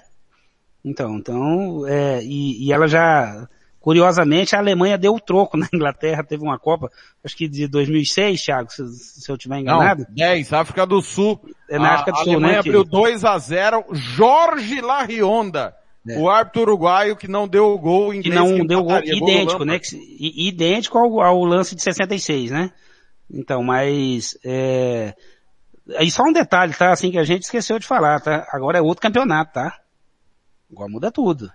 Então, 0.84 1.16
então, 1.16 1.86
é, 1.86 2.22
e, 2.22 2.66
e 2.66 2.72
ela 2.72 2.86
já, 2.86 3.48
curiosamente, 3.80 4.54
a 4.54 4.58
Alemanha 4.58 4.98
deu 4.98 5.14
o 5.14 5.20
troco 5.20 5.56
na 5.58 5.66
Inglaterra, 5.72 6.22
teve 6.22 6.42
uma 6.42 6.58
Copa, 6.58 6.90
acho 7.24 7.34
que 7.36 7.48
de 7.48 7.66
2006, 7.66 8.42
Thiago, 8.42 8.70
se, 8.70 8.86
se 9.22 9.32
eu 9.32 9.38
tiver 9.38 9.60
enganado. 9.60 10.04
Não, 10.08 10.14
10, 10.14 10.52
África 10.52 10.86
do 10.86 11.00
Sul. 11.00 11.40
É 11.70 11.78
na 11.78 11.94
África 11.94 12.12
do 12.12 12.18
Sul, 12.18 12.32
Alemanha 12.34 12.56
né, 12.56 12.62
que- 12.62 12.68
abriu 12.68 12.84
2 12.84 13.24
a 13.24 13.38
0 13.38 13.84
Jorge 13.92 14.80
Larrionda. 14.80 15.74
É. 16.06 16.18
O 16.18 16.28
árbitro 16.28 16.60
uruguaio 16.60 17.16
que 17.16 17.26
não 17.26 17.48
deu 17.48 17.72
o 17.72 17.78
gol 17.78 18.10
que 18.10 18.18
inglês. 18.18 18.34
não 18.34 18.66
deu 18.66 18.82
gol 18.82 18.90
empataria, 18.90 19.18
do 19.18 19.30
idêntico, 19.30 19.64
né? 19.64 19.78
Que 19.78 20.48
idêntico 20.48 20.98
ao, 20.98 21.22
ao 21.22 21.42
lance 21.44 21.74
de 21.74 21.82
66, 21.82 22.50
né? 22.50 22.70
Então, 23.32 23.62
mas 23.62 24.36
é... 24.44 25.14
aí 25.96 26.10
só 26.10 26.24
um 26.24 26.32
detalhe, 26.32 26.74
tá? 26.74 26.92
Assim 26.92 27.10
que 27.10 27.16
a 27.16 27.24
gente 27.24 27.44
esqueceu 27.44 27.78
de 27.78 27.86
falar, 27.86 28.20
tá? 28.20 28.46
Agora 28.52 28.76
é 28.76 28.82
outro 28.82 29.00
campeonato, 29.00 29.54
tá? 29.54 29.80
Agora 30.70 30.88
muda 30.88 31.10
tudo. 31.10 31.50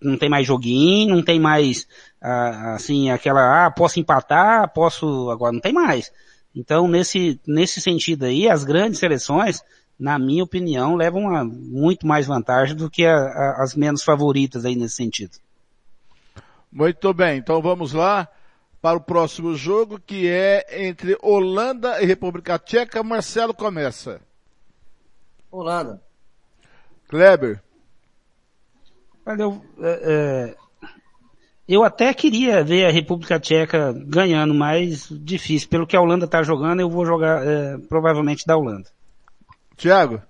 Não, 0.00 0.16
tem 0.16 0.30
mais 0.30 0.46
joguinho, 0.46 1.14
não 1.14 1.22
tem 1.22 1.38
mais 1.38 1.86
ah, 2.20 2.74
assim 2.74 3.10
aquela 3.10 3.66
ah 3.66 3.70
posso 3.70 4.00
empatar, 4.00 4.72
posso 4.72 5.30
agora 5.30 5.52
não 5.52 5.60
tem 5.60 5.72
mais. 5.74 6.10
Então 6.54 6.88
nesse 6.88 7.38
nesse 7.46 7.80
sentido 7.80 8.24
aí 8.24 8.48
as 8.48 8.64
grandes 8.64 8.98
seleções 8.98 9.62
na 9.98 10.18
minha 10.18 10.42
opinião, 10.42 10.96
levam 10.96 11.22
uma, 11.22 11.44
muito 11.44 12.06
mais 12.06 12.26
vantagem 12.26 12.74
do 12.74 12.90
que 12.90 13.04
a- 13.06 13.14
a- 13.14 13.62
as 13.62 13.74
menos 13.76 14.02
favoritas 14.02 14.64
aí 14.64 14.74
nesse 14.74 14.96
sentido. 14.96 15.36
Muito 16.72 17.12
bem, 17.12 17.38
então 17.38 17.60
vamos 17.62 17.92
lá 17.92 18.26
para 18.80 18.96
o 18.96 19.00
próximo 19.00 19.54
jogo 19.54 20.00
que 20.00 20.26
é 20.26 20.86
entre 20.88 21.16
Holanda 21.22 22.02
e 22.02 22.06
República 22.06 22.58
Tcheca. 22.58 23.02
Marcelo 23.04 23.54
começa. 23.54 24.20
Holanda. 25.52 26.02
Kleber. 27.08 27.62
Olha, 29.24 29.42
eu, 29.42 29.62
é, 29.80 30.00
é, 30.04 30.54
eu 31.68 31.84
até 31.84 32.12
queria 32.12 32.62
ver 32.64 32.86
a 32.86 32.90
República 32.90 33.38
Tcheca 33.38 33.92
ganhando, 33.92 34.52
mas 34.52 35.08
difícil. 35.10 35.68
Pelo 35.68 35.86
que 35.86 35.96
a 35.96 36.00
Holanda 36.00 36.24
está 36.24 36.42
jogando, 36.42 36.80
eu 36.80 36.90
vou 36.90 37.06
jogar 37.06 37.46
é, 37.46 37.78
provavelmente 37.88 38.44
da 38.46 38.56
Holanda. 38.56 38.90
Thiago. 39.76 40.20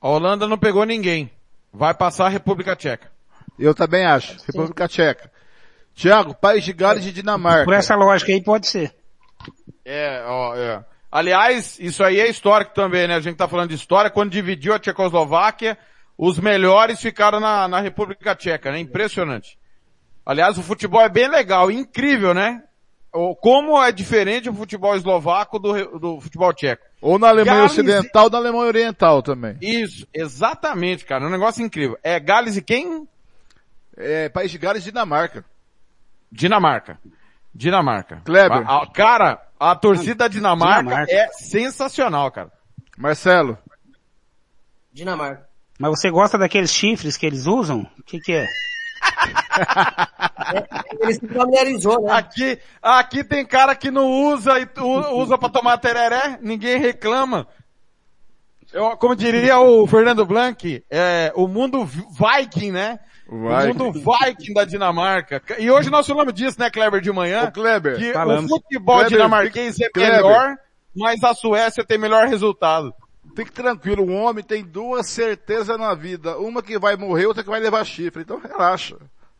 A 0.00 0.08
Holanda 0.08 0.46
não 0.46 0.58
pegou 0.58 0.84
ninguém. 0.84 1.30
Vai 1.72 1.94
passar 1.94 2.26
a 2.26 2.30
República 2.30 2.76
Tcheca. 2.76 3.10
Eu 3.58 3.74
também 3.74 4.04
acho. 4.04 4.36
República 4.46 4.86
Tcheca. 4.86 5.30
Thiago, 5.94 6.34
País 6.34 6.64
de 6.64 6.72
Gales 6.72 7.04
e 7.04 7.12
Dinamarca. 7.12 7.64
Por 7.64 7.74
essa 7.74 7.96
lógica 7.96 8.30
aí 8.30 8.42
pode 8.42 8.68
ser. 8.68 8.94
É, 9.84 10.22
ó, 10.26 10.54
é. 10.54 10.84
Aliás, 11.10 11.78
isso 11.80 12.04
aí 12.04 12.20
é 12.20 12.28
histórico 12.28 12.72
também, 12.74 13.08
né? 13.08 13.16
A 13.16 13.20
gente 13.20 13.36
tá 13.36 13.48
falando 13.48 13.70
de 13.70 13.74
história. 13.74 14.10
Quando 14.10 14.30
dividiu 14.30 14.74
a 14.74 14.78
Tchecoslováquia, 14.78 15.76
os 16.18 16.38
melhores 16.38 17.00
ficaram 17.00 17.38
na, 17.40 17.68
na 17.68 17.80
República 17.80 18.34
Tcheca, 18.34 18.72
né? 18.72 18.80
Impressionante. 18.80 19.56
Aliás, 20.26 20.58
o 20.58 20.62
futebol 20.62 21.00
é 21.00 21.08
bem 21.08 21.28
legal, 21.28 21.70
incrível, 21.70 22.34
né? 22.34 22.62
Como 23.40 23.82
é 23.82 23.90
diferente 23.90 24.50
o 24.50 24.54
futebol 24.54 24.94
eslovaco 24.94 25.58
do, 25.58 25.98
do 25.98 26.20
futebol 26.20 26.52
tcheco. 26.52 26.84
Ou 27.00 27.18
na 27.18 27.28
Alemanha 27.28 27.56
Gales- 27.62 27.72
Ocidental 27.72 28.24
ou 28.24 28.30
na 28.30 28.36
Alemanha 28.38 28.66
Oriental 28.66 29.22
também. 29.22 29.56
Isso, 29.62 30.06
exatamente, 30.12 31.06
cara. 31.06 31.24
É 31.24 31.26
um 31.26 31.30
negócio 31.30 31.64
incrível. 31.64 31.98
É 32.02 32.20
Gales 32.20 32.56
e 32.58 32.62
quem? 32.62 33.08
É, 33.96 34.28
País 34.28 34.50
de 34.50 34.58
Gales 34.58 34.82
e 34.82 34.90
Dinamarca. 34.92 35.42
Dinamarca. 36.30 37.00
Dinamarca. 37.54 38.20
Kleber. 38.26 38.70
A- 38.70 38.82
a- 38.82 38.86
cara, 38.92 39.40
a 39.58 39.74
torcida 39.74 40.14
da 40.16 40.28
Dinamarca, 40.28 40.82
Dinamarca. 40.84 41.10
é 41.12 41.28
sensacional, 41.28 42.30
cara. 42.30 42.52
Marcelo. 42.98 43.56
Dinamarca. 44.92 45.47
Mas 45.78 45.90
você 45.90 46.10
gosta 46.10 46.36
daqueles 46.36 46.72
chifres 46.72 47.16
que 47.16 47.24
eles 47.26 47.46
usam? 47.46 47.86
O 47.98 48.02
que 48.02 48.18
que 48.20 48.32
é? 48.34 48.46
Ele 51.00 51.14
se 51.14 51.26
familiarizou, 51.28 52.02
né? 52.02 52.12
Aqui, 52.12 52.58
aqui 52.82 53.24
tem 53.24 53.44
cara 53.46 53.74
que 53.74 53.90
não 53.90 54.06
usa 54.08 54.58
e 54.58 54.66
usa 55.12 55.38
pra 55.38 55.48
tomar 55.48 55.78
tereré, 55.78 56.38
ninguém 56.42 56.78
reclama. 56.78 57.46
Eu, 58.72 58.96
como 58.96 59.16
diria 59.16 59.58
o 59.60 59.86
Fernando 59.86 60.26
Blanc, 60.26 60.84
é, 60.90 61.32
o 61.34 61.46
mundo 61.48 61.84
vi- 61.86 62.04
Viking, 62.10 62.70
né? 62.70 62.98
O 63.28 63.48
Viking. 63.48 63.66
mundo 63.78 63.92
Viking 63.92 64.52
da 64.52 64.64
Dinamarca. 64.64 65.42
E 65.58 65.70
hoje 65.70 65.90
nós 65.90 66.06
falamos 66.06 66.34
disso, 66.34 66.58
né, 66.60 66.68
Kleber, 66.70 67.00
de 67.00 67.10
manhã? 67.12 67.44
Ô, 67.44 67.52
Kleber. 67.52 67.96
que 67.96 68.12
falamos. 68.12 68.50
o 68.50 68.56
futebol 68.56 68.96
Kleber, 68.96 69.16
dinamarquês 69.16 69.80
é 69.80 69.88
Kleber. 69.88 70.16
melhor, 70.16 70.56
mas 70.94 71.22
a 71.24 71.32
Suécia 71.34 71.84
tem 71.84 71.96
melhor 71.98 72.26
resultado. 72.26 72.92
Fique 73.34 73.52
tranquilo, 73.52 74.04
um 74.04 74.16
homem 74.16 74.42
tem 74.42 74.64
duas 74.64 75.06
certezas 75.06 75.78
na 75.78 75.94
vida. 75.94 76.36
Uma 76.38 76.62
que 76.62 76.78
vai 76.78 76.96
morrer, 76.96 77.26
outra 77.26 77.42
que 77.42 77.50
vai 77.50 77.60
levar 77.60 77.84
chifre. 77.84 78.22
Então 78.22 78.40
relaxa. 78.40 78.96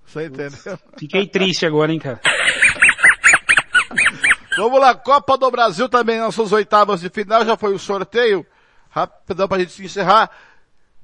Você 0.06 0.26
entendeu? 0.26 0.78
Fiquei 0.96 1.26
triste 1.26 1.66
agora, 1.66 1.92
hein, 1.92 1.98
cara. 1.98 2.20
Vamos 4.56 4.80
lá, 4.80 4.94
Copa 4.94 5.38
do 5.38 5.50
Brasil 5.50 5.88
também, 5.88 6.18
nossas 6.18 6.50
oitavas 6.50 7.00
de 7.00 7.08
final, 7.10 7.44
já 7.44 7.56
foi 7.56 7.74
o 7.74 7.78
sorteio. 7.78 8.44
Rapidão 8.90 9.46
pra 9.46 9.58
gente 9.58 9.84
encerrar. 9.84 10.30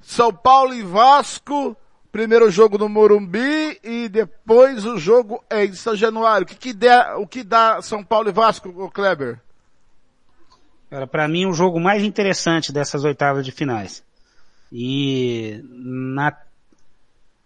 São 0.01 0.32
Paulo 0.32 0.74
e 0.74 0.82
Vasco, 0.82 1.77
primeiro 2.11 2.51
jogo 2.51 2.78
no 2.78 2.89
Morumbi 2.89 3.78
e 3.82 4.09
depois 4.09 4.85
o 4.85 4.98
jogo 4.98 5.43
é 5.48 5.65
em 5.65 5.73
São 5.73 5.94
Januário. 5.94 6.44
O 6.44 6.48
que, 6.48 6.56
que, 6.56 6.73
der, 6.73 7.15
o 7.16 7.27
que 7.27 7.44
dá 7.44 7.81
São 7.81 8.02
Paulo 8.02 8.28
e 8.28 8.32
Vasco, 8.32 8.90
Kleber? 8.90 9.40
Cara, 10.95 11.09
para 11.09 11.27
mim 11.27 11.45
o 11.45 11.53
jogo 11.53 11.81
mais 11.81 12.05
interessante 12.05 12.73
dessas 12.73 13.03
oitavas 13.03 13.45
de 13.45 13.51
finais. 13.51 14.01
E 14.71 15.61
na, 15.69 16.33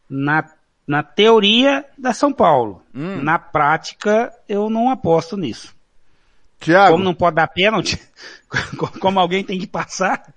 na, 0.07 0.45
na 0.87 1.03
teoria 1.03 1.83
da 1.97 2.13
São 2.13 2.31
Paulo. 2.31 2.83
Hum. 2.95 3.23
Na 3.23 3.39
prática, 3.39 4.31
eu 4.47 4.69
não 4.69 4.91
aposto 4.91 5.35
nisso. 5.35 5.75
Thiago, 6.61 6.93
Como 6.93 7.05
não 7.05 7.15
pode 7.15 7.37
dar 7.37 7.47
pênalti, 7.49 7.99
como 9.01 9.19
alguém 9.19 9.43
tem 9.43 9.59
que 9.59 9.67
passar, 9.67 10.31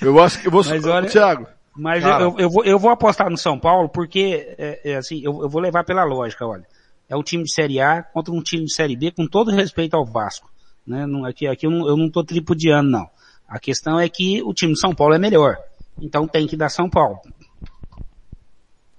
eu 0.00 0.18
acho 0.22 0.40
que 0.40 0.48
eu 0.48 0.50
vou... 0.50 0.64
Mas 0.64 0.86
olha- 0.86 1.10
Thiago, 1.10 1.46
mas 1.76 2.02
Cara. 2.02 2.22
eu, 2.24 2.38
eu, 2.38 2.48
vou, 2.48 2.64
eu 2.64 2.78
vou 2.78 2.90
apostar 2.90 3.28
no 3.28 3.36
São 3.36 3.58
Paulo 3.58 3.90
porque, 3.90 4.54
é, 4.56 4.92
é 4.92 4.96
assim, 4.96 5.20
eu, 5.22 5.42
eu 5.42 5.50
vou 5.50 5.60
levar 5.60 5.84
pela 5.84 6.02
lógica, 6.02 6.46
olha. 6.46 6.64
É 7.10 7.14
um 7.14 7.22
time 7.22 7.44
de 7.44 7.52
Série 7.52 7.78
A 7.78 8.02
contra 8.02 8.32
um 8.32 8.40
time 8.42 8.64
de 8.64 8.72
Série 8.72 8.96
B, 8.96 9.10
com 9.10 9.26
todo 9.26 9.50
respeito 9.50 9.94
ao 9.94 10.06
Vasco. 10.06 10.53
Né? 10.86 11.04
Aqui 11.26 11.46
aqui 11.46 11.66
eu 11.66 11.96
não, 11.96 12.10
tô 12.10 12.22
tripudiando, 12.22 12.90
não. 12.90 13.08
A 13.48 13.58
questão 13.58 13.98
é 13.98 14.08
que 14.08 14.42
o 14.42 14.52
time 14.52 14.72
de 14.74 14.80
São 14.80 14.94
Paulo 14.94 15.14
é 15.14 15.18
melhor. 15.18 15.56
Então 16.00 16.26
tem 16.26 16.46
que 16.46 16.56
dar 16.56 16.68
São 16.68 16.88
Paulo. 16.88 17.20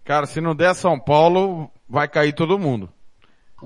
Cara, 0.03 0.25
se 0.25 0.39
não 0.39 0.55
der 0.55 0.73
São 0.75 0.99
Paulo, 0.99 1.69
vai 1.89 2.07
cair 2.07 2.33
todo 2.33 2.59
mundo. 2.59 2.89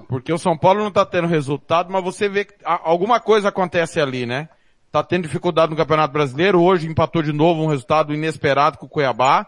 Porque 0.08 0.32
o 0.32 0.38
São 0.38 0.58
Paulo 0.58 0.84
não 0.84 0.92
tá 0.92 1.06
tendo 1.06 1.28
resultado, 1.28 1.92
mas 1.92 2.04
você 2.04 2.30
vê 2.30 2.46
que 2.46 2.56
alguma 2.64 3.20
coisa 3.20 3.50
acontece 3.50 4.00
ali, 4.00 4.26
né? 4.26 4.48
Tá 4.92 5.04
tendo 5.04 5.24
dificuldade 5.24 5.70
no 5.72 5.78
Campeonato 5.78 6.14
Brasileiro, 6.14 6.62
hoje 6.62 6.88
empatou 6.88 7.22
de 7.22 7.34
novo 7.34 7.64
um 7.64 7.68
resultado 7.68 8.14
inesperado 8.14 8.78
com 8.78 8.86
o 8.86 8.90
Cuiabá. 8.90 9.46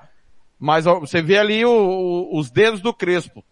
Mas 0.60 0.86
você 0.86 1.22
vê 1.22 1.38
ali 1.40 1.66
o- 1.66 1.70
o- 1.72 2.38
os 2.40 2.52
dedos 2.52 2.82
do 2.82 2.94
Crespo. 2.94 3.44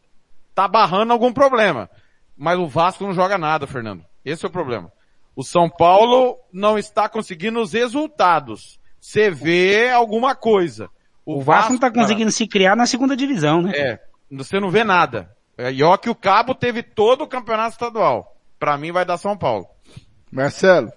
Tá 0.53 0.67
barrando 0.67 1.11
algum 1.13 1.33
problema. 1.33 1.89
Mas 2.37 2.59
o 2.59 2.67
Vasco 2.67 3.03
não 3.03 3.13
joga 3.13 3.37
nada, 3.37 3.65
Fernando. 3.65 4.03
Esse 4.23 4.45
é 4.45 4.47
o 4.47 4.51
problema. 4.51 4.91
O 5.35 5.43
São 5.43 5.69
Paulo 5.69 6.37
não 6.51 6.77
está 6.77 7.07
conseguindo 7.07 7.59
os 7.61 7.73
resultados. 7.73 8.79
Você 8.99 9.29
vê 9.29 9.89
alguma 9.89 10.35
coisa. 10.35 10.89
O 11.25 11.41
Vasco 11.41 11.73
não 11.73 11.79
tá 11.79 11.89
cara, 11.89 12.01
conseguindo 12.01 12.31
se 12.31 12.47
criar 12.47 12.75
na 12.75 12.85
segunda 12.85 13.15
divisão, 13.15 13.61
né? 13.61 13.71
é, 13.75 13.99
você 14.31 14.59
não 14.59 14.69
vê 14.69 14.83
nada. 14.83 15.35
É, 15.57 15.71
E 15.71 15.83
ó 15.83 15.95
que 15.95 16.09
o 16.09 16.15
Cabo 16.15 16.55
teve 16.55 16.81
todo 16.81 17.23
o 17.23 17.27
campeonato 17.27 17.71
estadual. 17.71 18.35
Pra 18.57 18.77
mim 18.77 18.91
vai 18.91 19.05
dar 19.05 19.17
São 19.17 19.37
Paulo. 19.37 19.67
Marcelo, 20.31 20.91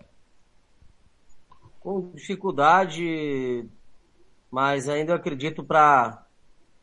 com 1.83 2.13
dificuldade, 2.15 3.65
mas 4.51 4.89
ainda 4.89 5.13
eu 5.13 5.17
acredito 5.17 5.65
para 5.65 6.25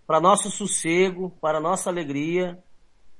para 0.06 0.20
nosso 0.20 0.50
sossego, 0.50 1.32
para 1.40 1.60
nossa 1.60 1.90
alegria, 1.90 2.58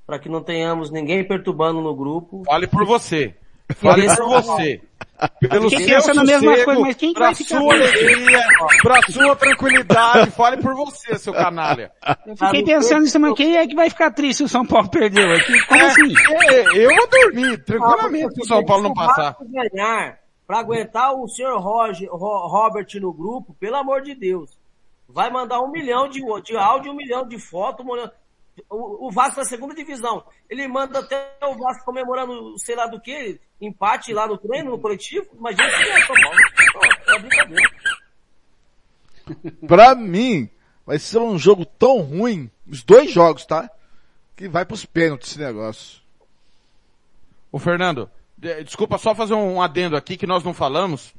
para 0.04 0.18
que 0.18 0.28
não 0.28 0.42
tenhamos 0.42 0.90
ninguém 0.90 1.26
perturbando 1.26 1.80
no 1.80 1.94
grupo. 1.94 2.42
Fale 2.44 2.66
por 2.66 2.84
você. 2.84 3.36
Fale 3.74 4.06
por 4.16 4.42
você. 4.42 4.80
Pelo 5.50 5.68
Fiquei 5.68 5.86
seu 5.86 5.96
pensando 5.96 6.20
a 6.20 6.24
mesma 6.24 6.64
coisa, 6.64 6.80
mas 6.80 6.96
quem 6.96 7.08
que 7.10 7.14
pra 7.14 7.26
vai 7.26 7.34
ficar 7.34 7.58
sua 7.58 7.74
alegria, 7.74 8.44
pra 8.82 9.02
sua 9.12 9.36
tranquilidade, 9.36 10.30
fale 10.30 10.56
por 10.56 10.74
você, 10.74 11.18
seu 11.18 11.32
canalha. 11.34 11.92
Eu 12.26 12.36
fiquei 12.36 12.64
pensando 12.64 13.02
nisso, 13.02 13.20
mas 13.20 13.34
quem 13.34 13.56
é 13.56 13.66
que 13.66 13.74
vai 13.74 13.90
ficar 13.90 14.10
triste 14.12 14.38
se 14.38 14.44
o 14.44 14.48
São 14.48 14.64
Paulo 14.64 14.88
perder? 14.88 15.30
Aqui? 15.40 15.60
Como 15.66 15.84
assim? 15.84 16.14
É, 16.50 16.84
eu 16.84 16.90
vou 16.94 17.08
dormir 17.08 17.64
tranquilamente 17.64 18.34
se 18.34 18.40
o 18.40 18.46
São 18.46 18.64
Paulo 18.64 18.84
não 18.84 18.94
passar. 18.94 19.36
Ganhar, 19.42 20.18
para 20.46 20.58
aguentar 20.58 21.12
o 21.14 21.28
senhor 21.28 21.58
Roger, 21.60 22.08
Ro- 22.10 22.46
Robert 22.48 22.86
no 22.94 23.12
grupo, 23.12 23.54
pelo 23.60 23.76
amor 23.76 24.00
de 24.00 24.14
Deus. 24.14 24.50
Vai 25.06 25.28
mandar 25.30 25.60
um 25.60 25.70
milhão 25.70 26.08
de, 26.08 26.20
de 26.44 26.56
áudio, 26.56 26.92
um 26.92 26.96
milhão 26.96 27.26
de 27.28 27.38
foto, 27.38 27.82
um 27.82 27.86
milhão- 27.92 28.10
o, 28.68 29.08
o 29.08 29.10
Vasco 29.10 29.38
na 29.40 29.46
segunda 29.46 29.74
divisão. 29.74 30.24
Ele 30.48 30.66
manda 30.68 30.98
até 30.98 31.32
o 31.42 31.54
Vasco 31.56 31.84
comemorando 31.84 32.58
sei 32.58 32.74
lá 32.76 32.86
do 32.86 33.00
que, 33.00 33.40
empate 33.60 34.12
lá 34.12 34.26
no 34.26 34.36
treino, 34.38 34.70
no 34.72 34.78
coletivo. 34.78 35.26
Imagina 35.34 35.68
se 35.70 35.88
é 35.88 36.06
São 36.06 36.16
Paulo. 36.16 36.38
Pô, 36.72 37.12
é 37.12 37.18
brincadeira. 37.18 37.70
Pra 39.66 39.94
mim, 39.94 40.48
vai 40.84 40.98
ser 40.98 41.18
um 41.18 41.38
jogo 41.38 41.64
tão 41.64 42.00
ruim, 42.00 42.50
os 42.68 42.82
dois 42.82 43.10
jogos, 43.12 43.46
tá? 43.46 43.70
Que 44.36 44.48
vai 44.48 44.64
pros 44.64 44.84
pênaltis 44.84 45.30
esse 45.30 45.38
negócio. 45.38 46.00
Ô 47.52 47.58
Fernando, 47.58 48.10
de- 48.36 48.64
desculpa 48.64 48.98
só 48.98 49.14
fazer 49.14 49.34
um 49.34 49.60
adendo 49.62 49.96
aqui 49.96 50.16
que 50.16 50.26
nós 50.26 50.42
não 50.42 50.52
falamos, 50.54 51.14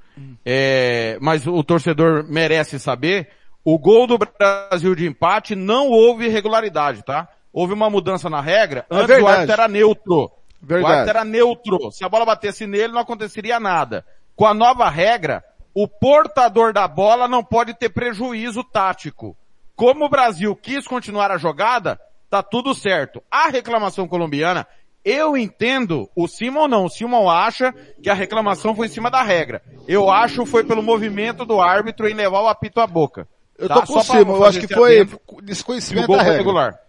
é, 0.46 1.18
mas 1.22 1.46
o 1.48 1.64
torcedor 1.64 2.26
merece 2.28 2.80
saber. 2.80 3.30
O 3.64 3.78
gol 3.78 4.08
do 4.08 4.18
Brasil 4.18 4.96
de 4.96 5.06
empate 5.06 5.56
não 5.56 5.88
houve 5.90 6.26
irregularidade, 6.26 7.04
tá? 7.04 7.28
Houve 7.54 7.74
uma 7.74 7.90
mudança 7.90 8.30
na 8.30 8.42
regra. 8.42 8.86
É 8.90 8.96
Antes 8.96 9.04
o 9.04 9.08
verdade. 9.08 9.32
árbitro 9.32 9.54
era 9.54 9.68
neutro. 9.68 10.32
Verdade. 10.62 10.84
O 10.84 10.96
árbitro 10.96 11.18
era 11.18 11.26
neutro. 11.26 11.92
Se 11.92 12.04
a 12.04 12.10
bola 12.10 12.26
batesse 12.26 12.66
nele, 12.66 12.94
não 12.94 13.02
aconteceria 13.02 13.60
nada. 13.60 14.06
Com 14.36 14.46
a 14.48 14.54
nova 14.54 14.90
regra, 14.90 15.44
o 15.74 15.88
portador 15.88 16.74
da 16.74 16.88
bola 16.88 17.28
não 17.28 17.44
pode 17.44 17.74
ter 17.74 17.90
prejuízo 17.90 18.64
tático. 18.64 19.38
Como 19.76 20.06
o 20.06 20.10
Brasil 20.10 20.56
quis 20.56 20.88
continuar 20.88 21.32
a 21.32 21.38
jogada, 21.38 22.00
tá 22.30 22.42
tudo 22.42 22.74
certo. 22.74 23.22
A 23.30 23.48
reclamação 23.48 24.08
colombiana, 24.08 24.66
eu 25.04 25.36
entendo 25.36 26.10
o 26.16 26.28
Simon 26.28 26.68
não. 26.68 26.86
O 26.86 26.90
Simon 26.90 27.30
acha 27.30 27.74
que 28.02 28.10
a 28.10 28.14
reclamação 28.14 28.76
foi 28.76 28.88
em 28.88 28.92
cima 28.92 29.10
da 29.10 29.22
regra. 29.22 29.62
Eu 29.88 30.10
acho 30.10 30.46
foi 30.46 30.64
pelo 30.64 30.84
movimento 30.84 31.46
do 31.46 31.60
árbitro 31.60 32.08
em 32.08 32.14
levar 32.14 32.42
o 32.42 32.48
apito 32.48 32.80
à 32.80 32.88
boca. 32.88 33.28
Eu 33.62 33.68
Tá? 33.68 33.82
tô 33.82 33.86
Só 33.88 33.94
pra 34.04 34.20
Simon, 34.20 34.36
eu 34.38 34.46
acho 34.46 34.60
que 34.60 34.74
foi 34.74 35.08
desconhecimento 35.44 36.08
da 36.12 36.18
regra. 36.24 36.38
regular. 36.40 36.80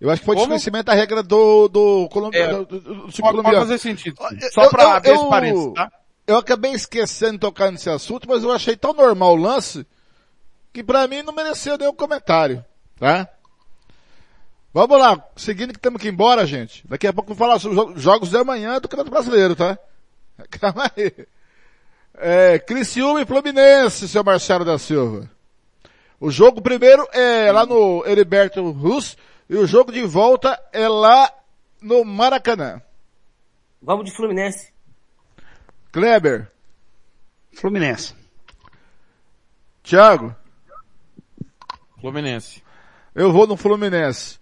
Eu 0.00 0.10
acho 0.10 0.20
que 0.20 0.26
foi 0.26 0.34
Como? 0.34 0.46
desconhecimento 0.46 0.86
da 0.86 0.94
regra 0.94 1.22
do, 1.22 1.68
do, 1.68 2.08
colombi... 2.10 2.36
É, 2.38 2.48
do, 2.48 2.64
do, 2.64 2.80
do 2.80 2.94
time 3.12 3.28
Pode, 3.28 3.42
pode 3.42 3.56
fazer 3.56 3.78
sentido. 3.78 4.16
Eu- 4.40 4.50
Só 4.52 4.68
pra 4.68 4.82
eu- 4.82 4.90
abrir 4.90 5.10
esse 5.12 5.28
parênteses, 5.28 5.72
tá? 5.74 5.92
Eu 6.26 6.36
acabei 6.36 6.72
esquecendo 6.72 7.32
de 7.32 7.38
tocar 7.38 7.70
nesse 7.72 7.88
assunto, 7.88 8.28
mas 8.28 8.42
eu 8.44 8.52
achei 8.52 8.76
tão 8.76 8.92
normal 8.92 9.32
o 9.32 9.36
lance 9.36 9.86
que 10.72 10.84
pra 10.84 11.06
mim 11.08 11.22
não 11.22 11.32
mereceu 11.32 11.78
nenhum 11.78 11.94
comentário, 11.94 12.64
tá? 12.98 13.28
Vamos 14.74 14.98
lá, 14.98 15.24
seguindo 15.36 15.72
que 15.72 15.78
temos 15.80 16.00
que 16.00 16.08
ir 16.08 16.12
embora, 16.12 16.46
gente. 16.46 16.86
Daqui 16.86 17.06
a 17.06 17.12
pouco 17.12 17.30
eu 17.32 17.34
vou 17.34 17.46
falar 17.46 17.58
sobre 17.58 17.78
os 17.80 17.86
jo- 17.94 17.98
jogos 17.98 18.28
de 18.30 18.36
amanhã 18.36 18.74
do 18.80 18.88
Campeonato 18.88 19.10
Brasileiro, 19.10 19.56
tá? 19.56 19.78
Calma 20.50 20.90
aí. 20.96 21.12
É, 22.20 22.58
Criciúma 22.58 23.22
e 23.22 23.26
Fluminense, 23.26 24.08
seu 24.08 24.22
Marcelo 24.22 24.64
da 24.64 24.78
Silva. 24.78 25.28
O 26.20 26.30
jogo 26.30 26.60
primeiro 26.60 27.06
é 27.12 27.52
lá 27.52 27.64
no 27.64 28.04
Heriberto 28.04 28.70
Rus 28.72 29.16
e 29.48 29.56
o 29.56 29.66
jogo 29.66 29.92
de 29.92 30.02
volta 30.02 30.60
é 30.72 30.88
lá 30.88 31.32
no 31.80 32.04
Maracanã. 32.04 32.82
Vamos 33.80 34.04
de 34.04 34.16
Fluminense. 34.16 34.72
Kleber, 35.92 36.50
Fluminense. 37.52 38.14
Thiago, 39.82 40.34
Fluminense. 42.00 42.62
eu 43.14 43.32
vou 43.32 43.46
no 43.46 43.56
Fluminense. 43.56 44.38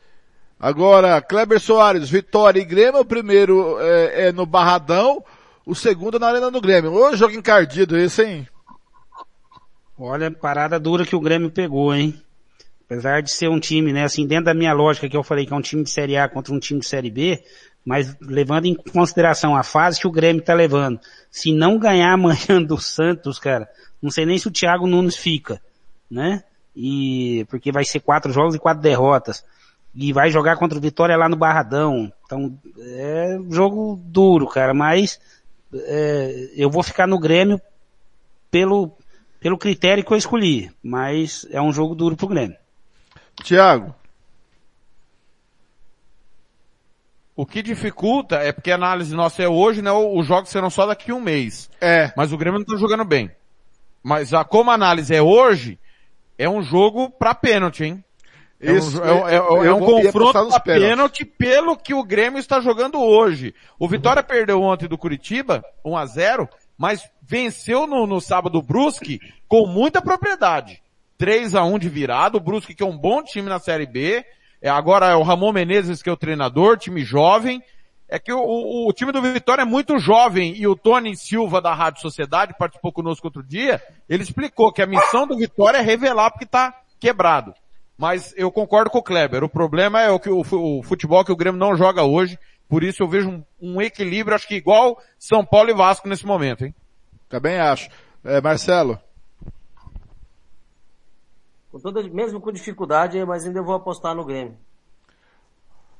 Agora, 0.58 1.20
Kleber 1.20 1.60
Soares, 1.60 2.08
Vitória 2.08 2.58
e 2.58 2.64
Grêmio, 2.64 3.00
o 3.00 3.04
primeiro 3.04 3.78
é, 3.80 4.28
é 4.28 4.32
no 4.32 4.46
Barradão, 4.46 5.22
o 5.66 5.74
segundo 5.74 6.16
é 6.16 6.20
na 6.20 6.28
Arena 6.28 6.50
do 6.50 6.60
Grêmio. 6.60 6.94
Ô 6.94 7.14
jogo 7.14 7.34
encardido 7.34 7.96
esse, 7.98 8.24
hein? 8.24 8.48
Olha, 9.98 10.30
parada 10.30 10.78
dura 10.78 11.06
que 11.06 11.16
o 11.16 11.20
Grêmio 11.20 11.50
pegou, 11.50 11.94
hein? 11.94 12.14
Apesar 12.84 13.22
de 13.22 13.32
ser 13.32 13.48
um 13.48 13.58
time, 13.58 13.92
né, 13.92 14.04
assim, 14.04 14.26
dentro 14.26 14.44
da 14.44 14.54
minha 14.54 14.72
lógica 14.72 15.08
que 15.08 15.16
eu 15.16 15.22
falei 15.22 15.46
que 15.46 15.52
é 15.52 15.56
um 15.56 15.62
time 15.62 15.82
de 15.82 15.90
Série 15.90 16.16
A 16.16 16.28
contra 16.28 16.54
um 16.54 16.58
time 16.58 16.80
de 16.80 16.86
Série 16.86 17.10
B, 17.10 17.42
mas 17.84 18.16
levando 18.20 18.66
em 18.66 18.74
consideração 18.74 19.56
a 19.56 19.62
fase 19.62 19.98
que 19.98 20.06
o 20.06 20.12
Grêmio 20.12 20.42
tá 20.42 20.52
levando. 20.52 21.00
Se 21.30 21.52
não 21.52 21.78
ganhar 21.78 22.12
amanhã 22.12 22.62
do 22.62 22.78
Santos, 22.78 23.38
cara, 23.38 23.68
não 24.02 24.10
sei 24.10 24.26
nem 24.26 24.38
se 24.38 24.46
o 24.48 24.50
Thiago 24.50 24.86
Nunes 24.86 25.16
fica, 25.16 25.60
né? 26.10 26.44
E, 26.74 27.46
porque 27.48 27.72
vai 27.72 27.84
ser 27.84 28.00
quatro 28.00 28.30
jogos 28.32 28.54
e 28.54 28.58
quatro 28.58 28.82
derrotas. 28.82 29.44
E 29.94 30.12
vai 30.12 30.30
jogar 30.30 30.56
contra 30.56 30.76
o 30.76 30.80
Vitória 30.80 31.16
lá 31.16 31.26
no 31.26 31.36
Barradão. 31.36 32.12
Então, 32.26 32.58
é 32.78 33.38
jogo 33.48 33.98
duro, 34.04 34.46
cara, 34.46 34.74
mas, 34.74 35.18
é, 35.72 36.50
eu 36.54 36.68
vou 36.68 36.82
ficar 36.82 37.06
no 37.06 37.18
Grêmio 37.18 37.58
pelo, 38.50 38.95
pelo 39.46 39.56
critério 39.56 40.02
que 40.04 40.10
eu 40.12 40.16
escolhi, 40.16 40.72
mas 40.82 41.46
é 41.52 41.62
um 41.62 41.72
jogo 41.72 41.94
duro 41.94 42.16
pro 42.16 42.26
Grêmio. 42.26 42.56
Thiago, 43.44 43.94
O 47.36 47.46
que 47.46 47.62
dificulta 47.62 48.36
é 48.38 48.50
porque 48.50 48.72
a 48.72 48.74
análise 48.74 49.14
nossa 49.14 49.42
é 49.44 49.48
hoje, 49.48 49.80
né? 49.82 49.92
Os 49.92 50.26
jogos 50.26 50.50
serão 50.50 50.68
só 50.68 50.84
daqui 50.84 51.12
a 51.12 51.14
um 51.14 51.20
mês. 51.20 51.70
é, 51.80 52.10
Mas 52.16 52.32
o 52.32 52.36
Grêmio 52.36 52.58
não 52.58 52.66
tá 52.66 52.76
jogando 52.76 53.04
bem. 53.04 53.30
Mas 54.02 54.34
a, 54.34 54.42
como 54.42 54.72
a 54.72 54.74
análise 54.74 55.14
é 55.14 55.22
hoje, 55.22 55.78
é 56.36 56.48
um 56.48 56.60
jogo 56.62 57.08
pra 57.08 57.32
pênalti, 57.32 57.84
hein? 57.84 58.04
É 58.60 58.72
um, 58.72 58.76
Isso, 58.78 59.00
é, 59.04 59.12
um- 59.12 59.28
é 59.28 59.36
eu 59.36 59.64
é 59.64 59.72
um 59.74 59.78
confronto 59.78 60.32
pênaltis. 60.32 60.62
pênalti 60.64 61.24
pelo 61.24 61.76
que 61.76 61.94
o 61.94 62.02
Grêmio 62.02 62.40
está 62.40 62.58
jogando 62.60 62.98
hoje. 63.00 63.54
O 63.78 63.86
Vitória 63.86 64.24
perdeu 64.24 64.60
ontem 64.60 64.88
do 64.88 64.98
Curitiba, 64.98 65.62
1 65.84 65.96
a 65.96 66.04
0 66.06 66.48
mas 66.76 67.08
venceu 67.26 67.86
no, 67.86 68.06
no 68.06 68.20
sábado 68.20 68.58
o 68.58 68.62
Brusque 68.62 69.18
com 69.48 69.66
muita 69.66 70.00
propriedade. 70.02 70.82
3 71.18 71.54
a 71.54 71.64
1 71.64 71.78
de 71.78 71.88
virada, 71.88 72.36
o 72.36 72.40
Brusque 72.40 72.74
que 72.74 72.82
é 72.82 72.86
um 72.86 72.96
bom 72.96 73.22
time 73.22 73.48
na 73.48 73.58
Série 73.58 73.86
B, 73.86 74.24
é, 74.60 74.68
agora 74.68 75.06
é 75.06 75.14
o 75.14 75.22
Ramon 75.22 75.52
Menezes 75.52 76.02
que 76.02 76.08
é 76.10 76.12
o 76.12 76.16
treinador, 76.16 76.76
time 76.76 77.02
jovem, 77.04 77.62
é 78.08 78.18
que 78.18 78.32
o, 78.32 78.38
o- 78.38 78.88
o 78.88 78.92
time 78.92 79.10
do 79.12 79.20
Vitória 79.22 79.62
é 79.62 79.64
muito 79.64 79.98
jovem 79.98 80.54
e 80.56 80.66
o 80.66 80.76
Tony 80.76 81.16
Silva 81.16 81.60
da 81.60 81.74
Rádio 81.74 82.00
Sociedade 82.02 82.54
participou 82.58 82.92
conosco 82.92 83.26
outro 83.26 83.42
dia, 83.42 83.82
ele 84.08 84.22
explicou 84.22 84.70
que 84.72 84.82
a 84.82 84.86
missão 84.86 85.26
do 85.26 85.36
Vitória 85.36 85.78
é 85.78 85.82
revelar 85.82 86.30
porque 86.30 86.46
tá 86.46 86.74
quebrado. 87.00 87.52
Mas 87.98 88.34
eu 88.36 88.52
concordo 88.52 88.90
com 88.90 88.98
o 88.98 89.02
Kleber, 89.02 89.42
o 89.42 89.48
problema 89.48 90.02
é 90.02 90.10
o 90.10 90.20
que 90.20 90.28
o, 90.28 90.40
o 90.40 90.82
futebol 90.82 91.24
que 91.24 91.32
o 91.32 91.36
Grêmio 91.36 91.58
não 91.58 91.74
joga 91.76 92.02
hoje, 92.04 92.38
por 92.68 92.84
isso 92.84 93.02
eu 93.02 93.08
vejo 93.08 93.30
um, 93.30 93.42
um 93.60 93.80
equilíbrio, 93.80 94.34
acho 94.36 94.46
que 94.46 94.54
igual 94.56 94.98
São 95.18 95.42
Paulo 95.44 95.70
e 95.70 95.74
Vasco 95.74 96.06
nesse 96.08 96.26
momento, 96.26 96.64
hein? 96.66 96.74
Também 97.28 97.58
acho. 97.58 97.88
É, 98.24 98.40
Marcelo, 98.40 98.98
Com 101.70 101.78
toda, 101.80 102.02
mesmo 102.04 102.40
com 102.40 102.50
dificuldade, 102.52 103.22
mas 103.24 103.44
ainda 103.46 103.62
vou 103.62 103.74
apostar 103.74 104.14
no 104.14 104.24
Grêmio. 104.24 104.56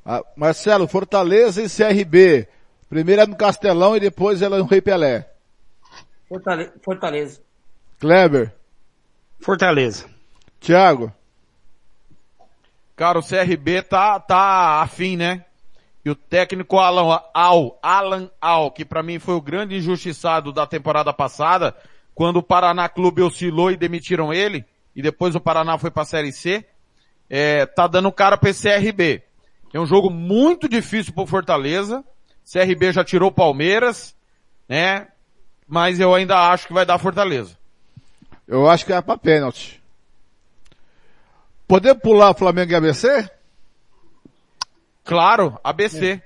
ah, 0.05 0.23
Marcelo, 0.37 0.89
Fortaleza 0.89 1.63
e 1.63 1.69
CRB. 1.69 2.49
Primeiro 2.89 3.23
é 3.23 3.27
no 3.27 3.37
Castelão 3.37 3.97
e 3.97 4.01
depois 4.01 4.43
ela 4.43 4.59
no 4.59 4.65
Rei 4.65 4.81
Pelé. 4.81 5.29
Fortale- 6.29 6.73
Fortaleza. 6.85 7.41
Kleber, 7.99 8.55
Fortaleza. 9.41 10.07
Thiago, 10.61 11.13
Cara, 12.97 13.19
o 13.19 13.23
CRB 13.23 13.83
tá, 13.83 14.19
tá 14.19 14.81
afim, 14.81 15.17
né? 15.19 15.45
E 16.07 16.11
o 16.11 16.15
técnico 16.15 16.79
Alan 16.79 17.21
Al, 17.35 17.81
Alan 17.83 18.31
Al, 18.41 18.71
que 18.71 18.85
pra 18.85 19.03
mim 19.03 19.19
foi 19.19 19.35
o 19.35 19.41
grande 19.41 19.75
injustiçado 19.75 20.53
da 20.53 20.65
temporada 20.65 21.13
passada, 21.13 21.75
quando 22.15 22.37
o 22.37 22.43
Paraná 22.45 22.89
Clube 22.89 23.23
oscilou 23.23 23.73
e 23.73 23.77
demitiram 23.77 24.33
ele, 24.33 24.65
e 24.95 25.03
depois 25.03 25.35
o 25.35 25.41
Paraná 25.41 25.77
foi 25.79 25.91
pra 25.91 26.05
Série 26.05 26.31
C, 26.31 26.65
é, 27.29 27.67
tá 27.67 27.89
dando 27.89 28.13
cara 28.13 28.39
esse 28.45 28.69
CRB. 28.69 29.21
É 29.75 29.81
um 29.81 29.85
jogo 29.85 30.09
muito 30.09 30.69
difícil 30.69 31.13
pro 31.13 31.27
Fortaleza, 31.27 32.05
CRB 32.49 32.93
já 32.93 33.03
tirou 33.03 33.33
Palmeiras, 33.33 34.15
né? 34.69 35.09
Mas 35.67 35.99
eu 35.99 36.15
ainda 36.15 36.53
acho 36.53 36.69
que 36.69 36.73
vai 36.73 36.87
dar 36.87 37.01
Fortaleza. 37.01 37.59
eu 38.47 38.71
acho 38.71 38.87
que 38.87 38.93
é 38.93 39.03
pra 39.03 39.19
pênalti. 39.19 39.83
Podemos 41.67 42.01
pular 42.01 42.33
Flamengo 42.33 42.71
e 42.71 42.77
ABC? 42.77 43.29
Claro, 45.07 45.59
ABC. 45.65 46.21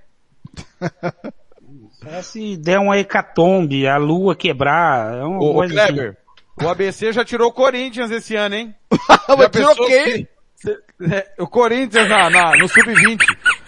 Só 2.03 2.23
se 2.23 2.57
der 2.57 2.79
uma 2.79 2.99
hecatombe, 2.99 3.87
a 3.87 3.97
lua 3.99 4.35
quebrar, 4.35 5.19
é 5.19 5.23
uma 5.23 5.39
Ô, 5.39 5.55
coisa 5.55 5.83
assim. 5.85 5.93
Kleber, 5.93 6.17
o 6.63 6.69
ABC 6.69 7.13
já 7.13 7.25
tirou 7.25 7.49
o 7.49 7.53
Corinthians 7.53 8.11
esse 8.11 8.35
ano, 8.35 8.55
hein? 8.55 8.75
Mas 9.39 9.49
tirou 9.51 9.75
quem? 9.87 10.27
se- 10.57 10.79
é, 11.13 11.33
o 11.39 11.47
Corinthians 11.47 12.09
na, 12.09 12.29
na- 12.31 12.57
no 12.57 12.69
Sub-20. 12.69 13.19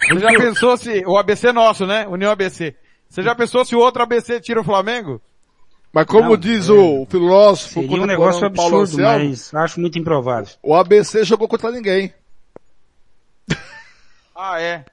Você 0.09 0.19
já 0.19 0.27
pensou 0.29 0.77
se, 0.77 1.03
o 1.05 1.17
ABC 1.17 1.51
nosso, 1.51 1.85
né? 1.85 2.07
União 2.07 2.31
ABC. 2.31 2.75
Você 3.09 3.21
já 3.23 3.35
pensou 3.35 3.63
se 3.63 3.75
o 3.75 3.79
outro 3.79 4.01
ABC 4.01 4.39
tira 4.41 4.59
o 4.61 4.63
Flamengo? 4.63 5.21
Mas 5.91 6.05
como 6.07 6.31
Não, 6.31 6.37
diz 6.37 6.69
é. 6.69 6.71
o 6.73 7.05
filósofo 7.07 7.81
Seria 7.81 8.01
um 8.01 8.05
negócio 8.07 8.51
Paulo 8.51 8.81
absurdo, 8.81 9.03
Anselmo, 9.05 9.29
mas 9.29 9.53
acho 9.53 9.79
muito 9.79 9.99
improvável. 9.99 10.51
o 10.63 10.73
ABC 10.75 11.23
jogou 11.23 11.47
contra 11.47 11.69
ninguém. 11.71 12.11
Ah, 14.35 14.59
é. 14.59 14.83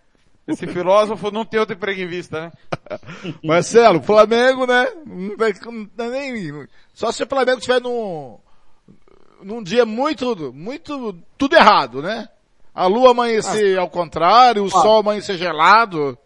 Esse 0.49 0.67
filósofo 0.67 1.31
não 1.31 1.45
tem 1.45 1.61
outro 1.61 1.77
emprego 1.77 2.01
em 2.01 2.07
vista, 2.07 2.41
né? 2.41 2.53
Marcelo, 3.45 4.03
Flamengo, 4.03 4.67
né? 4.67 4.89
Não 5.07 5.37
vai- 5.37 5.55
não 5.65 5.89
dá 5.95 6.09
nem, 6.09 6.67
só 6.93 7.13
se 7.13 7.23
o 7.23 7.27
Flamengo 7.27 7.61
tiver 7.61 7.81
num, 7.81 8.39
num 9.43 9.63
dia 9.63 9.87
muito, 9.87 10.53
muito, 10.53 11.17
tudo 11.39 11.55
errado, 11.57 12.03
né? 12.03 12.29
A 12.75 12.87
lua 12.87 13.11
amanhecer 13.11 13.79
ao 13.79 13.89
contrário, 13.89 14.65
o 14.65 14.71
sol 14.71 15.01
amanhecer 15.01 15.37
gelado. 15.37 16.17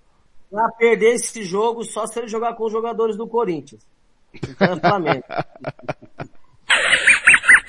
Pra 0.50 0.68
perder 0.70 1.14
esse 1.14 1.42
jogo 1.42 1.82
só 1.84 2.06
se 2.06 2.18
ele 2.18 2.28
jogar 2.28 2.54
com 2.54 2.64
os 2.64 2.72
jogadores 2.72 3.16
do 3.16 3.26
Corinthians. 3.26 3.82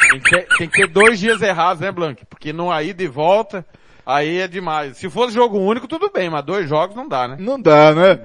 Tem 0.09 0.19
que, 0.21 0.29
ter, 0.29 0.47
tem 0.57 0.69
que 0.69 0.77
ter 0.77 0.87
dois 0.87 1.19
dias 1.19 1.41
errados, 1.41 1.81
né, 1.81 1.91
Blank? 1.91 2.25
Porque 2.25 2.53
não 2.53 2.71
aí 2.71 2.93
de 2.93 3.07
volta, 3.07 3.65
aí 4.05 4.39
é 4.39 4.47
demais. 4.47 4.97
Se 4.97 5.09
fosse 5.09 5.33
jogo 5.33 5.57
único, 5.57 5.87
tudo 5.87 6.09
bem, 6.13 6.29
mas 6.29 6.45
dois 6.45 6.67
jogos 6.69 6.95
não 6.95 7.07
dá, 7.07 7.27
né? 7.27 7.37
Não 7.39 7.59
dá, 7.61 7.93
né? 7.93 8.19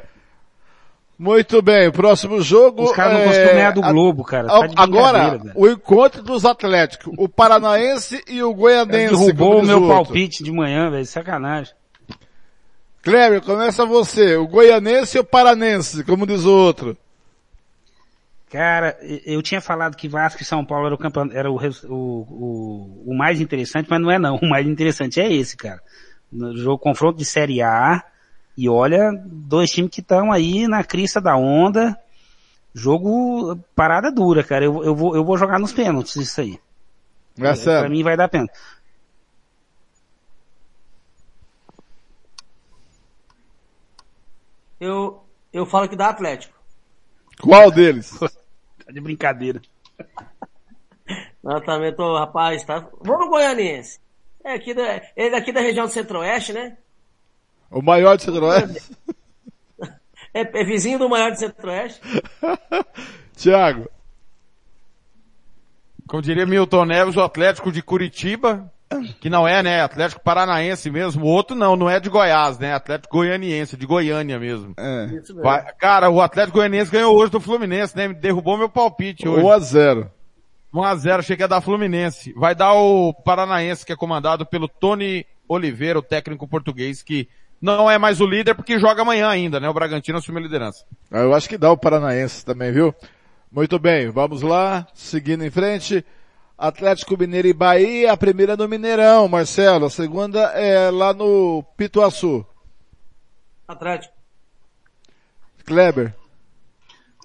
Muito 1.18 1.60
bem, 1.60 1.88
o 1.88 1.92
próximo 1.92 2.40
jogo. 2.40 2.84
Os 2.84 2.92
caras 2.92 3.12
não 3.12 3.20
é, 3.20 3.24
conseguiram 3.26 3.54
ganhar 3.54 3.70
do 3.72 3.84
a- 3.84 3.92
Globo, 3.92 4.24
cara. 4.24 4.46
a- 4.50 4.68
Tá 4.68 4.82
agora, 4.82 5.36
velho. 5.38 5.52
o 5.54 5.68
encontro 5.68 6.22
dos 6.22 6.46
Atléticos, 6.46 7.12
o 7.18 7.28
Paranaense 7.28 8.24
e 8.26 8.42
o 8.42 8.54
Goianense. 8.54 9.14
Derrubou 9.14 9.60
o 9.60 9.62
meu 9.66 9.82
outro. 9.82 9.94
palpite 10.06 10.42
de 10.42 10.50
manhã, 10.50 10.90
velho. 10.90 11.04
Sacanagem. 11.04 11.74
Cleber, 13.02 13.42
começa 13.42 13.84
você. 13.84 14.36
O 14.36 14.46
Goianense 14.46 15.16
e 15.18 15.20
o 15.20 15.24
Paranense, 15.24 16.04
como 16.04 16.26
diz 16.26 16.44
o 16.44 16.54
outro. 16.54 16.96
Cara, 18.50 18.98
eu 19.24 19.40
tinha 19.42 19.60
falado 19.60 19.96
que 19.96 20.08
Vasco 20.08 20.42
e 20.42 20.44
São 20.44 20.64
Paulo 20.64 20.86
era 20.86 20.94
o 20.96 20.98
campeão, 20.98 21.28
era 21.32 21.48
o, 21.48 21.56
o, 21.56 21.94
o, 21.94 23.04
o 23.12 23.16
mais 23.16 23.40
interessante, 23.40 23.88
mas 23.88 24.00
não 24.00 24.10
é 24.10 24.18
não. 24.18 24.36
O 24.42 24.48
mais 24.48 24.66
interessante 24.66 25.20
é 25.20 25.32
esse, 25.32 25.56
cara. 25.56 25.80
No 26.32 26.56
jogo 26.56 26.78
confronto 26.78 27.16
de 27.16 27.24
Série 27.24 27.62
A, 27.62 28.02
e 28.58 28.68
olha, 28.68 29.12
dois 29.24 29.70
times 29.70 29.92
que 29.92 30.00
estão 30.00 30.32
aí 30.32 30.66
na 30.66 30.82
crista 30.82 31.20
da 31.20 31.36
onda. 31.36 31.96
Jogo, 32.74 33.56
parada 33.74 34.10
dura, 34.10 34.42
cara. 34.42 34.64
Eu, 34.64 34.82
eu, 34.82 34.96
vou, 34.96 35.14
eu 35.14 35.24
vou 35.24 35.38
jogar 35.38 35.60
nos 35.60 35.72
pênaltis 35.72 36.16
isso 36.16 36.40
aí. 36.40 36.58
É 37.38 37.42
Pra 37.42 37.54
sério. 37.54 37.90
mim 37.90 38.02
vai 38.02 38.16
dar 38.16 38.28
pênalti. 38.28 38.52
Eu, 44.80 45.22
eu 45.52 45.64
falo 45.64 45.88
que 45.88 45.94
dá 45.94 46.08
Atlético. 46.08 46.58
Qual 47.40 47.70
deles? 47.70 48.12
Tá 48.90 48.94
de 48.94 49.00
brincadeira. 49.00 49.62
Eu 51.44 51.60
também 51.64 51.94
tô, 51.94 52.18
rapaz, 52.18 52.64
tá? 52.64 52.88
Vamos 53.00 53.26
no 53.26 53.30
Goianiense. 53.30 54.00
É 54.44 54.54
aqui 54.54 54.74
da, 54.74 54.96
ele 55.16 55.28
é 55.28 55.30
daqui 55.30 55.52
da 55.52 55.60
região 55.60 55.86
do 55.86 55.92
Centro-Oeste, 55.92 56.52
né? 56.52 56.76
O 57.70 57.80
maior 57.80 58.16
de 58.16 58.24
Centro-Oeste? 58.24 58.96
É, 60.32 60.42
é 60.42 60.64
vizinho 60.64 60.96
do 60.96 61.08
maior 61.08 61.32
do 61.32 61.38
Centro-Oeste. 61.40 62.00
Thiago. 63.34 63.90
Como 66.06 66.22
diria 66.22 66.46
Milton 66.46 66.84
Neves, 66.84 67.16
o 67.16 67.20
Atlético 67.20 67.72
de 67.72 67.82
Curitiba, 67.82 68.72
que 69.20 69.30
não 69.30 69.46
é, 69.46 69.62
né, 69.62 69.80
Atlético 69.82 70.20
Paranaense 70.22 70.90
mesmo, 70.90 71.24
o 71.24 71.28
outro 71.28 71.54
não, 71.56 71.76
não 71.76 71.88
é 71.88 72.00
de 72.00 72.08
Goiás, 72.08 72.58
né, 72.58 72.74
Atlético 72.74 73.18
Goianiense, 73.18 73.76
de 73.76 73.86
Goiânia 73.86 74.38
mesmo. 74.38 74.74
É. 74.76 75.06
Mesmo. 75.06 75.42
Vai- 75.42 75.64
cara, 75.78 76.10
o 76.10 76.20
Atlético 76.20 76.58
Goianiense 76.58 76.90
ganhou 76.90 77.16
hoje 77.16 77.30
do 77.30 77.40
Fluminense, 77.40 77.96
né, 77.96 78.08
derrubou 78.12 78.56
meu 78.58 78.68
palpite 78.68 79.28
hoje. 79.28 79.44
1 79.44 79.50
a 79.52 79.58
0. 79.58 80.10
1x0, 80.72 81.18
achei 81.18 81.36
que 81.36 81.42
ia 81.42 81.48
dar 81.48 81.60
Fluminense. 81.60 82.32
Vai 82.34 82.54
dar 82.54 82.74
o 82.74 83.12
Paranaense, 83.12 83.84
que 83.84 83.92
é 83.92 83.96
comandado 83.96 84.46
pelo 84.46 84.68
Tony 84.68 85.26
Oliveira, 85.48 85.98
o 85.98 86.02
técnico 86.02 86.46
português, 86.46 87.02
que 87.02 87.28
não 87.60 87.90
é 87.90 87.98
mais 87.98 88.20
o 88.20 88.26
líder 88.26 88.54
porque 88.54 88.78
joga 88.78 89.02
amanhã 89.02 89.28
ainda, 89.28 89.58
né? 89.58 89.68
O 89.68 89.74
Bragantino 89.74 90.18
assume 90.18 90.38
a 90.38 90.42
liderança. 90.42 90.84
Ah, 91.10 91.18
Eu 91.22 91.34
acho 91.34 91.48
que 91.48 91.58
dá 91.58 91.70
o 91.72 91.76
Paranaense 91.76 92.44
também, 92.44 92.70
viu? 92.72 92.94
Muito 93.50 93.80
bem, 93.80 94.10
vamos 94.10 94.42
lá, 94.42 94.86
seguindo 94.94 95.44
em 95.44 95.50
frente. 95.50 96.04
Atlético 96.60 97.16
Mineiro 97.16 97.48
e 97.48 97.54
Bahia, 97.54 98.12
a 98.12 98.16
primeira 98.18 98.54
no 98.54 98.68
Mineirão, 98.68 99.26
Marcelo, 99.26 99.86
a 99.86 99.90
segunda 99.90 100.40
é 100.52 100.90
lá 100.90 101.14
no 101.14 101.64
Pituaçu. 101.74 102.44
Atlético. 103.66 104.12
Kleber. 105.64 106.14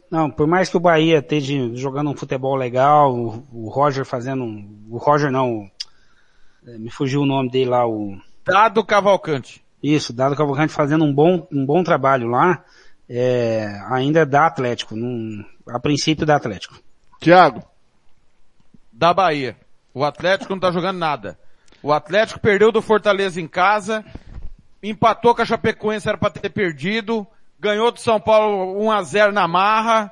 Não, 0.09 0.31
por 0.31 0.47
mais 0.47 0.69
que 0.69 0.77
o 0.77 0.79
Bahia 0.79 1.17
esteja 1.17 1.69
jogando 1.75 2.11
um 2.11 2.15
futebol 2.15 2.55
legal, 2.55 3.13
o, 3.13 3.67
Roger 3.67 4.05
fazendo 4.05 4.45
um, 4.45 4.87
o 4.89 4.97
Roger 4.97 5.29
não, 5.29 5.69
é, 6.65 6.77
me 6.77 6.89
fugiu 6.89 7.19
o 7.19 7.25
nome 7.25 7.49
dele 7.49 7.71
lá, 7.71 7.85
o, 7.85 8.17
Dado 8.45 8.85
Cavalcante. 8.85 9.61
isso, 9.83 10.13
Dado 10.13 10.37
Cavalcante 10.37 10.71
fazendo 10.71 11.03
um 11.03 11.13
bom, 11.13 11.45
um 11.51 11.65
bom 11.65 11.83
trabalho 11.83 12.29
lá, 12.29 12.63
é, 13.09 13.81
ainda 13.89 14.25
dá 14.25 14.45
Atlético, 14.45 14.95
num, 14.95 15.43
a 15.67 15.77
princípio 15.77 16.25
dá 16.25 16.37
Atlético. 16.37 16.79
Thiago. 17.19 17.74
Da 18.95 19.13
Bahia. 19.13 19.57
O 19.93 20.05
Atlético 20.05 20.53
não 20.53 20.59
tá 20.59 20.71
jogando 20.71 20.97
nada. 20.97 21.37
O 21.83 21.91
Atlético 21.91 22.39
perdeu 22.39 22.71
do 22.71 22.81
Fortaleza 22.81 23.41
em 23.41 23.47
casa, 23.47 24.03
empatou 24.81 25.35
com 25.35 25.41
a 25.41 25.45
Chapecoense, 25.45 26.07
era 26.07 26.17
pra 26.17 26.29
ter 26.29 26.49
perdido, 26.49 27.27
ganhou 27.59 27.91
do 27.91 27.99
São 27.99 28.19
Paulo 28.19 28.79
1x0 28.85 29.31
na 29.31 29.47
marra, 29.47 30.11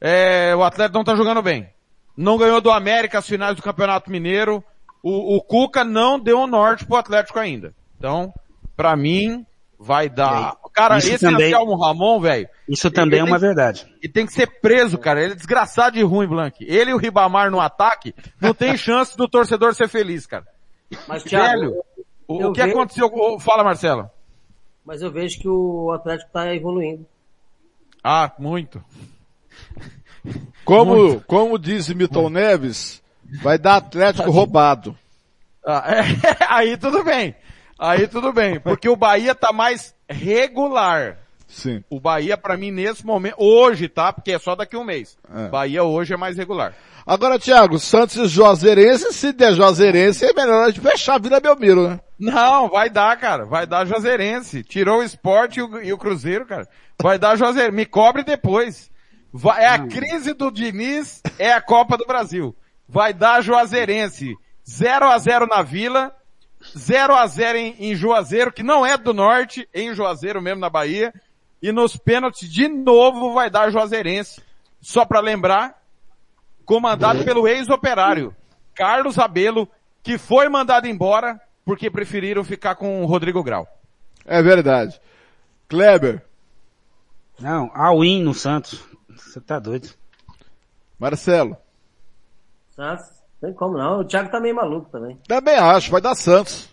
é, 0.00 0.54
o 0.54 0.64
Atlético 0.64 0.98
não 0.98 1.04
tá 1.04 1.14
jogando 1.14 1.40
bem. 1.40 1.68
Não 2.16 2.36
ganhou 2.36 2.60
do 2.60 2.70
América 2.70 3.18
as 3.18 3.26
finais 3.26 3.56
do 3.56 3.62
Campeonato 3.62 4.10
Mineiro, 4.10 4.62
o, 5.02 5.36
o 5.36 5.40
Cuca 5.40 5.84
não 5.84 6.18
deu 6.18 6.40
o 6.40 6.46
norte 6.46 6.84
pro 6.84 6.96
Atlético 6.96 7.38
ainda. 7.38 7.72
Então, 7.96 8.34
pra 8.76 8.96
mim, 8.96 9.46
vai 9.78 10.08
dar. 10.08 10.56
Cara, 10.72 10.98
Isso 10.98 11.08
esse 11.10 11.24
também- 11.24 11.46
Anselmo 11.52 11.76
Ramon, 11.76 12.20
velho, 12.20 12.48
Isso 12.68 12.90
também 12.90 13.20
é 13.20 13.24
uma 13.24 13.38
tem- 13.38 13.46
verdade. 13.48 13.86
e 14.02 14.08
tem 14.08 14.26
que 14.26 14.32
ser 14.32 14.46
preso, 14.60 14.98
cara. 14.98 15.22
Ele 15.22 15.32
é 15.32 15.36
desgraçado 15.36 15.96
de 15.96 16.02
ruim, 16.02 16.26
Blank. 16.26 16.64
Ele 16.66 16.90
e 16.90 16.94
o 16.94 16.98
Ribamar 16.98 17.50
no 17.50 17.60
ataque, 17.60 18.14
não 18.40 18.52
tem 18.54 18.76
chance 18.78 19.16
do 19.16 19.28
torcedor 19.28 19.74
ser 19.74 19.88
feliz, 19.88 20.26
cara. 20.26 20.46
Mas, 21.08 21.22
Thiago, 21.22 21.60
Velho, 21.60 21.82
o, 22.28 22.40
eu 22.42 22.48
o 22.50 22.52
que 22.52 22.62
vejo- 22.62 22.74
aconteceu? 22.74 23.10
com- 23.10 23.38
Fala, 23.38 23.62
Marcelo. 23.64 24.10
mas 24.84 25.00
eu 25.02 25.10
vejo 25.10 25.38
que 25.40 25.48
o 25.48 25.90
Atlético 25.92 26.30
tá 26.32 26.54
evoluindo. 26.54 27.06
Ah, 28.02 28.30
muito. 28.38 28.84
Como, 30.64 31.20
como 31.22 31.58
diz 31.58 31.88
Milton 31.90 32.30
Neves, 32.30 33.02
vai 33.42 33.58
dar 33.58 33.76
Atlético 33.76 34.30
roubado. 34.30 34.96
Ah, 35.66 35.84
é, 35.94 36.02
aí 36.48 36.76
tudo 36.76 37.04
bem. 37.04 37.34
Aí 37.78 38.06
tudo 38.06 38.32
bem. 38.32 38.58
Porque 38.60 38.88
o 38.88 38.96
Bahia 38.96 39.34
tá 39.34 39.52
mais 39.52 39.94
regular. 40.08 41.18
Sim. 41.46 41.84
O 41.90 42.00
Bahia, 42.00 42.36
pra 42.36 42.56
mim, 42.56 42.70
nesse 42.70 43.04
momento, 43.06 43.36
hoje, 43.38 43.88
tá? 43.88 44.12
Porque 44.12 44.32
é 44.32 44.38
só 44.38 44.54
daqui 44.56 44.74
a 44.76 44.78
um 44.78 44.84
mês. 44.84 45.16
É. 45.32 45.48
Bahia 45.48 45.84
hoje 45.84 46.12
é 46.14 46.16
mais 46.16 46.36
regular. 46.36 46.74
Agora, 47.06 47.38
Thiago, 47.38 47.78
Santos 47.78 48.16
e 48.16 48.26
Juazeirense, 48.26 49.12
se 49.12 49.32
der 49.32 49.52
Juazeirense, 49.52 50.24
é 50.24 50.32
melhor 50.32 50.64
a 50.64 50.66
gente 50.70 50.80
fechar 50.80 51.14
a 51.16 51.18
Vila 51.18 51.38
Belmiro, 51.38 51.88
né? 51.88 52.00
Não, 52.18 52.68
vai 52.68 52.88
dar, 52.88 53.16
cara. 53.18 53.44
Vai 53.44 53.66
dar 53.66 53.84
Juazeirense. 53.86 54.62
Tirou 54.64 55.00
o 55.00 55.02
esporte 55.02 55.60
e 55.60 55.62
o, 55.62 55.82
e 55.82 55.92
o 55.92 55.98
Cruzeiro, 55.98 56.46
cara. 56.46 56.66
Vai 57.00 57.18
dar 57.18 57.36
Juazeirense. 57.36 57.76
Me 57.76 57.84
cobre 57.86 58.24
depois. 58.24 58.90
Vai- 59.32 59.64
é 59.64 59.68
a 59.68 59.78
crise 59.80 60.32
do 60.32 60.50
Diniz, 60.50 61.20
é 61.38 61.52
a 61.52 61.60
Copa 61.60 61.96
do 61.98 62.06
Brasil. 62.06 62.56
Vai 62.88 63.12
dar 63.12 63.42
Juazeirense. 63.42 64.34
0 64.68 65.06
a 65.10 65.18
0 65.18 65.46
na 65.46 65.60
Vila. 65.62 66.12
0 66.76 67.14
a 67.14 67.26
0 67.26 67.58
em, 67.58 67.76
em 67.78 67.94
Juazeiro, 67.94 68.52
que 68.52 68.62
não 68.62 68.84
é 68.84 68.96
do 68.96 69.12
Norte, 69.12 69.68
em 69.74 69.94
Juazeiro 69.94 70.40
mesmo 70.40 70.60
na 70.60 70.70
Bahia. 70.70 71.12
E 71.62 71.72
nos 71.72 71.96
pênaltis, 71.96 72.50
de 72.52 72.68
novo, 72.68 73.32
vai 73.32 73.48
dar 73.48 73.70
Juazeirense. 73.70 74.42
Só 74.80 75.04
pra 75.04 75.20
lembrar, 75.20 75.82
comandado 76.64 77.24
pelo 77.24 77.48
ex-operário, 77.48 78.34
Carlos 78.74 79.18
Abelo, 79.18 79.68
que 80.02 80.18
foi 80.18 80.48
mandado 80.48 80.86
embora 80.86 81.40
porque 81.64 81.90
preferiram 81.90 82.44
ficar 82.44 82.74
com 82.74 83.02
o 83.02 83.06
Rodrigo 83.06 83.42
Grau. 83.42 83.66
É 84.26 84.42
verdade. 84.42 85.00
Kleber, 85.68 86.22
Não, 87.38 87.70
all-in 87.74 88.22
no 88.22 88.34
Santos. 88.34 88.84
Você 89.08 89.40
tá 89.40 89.58
doido. 89.58 89.88
Marcelo. 90.98 91.56
Santos, 92.70 93.06
tem 93.44 93.52
como 93.52 93.76
não. 93.76 94.00
O 94.00 94.04
Thiago 94.04 94.30
tá 94.30 94.40
meio 94.40 94.54
maluco 94.54 94.88
também. 94.90 95.18
Também 95.28 95.56
acho, 95.56 95.90
vai 95.90 96.00
dar 96.00 96.14
Santos. 96.14 96.68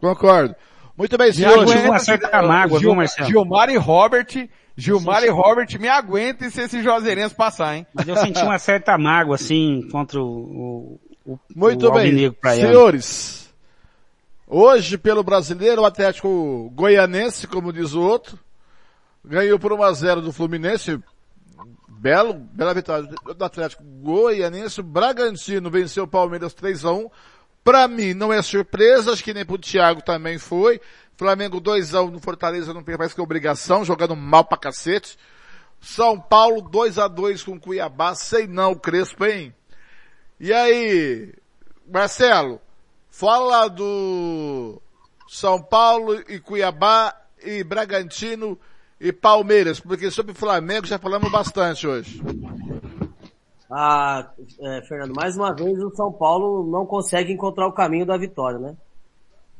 Concordo. 0.00 0.54
Muito 0.96 1.16
bem, 1.16 1.28
Me 1.28 1.34
senhores. 1.34 1.70
aguenta. 1.70 1.88
uma 1.90 1.98
certa 2.00 2.42
mágoa, 2.42 2.80
viu, 2.80 2.94
Marcelo? 2.94 3.28
Gilmar 3.28 3.70
e 3.70 3.76
Robert, 3.76 4.48
Gilmar 4.76 5.22
e 5.22 5.28
Robert, 5.28 5.68
me 5.78 5.88
aguentem 5.88 6.50
se 6.50 6.62
esse 6.62 6.82
Juazeirense 6.82 7.34
passar, 7.34 7.76
hein? 7.76 7.86
Mas 7.94 8.08
eu 8.08 8.16
senti 8.16 8.42
uma 8.42 8.58
certa 8.58 8.98
mágoa, 8.98 9.36
assim, 9.36 9.88
contra 9.92 10.20
o, 10.20 10.98
o, 11.24 11.38
Muito 11.54 11.86
o 11.86 11.92
bem. 11.92 12.34
Senhores, 12.54 13.54
hoje 14.46 14.98
pelo 14.98 15.22
brasileiro, 15.22 15.82
o 15.82 15.86
Atlético 15.86 16.70
Goianense, 16.74 17.46
como 17.46 17.72
diz 17.72 17.94
o 17.94 18.02
outro, 18.02 18.36
ganhou 19.24 19.58
por 19.58 19.72
1 19.72 19.82
a 19.84 19.92
0 19.92 20.20
do 20.20 20.32
Fluminense. 20.32 20.98
Belo, 21.98 22.34
bela 22.34 22.72
vitória 22.72 23.08
do 23.08 23.44
Atlético 23.44 23.82
Goianense. 23.82 24.80
O 24.80 24.84
Bragantino 24.84 25.68
venceu 25.68 26.04
o 26.04 26.08
Palmeiras 26.08 26.54
3 26.54 26.84
a 26.84 26.92
1 26.92 27.10
Pra 27.64 27.88
mim 27.88 28.14
não 28.14 28.32
é 28.32 28.40
surpresa, 28.40 29.12
acho 29.12 29.22
que 29.22 29.34
nem 29.34 29.44
pro 29.44 29.58
Thiago 29.58 30.00
também 30.00 30.38
foi. 30.38 30.80
Flamengo 31.16 31.60
2 31.60 31.94
a 31.94 32.02
1 32.02 32.10
no 32.10 32.20
Fortaleza 32.20 32.72
não 32.72 32.84
mais 32.98 33.12
que 33.12 33.20
obrigação, 33.20 33.84
jogando 33.84 34.14
mal 34.14 34.44
pra 34.44 34.56
cacete. 34.56 35.18
São 35.80 36.18
Paulo 36.18 36.62
2 36.62 36.98
a 36.98 37.08
2 37.08 37.42
com 37.42 37.58
Cuiabá, 37.58 38.14
sei 38.14 38.46
não, 38.46 38.74
Crespo, 38.74 39.26
hein? 39.26 39.54
E 40.40 40.52
aí, 40.52 41.34
Marcelo, 41.86 42.60
fala 43.10 43.68
do 43.68 44.80
São 45.28 45.60
Paulo 45.60 46.14
e 46.28 46.38
Cuiabá 46.38 47.14
e 47.42 47.62
Bragantino 47.64 48.58
e 49.00 49.12
Palmeiras, 49.12 49.80
porque 49.80 50.10
sobre 50.10 50.34
Flamengo 50.34 50.86
já 50.86 50.98
falamos 50.98 51.30
bastante 51.30 51.86
hoje. 51.86 52.20
Ah, 53.70 54.30
é, 54.60 54.82
Fernando, 54.82 55.14
mais 55.14 55.36
uma 55.36 55.54
vez 55.54 55.78
o 55.82 55.94
São 55.94 56.12
Paulo 56.12 56.68
não 56.70 56.86
consegue 56.86 57.32
encontrar 57.32 57.66
o 57.66 57.72
caminho 57.72 58.06
da 58.06 58.16
vitória, 58.16 58.58
né? 58.58 58.76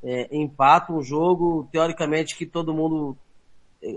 É, 0.02 0.28
empata 0.36 0.93
um 0.93 1.02
jogo, 1.02 1.69
teoricamente, 1.70 2.36
que 2.36 2.47
todo 2.47 2.74
mundo 2.74 3.16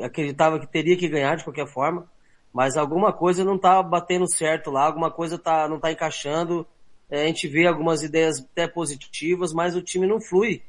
acreditava 0.03 0.59
que 0.59 0.68
teria 0.68 0.97
que 0.97 1.07
ganhar 1.07 1.35
de 1.35 1.43
qualquer 1.43 1.68
forma, 1.68 2.05
mas 2.53 2.77
alguma 2.77 3.13
coisa 3.13 3.43
não 3.43 3.57
tá 3.57 3.81
batendo 3.81 4.27
certo 4.27 4.69
lá, 4.69 4.85
alguma 4.85 5.09
coisa 5.09 5.38
tá, 5.39 5.68
não 5.68 5.80
tá 5.80 5.91
encaixando, 5.91 6.68
é, 7.09 7.23
a 7.23 7.27
gente 7.27 7.47
vê 7.47 7.65
algumas 7.65 8.03
ideias 8.03 8.39
até 8.39 8.68
positivas, 8.68 9.53
mas 9.53 9.76
o 9.76 9.81
time 9.81 10.07
não 10.07 10.19
flui. 10.19 10.61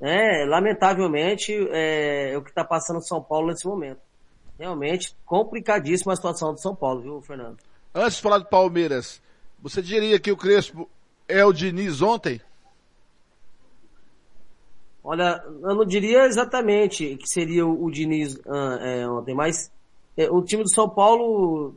Né? 0.00 0.44
Lamentavelmente, 0.46 1.52
é, 1.70 2.32
é 2.32 2.38
o 2.38 2.42
que 2.42 2.50
está 2.50 2.64
passando 2.64 3.06
São 3.06 3.22
Paulo 3.22 3.48
nesse 3.48 3.66
momento. 3.66 4.07
Realmente 4.58 5.14
complicadíssima 5.24 6.12
a 6.12 6.16
situação 6.16 6.52
do 6.52 6.60
São 6.60 6.74
Paulo, 6.74 7.00
viu, 7.00 7.20
Fernando? 7.22 7.58
Antes 7.94 8.16
de 8.16 8.22
falar 8.22 8.38
do 8.38 8.46
Palmeiras, 8.46 9.22
você 9.60 9.80
diria 9.80 10.18
que 10.18 10.32
o 10.32 10.36
Crespo 10.36 10.88
é 11.28 11.44
o 11.44 11.52
Diniz 11.52 12.02
ontem? 12.02 12.40
Olha, 15.02 15.42
eu 15.46 15.74
não 15.74 15.84
diria 15.84 16.26
exatamente 16.26 17.16
que 17.16 17.26
seria 17.26 17.66
o, 17.66 17.90
Diniz 17.90 18.38
ah, 18.46 18.78
é, 18.82 19.08
ontem, 19.08 19.34
mas 19.34 19.70
é, 20.16 20.30
o 20.30 20.42
time 20.42 20.64
do 20.64 20.74
São 20.74 20.88
Paulo, 20.88 21.74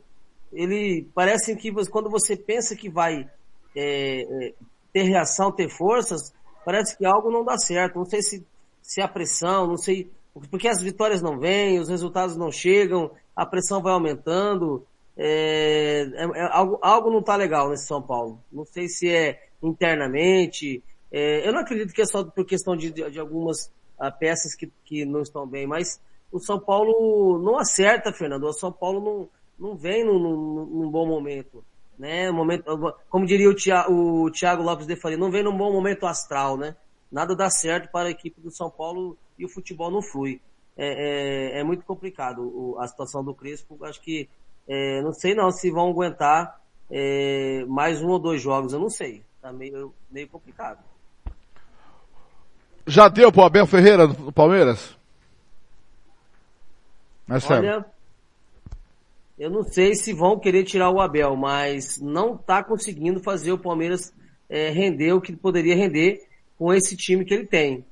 ele 0.52 1.08
parece 1.14 1.54
que 1.56 1.72
quando 1.86 2.10
você 2.10 2.36
pensa 2.36 2.76
que 2.76 2.90
vai 2.90 3.30
é, 3.74 4.22
é, 4.22 4.54
ter 4.92 5.04
reação, 5.04 5.52
ter 5.52 5.68
forças, 5.70 6.34
parece 6.64 6.96
que 6.98 7.06
algo 7.06 7.30
não 7.30 7.44
dá 7.44 7.56
certo. 7.56 8.00
Não 8.00 8.04
sei 8.04 8.20
se, 8.20 8.46
se 8.82 9.00
a 9.00 9.08
pressão, 9.08 9.66
não 9.66 9.78
sei, 9.78 10.10
porque 10.50 10.68
as 10.68 10.82
vitórias 10.82 11.20
não 11.20 11.38
vêm, 11.38 11.78
os 11.78 11.88
resultados 11.88 12.36
não 12.36 12.50
chegam, 12.50 13.10
a 13.34 13.44
pressão 13.44 13.82
vai 13.82 13.92
aumentando. 13.92 14.86
É, 15.16 16.08
é, 16.14 16.24
é 16.24 16.48
algo, 16.50 16.78
algo 16.80 17.10
não 17.10 17.20
está 17.20 17.36
legal 17.36 17.68
nesse 17.68 17.86
São 17.86 18.02
Paulo. 18.02 18.40
Não 18.50 18.64
sei 18.64 18.88
se 18.88 19.08
é 19.10 19.42
internamente. 19.62 20.82
É, 21.10 21.46
eu 21.46 21.52
não 21.52 21.60
acredito 21.60 21.92
que 21.92 22.02
é 22.02 22.06
só 22.06 22.24
por 22.24 22.44
questão 22.44 22.76
de, 22.76 22.90
de, 22.90 23.18
algumas 23.18 23.66
uh, 23.98 24.10
peças 24.18 24.54
que, 24.54 24.70
que 24.84 25.04
não 25.04 25.20
estão 25.20 25.46
bem, 25.46 25.66
mas 25.66 26.00
o 26.30 26.38
São 26.38 26.58
Paulo 26.58 27.38
não 27.38 27.58
acerta, 27.58 28.12
Fernando. 28.12 28.44
O 28.44 28.52
São 28.52 28.72
Paulo 28.72 29.00
não, 29.00 29.28
não 29.68 29.76
vem 29.76 30.04
num, 30.04 30.18
num, 30.18 30.66
num 30.66 30.90
bom 30.90 31.06
momento 31.06 31.62
né? 32.02 32.30
Momento, 32.32 32.64
como 33.08 33.24
diria 33.24 33.48
o 33.48 33.54
Thiago, 33.54 33.92
o 33.92 34.30
Thiago 34.30 34.62
Lopes 34.62 34.88
de 34.88 34.96
Faria, 34.96 35.16
não 35.16 35.30
vem 35.30 35.44
num 35.44 35.56
bom 35.56 35.72
momento 35.72 36.04
astral, 36.04 36.56
né? 36.56 36.74
Nada 37.10 37.36
dá 37.36 37.48
certo 37.48 37.90
para 37.92 38.08
a 38.08 38.10
equipe 38.10 38.40
do 38.40 38.50
São 38.50 38.68
Paulo 38.68 39.16
e 39.42 39.44
o 39.44 39.48
futebol 39.48 39.90
não 39.90 40.00
flui. 40.00 40.40
É, 40.76 41.56
é, 41.56 41.60
é 41.60 41.64
muito 41.64 41.84
complicado 41.84 42.42
o, 42.42 42.78
a 42.78 42.86
situação 42.86 43.22
do 43.22 43.34
Crespo. 43.34 43.84
Acho 43.84 44.00
que 44.00 44.28
é, 44.66 45.02
não 45.02 45.12
sei 45.12 45.34
não 45.34 45.50
se 45.50 45.70
vão 45.70 45.90
aguentar 45.90 46.60
é, 46.90 47.64
mais 47.66 48.00
um 48.02 48.08
ou 48.08 48.18
dois 48.18 48.40
jogos, 48.40 48.72
eu 48.72 48.78
não 48.78 48.88
sei. 48.88 49.22
Tá 49.40 49.52
meio, 49.52 49.92
meio 50.10 50.28
complicado. 50.28 50.78
Já 52.86 53.08
deu 53.08 53.30
pro 53.32 53.42
Abel 53.42 53.66
Ferreira 53.66 54.06
do 54.06 54.32
Palmeiras? 54.32 54.96
Mas 57.26 57.48
Olha, 57.50 57.84
eu 59.38 59.50
não 59.50 59.62
sei 59.62 59.94
se 59.94 60.12
vão 60.12 60.38
querer 60.38 60.64
tirar 60.64 60.90
o 60.90 61.00
Abel, 61.00 61.36
mas 61.36 62.00
não 62.00 62.34
está 62.34 62.62
conseguindo 62.62 63.20
fazer 63.20 63.52
o 63.52 63.58
Palmeiras 63.58 64.12
é, 64.48 64.70
render 64.70 65.12
o 65.12 65.20
que 65.20 65.34
poderia 65.34 65.74
render 65.74 66.20
com 66.58 66.72
esse 66.72 66.96
time 66.96 67.24
que 67.24 67.34
ele 67.34 67.46
tem. 67.46 67.84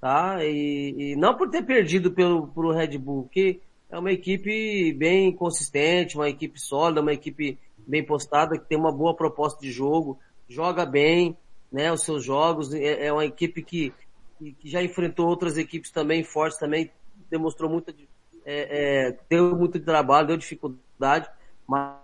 Tá? 0.00 0.44
E, 0.44 1.12
e 1.12 1.16
não 1.16 1.36
por 1.36 1.50
ter 1.50 1.62
perdido 1.62 2.10
pelo, 2.10 2.48
pelo 2.48 2.72
Red 2.72 2.96
Bull, 2.96 3.28
que 3.30 3.60
é 3.90 3.98
uma 3.98 4.12
equipe 4.12 4.92
bem 4.94 5.32
consistente, 5.32 6.16
uma 6.16 6.28
equipe 6.28 6.60
sólida, 6.60 7.00
uma 7.00 7.12
equipe 7.12 7.58
bem 7.86 8.04
postada, 8.04 8.58
que 8.58 8.66
tem 8.66 8.78
uma 8.78 8.92
boa 8.92 9.14
proposta 9.14 9.60
de 9.60 9.70
jogo, 9.70 10.18
joga 10.48 10.86
bem, 10.86 11.36
né, 11.70 11.92
os 11.92 12.02
seus 12.02 12.24
jogos, 12.24 12.72
é, 12.72 13.06
é 13.06 13.12
uma 13.12 13.24
equipe 13.24 13.62
que, 13.62 13.92
que, 14.38 14.68
já 14.68 14.82
enfrentou 14.82 15.28
outras 15.28 15.58
equipes 15.58 15.90
também 15.90 16.24
fortes, 16.24 16.58
também 16.58 16.90
demonstrou 17.28 17.70
muita, 17.70 17.94
é, 18.44 19.08
é, 19.08 19.18
deu 19.28 19.56
muito 19.56 19.78
trabalho, 19.80 20.28
deu 20.28 20.36
dificuldade, 20.36 21.28
mas, 21.66 21.99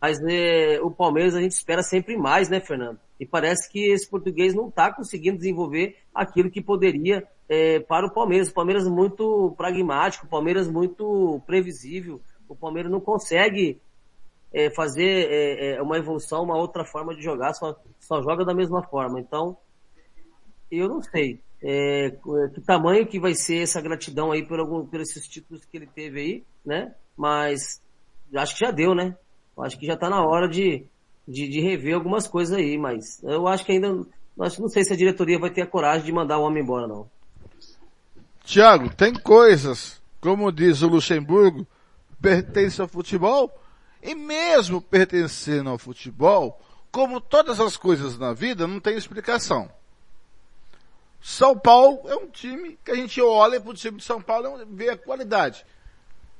mas 0.00 0.18
é, 0.22 0.80
o 0.80 0.90
Palmeiras 0.90 1.34
a 1.34 1.40
gente 1.40 1.52
espera 1.52 1.82
sempre 1.82 2.16
mais, 2.16 2.48
né, 2.48 2.60
Fernando? 2.60 2.98
E 3.18 3.26
parece 3.26 3.70
que 3.70 3.90
esse 3.92 4.08
português 4.08 4.54
não 4.54 4.68
está 4.68 4.92
conseguindo 4.92 5.36
desenvolver 5.36 5.96
aquilo 6.14 6.50
que 6.50 6.62
poderia 6.62 7.26
é, 7.48 7.80
para 7.80 8.06
o 8.06 8.12
Palmeiras. 8.12 8.48
O 8.48 8.54
Palmeiras 8.54 8.88
muito 8.88 9.54
pragmático, 9.58 10.26
o 10.26 10.28
Palmeiras 10.28 10.68
muito 10.68 11.42
previsível. 11.46 12.20
O 12.48 12.56
Palmeiras 12.56 12.90
não 12.90 13.00
consegue 13.00 13.78
é, 14.52 14.70
fazer 14.70 15.28
é, 15.30 15.76
é 15.76 15.82
uma 15.82 15.98
evolução, 15.98 16.44
uma 16.44 16.56
outra 16.56 16.84
forma 16.84 17.14
de 17.14 17.22
jogar, 17.22 17.52
só, 17.52 17.76
só 17.98 18.22
joga 18.22 18.44
da 18.44 18.54
mesma 18.54 18.82
forma. 18.82 19.20
Então, 19.20 19.56
eu 20.70 20.88
não 20.88 21.02
sei 21.02 21.40
é, 21.62 22.10
que 22.54 22.60
tamanho 22.62 23.06
que 23.06 23.20
vai 23.20 23.34
ser 23.34 23.62
essa 23.62 23.80
gratidão 23.80 24.32
aí 24.32 24.46
por, 24.46 24.58
algum, 24.58 24.86
por 24.86 25.00
esses 25.00 25.28
títulos 25.28 25.64
que 25.64 25.76
ele 25.76 25.86
teve 25.86 26.20
aí, 26.20 26.44
né? 26.64 26.94
Mas 27.16 27.82
acho 28.34 28.54
que 28.54 28.64
já 28.64 28.70
deu, 28.70 28.94
né? 28.94 29.14
Acho 29.62 29.78
que 29.78 29.86
já 29.86 29.96
tá 29.96 30.08
na 30.08 30.24
hora 30.24 30.48
de, 30.48 30.84
de, 31.26 31.48
de 31.48 31.60
rever 31.60 31.94
algumas 31.94 32.26
coisas 32.26 32.56
aí, 32.56 32.76
mas 32.78 33.22
eu 33.22 33.46
acho 33.46 33.64
que 33.64 33.72
ainda, 33.72 34.06
acho, 34.40 34.60
não 34.60 34.68
sei 34.68 34.84
se 34.84 34.92
a 34.92 34.96
diretoria 34.96 35.38
vai 35.38 35.50
ter 35.50 35.62
a 35.62 35.66
coragem 35.66 36.06
de 36.06 36.12
mandar 36.12 36.38
o 36.38 36.42
homem 36.42 36.62
embora, 36.62 36.86
não. 36.86 37.08
Tiago, 38.44 38.94
tem 38.94 39.14
coisas, 39.14 40.00
como 40.20 40.50
diz 40.50 40.82
o 40.82 40.88
Luxemburgo, 40.88 41.66
pertencem 42.20 42.82
ao 42.82 42.88
futebol, 42.88 43.50
e 44.02 44.14
mesmo 44.14 44.80
pertencendo 44.80 45.70
ao 45.70 45.78
futebol, 45.78 46.60
como 46.90 47.20
todas 47.20 47.60
as 47.60 47.76
coisas 47.76 48.18
na 48.18 48.32
vida, 48.32 48.66
não 48.66 48.80
tem 48.80 48.96
explicação. 48.96 49.70
São 51.20 51.56
Paulo 51.56 52.00
é 52.06 52.16
um 52.16 52.26
time 52.26 52.78
que 52.84 52.90
a 52.90 52.94
gente 52.94 53.20
olha 53.20 53.60
para 53.60 53.70
o 53.70 53.74
time 53.74 53.98
de 53.98 54.04
São 54.04 54.22
Paulo 54.22 54.62
e 54.62 54.64
vê 54.64 54.88
a 54.88 54.96
qualidade. 54.96 55.64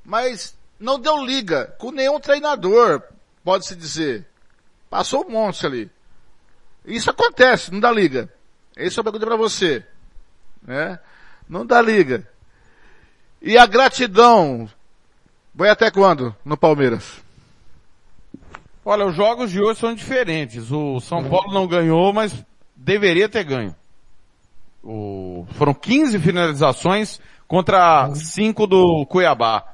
Mas 0.03 0.57
não 0.81 0.99
deu 0.99 1.23
liga 1.23 1.73
com 1.77 1.91
nenhum 1.91 2.19
treinador, 2.19 3.03
pode-se 3.43 3.75
dizer. 3.75 4.27
Passou 4.89 5.25
um 5.25 5.29
monte 5.29 5.65
ali. 5.65 5.89
Isso 6.85 7.09
acontece, 7.09 7.71
não 7.71 7.79
dá 7.79 7.91
liga. 7.91 8.27
Esse 8.75 8.97
é 8.97 9.01
o 9.01 9.03
pergunta 9.03 9.25
para 9.25 9.35
você. 9.35 9.85
Né? 10.63 10.99
Não 11.47 11.65
dá 11.65 11.81
liga. 11.81 12.27
E 13.41 13.57
a 13.57 13.65
gratidão 13.65 14.67
vai 15.53 15.69
até 15.69 15.91
quando 15.91 16.35
no 16.43 16.57
Palmeiras? 16.57 17.21
Olha, 18.83 19.05
os 19.05 19.15
jogos 19.15 19.51
de 19.51 19.61
hoje 19.61 19.79
são 19.79 19.93
diferentes. 19.93 20.71
O 20.71 20.99
São 20.99 21.23
Paulo 21.29 21.53
não 21.53 21.67
ganhou, 21.67 22.11
mas 22.11 22.43
deveria 22.75 23.29
ter 23.29 23.43
ganho. 23.43 23.75
O... 24.83 25.45
Foram 25.51 25.75
15 25.75 26.17
finalizações 26.19 27.21
contra 27.47 28.13
5 28.15 28.65
do 28.65 29.05
Cuiabá 29.05 29.71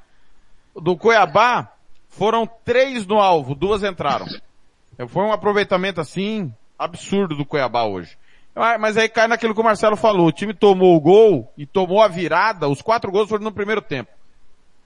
do 0.82 0.98
Cuiabá, 0.98 1.72
foram 2.10 2.50
três 2.66 3.06
no 3.06 3.20
alvo, 3.20 3.54
duas 3.54 3.84
entraram. 3.84 4.26
Foi 5.08 5.24
um 5.24 5.32
aproveitamento 5.32 6.02
assim, 6.02 6.54
absurdo 6.78 7.36
do 7.36 7.46
Cuiabá 7.46 7.84
hoje. 7.84 8.18
Mas 8.80 8.98
aí 8.98 9.08
cai 9.08 9.28
naquilo 9.28 9.54
que 9.54 9.62
o 9.62 9.64
Marcelo 9.64 9.96
falou, 9.96 10.28
o 10.28 10.32
time 10.32 10.54
tomou 10.54 10.96
o 10.96 11.00
gol 11.00 11.54
e 11.56 11.66
tomou 11.66 12.02
a 12.02 12.08
virada, 12.08 12.68
os 12.68 12.82
quatro 12.82 13.12
gols 13.12 13.30
foram 13.30 13.44
no 13.44 13.52
primeiro 13.52 13.82
tempo. 13.82 14.10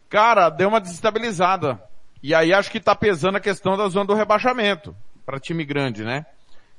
Cara, 0.09 0.49
deu 0.49 0.67
uma 0.67 0.81
desestabilizada. 0.81 1.81
E 2.21 2.35
aí 2.35 2.53
acho 2.53 2.69
que 2.69 2.81
tá 2.81 2.93
pesando 2.93 3.37
a 3.37 3.41
questão 3.41 3.77
da 3.77 3.87
zona 3.87 4.05
do 4.05 4.13
rebaixamento, 4.13 4.93
para 5.25 5.39
time 5.39 5.63
grande, 5.63 6.03
né? 6.03 6.25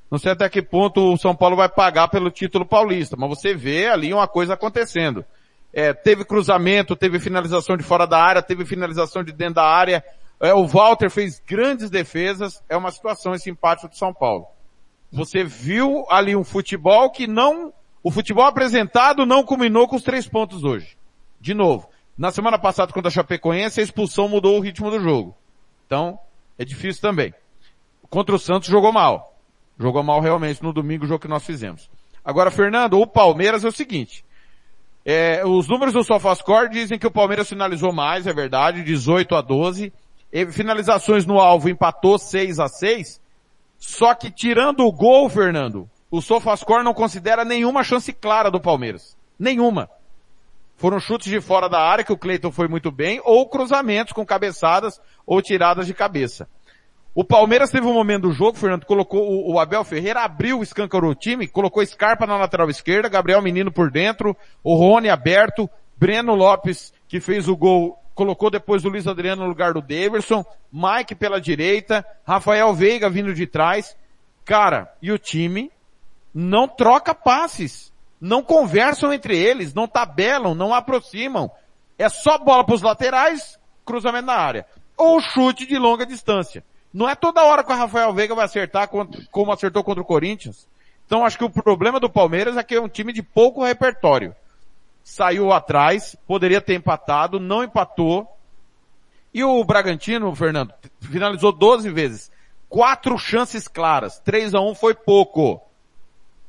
Não 0.09 0.19
sei 0.19 0.33
até 0.33 0.47
que 0.47 0.61
ponto 0.61 1.11
o 1.11 1.17
São 1.17 1.35
Paulo 1.35 1.55
vai 1.55 1.67
pagar 1.67 2.07
pelo 2.07 2.29
título 2.29 2.63
paulista, 2.63 3.17
mas 3.17 3.27
você 3.27 3.55
vê 3.55 3.87
ali 3.87 4.13
uma 4.13 4.27
coisa 4.27 4.53
acontecendo. 4.53 5.25
É, 5.73 5.93
teve 5.93 6.23
cruzamento, 6.23 6.95
teve 6.95 7.19
finalização 7.19 7.75
de 7.75 7.83
fora 7.83 8.05
da 8.05 8.21
área, 8.21 8.41
teve 8.43 8.63
finalização 8.65 9.23
de 9.23 9.31
dentro 9.31 9.55
da 9.55 9.65
área. 9.65 10.03
É, 10.39 10.53
o 10.53 10.67
Walter 10.67 11.09
fez 11.09 11.41
grandes 11.45 11.89
defesas. 11.89 12.63
É 12.69 12.77
uma 12.77 12.91
situação 12.91 13.33
esse 13.33 13.49
empate 13.49 13.87
do 13.87 13.97
São 13.97 14.13
Paulo. 14.13 14.45
Você 15.11 15.43
viu 15.43 16.05
ali 16.09 16.35
um 16.35 16.43
futebol 16.43 17.09
que 17.09 17.27
não, 17.27 17.73
o 18.03 18.11
futebol 18.11 18.45
apresentado 18.45 19.25
não 19.25 19.43
culminou 19.43 19.87
com 19.87 19.95
os 19.95 20.03
três 20.03 20.27
pontos 20.27 20.63
hoje. 20.63 20.97
De 21.39 21.53
novo. 21.53 21.89
Na 22.15 22.31
semana 22.31 22.59
passada 22.59 22.93
contra 22.93 23.09
a 23.09 23.11
Chapecoense, 23.11 23.79
a 23.79 23.83
expulsão 23.83 24.27
mudou 24.27 24.57
o 24.57 24.61
ritmo 24.61 24.91
do 24.91 24.99
jogo. 24.99 25.35
Então, 25.85 26.19
é 26.57 26.63
difícil 26.63 27.01
também. 27.01 27.33
Contra 28.09 28.35
o 28.35 28.39
Santos 28.39 28.69
jogou 28.69 28.91
mal. 28.91 29.35
Jogou 29.79 30.03
mal 30.03 30.19
realmente 30.19 30.61
no 30.61 30.71
domingo, 30.71 31.05
o 31.05 31.07
jogo 31.07 31.21
que 31.21 31.27
nós 31.27 31.43
fizemos. 31.43 31.89
Agora, 32.23 32.51
Fernando, 32.51 32.99
o 32.99 33.07
Palmeiras 33.07 33.63
é 33.65 33.67
o 33.67 33.71
seguinte. 33.71 34.23
É, 35.05 35.45
os 35.45 35.67
números 35.67 35.93
do 35.93 36.03
SofaScore 36.03 36.69
dizem 36.69 36.97
que 36.97 37.07
o 37.07 37.11
Palmeiras 37.11 37.49
finalizou 37.49 37.91
mais, 37.91 38.25
é 38.25 38.33
verdade, 38.33 38.83
18 38.83 39.35
a 39.35 39.41
12. 39.41 39.91
E 40.31 40.45
finalizações 40.47 41.25
no 41.25 41.39
alvo 41.39 41.69
empatou 41.69 42.17
6 42.17 42.59
a 42.59 42.67
6. 42.67 43.21
Só 43.77 44.15
que 44.15 44.31
tirando 44.31 44.85
o 44.85 44.91
gol, 44.91 45.29
Fernando, 45.29 45.89
o 46.09 46.21
SofaScore 46.21 46.83
não 46.83 46.93
considera 46.93 47.43
nenhuma 47.43 47.83
chance 47.83 48.13
clara 48.13 48.49
do 48.49 48.61
Palmeiras. 48.61 49.17
Nenhuma. 49.37 49.89
Foram 50.77 50.99
chutes 50.99 51.27
de 51.27 51.39
fora 51.41 51.69
da 51.69 51.79
área 51.79 52.03
que 52.03 52.13
o 52.13 52.17
Cleiton 52.17 52.51
foi 52.51 52.67
muito 52.67 52.91
bem, 52.91 53.21
ou 53.23 53.47
cruzamentos 53.47 54.13
com 54.13 54.25
cabeçadas 54.25 54.99
ou 55.25 55.41
tiradas 55.41 55.85
de 55.85 55.93
cabeça. 55.93 56.47
O 57.15 57.23
Palmeiras 57.23 57.69
teve 57.69 57.85
um 57.85 57.93
momento 57.93 58.23
do 58.23 58.31
jogo, 58.31 58.57
Fernando, 58.57 58.87
colocou 58.87 59.21
o, 59.21 59.53
o 59.53 59.59
Abel 59.59 59.83
Ferreira, 59.83 60.21
abriu 60.21 60.59
o 60.59 60.63
escâncarou 60.63 61.11
o 61.11 61.15
time, 61.15 61.47
colocou 61.47 61.85
Scarpa 61.85 62.25
na 62.25 62.37
lateral 62.37 62.69
esquerda, 62.71 63.07
Gabriel 63.07 63.41
Menino 63.41 63.71
por 63.71 63.91
dentro, 63.91 64.35
o 64.63 64.75
Rony 64.75 65.09
aberto, 65.09 65.69
Breno 65.95 66.33
Lopes, 66.33 66.91
que 67.07 67.19
fez 67.19 67.47
o 67.47 67.55
gol, 67.55 67.99
colocou 68.15 68.49
depois 68.49 68.83
o 68.83 68.89
Luiz 68.89 69.05
Adriano 69.05 69.43
no 69.43 69.47
lugar 69.47 69.73
do 69.73 69.81
Daverson, 69.81 70.43
Mike 70.71 71.13
pela 71.13 71.39
direita, 71.39 72.03
Rafael 72.25 72.73
Veiga 72.73 73.11
vindo 73.11 73.31
de 73.31 73.45
trás. 73.45 73.95
Cara, 74.43 74.91
e 74.99 75.11
o 75.11 75.19
time 75.19 75.71
não 76.33 76.67
troca 76.67 77.13
passes, 77.13 77.93
não 78.19 78.41
conversam 78.41 79.13
entre 79.13 79.37
eles, 79.37 79.71
não 79.71 79.87
tabelam, 79.87 80.55
não 80.55 80.73
aproximam. 80.73 81.51
É 81.95 82.09
só 82.09 82.39
bola 82.39 82.65
para 82.65 82.73
os 82.73 82.81
laterais, 82.81 83.59
cruzamento 83.85 84.25
na 84.25 84.33
área. 84.33 84.65
Ou 84.97 85.21
chute 85.21 85.67
de 85.67 85.77
longa 85.77 86.07
distância. 86.07 86.63
Não 86.93 87.09
é 87.09 87.15
toda 87.15 87.43
hora 87.43 87.63
que 87.63 87.71
o 87.71 87.75
Rafael 87.75 88.13
Veiga 88.13 88.35
vai 88.35 88.45
acertar 88.45 88.87
como 88.87 89.51
acertou 89.51 89.83
contra 89.83 90.01
o 90.01 90.05
Corinthians. 90.05 90.67
Então 91.05 91.25
acho 91.25 91.37
que 91.37 91.43
o 91.43 91.49
problema 91.49 91.99
do 91.99 92.09
Palmeiras 92.09 92.55
é 92.55 92.63
que 92.63 92.75
é 92.75 92.81
um 92.81 92.87
time 92.87 93.11
de 93.11 93.23
pouco 93.23 93.63
repertório. 93.63 94.35
Saiu 95.03 95.51
atrás, 95.51 96.15
poderia 96.27 96.61
ter 96.61 96.75
empatado, 96.75 97.39
não 97.39 97.63
empatou. 97.63 98.27
E 99.33 99.43
o 99.43 99.63
Bragantino, 99.63 100.33
Fernando, 100.35 100.73
finalizou 101.01 101.51
12 101.51 101.89
vezes. 101.89 102.31
Quatro 102.69 103.17
chances 103.17 103.67
claras. 103.67 104.19
3 104.19 104.53
a 104.53 104.61
1 104.61 104.75
foi 104.75 104.93
pouco. 104.93 105.61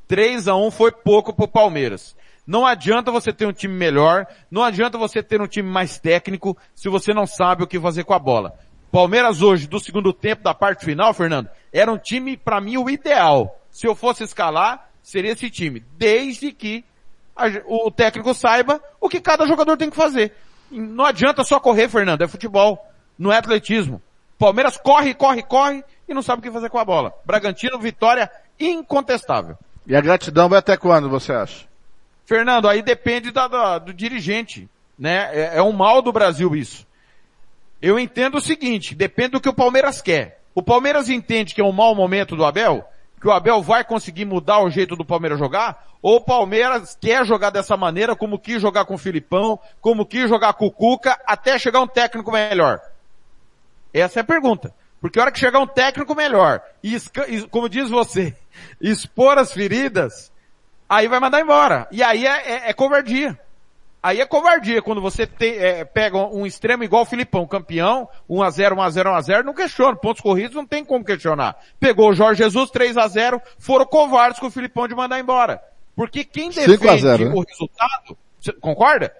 3 0.07 0.47
a 0.47 0.55
1 0.55 0.71
foi 0.71 0.91
pouco 0.91 1.33
pro 1.33 1.47
Palmeiras. 1.47 2.15
Não 2.45 2.65
adianta 2.65 3.11
você 3.11 3.33
ter 3.33 3.47
um 3.47 3.51
time 3.51 3.73
melhor, 3.73 4.27
não 4.51 4.61
adianta 4.61 4.99
você 4.99 5.23
ter 5.23 5.41
um 5.41 5.47
time 5.47 5.67
mais 5.67 5.97
técnico 5.97 6.55
se 6.75 6.87
você 6.87 7.11
não 7.11 7.25
sabe 7.25 7.63
o 7.63 7.67
que 7.67 7.79
fazer 7.79 8.03
com 8.03 8.13
a 8.13 8.19
bola. 8.19 8.53
Palmeiras 8.95 9.41
hoje, 9.41 9.67
do 9.67 9.77
segundo 9.77 10.13
tempo, 10.13 10.41
da 10.41 10.53
parte 10.53 10.85
final, 10.85 11.13
Fernando, 11.13 11.49
era 11.73 11.91
um 11.91 11.97
time, 11.97 12.37
para 12.37 12.61
mim, 12.61 12.77
o 12.77 12.89
ideal. 12.89 13.59
Se 13.69 13.85
eu 13.85 13.93
fosse 13.93 14.23
escalar, 14.23 14.89
seria 15.03 15.33
esse 15.33 15.49
time. 15.49 15.83
Desde 15.97 16.53
que 16.53 16.81
a, 17.35 17.47
o 17.65 17.91
técnico 17.91 18.33
saiba 18.33 18.81
o 19.01 19.09
que 19.09 19.19
cada 19.19 19.45
jogador 19.45 19.75
tem 19.75 19.89
que 19.89 19.97
fazer. 19.97 20.33
Não 20.71 21.03
adianta 21.03 21.43
só 21.43 21.59
correr, 21.59 21.89
Fernando, 21.89 22.21
é 22.21 22.27
futebol. 22.29 22.89
Não 23.19 23.33
é 23.33 23.37
atletismo. 23.37 24.01
Palmeiras 24.39 24.77
corre, 24.77 25.13
corre, 25.13 25.43
corre 25.43 25.83
e 26.07 26.13
não 26.13 26.21
sabe 26.21 26.39
o 26.39 26.43
que 26.43 26.49
fazer 26.49 26.69
com 26.69 26.79
a 26.79 26.85
bola. 26.85 27.13
Bragantino, 27.25 27.77
vitória 27.77 28.31
incontestável. 28.57 29.57
E 29.85 29.93
a 29.93 29.99
gratidão 29.99 30.47
vai 30.47 30.59
até 30.59 30.77
quando, 30.77 31.09
você 31.09 31.33
acha? 31.33 31.65
Fernando, 32.25 32.69
aí 32.69 32.81
depende 32.81 33.29
da, 33.29 33.49
da, 33.49 33.77
do 33.77 33.93
dirigente, 33.93 34.69
né? 34.97 35.31
É, 35.33 35.57
é 35.57 35.61
um 35.61 35.73
mal 35.73 36.01
do 36.01 36.13
Brasil 36.13 36.55
isso. 36.55 36.87
Eu 37.85 37.99
entendo 37.99 38.39
o 38.39 38.41
seguinte, 38.41 38.95
depende 38.95 39.33
do 39.33 39.39
que 39.39 39.47
o 39.47 39.53
Palmeiras 39.53 40.01
quer. 40.01 40.41
O 40.55 40.63
Palmeiras 40.63 41.07
entende 41.07 41.53
que 41.53 41.61
é 41.61 41.63
um 41.63 41.71
mau 41.71 41.93
momento 41.93 42.35
do 42.35 42.43
Abel, 42.43 42.83
que 43.21 43.27
o 43.27 43.31
Abel 43.31 43.61
vai 43.61 43.83
conseguir 43.83 44.25
mudar 44.25 44.57
o 44.61 44.71
jeito 44.71 44.95
do 44.95 45.05
Palmeiras 45.05 45.37
jogar, 45.37 45.85
ou 46.01 46.15
o 46.15 46.21
Palmeiras 46.21 46.97
quer 46.99 47.23
jogar 47.23 47.51
dessa 47.51 47.77
maneira, 47.77 48.15
como 48.15 48.39
quis 48.39 48.59
jogar 48.59 48.85
com 48.85 48.95
o 48.95 48.97
Filipão, 48.97 49.59
como 49.79 50.03
quis 50.03 50.27
jogar 50.27 50.53
com 50.53 50.65
o 50.65 50.71
Cuca, 50.71 51.15
até 51.27 51.59
chegar 51.59 51.79
um 51.79 51.85
técnico 51.85 52.31
melhor? 52.31 52.81
Essa 53.93 54.19
é 54.19 54.21
a 54.21 54.25
pergunta. 54.25 54.73
Porque 54.99 55.19
a 55.19 55.21
hora 55.21 55.31
que 55.31 55.37
chegar 55.37 55.59
um 55.59 55.67
técnico 55.67 56.15
melhor, 56.15 56.63
e, 56.83 56.97
como 57.51 57.69
diz 57.69 57.91
você, 57.91 58.35
expor 58.81 59.37
as 59.37 59.53
feridas, 59.53 60.31
aí 60.89 61.07
vai 61.07 61.19
mandar 61.19 61.39
embora. 61.39 61.87
E 61.91 62.01
aí 62.01 62.25
é, 62.25 62.51
é, 62.51 62.69
é 62.71 62.73
covardia. 62.73 63.39
Aí 64.05 64.21
é 64.21 64.25
covardia 64.27 64.83
quando 64.83 65.01
você 65.01 65.25
te, 65.25 65.57
é, 65.57 65.83
pega 65.83 66.15
um 66.15 66.45
extremo 66.45 66.83
igual 66.83 67.01
o 67.01 67.07
Filipão, 67.07 67.47
campeão, 67.47 68.07
1x0, 68.29 68.75
1x0, 68.75 69.03
1x0, 69.03 69.43
não 69.43 69.53
questiona. 69.55 69.95
Pontos 69.95 70.21
corridos 70.21 70.55
não 70.55 70.63
tem 70.63 70.85
como 70.85 71.03
questionar. 71.03 71.57
Pegou 71.79 72.11
o 72.11 72.13
Jorge 72.13 72.43
Jesus, 72.43 72.69
3x0, 72.69 73.41
foram 73.57 73.83
covardes 73.83 74.39
com 74.39 74.45
o 74.45 74.51
Filipão 74.51 74.87
de 74.87 74.93
mandar 74.93 75.19
embora. 75.19 75.59
Porque 75.95 76.23
quem 76.23 76.51
defende 76.51 77.01
0, 77.01 77.29
né? 77.29 77.33
o 77.33 77.43
resultado, 77.43 78.17
concorda? 78.61 79.11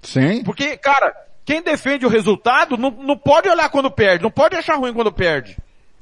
Sim. 0.00 0.42
Porque, 0.44 0.78
cara, 0.78 1.14
quem 1.44 1.60
defende 1.60 2.06
o 2.06 2.08
resultado 2.08 2.78
não, 2.78 2.90
não 2.90 3.18
pode 3.18 3.50
olhar 3.50 3.68
quando 3.68 3.90
perde, 3.90 4.22
não 4.22 4.30
pode 4.30 4.56
achar 4.56 4.76
ruim 4.76 4.94
quando 4.94 5.12
perde. 5.12 5.58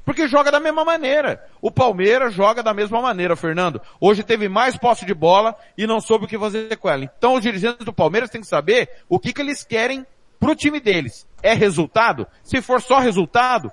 Porque 0.07 0.25
joga 0.25 0.49
da 0.49 0.61
mesma 0.61 0.85
maneira. 0.85 1.43
O 1.61 1.69
Palmeiras 1.69 2.33
joga 2.33 2.63
da 2.63 2.73
mesma 2.73 3.01
maneira, 3.01 3.35
Fernando. 3.35 3.81
Hoje 3.99 4.23
teve 4.23 4.47
mais 4.47 4.77
posse 4.77 5.05
de 5.05 5.13
bola 5.13 5.53
e 5.77 5.85
não 5.85 5.99
soube 5.99 6.23
o 6.23 6.27
que 6.29 6.39
fazer 6.39 6.77
com 6.77 6.89
ela. 6.89 7.03
Então 7.03 7.33
os 7.33 7.41
dirigentes 7.41 7.85
do 7.85 7.91
Palmeiras 7.91 8.29
têm 8.29 8.39
que 8.39 8.47
saber 8.47 8.89
o 9.09 9.19
que, 9.19 9.33
que 9.33 9.41
eles 9.41 9.65
querem 9.65 10.07
pro 10.39 10.55
time 10.55 10.79
deles. 10.79 11.27
É 11.43 11.53
resultado? 11.53 12.25
Se 12.41 12.61
for 12.61 12.81
só 12.81 12.99
resultado, 12.99 13.69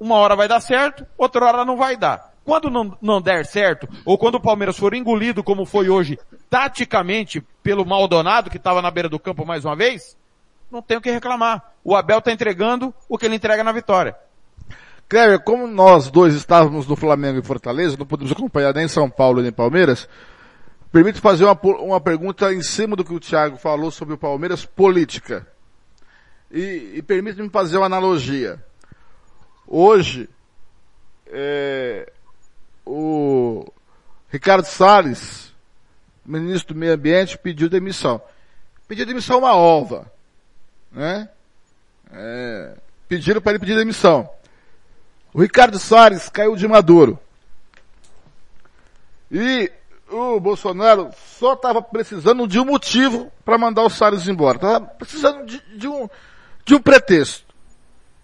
uma 0.00 0.14
hora 0.14 0.34
vai 0.34 0.48
dar 0.48 0.60
certo, 0.60 1.06
outra 1.18 1.44
hora 1.44 1.66
não 1.66 1.76
vai 1.76 1.98
dar. 1.98 2.32
Quando 2.46 2.70
não, 2.70 2.96
não 3.02 3.20
der 3.20 3.44
certo, 3.44 3.86
ou 4.06 4.16
quando 4.16 4.36
o 4.36 4.40
Palmeiras 4.40 4.78
for 4.78 4.94
engolido 4.94 5.44
como 5.44 5.66
foi 5.66 5.90
hoje, 5.90 6.18
taticamente, 6.48 7.42
pelo 7.62 7.84
Maldonado, 7.84 8.48
que 8.48 8.56
estava 8.56 8.80
na 8.80 8.90
beira 8.90 9.10
do 9.10 9.20
campo 9.20 9.44
mais 9.44 9.66
uma 9.66 9.76
vez, 9.76 10.16
não 10.70 10.80
tem 10.80 10.96
o 10.96 11.00
que 11.02 11.10
reclamar. 11.10 11.74
O 11.84 11.94
Abel 11.94 12.20
está 12.20 12.32
entregando 12.32 12.94
o 13.06 13.18
que 13.18 13.26
ele 13.26 13.36
entrega 13.36 13.62
na 13.62 13.70
vitória. 13.70 14.16
Cleber, 15.08 15.40
como 15.40 15.66
nós 15.66 16.10
dois 16.10 16.34
estávamos 16.34 16.86
no 16.86 16.96
Flamengo 16.96 17.38
e 17.38 17.42
Fortaleza, 17.42 17.96
não 17.96 18.06
podemos 18.06 18.32
acompanhar 18.32 18.74
nem 18.74 18.88
São 18.88 19.08
Paulo 19.08 19.42
nem 19.42 19.52
Palmeiras, 19.52 20.08
permite 20.90 21.20
fazer 21.20 21.44
uma, 21.44 21.58
uma 21.80 22.00
pergunta 22.00 22.52
em 22.52 22.62
cima 22.62 22.96
do 22.96 23.04
que 23.04 23.12
o 23.12 23.20
Thiago 23.20 23.56
falou 23.56 23.90
sobre 23.90 24.14
o 24.14 24.18
Palmeiras 24.18 24.64
política. 24.64 25.46
E, 26.50 26.94
e 26.94 27.02
permite-me 27.02 27.50
fazer 27.50 27.76
uma 27.76 27.86
analogia. 27.86 28.62
Hoje, 29.66 30.28
é, 31.26 32.12
o 32.86 33.66
Ricardo 34.30 34.64
Salles, 34.64 35.52
ministro 36.24 36.74
do 36.74 36.80
Meio 36.80 36.94
Ambiente, 36.94 37.36
pediu 37.36 37.68
demissão. 37.68 38.22
Pediu 38.86 39.04
demissão 39.04 39.38
uma 39.38 39.54
ova. 39.54 40.10
Né? 40.92 41.28
É, 42.12 42.76
pediram 43.08 43.40
para 43.40 43.52
ele 43.52 43.58
pedir 43.58 43.76
demissão. 43.76 44.28
O 45.34 45.42
Ricardo 45.42 45.80
Soares 45.80 46.28
caiu 46.28 46.54
de 46.54 46.68
Maduro. 46.68 47.18
E 49.32 49.68
o 50.08 50.38
Bolsonaro 50.38 51.10
só 51.40 51.54
estava 51.54 51.82
precisando 51.82 52.46
de 52.46 52.60
um 52.60 52.64
motivo 52.64 53.32
para 53.44 53.58
mandar 53.58 53.82
o 53.82 53.90
Soares 53.90 54.28
embora. 54.28 54.58
Estava 54.58 54.80
precisando 54.80 55.44
de, 55.44 55.60
de, 55.76 55.88
um, 55.88 56.08
de 56.64 56.76
um 56.76 56.80
pretexto. 56.80 57.52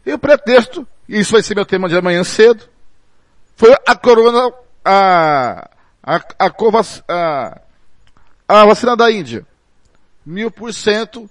E 0.06 0.12
o 0.12 0.18
pretexto, 0.20 0.86
e 1.08 1.18
isso 1.18 1.32
vai 1.32 1.42
ser 1.42 1.56
meu 1.56 1.66
tema 1.66 1.88
de 1.88 1.96
amanhã 1.96 2.22
cedo, 2.22 2.68
foi 3.56 3.76
a 3.84 3.96
corona, 3.96 4.54
a, 4.84 5.68
a, 6.00 6.16
a, 6.38 6.52
a, 7.08 7.60
a 8.48 8.64
vacina 8.66 8.96
da 8.96 9.10
Índia. 9.10 9.44
Mil 10.24 10.48
por 10.48 10.72
cento 10.72 11.28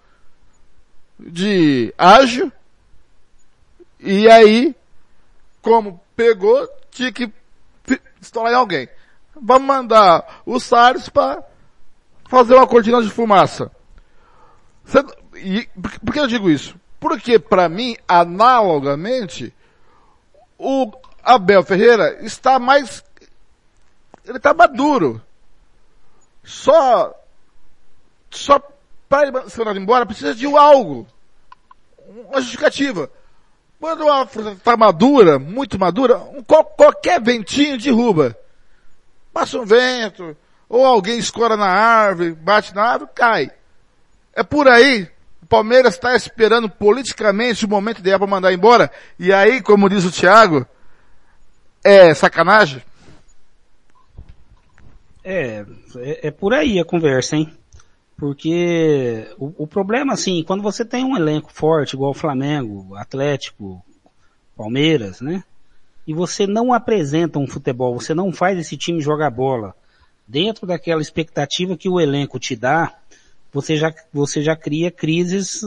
de 1.18 1.94
ágil. 1.98 2.52
E 3.98 4.30
aí, 4.30 4.76
como 5.61 6.02
pegou, 6.15 6.68
tinha 6.91 7.11
que 7.11 7.31
estourar 8.22 8.53
em 8.53 8.56
alguém. 8.56 8.90
Vamos 9.41 9.68
mandar 9.68 10.41
o 10.45 10.60
Salles 10.60 11.10
para 11.10 11.44
fazer 12.27 12.56
uma 12.56 12.68
cortina 12.68 13.02
de 13.02 13.10
fumaça. 13.10 13.72
e, 15.36 15.68
por 16.03 16.14
que 16.14 16.19
eu 16.19 16.27
digo 16.27 16.49
isso? 16.49 16.80
Porque 16.99 17.40
para 17.40 17.69
mim, 17.69 17.95
analogamente, 18.07 19.53
o 20.57 20.91
Abel 21.23 21.64
Ferreira 21.64 22.19
está 22.26 22.60
mais, 22.60 23.03
ele 24.26 24.38
está 24.38 24.53
maduro. 24.53 25.22
Só, 26.44 27.14
só 28.30 28.60
para 29.07 29.49
ser 29.49 29.60
mandado 29.60 29.80
embora 29.80 30.06
precisa 30.06 30.36
de 30.36 30.45
algo. 30.45 31.07
Uma 32.27 32.41
justificativa. 32.41 33.10
Quando 33.80 34.10
a 34.10 34.28
fruta 34.28 34.52
está 34.52 34.76
madura, 34.76 35.40
muito 35.40 35.80
madura, 35.80 36.18
um, 36.18 36.44
qualquer 36.44 37.22
ventinho 37.22 37.78
derruba. 37.78 38.38
Passa 39.32 39.58
um 39.58 39.66
vento, 39.66 40.36
ou 40.68 40.86
alguém 40.86 41.18
escora 41.18 41.56
na 41.56 41.68
árvore, 41.68 42.34
bate 42.34 42.76
na 42.76 42.84
árvore, 42.84 43.12
cai. 43.16 43.52
É 44.34 44.44
por 44.44 44.68
aí. 44.68 45.10
O 45.42 45.46
Palmeiras 45.46 45.94
está 45.94 46.14
esperando 46.14 46.70
politicamente 46.70 47.66
o 47.66 47.70
momento 47.70 48.00
ideal 48.00 48.20
para 48.20 48.28
mandar 48.28 48.54
embora. 48.54 48.92
E 49.18 49.32
aí, 49.32 49.62
como 49.62 49.90
diz 49.90 50.04
o 50.04 50.12
Thiago, 50.12 50.68
é 51.84 52.14
sacanagem? 52.14 52.84
É, 55.24 55.66
é, 55.98 56.28
é 56.28 56.32
por 56.32 56.54
aí 56.54 56.80
a 56.80 56.86
conversa, 56.86 57.38
hein? 57.38 57.59
Porque 58.20 59.28
o, 59.38 59.64
o, 59.64 59.68
problema, 59.68 60.14
assim, 60.14 60.44
quando 60.44 60.62
você 60.62 60.84
tem 60.84 61.06
um 61.06 61.16
elenco 61.16 61.52
forte, 61.54 61.94
igual 61.94 62.12
o 62.12 62.16
Flamengo, 62.16 62.94
Atlético, 62.96 63.82
Palmeiras, 64.58 65.22
né? 65.22 65.44
E 66.06 66.14
você 66.14 66.46
não 66.46 66.74
apresenta 66.74 67.40
um 67.40 67.48
futebol, 67.48 67.98
você 67.98 68.14
não 68.14 68.34
faz 68.34 68.60
esse 68.60 68.76
time 68.76 69.00
jogar 69.00 69.30
bola. 69.30 69.74
dentro 70.28 70.68
daquela 70.68 71.02
expectativa 71.02 71.78
que 71.78 71.90
o 71.90 72.00
elenco 72.00 72.38
te 72.38 72.56
dá, 72.56 72.94
você 73.52 73.78
já, 73.78 73.94
você 74.14 74.44
já 74.44 74.56
cria 74.56 74.91
crises 74.91 75.62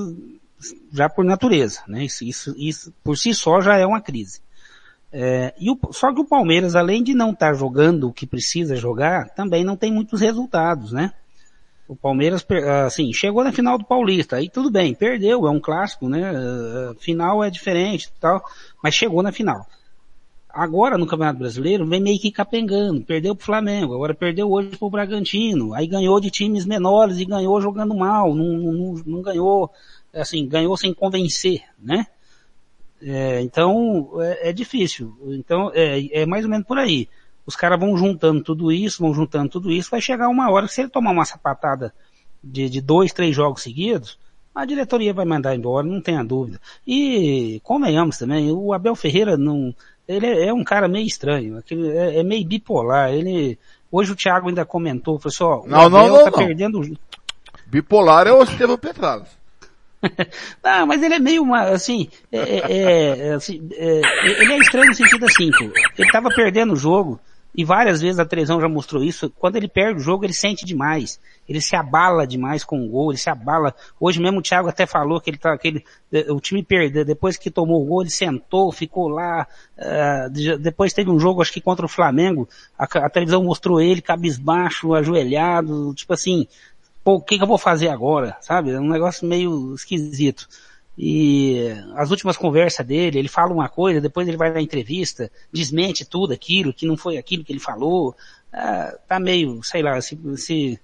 já 0.92 1.08
por 1.08 1.24
natureza, 1.24 1.80
né? 1.88 2.04
Isso, 2.04 2.24
isso, 2.24 2.54
isso 2.56 2.94
por 3.02 3.16
si 3.16 3.34
só 3.34 3.60
já 3.60 3.76
é 3.76 3.86
uma 3.86 4.00
crise. 4.00 4.40
É, 5.10 5.54
e 5.58 5.70
o, 5.70 5.78
só 5.90 6.12
que 6.12 6.20
o 6.20 6.24
Palmeiras, 6.24 6.76
além 6.76 7.02
de 7.02 7.14
não 7.14 7.32
estar 7.32 7.48
tá 7.48 7.54
jogando 7.54 8.08
o 8.08 8.12
que 8.12 8.26
precisa 8.26 8.76
jogar, 8.76 9.30
também 9.30 9.64
não 9.64 9.76
tem 9.76 9.92
muitos 9.92 10.20
resultados, 10.20 10.92
né? 10.92 11.12
O 11.92 11.96
Palmeiras, 11.96 12.46
assim, 12.86 13.12
chegou 13.12 13.44
na 13.44 13.52
final 13.52 13.76
do 13.76 13.84
Paulista, 13.84 14.36
aí 14.36 14.48
tudo 14.48 14.70
bem, 14.70 14.94
perdeu, 14.94 15.46
é 15.46 15.50
um 15.50 15.60
clássico, 15.60 16.08
né? 16.08 16.22
Final 16.98 17.44
é 17.44 17.50
diferente 17.50 18.10
tal, 18.18 18.42
mas 18.82 18.94
chegou 18.94 19.22
na 19.22 19.30
final. 19.30 19.66
Agora 20.48 20.96
no 20.96 21.06
Campeonato 21.06 21.38
Brasileiro 21.38 21.86
vem 21.86 22.00
meio 22.00 22.18
que 22.18 22.30
capengando, 22.30 23.02
perdeu 23.02 23.36
pro 23.36 23.44
Flamengo, 23.44 23.92
agora 23.92 24.14
perdeu 24.14 24.50
hoje 24.50 24.70
pro 24.70 24.88
Bragantino, 24.88 25.74
aí 25.74 25.86
ganhou 25.86 26.18
de 26.18 26.30
times 26.30 26.64
menores 26.64 27.18
e 27.18 27.26
ganhou 27.26 27.60
jogando 27.60 27.94
mal, 27.94 28.34
não, 28.34 28.56
não, 28.56 28.94
não 29.04 29.20
ganhou, 29.20 29.70
assim, 30.14 30.48
ganhou 30.48 30.74
sem 30.78 30.94
convencer, 30.94 31.62
né? 31.78 32.06
É, 33.02 33.42
então 33.42 34.12
é, 34.18 34.48
é, 34.48 34.52
difícil. 34.52 35.14
Então 35.26 35.70
é, 35.74 36.22
é 36.22 36.24
mais 36.24 36.44
ou 36.44 36.50
menos 36.50 36.66
por 36.66 36.78
aí 36.78 37.06
os 37.46 37.56
caras 37.56 37.78
vão 37.78 37.96
juntando 37.96 38.42
tudo 38.42 38.70
isso, 38.70 39.02
vão 39.02 39.12
juntando 39.14 39.48
tudo 39.48 39.70
isso, 39.70 39.90
vai 39.90 40.00
chegar 40.00 40.28
uma 40.28 40.50
hora 40.50 40.66
que 40.66 40.74
se 40.74 40.80
ele 40.82 40.90
tomar 40.90 41.10
uma 41.10 41.24
sapatada 41.24 41.92
de, 42.42 42.68
de 42.68 42.80
dois, 42.80 43.12
três 43.12 43.34
jogos 43.34 43.62
seguidos, 43.62 44.18
a 44.54 44.64
diretoria 44.64 45.14
vai 45.14 45.24
mandar 45.24 45.54
embora, 45.54 45.86
não 45.86 46.00
tenha 46.00 46.22
dúvida. 46.22 46.60
E, 46.86 47.60
convenhamos 47.62 48.18
também, 48.18 48.50
o 48.50 48.72
Abel 48.72 48.94
Ferreira 48.94 49.36
não, 49.36 49.74
ele 50.06 50.26
é, 50.26 50.48
é 50.48 50.52
um 50.52 50.64
cara 50.64 50.88
meio 50.88 51.06
estranho, 51.06 51.58
aquele, 51.58 51.88
é, 51.90 52.18
é, 52.18 52.22
meio 52.22 52.46
bipolar, 52.46 53.12
ele, 53.12 53.58
hoje 53.90 54.12
o 54.12 54.16
Thiago 54.16 54.48
ainda 54.48 54.64
comentou, 54.64 55.18
falou 55.18 55.32
assim, 55.32 55.44
ó, 55.44 55.68
não, 55.68 55.78
o 55.78 55.86
Abel 55.86 56.08
não, 56.08 56.16
não, 56.16 56.24
tá 56.24 56.30
não. 56.30 56.46
perdendo... 56.46 56.98
Bipolar 57.66 58.26
é 58.26 58.32
o 58.32 58.42
Estevam 58.42 58.76
Petradas. 58.76 59.28
não, 60.62 60.86
mas 60.86 61.02
ele 61.02 61.14
é 61.14 61.18
meio 61.18 61.42
uma, 61.42 61.62
assim, 61.62 62.08
é, 62.30 62.38
é, 62.38 63.28
é 63.28 63.34
assim 63.34 63.66
ele 63.70 64.52
é 64.52 64.58
estranho 64.58 64.88
no 64.88 64.94
sentido 64.94 65.24
assim, 65.24 65.48
ele 65.96 66.10
tava 66.10 66.28
perdendo 66.28 66.72
o 66.72 66.76
jogo, 66.76 67.20
e 67.54 67.64
várias 67.64 68.00
vezes 68.00 68.18
a 68.18 68.24
televisão 68.24 68.60
já 68.60 68.68
mostrou 68.68 69.02
isso, 69.02 69.30
quando 69.38 69.56
ele 69.56 69.68
perde 69.68 70.00
o 70.00 70.02
jogo 70.02 70.24
ele 70.24 70.32
sente 70.32 70.64
demais. 70.64 71.20
Ele 71.46 71.60
se 71.60 71.76
abala 71.76 72.26
demais 72.26 72.64
com 72.64 72.82
o 72.82 72.88
gol, 72.88 73.10
ele 73.10 73.18
se 73.18 73.28
abala. 73.28 73.74
Hoje 74.00 74.20
mesmo 74.20 74.38
o 74.38 74.42
Thiago 74.42 74.68
até 74.68 74.86
falou 74.86 75.20
que 75.20 75.28
ele 75.28 75.36
tá, 75.36 75.56
que 75.58 75.68
ele, 75.68 75.84
o 76.30 76.40
time 76.40 76.62
perdeu, 76.62 77.04
depois 77.04 77.36
que 77.36 77.50
tomou 77.50 77.82
o 77.82 77.84
gol 77.84 78.02
ele 78.02 78.10
sentou, 78.10 78.72
ficou 78.72 79.08
lá, 79.08 79.46
uh, 79.76 80.58
depois 80.58 80.94
teve 80.94 81.10
um 81.10 81.18
jogo 81.18 81.42
acho 81.42 81.52
que 81.52 81.60
contra 81.60 81.84
o 81.84 81.88
Flamengo, 81.88 82.48
a, 82.78 82.84
a 82.84 83.10
televisão 83.10 83.44
mostrou 83.44 83.80
ele 83.80 84.00
cabisbaixo, 84.00 84.94
ajoelhado, 84.94 85.92
tipo 85.94 86.14
assim, 86.14 86.46
pô, 87.04 87.14
o 87.14 87.20
que, 87.20 87.36
que 87.36 87.42
eu 87.42 87.48
vou 87.48 87.58
fazer 87.58 87.88
agora, 87.88 88.36
sabe? 88.40 88.70
É 88.70 88.80
um 88.80 88.88
negócio 88.88 89.26
meio 89.26 89.74
esquisito. 89.74 90.48
E 90.96 91.68
as 91.96 92.10
últimas 92.10 92.36
conversas 92.36 92.86
dele, 92.86 93.18
ele 93.18 93.28
fala 93.28 93.52
uma 93.52 93.68
coisa, 93.68 94.00
depois 94.00 94.28
ele 94.28 94.36
vai 94.36 94.52
na 94.52 94.60
entrevista, 94.60 95.30
desmente 95.52 96.04
tudo 96.04 96.32
aquilo, 96.32 96.72
que 96.72 96.86
não 96.86 96.96
foi 96.96 97.16
aquilo 97.16 97.44
que 97.44 97.52
ele 97.52 97.60
falou. 97.60 98.14
Ah, 98.52 98.94
tá 99.08 99.18
meio, 99.18 99.62
sei 99.62 99.82
lá, 99.82 99.98
se, 100.00 100.18
se, 100.36 100.78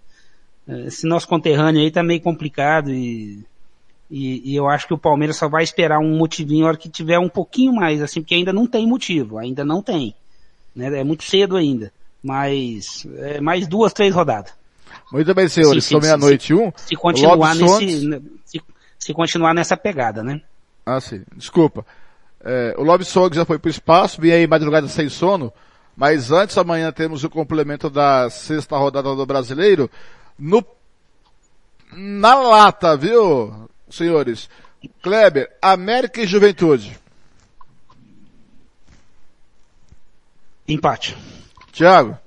esse 0.66 1.06
nosso 1.06 1.28
conterrâneo 1.28 1.82
aí 1.82 1.90
tá 1.90 2.02
meio 2.02 2.20
complicado 2.22 2.90
e, 2.90 3.44
e, 4.10 4.52
e, 4.52 4.56
eu 4.56 4.66
acho 4.66 4.86
que 4.86 4.94
o 4.94 4.98
Palmeiras 4.98 5.36
só 5.36 5.48
vai 5.48 5.62
esperar 5.62 5.98
um 5.98 6.16
motivinho 6.16 6.62
na 6.62 6.68
hora 6.68 6.76
que 6.78 6.88
tiver 6.88 7.18
um 7.18 7.28
pouquinho 7.28 7.74
mais, 7.74 8.00
assim, 8.00 8.22
porque 8.22 8.34
ainda 8.34 8.52
não 8.52 8.66
tem 8.66 8.86
motivo, 8.86 9.36
ainda 9.36 9.62
não 9.64 9.82
tem. 9.82 10.14
Né? 10.74 11.00
É 11.00 11.04
muito 11.04 11.24
cedo 11.24 11.56
ainda. 11.56 11.92
Mas, 12.22 13.06
é 13.18 13.40
mais 13.40 13.68
duas, 13.68 13.92
três 13.92 14.14
rodadas. 14.14 14.52
Muito 15.12 15.32
bem, 15.34 15.48
senhores. 15.48 15.84
São 15.84 16.00
meia-noite 16.00 16.54
um. 16.54 16.72
Se 16.74 16.96
continuar 16.96 17.54
nesse, 17.54 18.00
se, 18.44 18.60
se 18.98 19.14
continuar 19.14 19.54
nessa 19.54 19.76
pegada, 19.76 20.22
né? 20.22 20.40
Ah, 20.84 21.00
sim. 21.00 21.24
Desculpa. 21.36 21.84
É, 22.40 22.74
o 22.78 22.82
Lobby 22.82 23.04
Song 23.04 23.34
já 23.34 23.44
foi 23.44 23.58
pro 23.58 23.70
espaço, 23.70 24.20
vim 24.20 24.30
aí 24.30 24.46
madrugada 24.46 24.88
sem 24.88 25.08
sono, 25.08 25.52
mas 25.96 26.30
antes 26.30 26.56
amanhã 26.56 26.92
temos 26.92 27.24
o 27.24 27.30
complemento 27.30 27.90
da 27.90 28.30
sexta 28.30 28.76
rodada 28.76 29.14
do 29.14 29.26
Brasileiro 29.26 29.90
no 30.38 30.64
na 31.92 32.34
lata, 32.34 32.96
viu, 32.96 33.68
senhores? 33.90 34.48
Kleber, 35.02 35.50
América 35.60 36.20
e 36.20 36.26
Juventude. 36.26 36.98
Empate. 40.68 41.16
Thiago. 41.72 42.18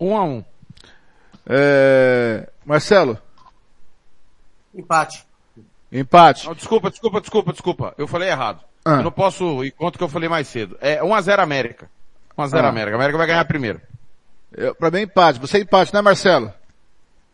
Um 0.00 0.16
a 0.16 0.24
um. 0.24 0.44
É... 1.46 2.48
Marcelo? 2.68 3.18
Empate. 4.74 5.26
Empate. 5.90 6.46
Não, 6.46 6.54
desculpa, 6.54 6.90
desculpa, 6.90 7.18
desculpa, 7.18 7.52
desculpa. 7.52 7.94
Eu 7.96 8.06
falei 8.06 8.28
errado. 8.28 8.62
Ah. 8.84 8.96
Eu 8.96 9.04
não 9.04 9.10
posso 9.10 9.64
ir 9.64 9.70
contra 9.70 9.96
o 9.96 9.98
que 9.98 10.04
eu 10.04 10.08
falei 10.08 10.28
mais 10.28 10.46
cedo. 10.48 10.76
É 10.78 11.00
1x0 11.02 11.38
América. 11.38 11.90
1x0 12.36 12.62
Ah. 12.62 12.68
América. 12.68 12.94
A 12.94 12.98
América 12.98 13.16
vai 13.16 13.26
ganhar 13.26 13.44
primeiro. 13.46 13.80
Eu, 14.52 14.74
pra 14.74 14.90
mim 14.90 15.00
empate. 15.00 15.40
Você 15.40 15.60
empate, 15.62 15.94
né 15.94 16.02
Marcelo? 16.02 16.52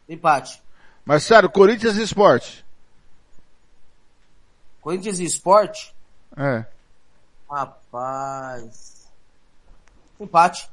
Empate. 0.09 0.62
Marcelo, 1.05 1.51
Corinthians 1.51 1.97
e 1.97 2.02
Esporte. 2.02 2.65
Corinthians 4.81 5.19
e 5.19 5.24
Sport? 5.24 5.89
É. 6.36 6.65
Rapaz. 7.51 9.09
Empate. 10.20 10.70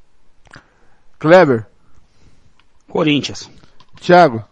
Kleber. 1.18 1.66
Corinthians. 2.88 3.50
Thiago. 4.00 4.44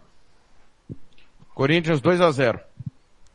Corinthians 1.59 1.99
2x0. 1.99 2.57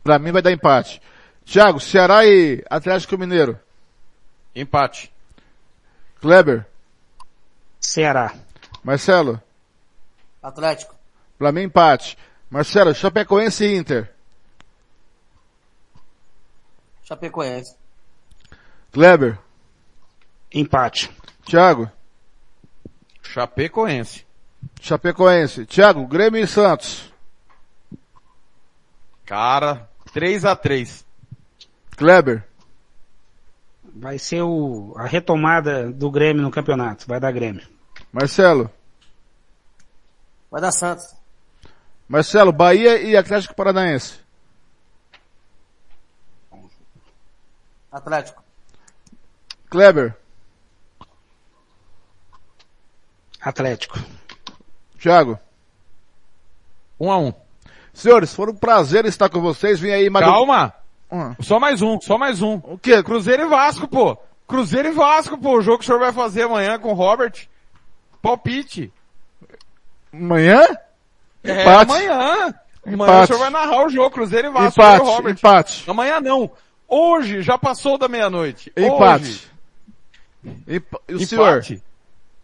Pra 0.02 0.18
mim 0.18 0.32
vai 0.32 0.40
dar 0.40 0.50
empate. 0.50 0.98
Thiago, 1.44 1.78
Ceará 1.78 2.24
e 2.24 2.64
Atlético 2.70 3.18
Mineiro. 3.18 3.60
Empate. 4.56 5.12
Kleber. 6.22 6.64
Ceará. 7.78 8.34
Marcelo. 8.82 9.38
Atlético. 10.42 10.94
Pra 11.36 11.52
mim 11.52 11.64
empate. 11.64 12.16
Marcelo, 12.48 12.94
Chapecoense 12.94 13.62
e 13.66 13.76
Inter. 13.76 14.10
Chapecoense. 17.02 17.76
Kleber. 18.90 19.38
Empate. 20.50 21.10
Thiago. 21.44 21.92
Chapecoense. 23.22 24.24
Chapecoense. 24.80 25.66
Thiago, 25.66 26.06
Grêmio 26.06 26.42
e 26.42 26.46
Santos. 26.46 27.12
Cara, 29.24 29.88
3x3. 30.12 31.04
Kleber. 31.96 32.44
Vai 33.96 34.18
ser 34.18 34.42
o, 34.42 34.94
a 34.96 35.06
retomada 35.06 35.90
do 35.90 36.10
Grêmio 36.10 36.42
no 36.42 36.50
campeonato. 36.50 37.06
Vai 37.06 37.20
dar 37.20 37.32
Grêmio. 37.32 37.66
Marcelo. 38.12 38.70
Vai 40.50 40.60
dar 40.60 40.72
Santos. 40.72 41.14
Marcelo, 42.08 42.52
Bahia 42.52 43.00
e 43.00 43.16
Atlético 43.16 43.54
Paranaense. 43.54 44.20
Atlético. 47.90 48.42
Kleber. 49.70 50.16
Atlético. 53.40 53.98
Thiago. 54.98 55.38
1x1. 57.00 57.43
Senhores, 57.94 58.34
foi 58.34 58.50
um 58.50 58.54
prazer 58.54 59.06
estar 59.06 59.28
com 59.30 59.40
vocês. 59.40 59.78
Vim 59.80 59.90
aí, 59.92 60.10
Madu... 60.10 60.26
Calma! 60.26 60.74
Ah, 61.10 61.34
Só 61.40 61.60
mais 61.60 61.80
um, 61.80 62.00
só 62.00 62.18
mais 62.18 62.42
um. 62.42 62.54
O 62.64 62.76
quê? 62.76 63.02
Cruzeiro 63.02 63.44
e 63.44 63.48
Vasco, 63.48 63.86
pô. 63.86 64.18
Cruzeiro 64.48 64.88
e 64.88 64.92
Vasco, 64.92 65.38
pô. 65.38 65.58
O 65.58 65.62
jogo 65.62 65.78
que 65.78 65.84
o 65.84 65.86
senhor 65.86 66.00
vai 66.00 66.12
fazer 66.12 66.42
amanhã 66.42 66.78
com 66.78 66.90
o 66.90 66.94
Robert. 66.94 67.46
Palpite. 68.20 68.92
Amanhã? 70.12 70.60
É, 71.44 71.62
Empate. 71.62 71.90
amanhã. 71.92 72.14
Amanhã 72.14 72.54
o 72.84 72.90
Empate. 72.94 73.26
senhor 73.28 73.38
vai 73.38 73.50
narrar 73.50 73.86
o 73.86 73.88
jogo, 73.88 74.10
Cruzeiro 74.10 74.48
e 74.48 74.50
Vasco. 74.50 74.80
Empate, 74.80 74.98
eu 74.98 75.04
o 75.04 75.08
Robert. 75.10 75.32
empate. 75.34 75.90
Amanhã 75.90 76.20
não. 76.20 76.50
Hoje, 76.88 77.42
já 77.42 77.56
passou 77.56 77.96
da 77.96 78.08
meia-noite. 78.08 78.72
Hoje. 78.76 78.86
Empate. 78.88 79.50
Empa- 80.68 81.00
E 81.08 81.14
o 81.14 81.26
senhor? 81.26 81.48
Empate. 81.58 81.82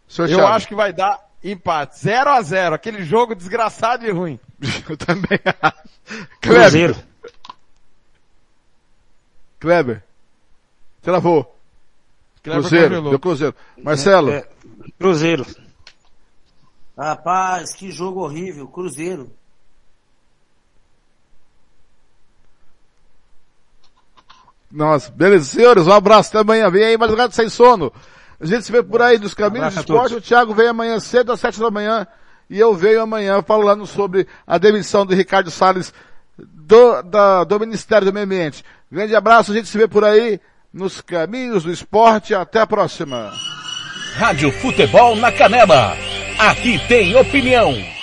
senhor 0.09 0.29
Eu 0.31 0.37
Thiago? 0.39 0.55
acho 0.55 0.69
que 0.69 0.75
vai 0.75 0.93
dar 0.93 1.19
empate. 1.43 1.99
0 1.99 2.31
a 2.31 2.43
0 2.43 2.75
Aquele 2.75 3.05
jogo 3.05 3.35
desgraçado 3.35 4.07
e 4.07 4.11
ruim. 4.11 4.39
Eu 4.89 4.97
também 4.97 5.39
acho. 5.63 5.91
Kleber. 6.41 6.63
Cruzeiro. 6.63 6.97
Kleber. 9.59 10.03
Travou. 11.03 11.57
Kleber 12.43 12.61
Cruzeiro. 12.63 12.89
congelou. 12.89 13.11
Deu 13.11 13.19
Cruzeiro. 13.19 13.55
Marcelo. 13.83 14.31
É, 14.31 14.49
Cruzeiro. 14.99 15.47
Rapaz, 16.97 17.73
que 17.73 17.91
jogo 17.91 18.21
horrível. 18.21 18.69
Cruzeiro. 18.69 19.31
Nossa, 24.71 25.11
beleza. 25.11 25.45
Senhores, 25.47 25.87
um 25.87 25.93
abraço. 25.93 26.31
Até 26.31 26.39
amanhã. 26.39 26.71
Vem 26.71 26.85
aí, 26.85 26.97
madrugada 26.97 27.33
sem 27.33 27.49
sono. 27.49 27.93
A 28.41 28.47
gente 28.47 28.65
se 28.65 28.73
vê 28.73 28.83
por 28.83 29.03
aí 29.03 29.19
nos 29.19 29.35
caminhos 29.35 29.75
do 29.75 29.81
esporte. 29.81 30.15
O 30.15 30.21
Thiago 30.21 30.55
vem 30.55 30.69
amanhã 30.69 30.99
cedo 30.99 31.31
às 31.31 31.41
sete 31.41 31.61
da 31.61 31.71
manhã 31.71 32.07
e 32.49 32.59
eu 32.59 32.75
venho 32.75 33.03
amanhã 33.03 33.43
falando 33.43 33.87
sobre 33.87 34.27
a 34.47 34.57
demissão 34.59 35.05
do 35.05 35.15
Ricardo 35.15 35.51
Salles 35.51 35.93
do, 36.39 37.03
da, 37.03 37.45
do 37.45 37.61
Ministério 37.61 38.07
do 38.07 38.13
Meio 38.13 38.25
Ambiente. 38.25 38.65
Grande 38.91 39.15
abraço, 39.15 39.53
a 39.53 39.55
gente 39.55 39.69
se 39.69 39.77
vê 39.77 39.87
por 39.87 40.05
aí 40.05 40.41
nos 40.73 41.01
caminhos 41.01 41.65
do 41.65 41.71
esporte. 41.71 42.35
Até 42.35 42.61
a 42.61 42.67
próxima. 42.67 43.31
Rádio 44.15 44.51
Futebol 44.53 45.15
na 45.17 45.31
Canela. 45.31 45.95
Aqui 46.39 46.81
tem 46.89 47.15
opinião. 47.17 48.00